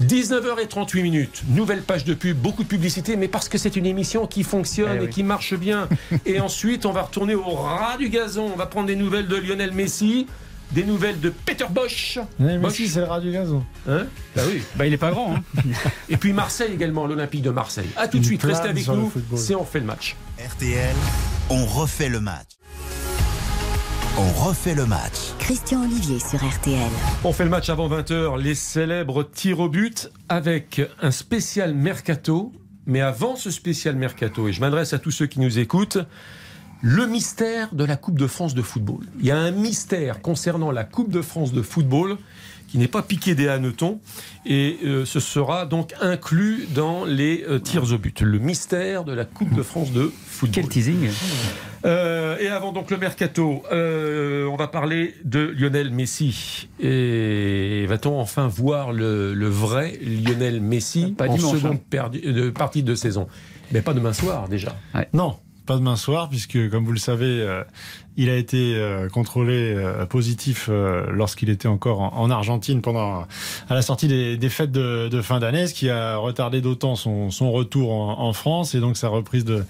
19h38 0.02 1.02
minutes, 1.04 1.44
nouvelle 1.50 1.82
page 1.84 2.04
de 2.06 2.14
pub, 2.14 2.38
beaucoup 2.38 2.64
de 2.64 2.68
publicité, 2.68 3.16
mais 3.16 3.28
parce 3.28 3.48
que 3.50 3.58
c'est 3.58 3.76
une 3.76 3.86
émission 3.86 4.26
qui 4.28 4.44
fonctionne 4.44 4.98
Eh 5.00 5.04
et 5.04 5.06
oui. 5.06 5.10
qui 5.10 5.24
marche 5.24 5.54
bien. 5.54 5.88
et 6.26 6.40
ensuite, 6.40 6.86
on 6.86 6.92
va 6.92 7.04
retourner 7.04 7.36
au 7.36 7.44
ras 7.52 7.98
du 7.98 8.10
gazon. 8.10 8.50
On 8.54 8.58
va 8.58 8.66
prendre 8.66 8.88
des 8.88 8.96
nouvelles 8.96 9.28
de 9.28 9.36
Lionel 9.36 9.72
Messi, 9.72 10.26
des 10.72 10.84
nouvelles 10.84 11.20
de 11.20 11.30
Peter 11.30 11.66
Bosch. 11.70 12.18
Mais 12.40 12.58
Bosch. 12.58 12.74
si, 12.74 12.88
c'est 12.88 13.00
le 13.00 13.06
ras 13.06 13.20
du 13.20 13.32
gazon. 13.32 13.64
Hein? 13.88 14.08
Bah 14.36 14.42
oui. 14.48 14.62
Bah, 14.76 14.88
il 14.88 14.94
est 14.94 14.98
pas 14.98 15.12
grand. 15.12 15.36
hein. 15.36 15.62
Et 16.10 16.18
puis 16.18 16.34
Marseille 16.34 16.72
également, 16.74 17.06
l'Olympique 17.06 17.44
de 17.44 17.50
Marseille. 17.52 17.90
À 17.98 18.08
tout 18.08 18.20
de 18.20 18.26
suite, 18.26 18.42
restez 18.44 18.70
avec 18.70 18.88
nous. 18.88 19.12
C'est 19.36 19.54
on 19.56 19.66
fait 19.66 19.80
le 19.80 19.86
match. 19.86 20.16
RTL, 20.42 20.96
on 21.52 21.66
refait 21.66 22.10
le 22.10 22.20
match. 22.20 22.48
On 24.18 24.32
refait 24.44 24.74
le 24.74 24.88
match. 24.88 25.36
Christian 25.38 25.84
Olivier 25.84 26.18
sur 26.18 26.44
RTL. 26.44 26.90
On 27.24 27.32
fait 27.32 27.44
le 27.44 27.52
match 27.52 27.70
avant 27.70 27.88
20h, 27.88 28.42
les 28.42 28.56
célèbres 28.56 29.22
tirs 29.22 29.60
au 29.60 29.70
but 29.70 30.10
avec 30.30 30.82
un 31.00 31.12
spécial 31.12 31.76
mercato. 31.76 32.52
Mais 32.88 33.02
avant 33.02 33.36
ce 33.36 33.52
spécial 33.52 33.96
mercato, 33.96 34.48
et 34.48 34.54
je 34.54 34.62
m'adresse 34.62 34.94
à 34.94 35.00
tous 35.00 35.12
ceux 35.12 35.28
qui 35.28 35.40
nous 35.40 35.60
écoutent, 35.60 36.00
le 36.82 37.06
mystère 37.06 37.76
de 37.76 37.84
la 37.84 37.96
Coupe 37.96 38.18
de 38.18 38.26
France 38.26 38.56
de 38.56 38.64
football. 38.64 39.06
Il 39.20 39.26
y 39.28 39.32
a 39.32 39.38
un 39.38 39.52
mystère 39.52 40.24
concernant 40.24 40.72
la 40.72 40.86
Coupe 40.86 41.12
de 41.12 41.22
France 41.22 41.54
de 41.54 41.62
football 41.62 42.18
qui 42.72 42.78
n'est 42.78 42.88
pas 42.88 43.02
piqué 43.02 43.36
des 43.36 43.50
hannetons 43.50 44.00
et 44.46 44.78
euh, 44.86 45.04
ce 45.04 45.20
sera 45.20 45.66
donc 45.66 45.94
inclus 46.00 46.68
dans 46.74 47.04
les 47.04 47.44
euh, 47.50 47.60
tirs 47.60 47.92
au 47.92 47.98
but. 47.98 48.22
Le 48.22 48.40
mystère 48.40 49.04
de 49.04 49.12
la 49.12 49.26
Coupe 49.26 49.54
de 49.54 49.62
France 49.62 49.92
de 49.92 50.10
football. 50.26 50.54
Quel 50.64 50.70
teasing. 50.70 51.10
Euh, 51.84 52.38
et 52.40 52.48
avant 52.48 52.72
donc 52.72 52.90
le 52.90 52.98
mercato, 52.98 53.64
euh, 53.74 54.46
on 54.46 54.56
va 54.56 54.68
parler 54.70 55.16
de 55.26 55.40
Lionel 55.58 55.92
Messi. 55.92 56.70
Et 56.80 57.86
va-t-on 57.90 58.18
enfin 58.20 58.48
voir 58.48 58.94
le, 58.94 59.34
le 59.34 59.48
vrai 59.50 60.00
Lionel 60.02 60.62
Messi 60.62 61.14
Pas 61.18 61.28
en 61.28 61.36
dimanche, 61.36 61.58
seconde 61.58 61.74
hein. 61.74 61.80
perdu- 61.90 62.22
euh, 62.26 62.52
partie 62.52 62.84
de 62.84 62.96
saison? 62.96 63.28
Mais 63.74 63.82
pas 63.82 63.94
demain 63.94 64.14
soir 64.14 64.48
déjà. 64.48 64.78
Non, 65.14 65.36
pas 65.66 65.78
demain 65.78 65.96
soir, 65.96 66.30
puisque 66.30 66.70
comme 66.70 66.86
vous 66.86 66.92
le 66.92 67.00
savez, 67.00 67.42
euh, 67.42 67.64
il 68.18 68.30
a 68.30 68.36
été 68.36 68.76
euh, 68.76 69.08
contrôlé 69.10 69.74
euh, 69.74 70.06
positif 70.06 70.70
lorsqu'il 71.12 71.50
était 71.50 71.68
encore 71.68 72.02
en, 72.02 72.14
en 72.18 72.30
Argentine 72.30 72.82
pendant 72.82 73.26
à 73.70 73.74
la 73.74 73.82
sortie 73.82 74.08
des, 74.08 74.50
fêtes 74.50 74.72
de, 74.72 75.22
fin 75.22 75.40
d'année, 75.40 75.68
ce 75.68 75.74
qui 75.74 75.90
a 75.90 76.18
retardé 76.18 76.62
d'autant 76.62 76.96
son, 76.96 77.30
retour 77.52 77.92
en, 77.92 78.34
France 78.34 78.76
et 78.76 78.80
donc 78.80 78.98
sa 78.98 79.08
reprise 79.08 79.46
de, 79.46 79.66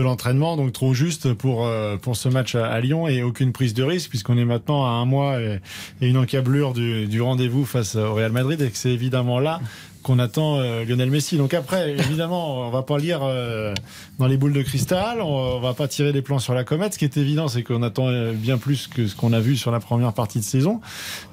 l'entraînement. 0.00 0.56
Donc 0.56 0.72
trop 0.72 0.94
juste 0.94 1.32
pour 1.32 1.68
pour 2.02 2.16
ce 2.16 2.28
match 2.28 2.54
à, 2.54 2.80
Lyon 2.80 3.08
et 3.08 3.22
aucune 3.22 3.52
prise 3.52 3.74
de 3.74 3.82
risque 3.82 4.10
puisqu'on 4.10 4.36
est 4.36 4.44
maintenant 4.44 4.84
à 4.84 4.90
un 4.90 5.04
mois 5.04 5.40
et, 5.40 5.60
et 6.00 6.08
une 6.08 6.18
encablure 6.18 6.72
du, 6.72 7.06
du 7.06 7.22
rendez-vous 7.22 7.64
face 7.64 7.96
au 7.96 8.14
Real 8.14 8.32
Madrid 8.32 8.60
et 8.60 8.70
que 8.70 8.76
c'est 8.76 8.92
évidemment 8.92 9.40
là 9.40 9.60
qu'on 10.06 10.20
attend 10.20 10.60
euh, 10.60 10.84
Lionel 10.84 11.10
Messi. 11.10 11.36
Donc 11.36 11.52
après, 11.52 11.90
évidemment, 11.90 12.68
on 12.68 12.70
va 12.70 12.82
pas 12.82 12.96
lire 12.96 13.22
euh, 13.24 13.74
dans 14.20 14.28
les 14.28 14.36
boules 14.36 14.52
de 14.52 14.62
cristal, 14.62 15.20
on, 15.20 15.56
on 15.56 15.60
va 15.60 15.74
pas 15.74 15.88
tirer 15.88 16.12
les 16.12 16.22
plans 16.22 16.38
sur 16.38 16.54
la 16.54 16.62
comète. 16.62 16.94
Ce 16.94 16.98
qui 16.98 17.04
est 17.04 17.16
évident, 17.16 17.48
c'est 17.48 17.64
qu'on 17.64 17.82
attend 17.82 18.06
euh, 18.06 18.32
bien 18.32 18.56
plus 18.56 18.86
que 18.86 19.08
ce 19.08 19.16
qu'on 19.16 19.32
a 19.32 19.40
vu 19.40 19.56
sur 19.56 19.72
la 19.72 19.80
première 19.80 20.12
partie 20.12 20.38
de 20.38 20.44
saison. 20.44 20.80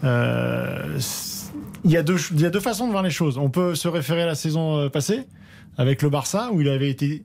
Il 0.02 1.92
y 1.92 1.98
a 1.98 2.02
deux, 2.02 2.18
façons 2.18 2.88
de 2.88 2.92
voir 2.92 3.04
les 3.04 3.12
choses. 3.12 3.38
On 3.38 3.52
peut 3.52 3.76
se 3.76 3.88
référer 3.88 4.24
à 4.24 4.26
la 4.26 4.36
saison 4.36 4.90
passée 4.90 5.22
avec 5.78 6.02
le 6.02 6.10
Barça 6.10 6.50
où 6.52 6.62
il 6.62 6.68
avait 6.68 6.90
été 6.90 7.22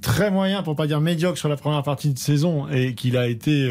très 0.00 0.30
moyen, 0.30 0.62
pour 0.62 0.76
pas 0.76 0.86
dire 0.86 1.00
médiocre 1.00 1.38
sur 1.38 1.48
la 1.48 1.56
première 1.56 1.82
partie 1.82 2.10
de 2.10 2.18
saison 2.18 2.68
et 2.68 2.94
qu'il 2.94 3.16
a 3.16 3.26
été 3.26 3.68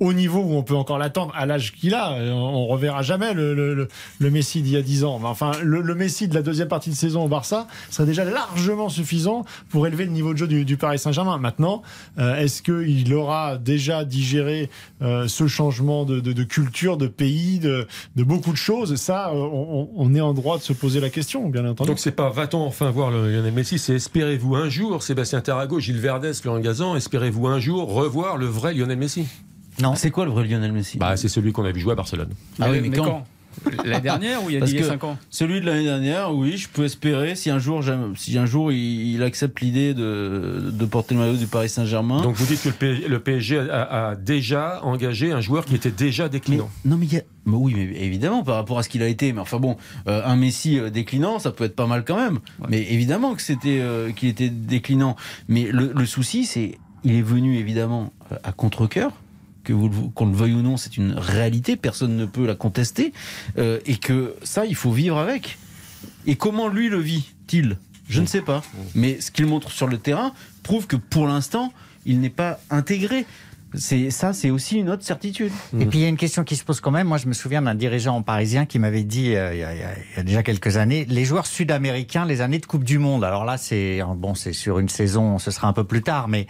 au 0.00 0.12
niveau 0.12 0.40
où 0.40 0.54
on 0.54 0.62
peut 0.62 0.74
encore 0.74 0.98
l'attendre 0.98 1.32
à 1.36 1.46
l'âge 1.46 1.72
qu'il 1.72 1.94
a. 1.94 2.12
Euh, 2.12 2.32
On, 2.32 2.66
reverra 2.66 3.02
jamais 3.02 3.34
le, 3.34 3.88
Messi 4.20 4.62
d'il 4.62 4.72
y 4.72 4.76
a 4.76 4.82
10 4.82 5.04
ans. 5.04 5.18
Mais 5.20 5.28
enfin, 5.28 5.52
le, 5.62 5.94
Messi 5.94 6.28
de 6.28 6.34
la 6.34 6.42
deuxième 6.42 6.68
partie 6.68 6.90
de 6.90 6.94
saison 6.94 7.24
au 7.24 7.28
Barça 7.28 7.66
serait 7.90 8.06
déjà 8.06 8.24
largement 8.24 8.88
suffisant 8.88 9.44
pour 9.68 9.86
élever 9.86 10.04
le 10.04 10.10
niveau 10.10 10.32
de 10.32 10.38
jeu 10.38 10.46
du, 10.46 10.76
Paris 10.76 10.98
Saint-Germain. 10.98 11.38
Maintenant, 11.38 11.82
euh, 12.18 12.36
est-ce 12.36 12.62
qu'il 12.62 13.14
aura 13.14 13.58
déjà 13.58 14.04
digéré 14.04 14.70
euh, 15.02 15.28
ce 15.28 15.46
changement 15.46 16.04
de, 16.04 16.42
culture, 16.42 16.96
de 16.96 17.06
pays, 17.06 17.58
de, 17.58 17.86
beaucoup 18.16 18.52
de 18.52 18.56
choses? 18.56 18.96
Ça, 18.96 19.28
euh, 19.28 19.34
on, 19.34 19.90
on 19.94 20.14
est 20.14 20.20
en 20.20 20.34
droit 20.34 20.58
de 20.58 20.62
se 20.62 20.72
poser 20.72 21.00
la 21.00 21.10
question, 21.10 21.48
bien 21.48 21.64
entendu. 21.66 21.88
Donc 21.88 21.98
c'est 21.98 22.12
pas 22.12 22.30
va-t-on 22.30 22.62
enfin 22.62 22.90
voir 22.90 23.10
le 23.10 23.30
Lionel 23.30 23.52
Messi, 23.52 23.78
c'est 23.78 23.94
espérez-vous 23.94 24.56
un 24.56 24.68
jour, 24.68 25.02
Sébastien 25.02 25.40
Tarago, 25.40 25.78
Gilles 25.78 26.00
Verdès, 26.00 26.32
Laurent 26.44 26.60
Gazan, 26.60 26.96
espérez-vous 26.96 27.46
un 27.46 27.60
jour 27.60 27.92
revoir 27.92 28.36
le 28.36 28.46
vrai 28.46 28.74
Lionel 28.74 28.98
Messi? 28.98 29.26
Non. 29.82 29.94
C'est 29.94 30.10
quoi 30.10 30.24
le 30.24 30.30
vrai 30.30 30.44
Lionel 30.46 30.72
Messi? 30.72 30.98
Bah 30.98 31.16
c'est 31.16 31.28
celui 31.28 31.52
qu'on 31.52 31.64
a 31.64 31.72
vu 31.72 31.80
jouer 31.80 31.92
à 31.92 31.96
Barcelone. 31.96 32.30
Ah 32.60 32.70
oui, 32.70 32.80
mais 32.80 32.90
quand 32.96 33.24
La 33.84 34.00
dernière 34.00 34.42
ou 34.42 34.50
il 34.50 34.54
y 34.54 34.56
a 34.56 34.60
Parce 34.60 34.72
10 34.72 34.78
que 34.78 34.84
5 34.84 35.04
ans? 35.04 35.16
Celui 35.30 35.60
de 35.60 35.66
l'année 35.66 35.84
dernière, 35.84 36.34
oui, 36.34 36.56
je 36.56 36.68
peux 36.68 36.84
espérer 36.84 37.36
si 37.36 37.50
un 37.50 37.58
jour, 37.60 37.82
si 38.16 38.36
un 38.36 38.46
jour 38.46 38.72
il, 38.72 39.14
il 39.14 39.22
accepte 39.22 39.60
l'idée 39.60 39.94
de, 39.94 40.70
de 40.72 40.84
porter 40.84 41.14
le 41.14 41.20
maillot 41.20 41.36
du 41.36 41.46
Paris 41.46 41.68
Saint-Germain. 41.68 42.20
Donc 42.20 42.34
vous 42.34 42.46
dites 42.46 42.62
que 42.62 42.84
le 43.08 43.18
PSG 43.20 43.58
a, 43.70 44.08
a 44.10 44.16
déjà 44.16 44.80
engagé 44.84 45.30
un 45.32 45.40
joueur 45.40 45.64
qui 45.64 45.74
était 45.76 45.92
déjà 45.92 46.24
Mais- 46.24 46.30
déclinant. 46.30 46.68
non, 46.84 46.96
mais 46.96 47.06
il 47.06 47.12
y 47.12 47.18
a. 47.18 47.22
mais 47.46 47.56
oui, 47.56 47.74
mais 47.76 47.84
évidemment, 48.00 48.42
par 48.42 48.56
rapport 48.56 48.78
à 48.78 48.82
ce 48.82 48.88
qu'il 48.88 49.02
a 49.02 49.08
été. 49.08 49.32
Mais 49.32 49.40
enfin 49.40 49.58
bon, 49.60 49.76
euh, 50.08 50.22
un 50.24 50.34
Messi 50.36 50.78
euh, 50.80 50.90
déclinant, 50.90 51.38
ça 51.38 51.52
peut 51.52 51.64
être 51.64 51.76
pas 51.76 51.86
mal 51.86 52.04
quand 52.04 52.16
même. 52.16 52.40
Mais 52.68 52.82
évidemment 52.92 53.34
que 53.36 53.42
c'était 53.42 53.78
euh, 53.80 54.10
qu'il 54.12 54.28
était 54.30 54.50
déclinant. 54.50 55.14
Mais 55.48 55.68
le, 55.70 55.92
le 55.94 56.06
souci, 56.06 56.44
c'est 56.44 56.78
il 57.04 57.14
est 57.14 57.22
venu 57.22 57.56
évidemment 57.58 58.12
à 58.42 58.50
contre-cœur. 58.52 59.12
Qu'on 59.66 60.26
le 60.26 60.36
veuille 60.36 60.54
ou 60.54 60.62
non, 60.62 60.76
c'est 60.76 60.96
une 60.96 61.12
réalité, 61.12 61.76
personne 61.76 62.16
ne 62.16 62.26
peut 62.26 62.46
la 62.46 62.54
contester, 62.54 63.12
euh, 63.58 63.78
et 63.86 63.96
que 63.96 64.34
ça, 64.42 64.66
il 64.66 64.74
faut 64.74 64.92
vivre 64.92 65.18
avec. 65.18 65.58
Et 66.26 66.36
comment 66.36 66.68
lui 66.68 66.88
le 66.88 66.98
vit-il? 66.98 67.78
Je 68.08 68.20
ne 68.20 68.26
sais 68.26 68.42
pas. 68.42 68.62
Mais 68.94 69.20
ce 69.20 69.30
qu'il 69.30 69.46
montre 69.46 69.70
sur 69.70 69.86
le 69.86 69.98
terrain 69.98 70.32
prouve 70.62 70.86
que 70.86 70.96
pour 70.96 71.26
l'instant, 71.26 71.72
il 72.04 72.20
n'est 72.20 72.30
pas 72.30 72.60
intégré. 72.70 73.26
C'est 73.76 74.10
ça, 74.10 74.32
c'est 74.32 74.50
aussi 74.50 74.76
une 74.78 74.88
autre 74.90 75.04
certitude. 75.04 75.52
Et 75.78 75.86
puis 75.86 75.98
il 75.98 76.02
y 76.02 76.04
a 76.04 76.08
une 76.08 76.16
question 76.16 76.44
qui 76.44 76.56
se 76.56 76.64
pose 76.64 76.80
quand 76.80 76.90
même. 76.90 77.06
Moi, 77.08 77.18
je 77.18 77.26
me 77.26 77.32
souviens 77.32 77.62
d'un 77.62 77.74
dirigeant 77.74 78.22
parisien 78.22 78.66
qui 78.66 78.78
m'avait 78.78 79.04
dit 79.04 79.34
euh, 79.34 79.52
il, 79.54 79.60
y 79.60 79.64
a, 79.64 79.74
il 79.74 79.80
y 79.80 79.82
a- 79.82 79.94
il 80.12 80.16
y 80.16 80.20
a 80.20 80.22
déjà 80.22 80.42
quelques 80.42 80.76
années, 80.76 81.04
les 81.08 81.24
joueurs 81.24 81.46
sud-américains, 81.46 82.24
les 82.24 82.40
années 82.40 82.58
de 82.58 82.66
Coupe 82.66 82.84
du 82.84 82.98
Monde. 82.98 83.24
Alors 83.24 83.44
là, 83.44 83.56
c'est 83.58 84.00
bon, 84.16 84.34
c'est 84.34 84.52
sur 84.52 84.78
une 84.78 84.88
saison, 84.88 85.38
ce 85.38 85.50
sera 85.50 85.66
un 85.68 85.72
peu 85.72 85.84
plus 85.84 86.02
tard, 86.02 86.28
mais 86.28 86.46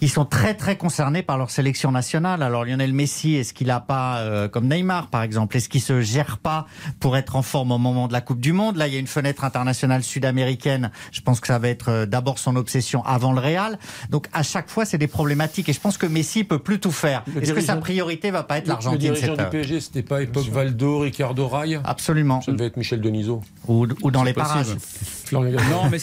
ils 0.00 0.08
sont 0.10 0.24
très 0.24 0.54
très 0.54 0.76
concernés 0.76 1.22
par 1.22 1.36
leur 1.38 1.50
sélection 1.50 1.90
nationale. 1.92 2.42
Alors 2.42 2.64
Lionel 2.64 2.92
Messi, 2.92 3.34
est-ce 3.34 3.52
qu'il 3.52 3.70
a 3.70 3.80
pas 3.80 4.18
euh, 4.20 4.48
comme 4.48 4.66
Neymar 4.68 5.08
par 5.08 5.22
exemple, 5.22 5.56
est-ce 5.56 5.68
qu'il 5.68 5.82
se 5.82 6.00
gère 6.00 6.38
pas 6.38 6.66
pour 7.00 7.16
être 7.16 7.36
en 7.36 7.42
forme 7.42 7.72
au 7.72 7.78
moment 7.78 8.08
de 8.08 8.12
la 8.12 8.20
Coupe 8.20 8.40
du 8.40 8.52
Monde? 8.52 8.76
Là, 8.76 8.86
il 8.88 8.94
y 8.94 8.96
a 8.96 9.00
une 9.00 9.06
fenêtre 9.06 9.44
internationale 9.44 10.02
sud-américaine. 10.02 10.90
Je 11.10 11.20
pense 11.20 11.40
que 11.40 11.46
ça 11.48 11.58
va 11.58 11.68
être 11.68 11.88
euh, 11.90 12.06
d'abord 12.06 12.38
son 12.38 12.56
obsession 12.56 13.04
avant 13.04 13.32
le 13.32 13.40
Real. 13.40 13.78
Donc 14.10 14.28
à 14.32 14.42
chaque 14.42 14.70
fois, 14.70 14.84
c'est 14.84 14.98
des 14.98 15.06
problématiques. 15.08 15.68
Et 15.68 15.72
je 15.72 15.80
pense 15.80 15.98
que 15.98 16.06
Messi 16.06 16.44
peut 16.44 16.58
plus 16.62 16.78
tout 16.80 16.90
faire. 16.92 17.22
Le 17.34 17.42
Est-ce 17.42 17.52
que 17.52 17.60
sa 17.60 17.72
dirigeant- 17.74 17.80
priorité 17.80 18.30
va 18.30 18.42
pas 18.42 18.58
être 18.58 18.64
Le 18.66 18.70
l'Argentine 18.72 18.98
dirigeant 18.98 19.20
cette 19.26 19.34
du 19.36 19.40
heure 19.42 19.50
PSG, 19.50 19.80
c'était 19.80 20.02
pas 20.02 20.22
époque 20.22 20.46
Valdo, 20.48 21.00
Ricardo 21.00 21.48
Rai 21.48 21.78
Absolument. 21.84 22.40
Ça 22.40 22.52
devait 22.52 22.66
être 22.66 22.76
Michel 22.76 23.00
Denisot. 23.00 23.42
Ou, 23.68 23.86
ou 24.02 24.10
dans 24.10 24.22
les 24.24 24.32
possible. 24.32 24.52
parages. 24.64 24.76
Non, 25.70 25.88
mais 25.90 25.98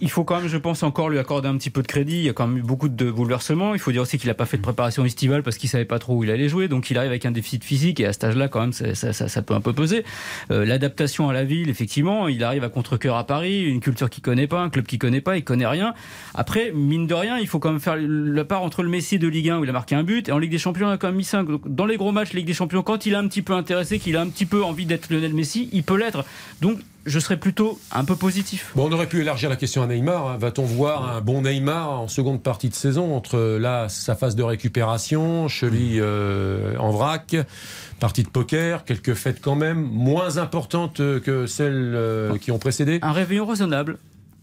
il 0.00 0.10
faut 0.10 0.24
quand 0.24 0.38
même, 0.40 0.48
je 0.48 0.56
pense, 0.56 0.82
encore 0.82 1.08
lui 1.10 1.18
accorder 1.18 1.48
un 1.48 1.56
petit 1.56 1.70
peu 1.70 1.82
de 1.82 1.86
crédit. 1.86 2.16
Il 2.18 2.22
y 2.24 2.28
a 2.28 2.32
quand 2.32 2.46
même 2.46 2.58
eu 2.58 2.62
beaucoup 2.62 2.88
de 2.88 3.10
bouleversements. 3.10 3.74
Il 3.74 3.80
faut 3.80 3.92
dire 3.92 4.02
aussi 4.02 4.18
qu'il 4.18 4.28
n'a 4.28 4.34
pas 4.34 4.46
fait 4.46 4.56
de 4.56 4.62
préparation 4.62 5.04
estivale 5.04 5.42
parce 5.42 5.56
qu'il 5.58 5.68
savait 5.68 5.84
pas 5.84 5.98
trop 5.98 6.14
où 6.16 6.24
il 6.24 6.30
allait 6.30 6.48
jouer. 6.48 6.68
Donc 6.68 6.90
il 6.90 6.98
arrive 6.98 7.10
avec 7.10 7.26
un 7.26 7.30
déficit 7.30 7.64
physique 7.64 8.00
et 8.00 8.06
à 8.06 8.12
cet 8.12 8.24
âge-là, 8.24 8.48
quand 8.48 8.60
même, 8.60 8.72
ça, 8.72 8.94
ça- 8.94 9.42
peut 9.42 9.54
un 9.54 9.60
peu 9.60 9.72
peser. 9.72 10.04
Euh, 10.50 10.64
L'adaptation 10.64 11.28
à 11.28 11.32
la 11.32 11.44
ville, 11.44 11.68
effectivement, 11.70 12.28
il 12.28 12.42
arrive 12.44 12.64
à 12.64 12.68
contre-cœur 12.68 13.16
à 13.16 13.24
Paris, 13.26 13.62
une 13.64 13.80
culture 13.80 14.10
qu'il 14.10 14.22
connaît 14.22 14.46
pas, 14.46 14.60
un 14.60 14.68
club 14.70 14.84
qu'il 14.86 14.98
connaît 14.98 15.20
pas, 15.20 15.36
il 15.36 15.44
connaît 15.44 15.66
rien. 15.66 15.94
Après, 16.34 16.72
mine 16.74 17.06
de 17.06 17.14
rien, 17.14 17.38
il 17.38 17.46
faut 17.46 17.58
quand 17.58 17.70
même 17.70 17.80
faire 17.80 17.96
la 17.98 18.44
part 18.44 18.62
entre 18.62 18.82
le 18.82 18.88
Messi 18.88 19.18
de 19.18 19.28
Ligue 19.28 19.50
1 19.50 19.58
où 19.58 19.64
il 19.64 19.70
a 19.70 19.72
marqué 19.72 19.94
un 19.94 20.02
but 20.02 20.28
et 20.28 20.32
en 20.32 20.38
Ligue 20.38 20.50
des 20.50 20.58
Champions, 20.58 20.88
il 20.90 20.94
a 20.94 20.96
quand 20.98 21.08
même 21.08 21.16
mis 21.16 21.24
5. 21.24 21.44
Donc, 21.48 21.62
dans 21.74 21.86
les 21.86 21.96
gros 21.96 22.12
matchs 22.12 22.32
Ligue 22.32 22.46
des 22.46 22.54
Champions, 22.54 22.82
quand 22.82 23.06
il 23.06 23.12
est 23.12 23.16
un 23.16 23.26
petit 23.28 23.42
peu 23.42 23.52
intéressé, 23.54 23.98
qu'il 23.98 24.16
a 24.16 24.20
un 24.20 24.28
petit 24.28 24.46
peu 24.46 24.62
envie 24.64 24.86
d'être 24.86 25.10
Lionel 25.10 25.34
Messi, 25.34 25.68
il 25.72 25.82
peut 25.82 25.96
l'être. 25.96 26.24
Donc 26.60 26.78
je 27.08 27.18
serais 27.18 27.36
plutôt 27.38 27.80
un 27.92 28.04
peu 28.04 28.14
positif. 28.16 28.72
Bon, 28.76 28.88
on 28.88 28.92
aurait 28.92 29.08
pu 29.08 29.20
élargir 29.20 29.48
la 29.50 29.56
question 29.56 29.82
à 29.82 29.86
Neymar. 29.86 30.26
hein. 30.28 30.36
Va-t-on 30.38 30.64
voir 30.64 31.16
un 31.16 31.20
bon 31.20 31.42
Neymar 31.42 31.90
en 31.90 32.08
seconde 32.08 32.42
partie 32.42 32.68
de 32.68 32.74
saison 32.74 33.14
entre 33.16 33.38
là 33.60 33.88
sa 33.88 34.14
phase 34.14 34.36
de 34.36 34.42
récupération, 34.42 35.48
cheville 35.48 36.00
euh, 36.00 36.76
en 36.78 36.90
vrac, 36.90 37.36
partie 38.00 38.22
de 38.22 38.28
poker, 38.28 38.84
quelques 38.84 39.14
fêtes 39.14 39.40
quand 39.40 39.56
même 39.56 39.80
moins 39.80 40.38
importantes 40.38 40.98
que 40.98 41.46
celles 41.46 41.92
euh, 41.94 42.36
qui 42.38 42.52
ont 42.52 42.58
précédé? 42.58 42.98
Un 43.02 43.12
réveillon 43.12 43.46
raisonnable, 43.46 43.98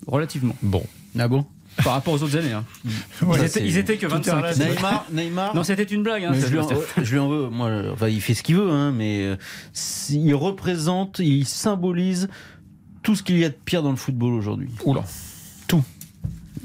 relativement. 0.07 0.55
Bon. 0.61 0.84
Ah 1.18 1.28
bon? 1.28 1.45
Par 1.84 1.91
rapport 1.91 2.13
aux 2.13 2.24
autres 2.24 2.38
années. 2.38 2.53
hein. 2.53 2.63
Ils, 2.86 3.36
étaient, 3.36 3.47
c'est- 3.49 3.66
ils 3.66 3.78
étaient 3.78 3.97
que 3.97 4.05
tout 4.07 4.16
est 4.16 4.20
25. 4.32 4.36
relatif. 4.38 4.63
Neymar, 4.78 5.05
Neymar. 5.11 5.55
Non, 5.55 5.63
c'était 5.63 5.84
une 5.84 6.03
blague. 6.03 6.24
hein, 6.24 6.32
je, 6.34 6.47
lui 6.47 6.57
en, 6.59 6.68
Sébastien. 6.70 7.03
je 7.03 7.11
lui 7.11 7.20
en 7.20 7.28
veux. 7.28 7.49
Moi, 7.49 7.70
enfin, 7.91 8.07
il 8.07 8.22
fait 8.22 8.34
ce 8.34 8.43
qu'il 8.43 8.55
veut, 8.55 8.70
hein, 8.72 8.93
mais 8.93 9.24
euh, 9.24 9.36
il 10.09 10.34
représente, 10.36 11.20
il 11.20 11.45
symbolise 11.45 12.30
tout 13.06 13.16
ce 13.16 13.24
qu'il 13.24 13.38
y 13.38 13.45
a 13.45 13.49
de 13.49 13.56
pire 13.66 13.82
dans 13.84 13.91
le 13.91 13.95
football 13.95 14.34
aujourd'hui. 14.34 14.68
Oula. 14.84 15.03
Tout. 15.68 15.84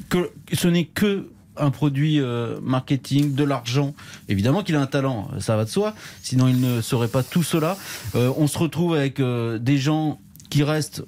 Que, 0.09 0.30
ce 0.53 0.66
n'est 0.66 0.86
que 0.86 1.28
un 1.57 1.70
produit 1.70 2.18
euh, 2.20 2.59
marketing, 2.62 3.34
de 3.34 3.45
l'argent. 3.45 3.95
Évidemment 4.28 4.62
qu'il 4.62 4.74
a 4.76 4.80
un 4.80 4.86
talent, 4.86 5.28
ça 5.41 5.57
va 5.57 5.64
de 5.66 5.68
soi. 5.70 5.95
Sinon, 6.22 6.49
il 6.49 6.59
ne 6.61 6.80
serait 6.80 7.09
pas 7.09 7.22
tout 7.22 7.43
cela. 7.43 7.76
Euh, 8.14 8.32
on 8.38 8.47
se 8.47 8.57
retrouve 8.59 8.95
avec 8.95 9.20
euh, 9.20 9.59
des 9.59 9.76
gens 9.76 10.18
qui 10.49 10.62
restent 10.62 11.05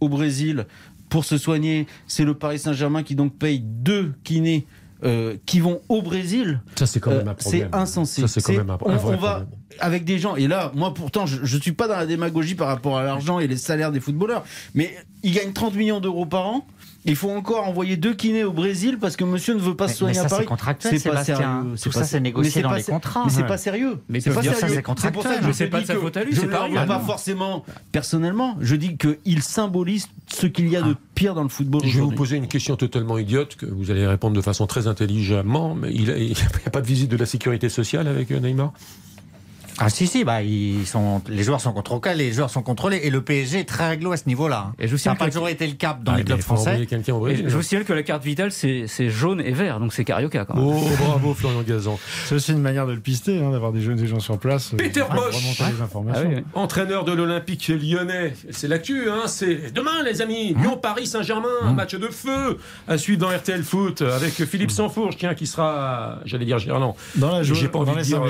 au 0.00 0.08
Brésil 0.10 0.66
pour 1.08 1.24
se 1.24 1.38
soigner. 1.38 1.86
C'est 2.06 2.24
le 2.24 2.34
Paris 2.34 2.58
Saint-Germain 2.58 3.02
qui 3.02 3.14
donc 3.14 3.34
paye 3.38 3.60
deux 3.60 4.12
kinés 4.22 4.66
euh, 5.02 5.36
qui 5.46 5.60
vont 5.60 5.80
au 5.88 6.02
Brésil. 6.02 6.60
Ça, 6.76 6.86
c'est 6.86 7.00
quand 7.00 7.10
même 7.10 7.26
Euh, 7.26 7.30
un 7.30 7.34
problème. 7.34 7.68
C'est 7.70 7.74
insensé. 7.76 8.20
Ça, 8.20 8.28
c'est 8.28 8.42
quand 8.42 8.52
même 8.52 8.68
un- 8.70 8.76
vrai 8.76 8.92
on 8.94 8.96
va 9.16 9.16
problème. 9.16 9.46
Avec 9.78 10.04
des 10.04 10.18
gens. 10.18 10.36
Et 10.36 10.48
là, 10.48 10.72
moi, 10.74 10.92
pourtant, 10.94 11.26
je 11.26 11.40
ne 11.56 11.60
suis 11.60 11.72
pas 11.72 11.88
dans 11.88 11.96
la 11.96 12.06
démagogie 12.06 12.54
par 12.54 12.68
rapport 12.68 12.98
à 12.98 13.04
l'argent 13.04 13.38
et 13.38 13.46
les 13.46 13.56
salaires 13.56 13.92
des 13.92 14.00
footballeurs. 14.00 14.44
Mais 14.74 14.96
ils 15.22 15.32
gagnent 15.32 15.52
30 15.52 15.74
millions 15.74 16.00
d'euros 16.00 16.26
par 16.26 16.46
an. 16.46 16.66
Il 17.06 17.16
faut 17.16 17.30
encore 17.30 17.66
envoyer 17.66 17.96
deux 17.96 18.12
kinés 18.12 18.44
au 18.44 18.52
Brésil 18.52 18.98
parce 19.00 19.16
que 19.16 19.24
monsieur 19.24 19.54
ne 19.54 19.58
veut 19.58 19.74
pas 19.74 19.88
se 19.88 19.96
soigner 19.96 20.12
mais 20.12 20.20
ça, 20.20 20.26
à 20.26 20.28
Paris. 20.28 20.42
c'est 20.42 20.48
contractuel, 20.48 21.00
C'est 21.00 21.08
pas 21.08 21.24
sérieux. 21.24 21.46
Tout 21.82 21.92
ça, 21.92 22.04
c'est 22.04 22.20
négocié 22.20 22.60
dans 22.60 22.68
pas 22.68 22.76
les 22.76 22.82
contrats. 22.82 23.22
Mais 23.24 23.30
c'est 23.32 23.40
Ouais. 23.40 23.48
pas 23.48 23.56
sérieux. 23.56 23.98
Mais 24.10 24.20
c'est 24.20 24.30
pas 24.30 24.42
sérieux. 24.42 24.56
c'est 24.60 24.82
pour 24.82 24.98
ça 24.98 25.10
que 25.10 25.14
contractuel. 25.14 25.54
je 25.54 25.64
te 25.64 25.70
pas 25.70 25.80
de 25.80 25.86
sa 25.86 25.94
que 25.94 26.00
faute 26.00 26.16
à 26.18 26.24
lui, 26.24 26.34
je 26.34 26.40
c'est 26.40 26.46
ne 26.46 26.52
pas 26.52 26.86
pas 26.86 27.00
forcément 27.00 27.64
personnellement. 27.90 28.56
Je 28.60 28.76
dis 28.76 28.98
qu'il 28.98 29.42
symbolise 29.42 30.08
ce 30.28 30.46
qu'il 30.46 30.68
y 30.68 30.76
a 30.76 30.82
de 30.82 30.94
pire 31.14 31.34
dans 31.34 31.42
le 31.42 31.48
football 31.48 31.80
Je 31.86 31.96
vais 31.96 32.04
vous 32.04 32.12
poser 32.12 32.36
une 32.36 32.48
question 32.48 32.76
totalement 32.76 33.16
idiote 33.16 33.56
que 33.56 33.64
vous 33.64 33.90
allez 33.90 34.06
répondre 34.06 34.36
de 34.36 34.42
façon 34.42 34.66
très 34.66 34.86
intelligemment. 34.86 35.74
Mais 35.74 35.90
il 35.94 36.04
n'y 36.04 36.34
a, 36.66 36.70
pas 36.70 36.82
de 36.82 36.86
visite 36.86 37.10
de 37.10 37.16
la 37.16 37.26
sécurité 37.26 37.70
sociale 37.70 38.08
avec 38.08 38.30
euh, 38.30 38.40
Neymar? 38.40 38.74
Ah 39.82 39.88
si 39.88 40.06
si 40.06 40.24
bah 40.24 40.42
ils 40.42 40.86
sont 40.86 41.22
les 41.28 41.42
joueurs 41.42 41.60
sont 41.60 41.72
contrôlés 41.72 42.14
les 42.14 42.32
joueurs 42.32 42.50
sont 42.50 42.62
contrôlés 42.62 43.00
et 43.02 43.10
le 43.10 43.22
PSG 43.22 43.60
est 43.60 43.64
très 43.64 43.88
réglo 43.88 44.12
à 44.12 44.16
ce 44.18 44.24
niveau-là. 44.26 44.72
Et 44.78 44.86
je 44.86 44.92
vous 44.92 44.98
ça 44.98 45.10
n'a 45.10 45.14
signale 45.14 45.18
pas 45.18 45.26
que- 45.26 45.32
toujours 45.32 45.48
été 45.48 45.66
le 45.66 45.72
cap 45.74 46.02
dans 46.02 46.12
Ah, 46.12 46.16
les 46.18 46.24
clubs 46.24 46.40
français. 46.40 46.86
Brésil. 47.08 47.46
je 47.48 47.56
vous 47.56 47.62
signale 47.62 47.84
que 47.84 47.92
la 47.94 48.02
carte 48.02 48.22
vitale, 48.24 48.52
c'est 48.52 48.86
jaune 49.10 49.40
et 49.40 49.52
vert, 49.52 49.80
donc 49.80 49.92
c'est 49.92 50.04
carioca 50.04 50.44
quand 50.44 50.54
même. 50.54 50.64
Oh, 50.66 50.88
bravo 51.06 51.32
Florian 51.34 51.62
Gazan. 51.62 51.98
C'est 52.26 52.34
aussi 52.34 52.52
une 52.52 52.60
manière 52.60 52.86
de 52.86 52.92
le 52.92 53.00
pister, 53.00 53.38
hein, 53.42 53.50
d'avoir 53.52 53.72
des, 53.72 53.80
jeunes, 53.80 53.96
des 53.96 54.06
gens 54.06 54.20
sur 54.20 54.38
place. 54.38 54.74
euh, 54.74 54.76
Peter 54.76 55.04
Bosch. 55.10 55.56
Ah 55.60 55.82
informations. 55.82 56.28
oui, 56.28 56.34
oui. 56.36 56.42
Entraîneur 56.54 57.04
de 57.04 57.12
l'Olympique 57.12 57.68
lyonnais, 57.68 58.34
c'est 58.50 58.68
l'actu, 58.68 59.08
hein, 59.10 59.22
c'est 59.26 59.72
demain 59.72 60.02
les 60.04 60.20
amis, 60.22 60.54
Lyon-Paris 60.60 61.06
Saint-Germain, 61.06 61.48
un 61.62 61.72
match 61.72 61.94
de 61.94 62.08
feu 62.08 62.58
à 62.86 62.98
suivre 62.98 63.20
dans 63.20 63.28
RTL 63.30 63.62
Foot 63.62 64.02
avec 64.02 64.32
Philippe 64.44 64.70
Sansfourche, 64.70 65.16
tiens, 65.16 65.34
qui 65.34 65.46
sera, 65.46 66.18
j'allais 66.26 66.44
dire 66.44 66.58
Gerland, 66.58 66.94
Dans 67.16 67.32
la 67.38 67.42
j'ai 67.42 67.68
pas 67.68 67.78
envie 67.78 67.92
de 67.92 67.96
les 67.98 68.02
dire 68.02 68.22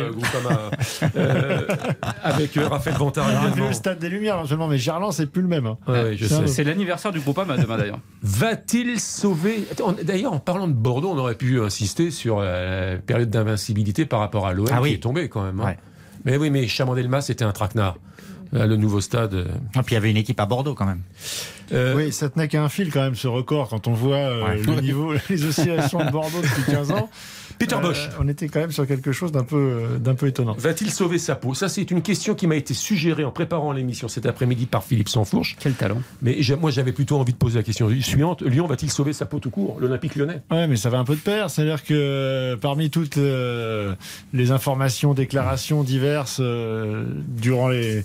5000. 1.00 1.20
euh, 1.42 1.56
Groupama, 1.66 1.92
euh, 2.04 2.10
avec 2.22 2.56
euh, 2.56 2.68
Raphaël 2.68 2.96
Vantard 2.96 3.26
on 3.26 3.28
a 3.36 3.40
vu 3.40 3.46
également. 3.48 3.68
le 3.68 3.72
stade 3.74 3.98
des 3.98 4.08
Lumières, 4.08 4.36
éventuellement, 4.36 4.68
mais 4.68 4.78
Gerland, 4.78 5.12
c'est 5.12 5.26
plus 5.26 5.42
le 5.42 5.48
même. 5.48 5.66
hein. 5.66 5.78
Ouais, 5.88 6.16
C'est 6.46 6.64
l'anniversaire 6.64 7.12
du 7.12 7.20
groupe 7.20 7.38
AMA 7.38 7.56
demain 7.56 7.76
d'ailleurs. 7.78 7.98
Va-t-il 8.22 9.00
sauver 9.00 9.64
D'ailleurs, 10.02 10.32
en 10.32 10.38
parlant 10.40 10.68
de 10.68 10.72
Bordeaux, 10.72 11.10
on 11.14 11.18
aurait 11.18 11.34
pu 11.34 11.60
insister 11.60 12.10
sur 12.10 12.40
la 12.40 12.96
période 12.98 13.30
d'invincibilité 13.30 14.06
par 14.06 14.20
rapport 14.20 14.46
à 14.46 14.52
l'OM 14.52 14.68
Ah 14.72 14.80
oui. 14.82 14.90
qui 14.90 14.94
est 14.96 14.98
tombé 14.98 15.28
quand 15.28 15.42
même. 15.42 15.60
hein. 15.60 15.64
Ouais. 15.66 15.78
Mais 16.24 16.36
oui, 16.36 16.50
mais 16.50 16.66
Chamandelmas 16.68 17.22
c'était 17.22 17.44
un 17.44 17.52
traquenard. 17.52 17.96
Là, 18.52 18.66
le 18.66 18.76
nouveau 18.76 19.00
stade. 19.00 19.32
euh, 19.34 19.44
Et 19.76 19.82
puis 19.82 19.92
il 19.92 19.94
y 19.94 19.96
avait 19.96 20.10
une 20.10 20.16
équipe 20.16 20.40
à 20.40 20.44
Bordeaux 20.46 20.74
quand 20.74 20.84
même. 20.84 21.02
euh, 21.72 21.94
Oui, 21.94 22.12
ça 22.12 22.28
tenait 22.28 22.48
qu'à 22.48 22.62
un 22.64 22.68
fil 22.68 22.92
quand 22.92 23.00
même 23.00 23.14
ce 23.14 23.28
record 23.28 23.68
quand 23.68 23.86
on 23.86 23.92
voit 23.92 24.16
euh, 24.16 24.42
Ouais. 24.44 24.56
le 24.56 24.80
niveau, 24.80 25.12
les 25.30 25.44
oscillations 25.44 26.04
de 26.04 26.10
Bordeaux 26.10 26.40
depuis 26.42 26.64
15 26.72 26.90
ans. 26.90 27.08
Peter 27.60 27.76
Euh, 27.76 27.80
Bosch. 27.80 28.08
on 28.18 28.26
était 28.26 28.48
quand 28.48 28.58
même 28.60 28.72
sur 28.72 28.86
quelque 28.86 29.12
chose 29.12 29.32
d'un 29.32 29.44
peu, 29.44 29.56
euh, 29.56 29.98
d'un 29.98 30.14
peu 30.14 30.26
étonnant. 30.26 30.54
Va-t-il 30.58 30.90
sauver 30.90 31.18
sa 31.18 31.36
peau? 31.36 31.52
Ça, 31.52 31.68
c'est 31.68 31.90
une 31.90 32.00
question 32.00 32.34
qui 32.34 32.46
m'a 32.46 32.56
été 32.56 32.72
suggérée 32.72 33.22
en 33.22 33.30
préparant 33.30 33.70
l'émission 33.72 34.08
cet 34.08 34.24
après-midi 34.24 34.64
par 34.64 34.82
Philippe 34.82 35.10
Sansfourche. 35.10 35.56
Quel 35.60 35.74
talent. 35.74 36.00
Mais 36.22 36.36
j'ai- 36.40 36.56
moi, 36.56 36.70
j'avais 36.70 36.92
plutôt 36.92 37.18
envie 37.18 37.34
de 37.34 37.38
poser 37.38 37.58
la 37.58 37.62
question 37.62 37.90
suivante. 38.00 38.40
Lyon 38.42 38.66
va-t-il 38.66 38.90
sauver 38.90 39.12
sa 39.12 39.26
peau 39.26 39.40
tout 39.40 39.50
court? 39.50 39.76
L'Olympique 39.78 40.16
lyonnais 40.16 40.40
Ouais, 40.50 40.66
mais 40.68 40.76
ça 40.76 40.88
va 40.88 40.98
un 40.98 41.04
peu 41.04 41.14
de 41.14 41.20
pair. 41.20 41.50
C'est-à-dire 41.50 41.84
que 41.84 41.92
euh, 41.92 42.56
parmi 42.56 42.88
toutes 42.88 43.18
euh, 43.18 43.94
les 44.32 44.52
informations, 44.52 45.12
déclarations 45.12 45.82
diverses 45.82 46.38
euh, 46.40 47.04
durant 47.28 47.68
les 47.68 48.04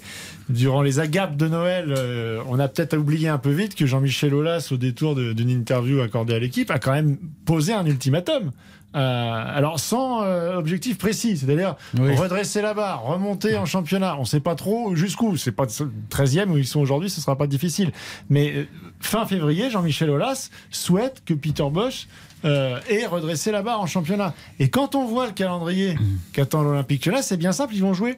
durant 0.50 0.84
les 0.84 1.00
agapes 1.00 1.38
de 1.38 1.48
Noël, 1.48 1.92
euh, 1.98 2.40
on 2.48 2.60
a 2.60 2.68
peut-être 2.68 2.96
oublié 2.96 3.30
un 3.30 3.40
peu 3.40 3.50
vite 3.50 3.74
que 3.74 3.88
Jean-Michel 3.88 4.32
Aulas, 4.36 4.68
au 4.72 4.78
détour 4.78 5.16
de- 5.16 5.34
d'une 5.34 5.50
interview 5.50 6.02
accordée 6.02 6.36
à 6.36 6.40
l'équipe, 6.40 6.70
a 6.70 6.78
quand 6.78 6.92
même 6.92 7.18
posé 7.46 7.74
un 7.74 7.84
ultimatum. 7.86 8.52
Euh, 8.96 9.44
alors 9.58 9.80
sans 9.80 10.24
euh, 10.24 10.56
objectif 10.56 10.98
précis, 10.98 11.38
c'est-à-dire 11.38 11.76
Oui. 12.00 12.16
redresser 12.16 12.62
la 12.62 12.74
barre, 12.74 13.04
remonter 13.04 13.58
en 13.58 13.66
championnat. 13.66 14.16
On 14.18 14.22
ne 14.22 14.26
sait 14.26 14.40
pas 14.40 14.56
trop 14.56 14.96
jusqu'où. 14.96 15.36
C'est 15.38 15.52
pas 15.52 15.66
13e 15.66 16.50
où 16.50 16.58
ils 16.58 16.68
sont 16.68 16.80
aujourd'hui, 16.80 17.10
ce 17.10 17.20
sera 17.20 17.38
pas 17.38 17.48
difficile. 17.48 17.92
Mais 18.30 18.54
euh, 18.56 18.68
fin 19.02 19.26
février, 19.26 19.70
Jean-Michel 19.70 20.10
Aulas 20.10 20.50
souhaite 20.72 21.24
que 21.26 21.34
Peter 21.34 21.66
Bosch 21.70 22.08
euh, 22.46 22.80
ait 22.90 23.06
redressé 23.06 23.52
la 23.52 23.62
barre 23.64 23.82
en 23.82 23.88
championnat. 23.88 24.34
Et 24.60 24.70
quand 24.70 24.96
on 24.96 25.06
voit 25.06 25.26
le 25.28 25.34
calendrier 25.34 25.98
qu'attend 26.32 26.62
l'Olympique 26.64 27.06
Lyonnais, 27.06 27.22
c'est 27.24 27.38
bien 27.38 27.52
simple, 27.52 27.74
ils 27.76 27.82
vont 27.82 27.94
jouer 27.94 28.18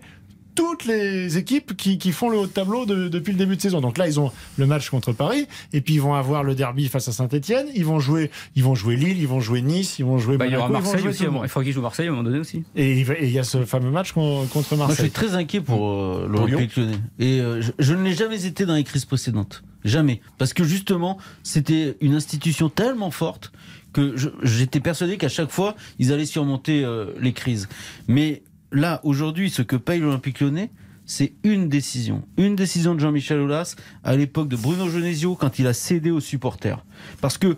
toutes 0.58 0.86
les 0.86 1.38
équipes 1.38 1.78
qui, 1.78 2.00
qui 2.00 2.12
font 2.12 2.30
le 2.30 2.38
haut 2.40 2.48
de 2.48 2.52
tableau 2.52 2.88
de- 2.88 3.08
depuis 3.08 3.32
le 3.32 3.38
début 3.38 3.56
de 3.56 3.62
saison. 3.62 3.80
Donc 3.80 4.00
là, 4.00 4.08
ils 4.08 4.20
ont 4.20 4.32
le 4.58 4.66
match 4.66 4.90
contre 4.90 5.14
Paris, 5.14 5.48
et 5.72 5.82
puis 5.82 5.94
ils 5.94 6.02
vont 6.02 6.16
avoir 6.16 6.44
le 6.44 6.56
derby 6.56 6.88
face 6.88 7.08
à 7.08 7.12
Saint-Etienne. 7.12 7.68
Ils 7.76 7.86
vont 7.86 8.00
jouer, 8.00 8.32
ils 8.56 8.64
vont 8.64 8.74
jouer 8.74 8.96
Lille, 8.96 9.20
ils 9.20 9.28
vont 9.28 9.40
jouer 9.40 9.62
Nice, 9.62 10.00
ils 10.00 10.06
vont 10.06 10.18
jouer 10.18 10.38
Bah, 10.38 10.48
il 10.48 10.54
y 10.54 10.56
aura 10.58 10.68
Marseille 10.70 11.00
jouer 11.00 11.10
aussi. 11.12 11.24
Il 11.26 11.48
faudra 11.48 11.64
qu'il 11.64 11.74
joue 11.74 11.82
Marseille 11.82 12.08
à 12.08 12.10
un 12.10 12.14
moment 12.14 12.24
donné 12.24 12.40
aussi. 12.40 12.64
Et 12.76 12.98
il 13.00 13.06
va- 13.06 13.14
et 13.14 13.26
il 13.28 13.32
y 13.32 13.40
a 13.40 13.44
ce 13.44 13.64
fameux 13.66 13.92
match 13.92 14.14
con- 14.14 14.48
contre 14.52 14.76
Moi, 14.76 14.88
je 14.90 14.94
suis 14.96 15.04
Marseille. 15.04 15.12
très 15.12 15.36
inquiet 15.36 15.62
pour 15.62 15.88
euh, 15.92 16.28
Pour 16.32 16.48
l'Olympique 16.48 16.76
lyonnais. 16.76 16.98
Et 17.20 17.40
euh, 17.40 17.62
je, 17.62 17.72
je 17.78 17.94
ne 17.94 18.04
l'ai 18.04 18.16
jamais 18.16 18.44
été 18.46 18.66
dans 18.66 18.74
les 18.76 18.84
crises 18.84 19.06
précédentes. 19.06 19.64
Jamais. 19.86 20.22
Parce 20.40 20.54
que 20.54 20.64
justement, 20.64 21.20
c'était 21.44 21.96
une 22.02 22.16
institution 22.16 22.68
tellement 22.70 23.12
forte 23.12 23.52
que 23.94 24.18
je- 24.18 24.30
j'étais 24.44 24.80
persuadé 24.80 25.18
qu'à 25.18 25.30
chaque 25.30 25.52
fois, 25.52 25.76
ils 26.00 26.12
allaient 26.12 26.26
surmonter 26.26 26.84
euh, 26.84 27.12
les 27.22 27.32
crises. 27.32 27.70
Mais 28.08 28.42
là, 28.72 29.00
aujourd'hui, 29.04 29.50
ce 29.50 29.62
que 29.62 29.76
paye 29.76 30.00
l'Olympique 30.00 30.40
lyonnais, 30.40 30.72
c'est 31.06 31.34
une 31.44 31.70
décision. 31.70 32.24
Une 32.38 32.56
décision 32.56 32.94
de 32.94 33.00
Jean-Michel 33.00 33.40
Aulas 33.40 33.76
à 34.04 34.16
l'époque 34.16 34.50
de 34.50 34.58
Bruno 34.58 34.90
Genesio 34.90 35.36
quand 35.36 35.58
il 35.58 35.68
a 35.68 35.74
cédé 35.74 36.12
aux 36.12 36.20
supporters. 36.20 36.84
Parce 37.22 37.38
que 37.38 37.56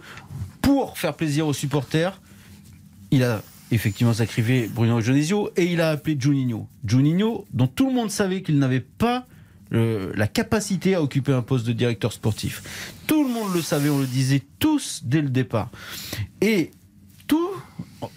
pour 0.61 0.97
faire 0.97 1.15
plaisir 1.15 1.47
aux 1.47 1.53
supporters, 1.53 2.21
il 3.09 3.23
a 3.23 3.41
effectivement 3.71 4.13
sacrifié 4.13 4.67
Bruno 4.67 5.01
Genesio 5.01 5.49
et 5.57 5.65
il 5.65 5.81
a 5.81 5.89
appelé 5.89 6.15
Juninho. 6.19 6.67
Juninho, 6.85 7.45
dont 7.51 7.67
tout 7.67 7.87
le 7.87 7.93
monde 7.93 8.11
savait 8.11 8.43
qu'il 8.43 8.59
n'avait 8.59 8.79
pas 8.79 9.25
euh, 9.73 10.11
la 10.15 10.27
capacité 10.27 10.95
à 10.95 11.01
occuper 11.01 11.33
un 11.33 11.41
poste 11.41 11.65
de 11.65 11.73
directeur 11.73 12.13
sportif. 12.13 12.93
Tout 13.07 13.23
le 13.23 13.29
monde 13.29 13.53
le 13.53 13.61
savait, 13.61 13.89
on 13.89 13.99
le 13.99 14.07
disait 14.07 14.43
tous 14.59 15.01
dès 15.03 15.21
le 15.21 15.29
départ. 15.29 15.69
Et 16.41 16.71
tout 17.27 17.49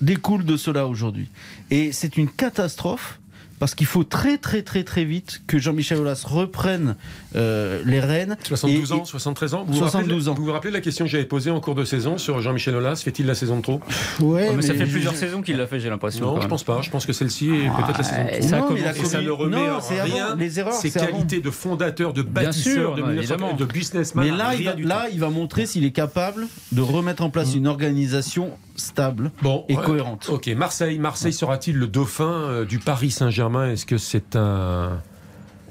découle 0.00 0.44
de 0.44 0.56
cela 0.56 0.86
aujourd'hui. 0.86 1.28
Et 1.70 1.92
c'est 1.92 2.16
une 2.16 2.28
catastrophe 2.28 3.18
parce 3.58 3.76
qu'il 3.76 3.86
faut 3.86 4.02
très 4.02 4.38
très 4.38 4.62
très 4.62 4.82
très 4.82 5.04
vite 5.04 5.40
que 5.46 5.56
Jean-Michel 5.56 5.98
Aulas 5.98 6.24
reprenne 6.26 6.96
euh, 7.36 7.80
les 7.86 8.00
rênes. 8.00 8.36
72 8.42 8.90
Et- 8.90 8.94
ans, 8.94 9.04
73 9.04 9.54
ans 9.54 9.64
vous 9.64 9.74
vous 9.74 9.78
72 9.78 10.02
rappelez, 10.10 10.28
ans. 10.28 10.34
Vous 10.34 10.44
vous 10.46 10.50
rappelez 10.52 10.72
la 10.72 10.80
question 10.80 11.04
que 11.04 11.10
j'avais 11.12 11.26
posée 11.26 11.52
en 11.52 11.60
cours 11.60 11.76
de 11.76 11.84
saison 11.84 12.18
sur 12.18 12.40
Jean-Michel 12.40 12.74
Aulas 12.74 12.96
Fait-il 13.04 13.24
la 13.24 13.36
saison 13.36 13.58
de 13.58 13.62
trop? 13.62 13.80
Ouais, 14.18 14.48
Oh, 14.50 14.54
mais 14.56 14.62
ça 14.62 14.74
fait 14.74 14.84
je- 14.84 14.90
plusieurs 14.90 15.14
saisons 15.14 15.42
qu'il 15.42 15.58
l'a 15.58 15.68
fait, 15.68 15.78
j'ai 15.78 15.90
l'impression. 15.90 16.26
Non, 16.26 16.34
je 16.34 16.40
même. 16.40 16.48
pense 16.48 16.64
pas. 16.64 16.80
Je 16.82 16.90
pense 16.90 17.06
que 17.06 17.12
celle-ci 17.12 17.50
est 17.50 17.68
peut-être 17.70 17.98
la 17.98 18.02
saison 18.02 18.24
de 18.24 18.30
trop. 18.40 18.48
ça 18.48 18.56
a 18.56 18.58
Non, 18.62 18.66
mais 18.72 18.80
Et 18.80 19.04
ça 19.04 19.22
ne 19.22 19.30
remet 19.30 19.56
Non, 19.56 19.62
en 19.62 19.76
avant. 19.76 20.04
rien 20.04 20.34
Les 20.34 20.58
erreurs, 20.58 20.74
ses 20.74 20.90
c'est 20.90 20.98
avant. 21.00 21.12
qualités 21.12 21.38
de 21.40 21.50
fondateur, 21.52 22.12
de 22.12 22.22
bâtisseur, 22.22 22.72
sûr, 22.74 22.94
de, 22.96 23.00
non, 23.02 23.06
1900 23.10 23.34
évidemment. 23.34 23.52
de 23.56 23.64
businessman. 23.64 24.24
Mais 24.28 24.36
là, 24.36 24.54
il 24.56 24.64
va, 24.64 24.72
du 24.72 24.82
là, 24.82 25.06
il 25.12 25.20
va 25.20 25.30
montrer 25.30 25.66
s'il 25.66 25.84
est 25.84 25.92
capable 25.92 26.48
de 26.72 26.80
remettre 26.80 27.22
en 27.22 27.30
place 27.30 27.54
une 27.54 27.68
organisation 27.68 28.50
stable. 28.76 29.30
Bon, 29.42 29.64
et 29.68 29.76
cohérente. 29.76 30.28
Ok, 30.30 30.48
Marseille. 30.48 30.98
Marseille 30.98 31.32
sera-t-il 31.32 31.76
le 31.76 31.86
dauphin 31.86 32.30
euh, 32.30 32.64
du 32.64 32.78
Paris 32.78 33.10
Saint-Germain? 33.10 33.70
Est-ce 33.70 33.86
que 33.86 33.98
c'est 33.98 34.36
un 34.36 35.00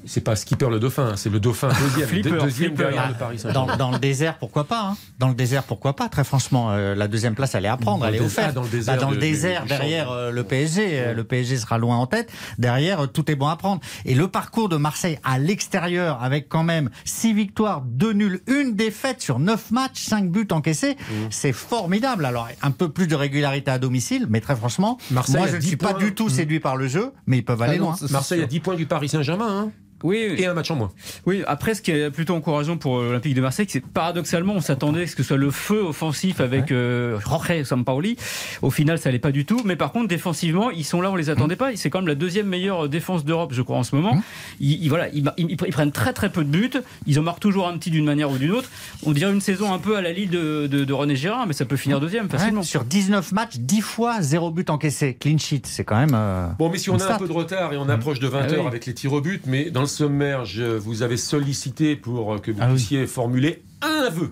C'est 0.06 0.22
pas 0.22 0.36
skipper 0.36 0.68
le 0.70 0.80
dauphin, 0.80 1.14
c'est 1.16 1.30
le 1.30 1.40
dauphin 1.40 1.68
deuxième, 1.70 2.08
Flipper, 2.08 2.30
deuxième 2.32 2.50
flipper. 2.76 2.76
derrière 2.84 3.08
le 3.08 3.14
Bah, 3.14 3.20
Paris 3.20 3.38
dans, 3.38 3.42
Saint-Germain. 3.44 3.78
dans 3.78 3.92
le 3.92 4.00
désert, 4.00 4.38
pourquoi 4.40 4.64
pas 4.64 4.82
hein 4.92 4.98
Dans 5.20 5.28
le 5.30 5.36
désert, 5.36 5.64
pourquoi 5.64 5.96
pas 5.96 6.10
Très 6.10 6.24
franchement, 6.24 6.72
euh, 6.72 6.96
la 6.96 7.08
deuxième 7.08 7.36
place, 7.36 7.54
elle 7.56 7.66
est 7.66 7.70
à 7.70 7.78
prendre, 7.78 8.00
Dans 8.02 8.08
elle 8.08 8.16
est 8.16 8.20
offerte. 8.22 8.48
ah, 8.50 8.54
dans 8.54 8.62
le 8.62 8.68
Bah, 8.68 8.72
désert 8.78 8.98
dans 8.98 9.10
le 9.10 9.16
de- 9.16 9.22
désert, 9.22 9.66
derrière 9.66 10.12
euh, 10.12 10.32
le 10.32 10.44
PSG, 10.44 10.88
euh, 11.00 11.14
le 11.14 11.24
PSG 11.24 11.58
sera 11.58 11.78
loin 11.78 11.98
en 11.98 12.08
tête. 12.08 12.32
Derrière, 12.58 13.02
euh, 13.02 13.08
tout 13.08 13.30
est 13.32 13.36
bon 13.36 13.48
à 13.48 13.56
prendre. 13.56 13.82
Et 14.06 14.16
le 14.16 14.28
parcours 14.28 14.70
de 14.70 14.78
Marseille 14.78 15.20
à 15.24 15.38
l'extérieur, 15.40 16.22
avec 16.24 16.50
quand 16.50 16.64
même 16.64 16.90
6 17.06 17.34
victoires, 17.34 17.82
2 17.86 18.14
nuls, 18.14 18.42
une 18.48 18.76
défaite 18.76 19.22
sur 19.22 19.40
9 19.40 19.72
matchs, 19.72 20.04
5 20.04 20.30
buts 20.32 20.48
encaissés, 20.52 20.96
Mmh. 21.00 21.14
c'est 21.30 21.54
formidable. 21.54 22.26
Alors, 22.26 22.48
un 22.64 22.72
peu 22.72 22.90
plus 22.90 23.08
de 23.08 23.16
régularité 23.16 23.70
à 23.72 23.78
domicile, 23.80 24.26
mais 24.30 24.42
très 24.42 24.56
franchement, 24.56 24.98
Marseille 25.12 25.38
moi, 25.38 25.48
je 25.48 25.56
ne 25.56 25.60
10 25.62 25.68
suis 25.68 25.78
pas 25.78 25.94
du 25.94 26.14
tout 26.16 26.28
Mmh. 26.28 26.30
séduit 26.30 26.60
par 26.60 26.76
le 26.76 26.88
jeu, 26.88 27.12
mais 27.28 27.38
ils 27.38 27.46
peuvent 27.46 27.62
aller 27.62 27.76
Ah 27.76 27.80
non, 27.80 27.86
loin. 27.92 27.96
Marseille 28.10 28.42
a 28.42 28.46
10 28.48 28.60
points 28.60 28.76
du 28.76 28.86
Paris 28.86 29.10
Saint-Germain 29.10 29.48
hein, 29.66 29.72
Oui, 30.04 30.18
et 30.38 30.46
un 30.46 30.54
match 30.54 30.72
en 30.72 30.76
moins. 30.76 30.92
Oui, 31.26 31.44
après, 31.48 31.74
ce 31.76 31.82
qui 31.82 31.92
est 31.92 32.10
plutôt 32.12 32.36
encourageant 32.36 32.78
pour 32.78 33.00
l'Olympique 33.02 33.34
de 33.34 33.42
Marseille, 33.42 33.66
c'est 33.70 33.82
que 33.82 33.88
paradoxalement, 33.88 34.54
on 34.54 34.62
s'attendait 34.62 35.04
à 35.04 35.08
ce 35.08 35.16
que 35.16 35.24
ce 35.24 35.30
soit 35.30 35.38
le 35.38 35.52
feu 35.52 35.82
offensif 35.84 36.40
avec 36.42 36.72
euh, 36.72 37.20
Jorge 37.20 37.64
Sampaoli. 37.64 38.18
Au 38.62 38.72
final, 38.72 38.98
ça 39.00 39.12
l'est 39.12 39.20
pas 39.20 39.32
du 39.32 39.46
tout. 39.46 39.62
Mais 39.66 39.76
par 39.76 39.92
contre, 39.92 40.08
défensivement, 40.08 40.70
ils 40.72 40.84
sont 40.86 41.02
là, 41.02 41.12
on 41.12 41.16
les 41.16 41.30
attendait 41.30 41.56
pas. 41.56 41.76
C'est 41.76 41.90
quand 41.90 42.00
même 42.00 42.08
la 42.08 42.16
deuxième 42.16 42.48
meilleure 42.48 42.90
défense 42.90 43.26
d'Europe, 43.26 43.52
je 43.54 43.62
crois, 43.62 43.78
en 43.78 43.84
ce 43.84 43.96
moment. 43.96 44.22
Ils, 44.60 44.84
ils- 44.84 44.90
voilà, 44.90 45.10
ils, 45.14 45.30
ils- 45.38 45.52
ils 45.52 45.58
prennent 45.74 45.92
très 45.92 46.14
très 46.14 46.30
peu 46.30 46.44
de 46.44 46.50
buts. 46.50 46.72
Ils 47.08 47.20
en 47.20 47.24
marquent 47.24 47.40
toujours 47.40 47.68
un 47.68 47.78
petit 47.78 47.92
d'une 47.92 48.06
manière 48.06 48.32
ou 48.32 48.38
d'une 48.38 48.52
autre. 48.52 48.70
On 49.06 49.12
dirait 49.12 49.32
une 49.32 49.42
saison 49.42 49.74
un 49.74 49.80
peu 49.80 49.96
à 49.98 50.02
la 50.02 50.12
Lille 50.12 50.30
de, 50.30 50.68
de- 50.68 50.84
de 50.86 50.94
René 50.94 51.16
Girard, 51.16 51.48
mais 51.48 51.54
ça 51.54 51.66
peut 51.66 51.78
finir 51.78 52.00
deuxième 52.00 52.30
facilement. 52.30 52.62
Ouais, 52.62 52.66
sur 52.66 52.84
19 52.84 53.32
matchs, 53.32 53.58
10 53.58 53.82
fois 53.82 54.22
0 54.22 54.52
but 54.52 54.70
encaissé. 54.70 55.16
Clean 55.20 55.38
sheet, 55.38 55.62
c'est 55.66 55.84
quand 55.84 55.98
même. 55.98 56.14
euh, 56.14 56.48
Bon, 56.58 56.70
mais 56.70 56.78
si 56.78 56.90
on 56.90 57.00
a 57.00 57.14
un 57.16 57.18
peu 57.18 57.28
de 57.28 57.32
retard 57.34 57.74
et 57.74 57.78
on 57.78 57.88
approche 57.90 58.20
de 58.20 58.28
20h 58.28 58.46
Ah 58.50 58.54
oui. 58.62 58.68
avec 58.68 58.86
les 58.86 58.94
tirs 58.94 59.14
au 59.14 59.22
but, 59.22 59.42
mais 59.46 59.70
dans 59.72 59.82
le 59.82 59.88
sommaire, 59.92 60.46
je 60.46 60.64
vous 60.64 61.04
avais 61.04 61.18
sollicité 61.18 61.96
pour 61.96 62.42
que 62.42 62.52
vous 62.52 62.58
Ah 62.62 62.68
oui. 62.68 62.76
puissiez 62.76 63.08
formuler 63.08 63.62
un 63.82 64.10
vœu. 64.10 64.32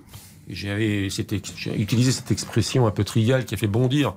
Et 0.49 0.55
J'avais 0.55 1.07
utilisé 1.77 2.11
cette 2.11 2.31
expression 2.31 2.87
un 2.87 2.91
peu 2.91 3.03
triviale 3.03 3.45
qui 3.45 3.53
a 3.53 3.57
fait 3.57 3.67
bondir 3.67 4.15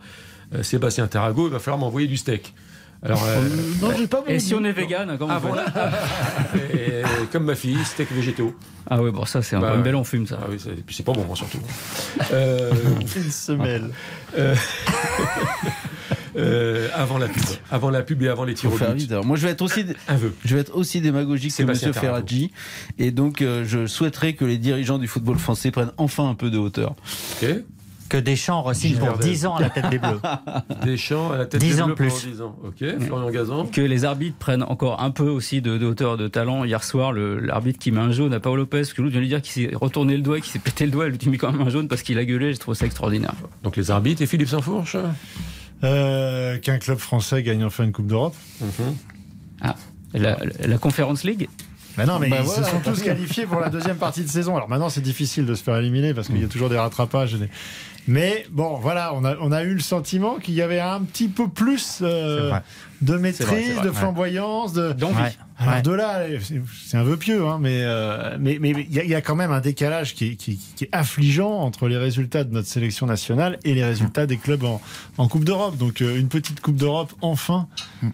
euh, 0.54 0.62
Sébastien 0.62 1.06
Tarago, 1.06 1.46
il 1.48 1.52
va 1.52 1.58
falloir 1.58 1.78
m'envoyer 1.78 2.06
du 2.06 2.16
steak. 2.16 2.54
Alors, 3.04 3.24
euh, 3.26 3.40
Non, 3.80 3.90
j'ai 3.98 4.06
pas 4.06 4.22
Et 4.28 4.38
si 4.38 4.54
on 4.54 4.62
est 4.64 4.70
vegan, 4.72 5.16
on 5.20 5.28
fait 5.40 5.56
la- 5.56 5.90
Et, 6.72 7.02
comme 7.32 7.44
ma 7.44 7.56
fille, 7.56 7.76
steak 7.84 8.12
végétaux. 8.12 8.54
Ah 8.88 9.02
oui, 9.02 9.10
bon, 9.10 9.24
ça 9.24 9.42
c'est 9.42 9.56
un, 9.56 9.60
Bah, 9.60 9.72
un 9.72 9.80
bel 9.80 9.96
enfume 9.96 10.26
ça. 10.26 10.38
Ah 10.40 10.46
oui, 10.48 10.58
c'est- 10.62 10.70
et 10.70 10.82
puis 10.86 10.94
c'est 10.94 11.02
pas 11.02 11.12
bon, 11.12 11.24
moi, 11.24 11.34
surtout. 11.34 11.58
Euh, 12.32 12.70
une 13.00 13.30
semelle. 13.30 13.90
euh, 16.36 16.88
avant 16.94 17.18
la 17.18 17.28
pub. 17.28 17.42
Avant 17.70 17.90
la 17.90 18.02
pub 18.02 18.22
et 18.22 18.28
avant 18.28 18.44
les 18.44 18.54
tirs 18.54 18.72
au 18.72 18.76
but. 18.78 18.84
vite. 18.94 19.12
Alors, 19.12 19.24
moi, 19.24 19.36
je 19.36 19.46
vais 19.46 19.52
être 19.52 19.62
aussi, 19.62 19.84
Un 20.08 20.16
vœu. 20.16 20.32
je 20.44 20.54
vais 20.54 20.60
être 20.60 20.74
aussi 20.76 21.00
démagogique 21.00 21.54
que 21.56 21.62
M. 21.62 21.92
Ferraggi. 21.92 22.50
Et 22.98 23.10
donc, 23.10 23.42
euh, 23.42 23.64
je 23.66 23.86
souhaiterais 23.86 24.32
que 24.34 24.44
les 24.44 24.58
dirigeants 24.58 24.98
du 24.98 25.08
football 25.08 25.38
français 25.38 25.70
prennent 25.70 25.92
enfin 25.98 26.28
un 26.28 26.34
peu 26.34 26.50
de 26.50 26.58
hauteur. 26.58 26.94
Que 28.08 28.18
Deschamps 28.18 28.62
re-signe 28.62 28.98
pour 28.98 29.06
Gilbert 29.08 29.18
10 29.20 29.46
ans 29.46 29.56
à 29.56 29.62
la 29.62 29.70
tête 29.70 29.88
des 29.88 29.98
Bleus. 29.98 30.20
Deschamps 30.84 31.32
à 31.32 31.38
la 31.38 31.46
tête 31.46 31.62
10 31.62 31.66
des 31.76 31.80
ans 31.82 31.86
de 31.88 31.94
Bleus 31.94 32.08
plus. 32.10 32.26
10 32.30 32.42
ans. 32.42 32.58
Ok. 32.62 32.84
Florian 33.00 33.30
Gazan. 33.30 33.66
que 33.66 33.80
les 33.80 34.04
arbitres 34.04 34.36
prennent 34.36 34.64
encore 34.64 35.00
un 35.02 35.10
peu 35.10 35.30
aussi 35.30 35.62
de, 35.62 35.78
de 35.78 35.86
hauteur 35.86 36.18
de 36.18 36.28
talent. 36.28 36.64
Hier 36.64 36.84
soir, 36.84 37.14
l'arbitre 37.14 37.78
qui 37.78 37.90
met 37.90 38.00
un 38.00 38.12
jaune 38.12 38.34
à 38.34 38.40
Paolo 38.40 38.64
Lopez, 38.64 38.82
que 38.94 39.00
l'autre 39.00 39.12
vient 39.12 39.20
lui 39.22 39.28
dire 39.28 39.40
qu'il 39.40 39.52
s'est 39.70 39.74
retourné 39.74 40.14
le 40.16 40.22
doigt, 40.22 40.40
qu'il 40.40 40.52
s'est 40.52 40.58
pété 40.58 40.84
le 40.84 40.90
doigt, 40.90 41.06
elle 41.06 41.12
lui 41.12 41.30
met 41.30 41.38
quand 41.38 41.52
même 41.52 41.62
un 41.66 41.70
jaune 41.70 41.88
parce 41.88 42.02
qu'il 42.02 42.18
a 42.18 42.24
gueulé. 42.26 42.52
Je 42.52 42.58
trouve 42.58 42.74
ça 42.74 42.84
extraordinaire. 42.84 43.32
Donc 43.62 43.76
les 43.78 43.90
arbitres 43.90 44.20
et 44.20 44.26
Philippe 44.26 44.48
Sansfourche. 44.48 44.96
Euh, 45.84 46.58
Qu'un 46.58 46.78
club 46.78 46.98
français 46.98 47.42
gagne 47.42 47.64
enfin 47.64 47.84
une 47.84 47.92
Coupe 47.92 48.06
d'Europe. 48.06 48.34
Ah, 49.60 49.74
la, 50.14 50.38
la 50.66 50.78
Conference 50.78 51.24
League? 51.24 51.48
Bah 51.96 52.06
non, 52.06 52.18
mais 52.18 52.28
Bah 52.30 52.36
ils 52.40 52.44
voilà, 52.44 52.64
se 52.64 52.70
sont 52.70 52.80
tous 52.80 53.02
qualifiés 53.02 53.44
pour 53.46 53.60
la 53.60 53.68
deuxième 53.68 53.96
partie 53.96 54.22
de 54.22 54.28
saison. 54.28 54.56
Alors 54.56 54.68
maintenant, 54.68 54.88
c'est 54.88 55.02
difficile 55.02 55.44
de 55.44 55.54
se 55.54 55.62
faire 55.62 55.76
éliminer 55.76 56.14
parce 56.14 56.28
qu'il 56.28 56.40
y 56.40 56.44
a 56.44 56.48
toujours 56.48 56.70
des 56.70 56.78
rattrapages. 56.78 57.34
et 57.34 57.38
des- 57.38 57.50
Mais 58.08 58.44
bon, 58.50 58.78
voilà, 58.78 59.12
on 59.14 59.24
a, 59.24 59.36
on 59.40 59.52
a 59.52 59.62
eu 59.62 59.74
le 59.74 59.80
sentiment 59.80 60.36
qu'il 60.36 60.54
y 60.54 60.62
avait 60.62 60.80
un 60.80 61.00
petit 61.02 61.28
peu 61.28 61.48
plus 61.48 61.98
euh, 62.02 62.52
de 63.00 63.16
maîtrise, 63.16 63.46
vrai, 63.46 63.62
c'est 63.66 63.72
vrai, 63.74 63.84
de 63.84 63.90
ouais. 63.90 63.94
flamboyance, 63.96 64.72
de. 64.72 64.92
d'envie. 64.92 65.14
Ouais. 65.22 65.32
Alors 65.58 65.74
Ouais. 65.74 65.82
de 65.82 65.92
là, 65.92 66.22
c'est- 66.88 66.96
un 66.96 67.04
vœu 67.04 67.16
pieux, 67.16 67.46
hein, 67.46 67.58
mais 67.60 67.82
euh, 67.82 68.36
mais 68.40 68.58
mais 68.60 68.70
il 68.70 68.92
y, 68.92 68.98
a- 68.98 69.04
il 69.04 69.10
y 69.10 69.14
a 69.14 69.20
quand 69.20 69.36
même 69.36 69.52
un 69.52 69.60
décalage 69.60 70.14
qui 70.14 70.30
est, 70.30 70.34
qui, 70.34 70.58
qui 70.74 70.84
est 70.84 70.88
affligeant 70.90 71.52
entre 71.52 71.86
les 71.86 71.96
résultats 71.96 72.42
de 72.42 72.52
notre 72.52 72.66
sélection 72.66 73.06
nationale 73.06 73.58
et 73.62 73.72
les 73.74 73.84
résultats 73.84 74.26
des 74.26 74.38
clubs 74.38 74.64
en, 74.64 74.80
en 75.18 75.28
Coupe 75.28 75.44
d'Europe. 75.44 75.76
Donc 75.76 76.00
euh, 76.02 76.18
une 76.18 76.26
petite 76.26 76.60
Coupe 76.60 76.74
d'Europe, 76.76 77.12
enfin, 77.20 77.68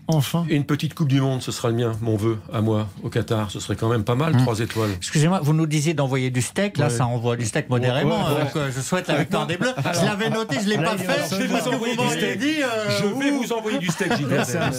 enfin. 0.09 0.45
Et 0.51 0.57
une 0.57 0.65
petite 0.67 0.93
Coupe 0.93 1.09
du 1.09 1.23
Monde, 1.23 1.41
ce 1.41 1.51
sera 1.51 1.69
le 1.71 1.77
mien, 1.77 1.93
mon 2.03 2.17
vœu 2.17 2.37
à 2.53 2.61
moi, 2.61 2.89
au 3.03 3.09
Qatar. 3.09 3.51
Ce 3.51 3.61
serait 3.61 3.77
quand 3.77 3.89
même 3.89 4.05
pas 4.05 4.17
mal, 4.17 4.35
Mmh. 4.35 4.43
trois 4.43 4.61
étoiles. 4.61 4.91
Excusez-moi, 4.99 5.41
vous 5.43 5.55
nous 5.55 5.67
disiez 5.67 5.95
d'envoyer 5.95 6.31
du 6.31 6.43
steak. 6.43 6.77
Là, 6.77 6.87
Ouais. 6.87 6.91
ça 6.91 7.07
envoie 7.07 7.37
du 7.37 7.47
steak 7.47 7.71
modérément. 7.71 8.27
Ouais, 8.27 8.35
ouais, 8.35 8.41
Donc, 8.45 8.57
euh, 8.57 8.71
je 8.75 8.81
souhaite 8.83 9.09
la 9.09 9.17
victoire 9.21 9.47
des 9.47 9.57
Bleus. 9.57 9.73
Je 9.79 10.05
l'avais 10.05 10.31
noté, 10.31 10.57
je 10.63 10.69
l'ai 10.69 10.77
Là, 10.77 10.83
pas 10.91 10.97
fait. 10.99 11.07
parce 11.07 11.31
que 11.31 11.75
envoyer 11.75 11.95
vous 11.95 12.01
du 12.03 12.07
m'auriez 12.09 12.21
steak. 12.21 12.39
dit. 12.39 12.63
euh, 12.63 12.99
Je 12.99 13.07
vais 13.25 13.31
vous 13.31 13.53
envoyer 13.53 13.79
du 13.79 13.87
steak. 13.89 14.13
C'est 14.45 14.59
un 14.59 14.73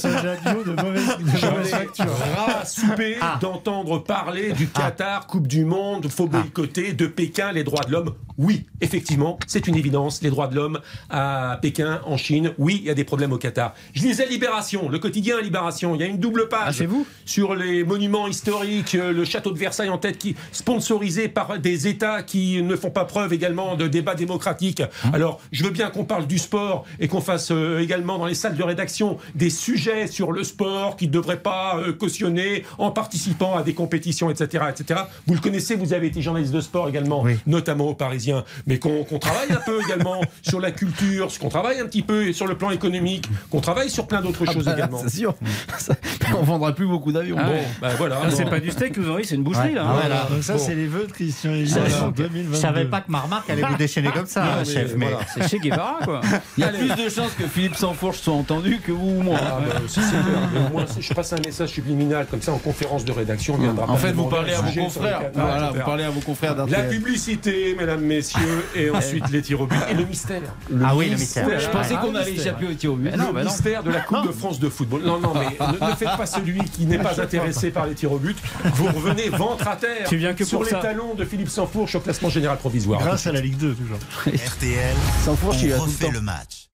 de 0.63 0.71
mauvaise, 0.81 1.69
facture. 1.69 2.05
soupé 2.65 3.17
Ah. 3.21 3.37
d'entendre 3.41 3.99
parler 3.99 4.51
du 4.53 4.67
Qatar, 4.67 5.25
Coupe 5.27 5.47
du 5.47 5.63
Monde, 5.65 6.07
faut 6.09 6.27
boycotter, 6.27 6.93
de 6.93 7.07
Pékin, 7.07 7.51
les 7.51 7.63
droits 7.63 7.83
de 7.85 7.91
l'homme. 7.91 8.13
Oui, 8.39 8.65
effectivement, 8.79 9.37
c'est 9.47 9.67
une 9.67 9.75
évidence. 9.75 10.21
Les 10.21 10.29
droits 10.29 10.47
de 10.47 10.55
l'homme 10.55 10.79
à 11.09 11.59
Pékin, 11.61 11.99
en 12.05 12.15
Chine, 12.15 12.53
oui, 12.57 12.77
il 12.81 12.87
y 12.87 12.89
a 12.89 12.93
des 12.93 13.03
problèmes 13.03 13.33
au 13.33 13.37
Qatar. 13.37 13.73
Je 13.93 14.01
lisais 14.01 14.25
Libération, 14.25 14.87
le 14.87 14.97
quotidien 14.97 15.41
Libération. 15.41 15.93
Il 15.93 15.99
y 15.99 16.05
a 16.05 16.07
une 16.07 16.19
double 16.19 16.47
page 16.47 16.81
Ah, 16.81 16.85
vous? 16.87 17.05
sur 17.25 17.53
les 17.53 17.83
monuments 17.83 18.27
historiques, 18.29 18.95
euh, 18.95 19.11
le 19.11 19.25
château 19.25 19.51
de 19.51 19.59
Versailles 19.59 19.89
en 19.89 19.97
tête, 19.97 20.17
qui 20.17 20.35
sponsorisé 20.53 21.27
par 21.27 21.59
des 21.59 21.87
États 21.87 22.23
qui 22.23 22.61
ne 22.61 22.77
font 22.77 22.91
pas 22.91 23.03
preuve 23.03 23.33
également 23.33 23.75
de 23.75 23.87
débat 23.89 24.15
démocratique. 24.15 24.81
Alors, 25.11 25.41
je 25.51 25.65
veux 25.65 25.71
bien 25.71 25.89
qu'on 25.89 26.05
parle 26.05 26.25
du 26.25 26.37
sport 26.37 26.85
et 27.01 27.09
qu'on 27.09 27.19
fasse 27.21 27.49
euh, 27.51 27.79
également 27.81 28.17
dans 28.19 28.25
les 28.25 28.35
salles 28.35 28.55
de 28.55 28.63
rédaction 28.63 29.17
des 29.35 29.49
sujets 29.49 30.07
sur 30.07 30.31
le 30.31 30.45
sport 30.45 30.95
qui 30.95 31.07
ne 31.07 31.11
devraient 31.11 31.41
pas 31.41 31.77
euh, 31.77 31.91
cautionner 31.91 32.63
en 32.77 32.91
participant 32.91 33.57
à 33.57 33.63
des 33.63 33.73
compétitions, 33.73 34.29
etc., 34.29 34.63
etc. 34.69 35.01
Vous 35.27 35.33
le 35.33 35.41
connaissez, 35.41 35.75
vous 35.75 35.91
avez 35.91 36.07
été 36.07 36.21
journaliste 36.21 36.53
de 36.53 36.61
sport 36.61 36.87
également, 36.87 37.21
Oui. 37.23 37.35
notamment 37.45 37.87
au 37.89 37.93
Parisien, 37.95 38.28
mais 38.67 38.79
qu'on 38.79 39.03
travaille 39.19 39.51
un 39.51 39.61
peu 39.65 39.79
également 39.85 40.21
sur 40.41 40.59
la 40.59 40.71
culture, 40.71 41.27
qu'on 41.39 41.49
travaille 41.49 41.79
un 41.79 41.85
petit 41.85 42.01
peu 42.01 42.31
sur 42.33 42.47
le 42.47 42.55
plan 42.55 42.71
économique, 42.71 43.25
qu'on 43.49 43.61
travaille 43.61 43.89
sur 43.89 44.07
plein 44.07 44.21
d'autres 44.21 44.45
choses 44.45 44.63
Ah 44.67 44.71
bah, 44.71 44.77
également. 44.77 44.99
C'est 45.03 45.17
sûr. 45.17 45.35
Ça- 45.77 45.95
on 46.37 46.43
vendra 46.43 46.73
plus 46.73 46.85
beaucoup 46.87 47.11
d'avions. 47.11 47.35
Ah 47.39 47.43
Bon, 47.43 47.51
ouais. 47.51 47.63
bah 47.81 47.89
voilà. 47.97 48.19
Ah, 48.23 48.29
c'est 48.31 48.45
pas 48.49 48.59
du 48.59 48.71
steak 48.71 48.93
que 48.93 48.99
vous 49.01 49.07
envoyez, 49.07 49.25
c'est 49.25 49.35
une 49.35 49.43
boucherie 49.43 49.69
Ouais. 49.69 49.75
là. 49.75 49.83
Ah, 49.85 49.91
hein. 49.91 49.97
voilà. 49.99 50.27
Donc 50.29 50.43
ça, 50.43 50.53
Bon. 50.53 50.59
c'est 50.59 50.75
les 50.75 50.87
vœux 50.87 51.07
de 51.07 51.11
Christian 51.11 51.51
Je 51.55 51.65
savais- 51.65 51.89
2022. 52.15 52.55
Je 52.55 52.59
savais 52.59 52.85
pas 52.85 53.01
que 53.01 53.11
Marmarque 53.11 53.49
allait 53.49 53.61
vous 53.63 53.75
déchaîner 53.77 54.09
comme 54.11 54.25
ça, 54.27 54.43
Non, 54.43 54.49
mais 54.59 54.65
chef. 54.65 54.93
Mais 54.95 55.09
voilà. 55.09 55.25
C'est 55.33 55.47
chez 55.49 55.59
Guevara 55.59 55.99
quoi. 56.03 56.21
Il 56.57 56.61
y 56.63 56.67
a 56.67 56.69
plus 56.69 56.87
de 57.03 57.09
chances 57.09 57.31
que 57.37 57.47
Philippe 57.47 57.75
Sansfourche 57.75 58.19
soit 58.19 58.33
entendu 58.33 58.79
que 58.85 58.91
vous 58.91 59.09
ou 59.19 59.21
moi. 59.23 59.37
Ah, 59.41 59.59
bah, 59.65 59.75
si. 59.87 59.99
Mais 59.99 60.85
je 60.99 61.13
passe 61.13 61.33
un 61.33 61.39
message 61.45 61.69
subliminal 61.69 62.25
comme 62.29 62.41
ça 62.41 62.51
en 62.53 62.57
conférence 62.57 63.05
de 63.05 63.11
rédaction. 63.11 63.55
on 63.55 63.57
viendra 63.57 63.89
En 63.89 63.95
fait, 63.97 64.11
vous 64.11 64.25
parlez 64.27 64.53
à 64.53 64.61
vos 64.61 64.71
confrères. 64.81 65.21
Voilà, 65.33 65.71
vous 65.71 65.81
parlez 65.83 66.03
à 66.03 66.09
vos 66.09 66.19
confrères 66.21 66.55
La 66.67 66.83
publicité, 66.83 67.75
mesdames, 67.77 68.01
messieurs, 68.19 68.65
et 68.75 68.89
ensuite 68.99 69.29
les 69.29 69.41
tirs 69.41 69.61
au 69.61 69.65
but 69.67 69.77
et 69.89 69.93
le 69.93 70.05
mystère. 70.05 70.41
Ah 70.83 70.95
oui, 70.95 71.09
le 71.09 71.17
mystère. 71.17 71.59
Je 71.59 71.69
pensais 71.69 71.95
qu'on 71.95 72.15
allait 72.15 72.31
échapper 72.33 72.67
au 72.67 72.73
tir 72.73 72.93
au 72.93 72.95
but. 72.95 73.11
le 73.11 73.43
mystère 73.43 73.83
de 73.83 73.91
la 73.91 74.01
Coupe 74.01 74.27
de 74.27 74.31
France 74.31 74.59
de 74.59 74.69
football. 74.69 75.01
Non, 75.03 75.19
non, 75.19 75.33
mais 75.33 75.57
ne, 75.59 75.89
ne 75.91 75.95
faites 75.95 76.17
pas 76.17 76.25
celui 76.25 76.59
qui 76.65 76.85
n'est 76.85 76.99
pas 76.99 77.19
intéressé 77.21 77.71
par 77.71 77.85
les 77.87 77.95
tirs 77.95 78.11
au 78.11 78.19
but. 78.19 78.37
Vous 78.75 78.85
revenez 78.85 79.29
ventre 79.29 79.67
à 79.67 79.75
terre 79.75 80.07
Tu 80.07 80.17
viens 80.17 80.33
que 80.33 80.43
sur 80.43 80.59
pour 80.59 80.65
les 80.65 80.71
ça. 80.71 80.79
talons 80.79 81.13
de 81.15 81.25
Philippe 81.25 81.49
Sansfourche 81.49 81.95
au 81.95 81.99
classement 81.99 82.29
général 82.29 82.57
provisoire. 82.57 82.99
Grâce 83.01 83.27
à 83.27 83.31
la 83.31 83.41
Ligue 83.41 83.57
2, 83.57 83.73
toujours. 83.73 83.97
RTL, 84.27 84.95
il 85.25 85.25
là 85.25 85.31
on 85.31 85.35
tout 85.35 85.65
le 85.65 85.75
refait 85.75 86.05
temps. 86.05 86.11
le 86.11 86.21
match. 86.21 86.69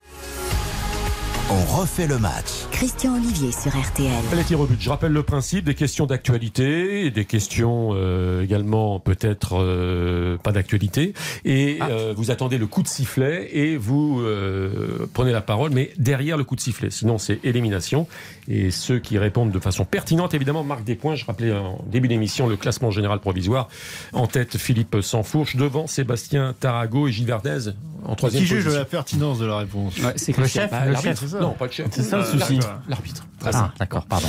On 1.48 1.80
refait 1.80 2.08
le 2.08 2.18
match. 2.18 2.48
Christian 2.72 3.16
Olivier 3.16 3.52
sur 3.52 3.70
RTL. 3.72 4.10
Les 4.36 4.44
tirs 4.44 4.60
au 4.60 4.66
but. 4.66 4.82
Je 4.82 4.90
rappelle 4.90 5.12
le 5.12 5.22
principe 5.22 5.66
des 5.66 5.76
questions 5.76 6.08
d'actualité, 6.08 7.06
et 7.06 7.12
des 7.12 7.26
questions 7.26 7.92
euh, 7.94 8.42
également 8.44 9.00
peut-être 9.00 9.58
euh, 9.60 10.38
pas 10.38 10.52
d'actualité. 10.52 11.14
Et 11.46 11.78
euh, 11.84 12.14
vous 12.18 12.32
attendez 12.32 12.58
le 12.58 12.66
coup 12.66 12.82
de 12.82 12.88
sifflet 12.88 13.50
et 13.56 13.78
vous 13.78 14.22
euh, 14.22 15.08
prenez 15.14 15.32
la 15.32 15.42
parole, 15.42 15.70
mais 15.72 15.92
derrière 16.00 16.36
le 16.38 16.44
coup 16.46 16.56
de 16.56 16.62
sifflet. 16.62 16.90
Sinon, 16.90 17.20
c'est 17.20 17.40
élimination. 17.46 18.08
Et 18.48 18.72
ceux 18.72 18.98
qui 18.98 19.20
répondent 19.20 19.52
de 19.52 19.60
façon 19.60 19.86
pertinente, 19.86 20.34
évidemment, 20.34 20.64
marquent 20.64 20.84
des 20.84 20.96
points. 20.96 21.14
Je 21.16 21.26
rappelais 21.26 21.52
en 21.54 21.80
début 21.86 22.08
d'émission 22.08 22.48
le 22.48 22.58
classement 22.58 22.90
général 22.90 23.20
provisoire. 23.20 23.70
En 24.14 24.26
tête, 24.26 24.58
Philippe 24.58 24.98
Sansfourche, 25.02 25.56
devant 25.58 25.86
Sébastien 25.86 26.56
Tarago 26.60 27.08
et 27.08 27.12
Gilles 27.12 27.28
Verdez 27.28 27.70
en 28.08 28.14
troisième 28.16 28.44
Qui 28.44 28.48
juge 28.48 28.60
de 28.60 28.64
position. 28.66 28.80
la 28.80 28.86
pertinence 28.86 29.40
de 29.40 29.46
la 29.48 29.58
réponse? 29.58 29.98
Ouais, 29.98 30.14
c'est 30.16 30.32
Le 30.32 30.44
Christian. 30.44 30.62
chef, 30.62 30.70
Bah, 30.72 30.86
le 30.86 30.96
chef, 30.96 31.24
ça. 31.38 31.42
Non, 31.42 31.54
pas 31.54 31.66
le 31.66 31.72
chef. 31.72 31.88
C'est 31.92 32.04
ça, 32.04 32.18
le 32.18 32.24
Euh, 32.24 32.40
souci. 32.40 32.60
l'arbitre. 32.88 33.26
Ah, 33.46 33.72
d'accord, 33.80 34.06
pardon. 34.06 34.28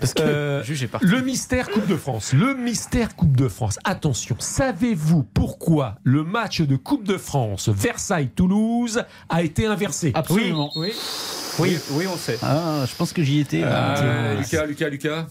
Parce 0.00 0.14
que 0.14 0.86
parti. 0.86 1.06
le 1.06 1.20
mystère 1.22 1.68
Coupe 1.70 1.88
de 1.88 1.96
France. 1.96 2.32
Le 2.32 2.54
mystère 2.54 3.16
Coupe 3.16 3.36
de 3.36 3.48
France. 3.48 3.80
Attention, 3.82 4.36
savez-vous 4.38 5.24
pourquoi 5.24 5.96
le 6.04 6.22
match 6.22 6.60
de 6.60 6.76
Coupe 6.76 7.02
de 7.04 7.16
France 7.18 7.68
Versailles-Toulouse 7.68 9.02
a 9.28 9.42
été 9.42 9.66
inversé? 9.66 10.12
Absolument. 10.14 10.70
Oui, 10.76 10.92
oui, 11.58 11.78
oui, 11.92 12.06
on 12.12 12.16
sait. 12.16 12.38
Ah, 12.42 12.84
je 12.88 12.94
pense 12.94 13.12
que 13.12 13.22
j'y 13.24 13.40
étais. 13.40 13.60
Là. 13.62 14.34
Lucas, 14.36 14.66
Lucas, 14.66 14.88
Lucas 14.88 15.26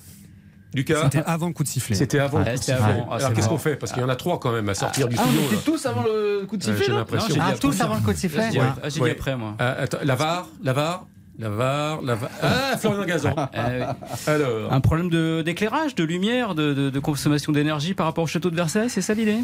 Lucas 0.77 1.01
C'était 1.03 1.23
avant 1.25 1.47
le 1.47 1.53
coup 1.53 1.63
de 1.63 1.67
sifflet. 1.67 1.95
C'était 1.95 2.19
avant. 2.19 2.39
Le 2.39 2.45
coup 2.45 2.51
de 2.51 2.57
sifflet. 2.57 2.73
avant. 2.75 3.07
Ah, 3.11 3.15
Alors 3.15 3.33
qu'est-ce 3.33 3.49
qu'on 3.49 3.57
fait? 3.57 3.75
Parce 3.75 3.91
qu'il 3.91 4.01
y 4.01 4.05
en 4.05 4.09
a 4.09 4.15
trois 4.15 4.39
quand 4.39 4.51
même 4.51 4.69
à 4.69 4.73
sortir 4.75 5.07
du 5.07 5.15
Ah, 5.17 5.23
on 5.25 5.27
studio. 5.29 5.45
était 5.47 5.55
là. 5.55 5.61
tous 5.65 5.85
avant 5.85 6.03
le 6.03 6.45
coup 6.47 6.57
de 6.57 6.63
Euh, 6.63 6.65
sifflet 6.67 6.85
J'ai 6.85 6.91
là 6.91 6.97
l'impression. 6.99 7.35
Ah, 7.41 7.53
tous 7.59 7.67
après. 7.69 7.83
avant 7.83 7.95
le 7.95 8.01
coup 8.01 8.13
de 8.13 8.17
sifflet 8.17 8.43
J'ai 8.45 8.51
dit- 8.51 8.59
Ouais. 8.59 8.65
ah, 8.67 8.79
j'ai 8.85 8.89
dit 8.91 8.99
Ouais. 9.01 9.11
après, 9.11 9.35
moi. 9.35 9.55
Ah, 9.59 9.71
attends, 9.79 9.97
la 10.03 10.15
VAR, 10.15 10.47
la 10.63 10.73
VAR, 10.73 11.07
la 11.39 11.49
VAR, 11.49 12.01
la 12.03 12.15
VAR. 12.15 12.29
Ah, 12.41 12.77
Florian 12.77 13.05
Gazan. 13.05 13.33
Euh, 13.55 13.85
Alors. 14.27 14.71
un 14.73 14.79
problème 14.81 15.09
d'éclairage, 15.43 15.95
de, 15.95 16.03
lumière, 16.03 16.55
de, 16.55 16.73
de- 16.73 16.89
de 16.89 16.99
consommation 16.99 17.51
d'énergie 17.51 17.93
par 17.93 18.05
rapport 18.05 18.23
au 18.23 18.27
château 18.27 18.49
de 18.49 18.55
Versailles, 18.55 18.89
c'est 18.89 19.01
ça 19.01 19.13
l'idée? 19.13 19.39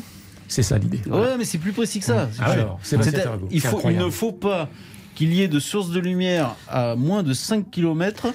C'est 0.47 0.63
ça 0.63 0.77
l'idée. 0.77 1.01
Ouais, 1.09 1.35
mais 1.37 1.45
c'est 1.45 1.57
plus 1.57 1.71
précis 1.71 1.99
que 1.99 2.05
ça. 2.05 2.29
Ah 2.39 2.51
ouais. 2.51 2.65
Il, 3.51 3.61
faut, 3.61 3.81
il 3.89 3.97
ne 3.97 4.09
faut 4.09 4.31
pas 4.33 4.69
qu'il 5.15 5.33
y 5.33 5.41
ait 5.41 5.47
de 5.47 5.59
source 5.59 5.89
de 5.89 5.99
lumière 5.99 6.55
à 6.69 6.95
moins 6.95 7.23
de 7.23 7.33
5 7.33 7.69
km 7.71 8.27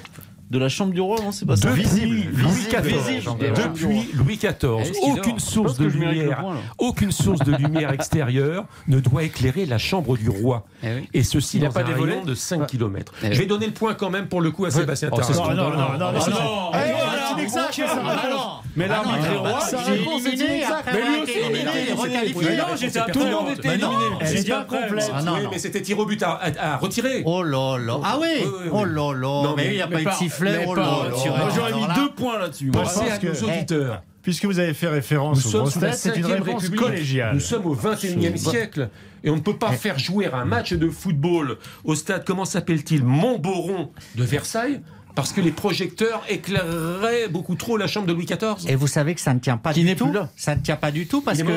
de 0.49 0.57
la 0.59 0.69
chambre 0.69 0.93
du 0.93 1.01
roi, 1.01 1.17
non 1.21 1.31
C'est 1.31 1.45
pas 1.45 1.55
ça 1.55 1.69
Depuis 1.69 1.83
Louis 1.83 2.27
Visible. 2.31 2.81
XIV, 2.81 2.81
Visible. 2.81 3.31
depuis 3.55 4.09
Louis 4.13 4.37
XIV, 4.37 4.91
qu'il 4.91 5.11
aucune 5.19 5.39
source 5.39 5.77
de 5.77 5.85
lumière, 5.85 6.39
point, 6.41 6.53
là. 6.55 6.59
aucune 6.79 7.11
source 7.11 7.39
de 7.41 7.55
lumière 7.55 7.91
extérieure 7.93 8.65
ne 8.87 8.99
doit 8.99 9.23
éclairer 9.23 9.65
la 9.65 9.77
chambre 9.77 10.17
du 10.17 10.29
roi. 10.29 10.65
Eh 10.83 10.87
oui. 10.95 11.09
Et 11.13 11.23
ceci 11.23 11.57
Il 11.57 11.61
n'y 11.61 11.67
a 11.67 11.71
pas 11.71 11.83
des 11.83 11.93
volets 11.93 12.21
de 12.25 12.33
5 12.33 12.65
km. 12.67 13.13
Eh 13.21 13.27
Je 13.27 13.31
oui. 13.31 13.37
vais 13.39 13.45
donner 13.45 13.67
le 13.67 13.73
point 13.73 13.93
quand 13.93 14.09
même 14.09 14.27
pour 14.27 14.41
le 14.41 14.51
coup 14.51 14.65
à 14.65 14.71
Sébastien 14.71 15.09
Oh. 15.11 15.19
Non, 15.19 15.53
non, 15.55 15.69
non, 15.69 15.97
non, 15.97 16.71
Ah 16.73 16.79
ah. 17.53 18.61
Mais 18.75 18.85
Ah 18.89 19.01
non, 19.03 19.11
l'arbitre 19.11 19.25
est 19.25 19.29
mais 19.31 19.37
roi, 19.37 19.49
bah, 19.51 19.59
sa 19.61 19.77
j'ai 19.83 19.93
éliminé, 19.95 20.63
Mais 20.93 21.01
lui 21.01 21.21
aussi, 21.21 21.31
éliminé, 21.31 22.21
éliminé. 22.23 22.57
Non, 22.57 22.63
j'étais 22.79 22.99
à 22.99 23.05
Tout 23.05 23.19
le 23.19 23.31
monde 23.31 23.49
était 23.57 23.67
éliminé. 23.67 23.95
J'ai 24.21 24.43
dit 24.43 24.51
complète. 24.67 25.11
Ah 25.13 25.19
oui, 25.19 25.43
non. 25.43 25.49
mais 25.51 25.59
c'était 25.59 25.81
tir 25.81 25.99
au 25.99 26.05
but 26.05 26.21
à, 26.23 26.31
à- 26.33 26.73
à 26.73 26.77
retirer. 26.77 27.23
Oh 27.25 27.43
là 27.43 27.77
là. 27.77 27.99
Ah 28.03 28.17
oui. 28.21 28.45
Oh 28.71 28.85
là 28.85 29.13
là. 29.13 29.43
Non, 29.43 29.53
mais 29.55 29.63
mais- 29.63 29.69
il 29.69 29.75
n'y 29.75 29.81
a 29.81 29.87
mais 29.87 29.95
pas 29.95 30.01
eu 30.01 30.05
de 30.05 30.11
sifflet. 30.11 30.38
Au. 30.47 30.75
Moi, 30.75 31.49
j'aurais 31.55 31.73
mis 31.73 31.93
deux 31.95 32.11
points 32.15 32.39
là-dessus. 32.39 32.71
Pensez 32.71 32.99
pense 32.99 33.09
à 33.11 33.19
nos 33.45 33.49
auditeurs. 33.49 34.01
Puisque 34.21 34.45
vous 34.45 34.59
avez 34.59 34.73
fait 34.73 34.87
référence 34.89 35.45
Nous 35.45 35.55
aux 35.55 35.59
grosses 35.61 35.79
têtes, 35.79 35.93
c'est 35.95 36.15
une 36.17 36.23
5e 36.25 36.31
réponse 36.43 36.63
République. 36.63 36.79
collégiale. 36.81 37.33
Nous 37.35 37.39
sommes 37.39 37.65
au 37.65 37.75
21e 37.75 38.35
siècle 38.37 38.89
et 39.23 39.29
on 39.29 39.35
ne 39.37 39.41
peut 39.41 39.55
pas 39.57 39.71
faire 39.71 39.97
jouer 39.97 40.27
un 40.31 40.43
match 40.45 40.73
de 40.73 40.89
football 40.89 41.57
au 41.85 41.95
stade, 41.95 42.25
comment 42.25 42.45
s'appelle-t-il 42.45 43.03
Montboron 43.03 43.91
de 44.15 44.23
Versailles 44.23 44.81
parce 45.15 45.33
que 45.33 45.41
les 45.41 45.51
projecteurs 45.51 46.21
éclaireraient 46.29 47.27
beaucoup 47.29 47.55
trop 47.55 47.75
la 47.77 47.87
chambre 47.87 48.07
de 48.07 48.13
Louis 48.13 48.25
XIV. 48.25 48.69
Et 48.69 48.75
vous 48.75 48.87
savez 48.87 49.15
que 49.15 49.21
ça 49.21 49.33
ne 49.33 49.39
tient 49.39 49.57
pas 49.57 49.73
Qui 49.73 49.83
du 49.83 49.95
tout. 49.95 50.13
Ça 50.37 50.55
ne 50.55 50.61
tient 50.61 50.75
pas 50.75 50.91
du 50.91 51.07
tout 51.07 51.21
parce 51.21 51.39
qu'il 51.41 51.49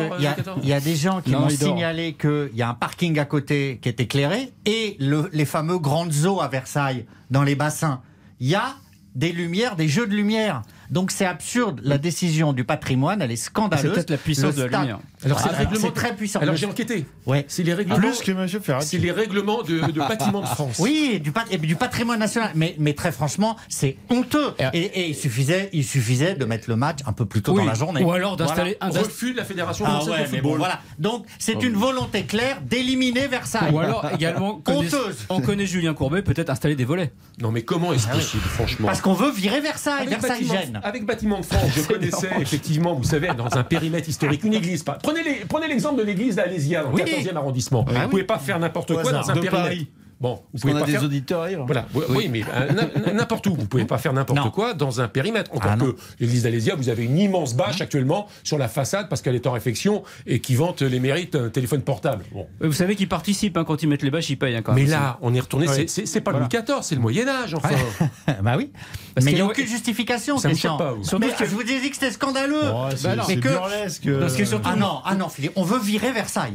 y, 0.64 0.68
y 0.68 0.72
a 0.72 0.80
des 0.80 0.96
gens 0.96 1.20
qui 1.20 1.30
m'ont 1.32 1.48
signalé 1.48 2.14
qu'il 2.14 2.50
y 2.54 2.62
a 2.62 2.68
un 2.70 2.74
parking 2.74 3.18
à 3.18 3.24
côté 3.24 3.78
qui 3.82 3.88
est 3.88 4.00
éclairé 4.00 4.52
et 4.66 4.96
le- 4.98 5.28
les 5.32 5.44
fameux 5.44 5.78
grandes 5.78 6.14
eaux 6.26 6.40
à 6.40 6.48
Versailles, 6.48 7.06
dans 7.30 7.42
les 7.42 7.54
bassins. 7.54 8.00
Il 8.42 8.48
y 8.48 8.56
a 8.56 8.74
des 9.14 9.30
lumières, 9.30 9.76
des 9.76 9.86
jeux 9.86 10.08
de 10.08 10.16
lumière. 10.16 10.62
Donc 10.92 11.10
c'est 11.10 11.24
absurde. 11.24 11.80
La 11.82 11.96
décision 11.98 12.52
du 12.52 12.64
patrimoine, 12.64 13.22
elle 13.22 13.32
est 13.32 13.36
scandaleuse. 13.36 13.82
C'est 13.86 13.90
peut-être 13.94 14.10
la 14.10 14.16
puissance 14.18 14.54
Le 14.56 14.64
de 14.64 14.68
la 14.68 14.78
lumière. 14.80 14.98
Alors 15.24 15.40
c'est 15.40 15.48
Ah, 15.48 15.52
le 15.52 15.58
règlement. 15.58 15.80
c'est 15.80 15.94
très 15.94 16.14
puissant. 16.14 16.40
Alors 16.40 16.54
j'ai 16.54 16.66
enquêté. 16.66 17.06
Ouais. 17.26 17.44
C'est 17.48 17.62
les 17.62 17.72
règlements. 17.74 17.96
Plus 17.98 18.20
que 18.20 18.30
Monsieur 18.32 18.60
Ferrat. 18.60 18.82
C'est 18.82 18.98
les 18.98 19.10
règlements 19.10 19.62
de, 19.62 19.78
de 19.90 19.98
bâtiments 19.98 20.42
de 20.42 20.46
France. 20.46 20.76
Oui, 20.80 21.18
du, 21.20 21.32
pat- 21.32 21.50
du 21.50 21.76
patrimoine 21.76 22.18
national. 22.18 22.50
Mais, 22.54 22.76
mais 22.78 22.92
très 22.92 23.10
franchement, 23.10 23.56
c'est 23.70 23.96
honteux. 24.10 24.52
Et, 24.74 24.80
et 24.80 25.08
il, 25.08 25.14
suffisait, 25.16 25.70
il 25.72 25.84
suffisait 25.84 26.34
de 26.34 26.44
mettre 26.44 26.68
le 26.68 26.76
match 26.76 26.98
un 27.06 27.12
peu 27.14 27.24
plus 27.24 27.40
tôt 27.40 27.52
Oui. 27.52 27.58
dans 27.60 27.64
la 27.64 27.74
journée. 27.74 28.02
Ou 28.04 28.12
alors 28.12 28.36
d'installer 28.36 28.76
un 28.82 28.90
Refus 28.90 29.32
de 29.32 29.38
la 29.38 29.44
Fédération 29.46 29.86
Ah 29.88 29.92
française 29.92 30.10
ouais, 30.10 30.16
de 30.18 30.22
mais 30.24 30.28
football. 30.28 30.52
bon, 30.52 30.58
voilà. 30.58 30.80
Donc, 30.98 31.24
c'est 31.38 31.62
une 31.62 31.74
volonté 31.74 32.24
claire 32.24 32.60
d'éliminer 32.60 33.28
Versailles. 33.28 33.72
Ou 33.72 33.78
alors 33.78 34.06
également, 34.14 34.60
Honteuse. 34.68 35.24
on 35.30 35.40
connaît 35.40 35.64
Julien 35.66 35.94
Courbet, 35.94 36.20
peut-être 36.20 36.50
installer 36.50 36.74
des 36.76 36.84
volets. 36.84 37.12
Non 37.40 37.50
mais 37.50 37.62
comment 37.62 37.92
est-ce 37.94 38.06
possible, 38.08 38.42
franchement 38.42 38.86
Parce 38.88 39.00
qu'on 39.00 39.14
veut 39.14 39.30
virer 39.32 39.60
Versailles. 39.62 40.06
Avec 40.06 40.20
Versailles 40.20 40.46
gêne. 40.46 40.80
Avec 40.82 41.04
bâtiment 41.06 41.40
de 41.40 41.44
France, 41.44 41.70
je 41.76 41.82
connaissais 41.82 42.30
effectivement, 42.40 42.94
vous 42.94 43.04
savez, 43.04 43.28
dans 43.36 43.56
un 43.56 43.64
périmètre 43.64 44.08
historique, 44.08 44.44
une 44.44 44.54
église. 44.54 44.82
Pas. 44.82 44.98
Prenez 45.02 45.68
l'exemple 45.68 45.98
de 45.98 46.02
l'église 46.02 46.36
d'Alésia, 46.36 46.82
dans 46.84 46.90
le 46.90 46.96
Oui. 46.96 47.02
14e 47.02 47.36
arrondissement. 47.36 47.84
Ah 47.88 48.04
vous 48.04 48.10
pouvez 48.10 48.24
pas 48.24 48.38
faire 48.38 48.58
n'importe 48.58 48.92
quoi 48.94 49.12
dans 49.12 49.30
un 49.30 49.34
périmètre. 49.34 49.52
Paris. 49.52 49.88
Bon, 50.22 50.34
vous 50.36 50.40
Parce 50.52 50.62
pouvez 50.62 50.72
qu'on 50.72 50.76
a 50.78 50.80
pas 50.82 50.86
des 50.86 50.92
faire. 50.92 51.02
auditeurs 51.02 51.42
ailleurs. 51.42 51.66
Voilà, 51.66 51.86
oui, 51.94 52.04
oui, 52.10 52.28
mais 52.30 52.42
euh, 52.54 53.12
n'importe 53.12 53.46
où. 53.48 53.54
Vous 53.56 53.66
pouvez 53.66 53.84
pas 53.84 53.98
faire 53.98 54.12
n'importe 54.12 54.52
quoi 54.52 54.72
dans 54.72 55.00
un 55.00 55.08
périmètre. 55.08 55.50
Encore 55.52 55.72
Ah, 55.74 55.76
que 55.76 55.96
l'église 56.20 56.44
d'Alésia, 56.44 56.76
vous 56.76 56.88
avez 56.88 57.04
une 57.04 57.18
immense 57.18 57.54
bâche 57.54 57.80
actuellement 57.80 58.28
sur 58.44 58.56
la 58.56 58.68
façade 58.68 59.08
parce 59.08 59.20
qu'elle 59.20 59.34
est 59.34 59.46
en 59.48 59.52
réfection 59.52 60.04
et 60.26 60.38
qui 60.40 60.54
vante 60.54 60.80
les 60.82 61.00
mérites 61.00 61.36
d'un 61.36 61.48
téléphone 61.50 61.82
portable. 61.82 62.24
Bon. 62.32 62.46
Euh, 62.62 62.68
Vous 62.68 62.72
savez 62.72 62.94
qu'ils 62.94 63.08
participent 63.08 63.56
hein, 63.56 63.64
quand 63.64 63.82
ils 63.82 63.88
mettent 63.88 64.02
les 64.04 64.10
bâches, 64.12 64.30
ils 64.30 64.36
payent 64.36 64.54
hein, 64.54 64.62
quand 64.62 64.74
Mais 64.74 64.84
là, 64.86 65.18
on 65.22 65.34
est 65.34 65.40
retourné. 65.40 65.68
Ouais. 65.68 65.86
c'est- 65.88 66.20
pas 66.20 66.30
Louis 66.30 66.46
XIV, 66.48 66.78
c'est 66.82 66.94
le 66.94 67.00
Moyen 67.00 67.26
Âge, 67.26 67.54
enfin. 67.54 67.70
bah 68.44 68.54
oui. 68.56 68.70
Parce 69.14 69.24
mais 69.24 69.32
il 69.32 69.34
n'y 69.34 69.40
a 69.40 69.46
aucune 69.46 69.66
justification, 69.66 70.38
Ça 70.38 70.48
me 70.50 70.78
pas, 70.78 70.92
vous. 70.92 71.02
Mais 71.18 71.28
que- 71.30 71.44
je 71.44 71.50
vous 71.50 71.62
ai 71.62 71.80
dit 71.80 71.90
que 71.90 71.96
c'était 71.96 72.12
scandaleux. 72.12 72.60
Oh, 72.72 72.86
c'est 72.94 73.08
Bah 73.08 73.16
non. 73.16 73.24
c'est 73.26 73.34
Mais 73.34 73.42
que- 73.42 73.48
burlesque. 73.48 74.08
Parce 74.20 74.36
que 74.36 74.44
surtout- 74.44 74.68
Ah 74.72 74.76
non, 74.76 75.00
ah 75.04 75.16
non, 75.16 75.28
Philippe, 75.28 75.52
on 75.56 75.64
veut 75.64 75.80
virer 75.80 76.12
Versailles. 76.12 76.54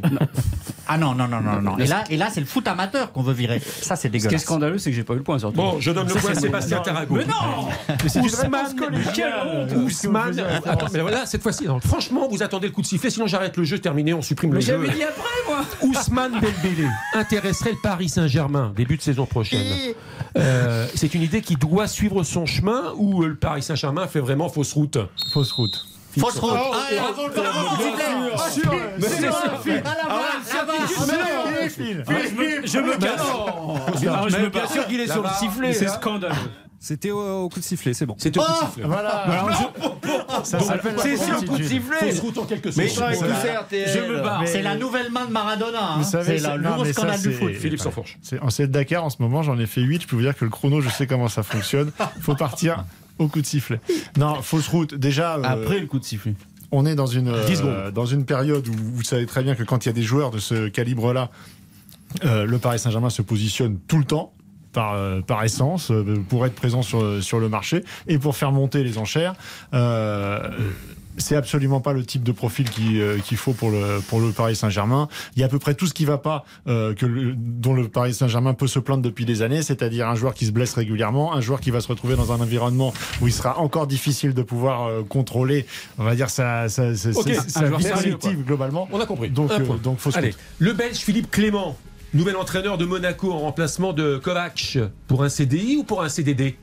Ah 0.87 0.97
non, 0.97 1.13
non, 1.15 1.27
non, 1.27 1.41
non, 1.41 1.61
non. 1.61 1.77
Et 1.79 1.85
là, 1.85 2.05
et 2.09 2.15
là 2.15 2.29
c'est 2.31 2.39
le 2.39 2.45
foot 2.45 2.65
amateur 2.67 3.11
qu'on 3.11 3.21
veut 3.21 3.33
virer. 3.33 3.56
Ça, 3.59 3.95
c'est 3.95 3.95
Ce 3.95 4.01
qui 4.01 4.07
est 4.07 4.09
dégueulasse. 4.21 4.41
scandaleux, 4.43 4.77
c'est 4.77 4.89
que 4.91 4.95
j'ai 4.95 5.03
pas 5.03 5.13
eu 5.13 5.17
le 5.17 5.23
point 5.23 5.39
surtout. 5.39 5.55
Bon, 5.57 5.79
je 5.79 5.91
donne 5.91 6.07
le 6.07 6.13
point 6.15 6.31
à 6.31 6.35
Sébastien 6.35 6.79
Tarago. 6.79 7.15
Mais 7.15 7.25
non 7.25 7.67
Mais 8.03 8.09
c'est 8.09 8.19
Ousmane, 8.21 8.75
collégiale. 8.75 9.67
Ousmane, 9.75 10.39
attends, 10.65 10.87
mais 10.93 11.01
voilà, 11.01 11.25
cette 11.25 11.41
fois-ci, 11.43 11.65
franchement, 11.83 12.27
vous 12.29 12.43
attendez 12.43 12.67
le 12.67 12.73
coup 12.73 12.81
de 12.81 12.87
sifflet, 12.87 13.09
sinon 13.09 13.27
j'arrête 13.27 13.57
le 13.57 13.63
jeu, 13.63 13.79
terminé, 13.79 14.13
on 14.13 14.21
supprime 14.21 14.51
Mais 14.51 14.55
le 14.57 14.61
jeu. 14.61 14.73
j'avais 14.83 14.95
dit 14.95 15.03
après, 15.03 15.23
moi 15.47 15.63
Ousmane 15.81 16.33
Dembélé 16.33 16.87
intéresserait 17.13 17.71
le 17.71 17.77
Paris 17.81 18.09
Saint-Germain 18.09 18.73
début 18.75 18.97
de 18.97 19.01
saison 19.01 19.25
prochaine. 19.25 19.65
Euh, 20.37 20.87
c'est 20.95 21.13
une 21.13 21.21
idée 21.21 21.41
qui 21.41 21.55
doit 21.55 21.87
suivre 21.87 22.23
son 22.23 22.45
chemin 22.45 22.93
ou 22.97 23.23
euh, 23.23 23.27
le 23.29 23.35
Paris 23.35 23.63
Saint-Germain 23.63 24.07
fait 24.07 24.19
vraiment 24.19 24.49
fausse 24.49 24.73
route? 24.73 24.97
Fausse 25.33 25.51
route. 25.51 25.85
Fausse 26.17 26.39
route. 26.39 26.53
Ah, 26.55 26.89
le 26.91 26.97
Bien 28.97 29.09
s'il 29.09 29.27
vous 29.29 29.35
plaît. 29.63 29.83
Ah, 29.85 29.95
là-bas, 30.03 30.21
là-bas. 30.55 30.73
Je 32.65 32.79
me 32.79 32.97
casse 32.97 33.21
Ah, 33.21 34.25
je 34.27 34.37
me 34.37 34.49
Bien 34.49 34.61
casse. 34.61 34.73
sûr 34.73 34.87
qu'il 34.87 34.99
est 34.99 35.07
sur 35.07 35.23
le 35.23 35.29
sifflet. 35.39 35.73
C'est 35.73 35.87
hein. 35.87 35.93
scandaleux. 35.99 36.35
C'était 36.79 37.09
au, 37.09 37.45
au 37.45 37.49
coup 37.49 37.59
de 37.59 37.65
sifflet, 37.65 37.93
c'est 37.95 38.05
bon. 38.05 38.13
C'était 38.19 38.39
au 38.39 38.43
coup 38.43 38.51
de 38.51 38.57
sifflet. 38.67 38.83
Voilà. 38.85 39.25
Ça 40.43 40.59
s'appelle 40.59 40.95
la 40.95 41.01
C'est 41.01 41.17
sur 41.17 41.41
le 41.41 41.47
coup 41.47 41.57
de 41.57 41.63
sifflet. 41.63 42.11
Route 42.21 42.37
en 42.37 42.45
quelque 42.45 42.69
sorte. 42.71 42.77
Mais 42.77 42.87
je 42.87 43.99
me 43.99 44.21
barre. 44.21 44.41
Mais- 44.41 44.47
C'est 44.47 44.61
la 44.61 44.75
nouvelle 44.75 45.11
main 45.11 45.25
de 45.25 45.31
Maradona. 45.31 45.79
hein. 45.81 45.95
Vous 45.97 46.03
savez, 46.03 46.37
C'est 46.39 46.47
le 46.47 46.57
nouveau 46.61 46.85
scandale 46.85 47.21
du 47.21 47.33
foot. 47.33 47.53
Philippe 47.53 47.79
Sansfourche. 47.79 48.17
C'est- 48.21 48.39
En 48.39 48.49
cette 48.49 48.71
Dakar, 48.71 49.03
en 49.03 49.09
ce 49.09 49.17
moment, 49.21 49.41
j'en 49.41 49.57
ai 49.57 49.65
fait 49.65 49.81
8. 49.81 50.03
Je 50.03 50.07
peux 50.07 50.15
vous 50.15 50.21
dire 50.21 50.37
que 50.37 50.45
le 50.45 50.51
chrono, 50.51 50.81
je 50.81 50.89
sais 50.89 51.07
comment 51.07 51.27
ça 51.27 51.43
fonctionne. 51.43 51.91
faut 52.21 52.35
partir 52.35 52.83
au 53.19 53.27
coup 53.27 53.41
de 53.41 53.45
sifflet. 53.45 53.79
Non, 54.17 54.41
fausse 54.41 54.67
route. 54.67 54.93
Déjà, 54.95 55.35
euh, 55.35 55.43
Après 55.43 55.79
le 55.79 55.87
coup 55.87 55.99
de 55.99 56.03
sifflet. 56.05 56.33
on 56.71 56.85
est 56.85 56.95
dans 56.95 57.05
une, 57.05 57.29
euh, 57.29 57.45
10 57.45 57.55
secondes. 57.57 57.91
dans 57.93 58.05
une 58.05 58.25
période 58.25 58.67
où 58.67 58.73
vous 58.73 59.03
savez 59.03 59.25
très 59.25 59.43
bien 59.43 59.55
que 59.55 59.63
quand 59.63 59.85
il 59.85 59.89
y 59.89 59.91
a 59.91 59.93
des 59.93 60.03
joueurs 60.03 60.31
de 60.31 60.39
ce 60.39 60.67
calibre-là, 60.67 61.29
euh, 62.23 62.45
le 62.45 62.57
Paris 62.57 62.79
Saint-Germain 62.79 63.09
se 63.09 63.21
positionne 63.21 63.77
tout 63.87 63.97
le 63.97 64.05
temps. 64.05 64.33
Par, 64.73 64.93
euh, 64.93 65.21
par 65.21 65.43
essence, 65.43 65.91
pour 66.29 66.45
être 66.45 66.53
présent 66.53 66.83
sur, 66.83 67.23
sur 67.23 67.39
le 67.39 67.49
marché 67.49 67.83
et 68.07 68.19
pour 68.19 68.35
faire 68.35 68.51
monter 68.51 68.83
les 68.83 68.99
enchères. 68.99 69.33
C'est 71.17 71.35
absolument 71.35 71.81
pas 71.81 71.93
le 71.93 72.05
type 72.05 72.23
de 72.23 72.31
profil 72.31 72.69
qui, 72.69 73.01
euh, 73.01 73.17
qu'il 73.19 73.37
faut 73.37 73.53
pour 73.53 73.71
le, 73.71 73.99
pour 74.07 74.19
le 74.21 74.29
Paris 74.31 74.55
Saint-Germain. 74.55 75.07
Il 75.35 75.39
y 75.39 75.43
a 75.43 75.47
à 75.47 75.49
peu 75.49 75.59
près 75.59 75.73
tout 75.73 75.87
ce 75.87 75.93
qui 75.93 76.05
va 76.05 76.17
pas 76.17 76.45
euh, 76.67 76.93
que 76.93 77.05
le- 77.05 77.33
dont 77.35 77.73
le 77.73 77.87
Paris 77.87 78.13
Saint-Germain 78.13 78.53
peut 78.53 78.67
se 78.67 78.79
plaindre 78.79 79.01
depuis 79.03 79.25
des 79.25 79.41
années, 79.41 79.61
c'est-à-dire 79.61 80.07
un 80.07 80.15
joueur 80.15 80.33
qui 80.33 80.45
se 80.45 80.51
blesse 80.51 80.73
régulièrement, 80.73 81.33
un 81.33 81.41
joueur 81.41 81.59
qui 81.59 81.71
va 81.71 81.81
se 81.81 81.87
retrouver 81.87 82.15
dans 82.15 82.31
un 82.31 82.39
environnement 82.39 82.93
où 83.21 83.27
il 83.27 83.33
sera 83.33 83.57
encore 83.59 83.87
difficile 83.87 84.33
de 84.33 84.41
pouvoir 84.43 84.85
euh, 84.85 85.03
contrôler, 85.03 85.65
on 85.97 86.03
va 86.03 86.15
dire, 86.15 86.29
sa, 86.29 86.69
sa, 86.69 86.95
sa, 86.95 87.11
sa- 87.13 87.61
vie 87.77 87.83
collective 88.03 88.43
globalement. 88.45 88.87
On 88.91 88.99
a 88.99 89.05
compris. 89.05 89.29
Donc, 89.29 89.51
donc 89.81 89.97
fausse 89.99 90.15
Allez, 90.17 90.35
le 90.59 90.73
Belge 90.73 90.97
Philippe 90.97 91.31
Clément, 91.31 91.77
nouvel 92.13 92.35
entraîneur 92.37 92.77
de 92.77 92.85
Monaco 92.85 93.31
en 93.31 93.39
remplacement 93.39 93.91
de 93.93 94.17
Kovac, 94.17 94.77
pour 95.07 95.23
un 95.23 95.29
CDI 95.29 95.77
ou 95.77 95.83
pour 95.83 96.03
un 96.03 96.09
CDD 96.09 96.55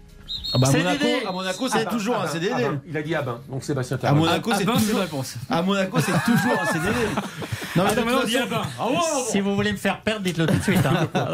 Ah 0.54 0.58
bah, 0.58 0.68
à 0.68 0.70
CDD. 0.70 0.86
Monaco, 0.88 1.28
à 1.28 1.32
Monaco, 1.32 1.68
c'est 1.68 1.78
Ah 1.86 1.90
toujours 1.90 2.16
ah 2.18 2.24
un 2.24 2.28
CDD. 2.28 2.52
ah 2.54 2.60
Il 2.88 2.96
a 2.96 3.02
dit 3.02 3.14
ah 3.14 3.22
ben, 3.22 3.40
donc 3.50 3.64
Sébastien 3.64 3.96
À 3.96 4.00
Tarago. 4.00 4.20
Monaco, 4.20 4.50
Ah, 4.52 4.56
c'est 4.58 4.64
toujours. 4.64 4.98
la 4.98 5.04
réponse. 5.04 5.34
À 5.50 5.62
Monaco, 5.62 5.98
c'est 6.00 6.32
toujours 6.32 6.60
un 6.62 6.66
CDD. 6.66 6.94
Non, 7.76 7.82
mais 7.88 7.94
de 7.96 8.00
Attends, 8.08 8.18
on 8.22 8.24
dit 8.26 8.32
façon- 8.34 8.46
ah 8.52 8.54
ben. 8.54 8.62
Ah 8.78 9.20
Si 9.28 9.40
vous 9.40 9.56
voulez 9.56 9.72
me 9.72 9.76
faire 9.76 10.00
perdre, 10.00 10.20
dites-le 10.20 10.46
tout 10.46 10.54
de 10.54 10.62
suite. 10.62 10.86
hein. 10.86 11.08
moi, 11.14 11.32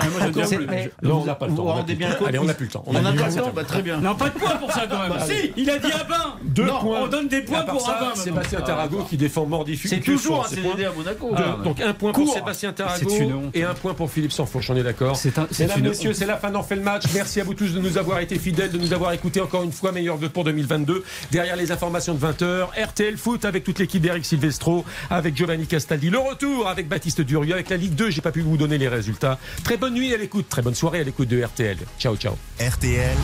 mais- 0.70 0.90
Non, 1.02 1.20
on 1.20 1.24
n'a 1.26 1.34
pas 1.34 1.47
le 1.48 1.55
temps. 1.55 1.64
on 1.66 1.82
bien 1.82 2.09
Allez, 2.26 2.38
n'a 2.38 2.55
plus 2.55 2.64
le 2.66 2.70
temps. 2.72 2.82
On 2.86 2.94
a 2.97 3.01
n'a 3.02 3.12
pas 3.12 3.28
le 3.28 3.34
temps, 3.34 3.52
bah, 3.55 3.64
très 3.64 3.82
bien. 3.82 3.98
Non, 3.98 4.14
pas 4.14 4.30
de 4.30 4.38
points 4.38 4.56
pour 4.56 4.72
ça 4.72 4.86
quand 4.88 5.01
même. 5.01 5.12
Si, 5.26 5.52
il 5.59 5.68
a 5.68 5.78
dit 5.78 5.92
à 5.92 6.05
ben. 6.05 6.16
Deux 6.42 6.64
points. 6.64 7.01
on 7.02 7.09
donne 7.09 7.28
des 7.28 7.38
à 7.38 7.42
points 7.42 7.62
pour 7.64 7.80
ça, 7.82 7.92
à 7.92 8.01
ben. 8.01 8.14
Sébastien 8.14 8.60
Tarago 8.62 9.05
qui 9.09 9.18
défend 9.18 9.44
mort 9.44 9.64
diffus. 9.66 9.88
C'est 9.88 10.01
toujours 10.01 10.47
un 10.47 10.48
CDD 10.48 10.86
à 10.86 10.92
Monaco. 10.92 11.34
Donc 11.62 11.80
un 11.80 11.92
point 11.92 12.12
pour. 12.12 12.32
Sébastien 12.32 12.72
Tarago 12.72 13.10
et 13.52 13.64
un 13.64 13.74
point 13.74 13.92
pour 13.92 14.10
Philippe 14.10 14.32
Sanfourche, 14.32 14.70
on 14.70 14.76
est 14.76 14.82
d'accord 14.82 15.18
Mesdames, 15.59 15.82
messieurs, 15.82 16.14
c'est 16.14 16.26
la 16.26 16.36
fin 16.38 16.51
d'en 16.51 16.62
fait 16.62 16.76
le 16.76 16.82
match. 16.82 17.05
Merci 17.12 17.40
à 17.40 17.44
vous 17.44 17.55
tous 17.55 17.74
de 17.74 17.80
nous 17.80 17.98
avoir 17.98 18.20
été 18.20 18.38
fidèles, 18.38 18.70
de 18.70 18.78
nous 18.78 18.94
avoir 18.94 19.10
écoutés 19.12 19.41
encore 19.41 19.62
une 19.62 19.73
fois. 19.73 19.93
Meilleur 19.93 20.16
vœu 20.16 20.28
pour 20.28 20.45
2022. 20.45 21.05
Derrière 21.31 21.57
les 21.57 21.73
informations 21.73 22.15
de 22.15 22.20
20h, 22.20 22.69
RTL 22.81 23.16
Foot 23.16 23.45
avec 23.45 23.65
toute 23.65 23.78
l'équipe 23.78 24.03
d'Eric 24.03 24.24
Silvestro, 24.24 24.85
avec 25.09 25.37
Giovanni 25.37 25.66
Castaldi. 25.66 26.11
Le 26.11 26.19
retour 26.19 26.69
avec 26.69 26.89
Baptiste 26.89 27.20
Durieux, 27.20 27.55
avec 27.55 27.69
la 27.69 27.77
Ligue 27.77 27.95
2. 27.95 28.11
J'ai 28.11 28.20
pas 28.20 28.32
pu 28.32 28.41
vous 28.41 28.57
donner 28.57 28.78
les 28.78 28.89
résultats. 28.89 29.39
Très 29.65 29.77
bonne 29.77 29.95
nuit 29.95 30.12
à 30.15 30.16
l'écoute, 30.16 30.49
très 30.49 30.62
bonne 30.62 30.74
soirée 30.74 31.01
à 31.01 31.05
l'écoute 31.05 31.28
de 31.28 31.43
RTL. 31.43 31.78
Ciao, 31.99 32.16
ciao. 32.16 32.35
RTL, 32.61 33.16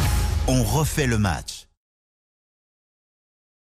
on 0.48 0.62
refait 0.62 1.06
le 1.06 1.18
match. 1.18 1.65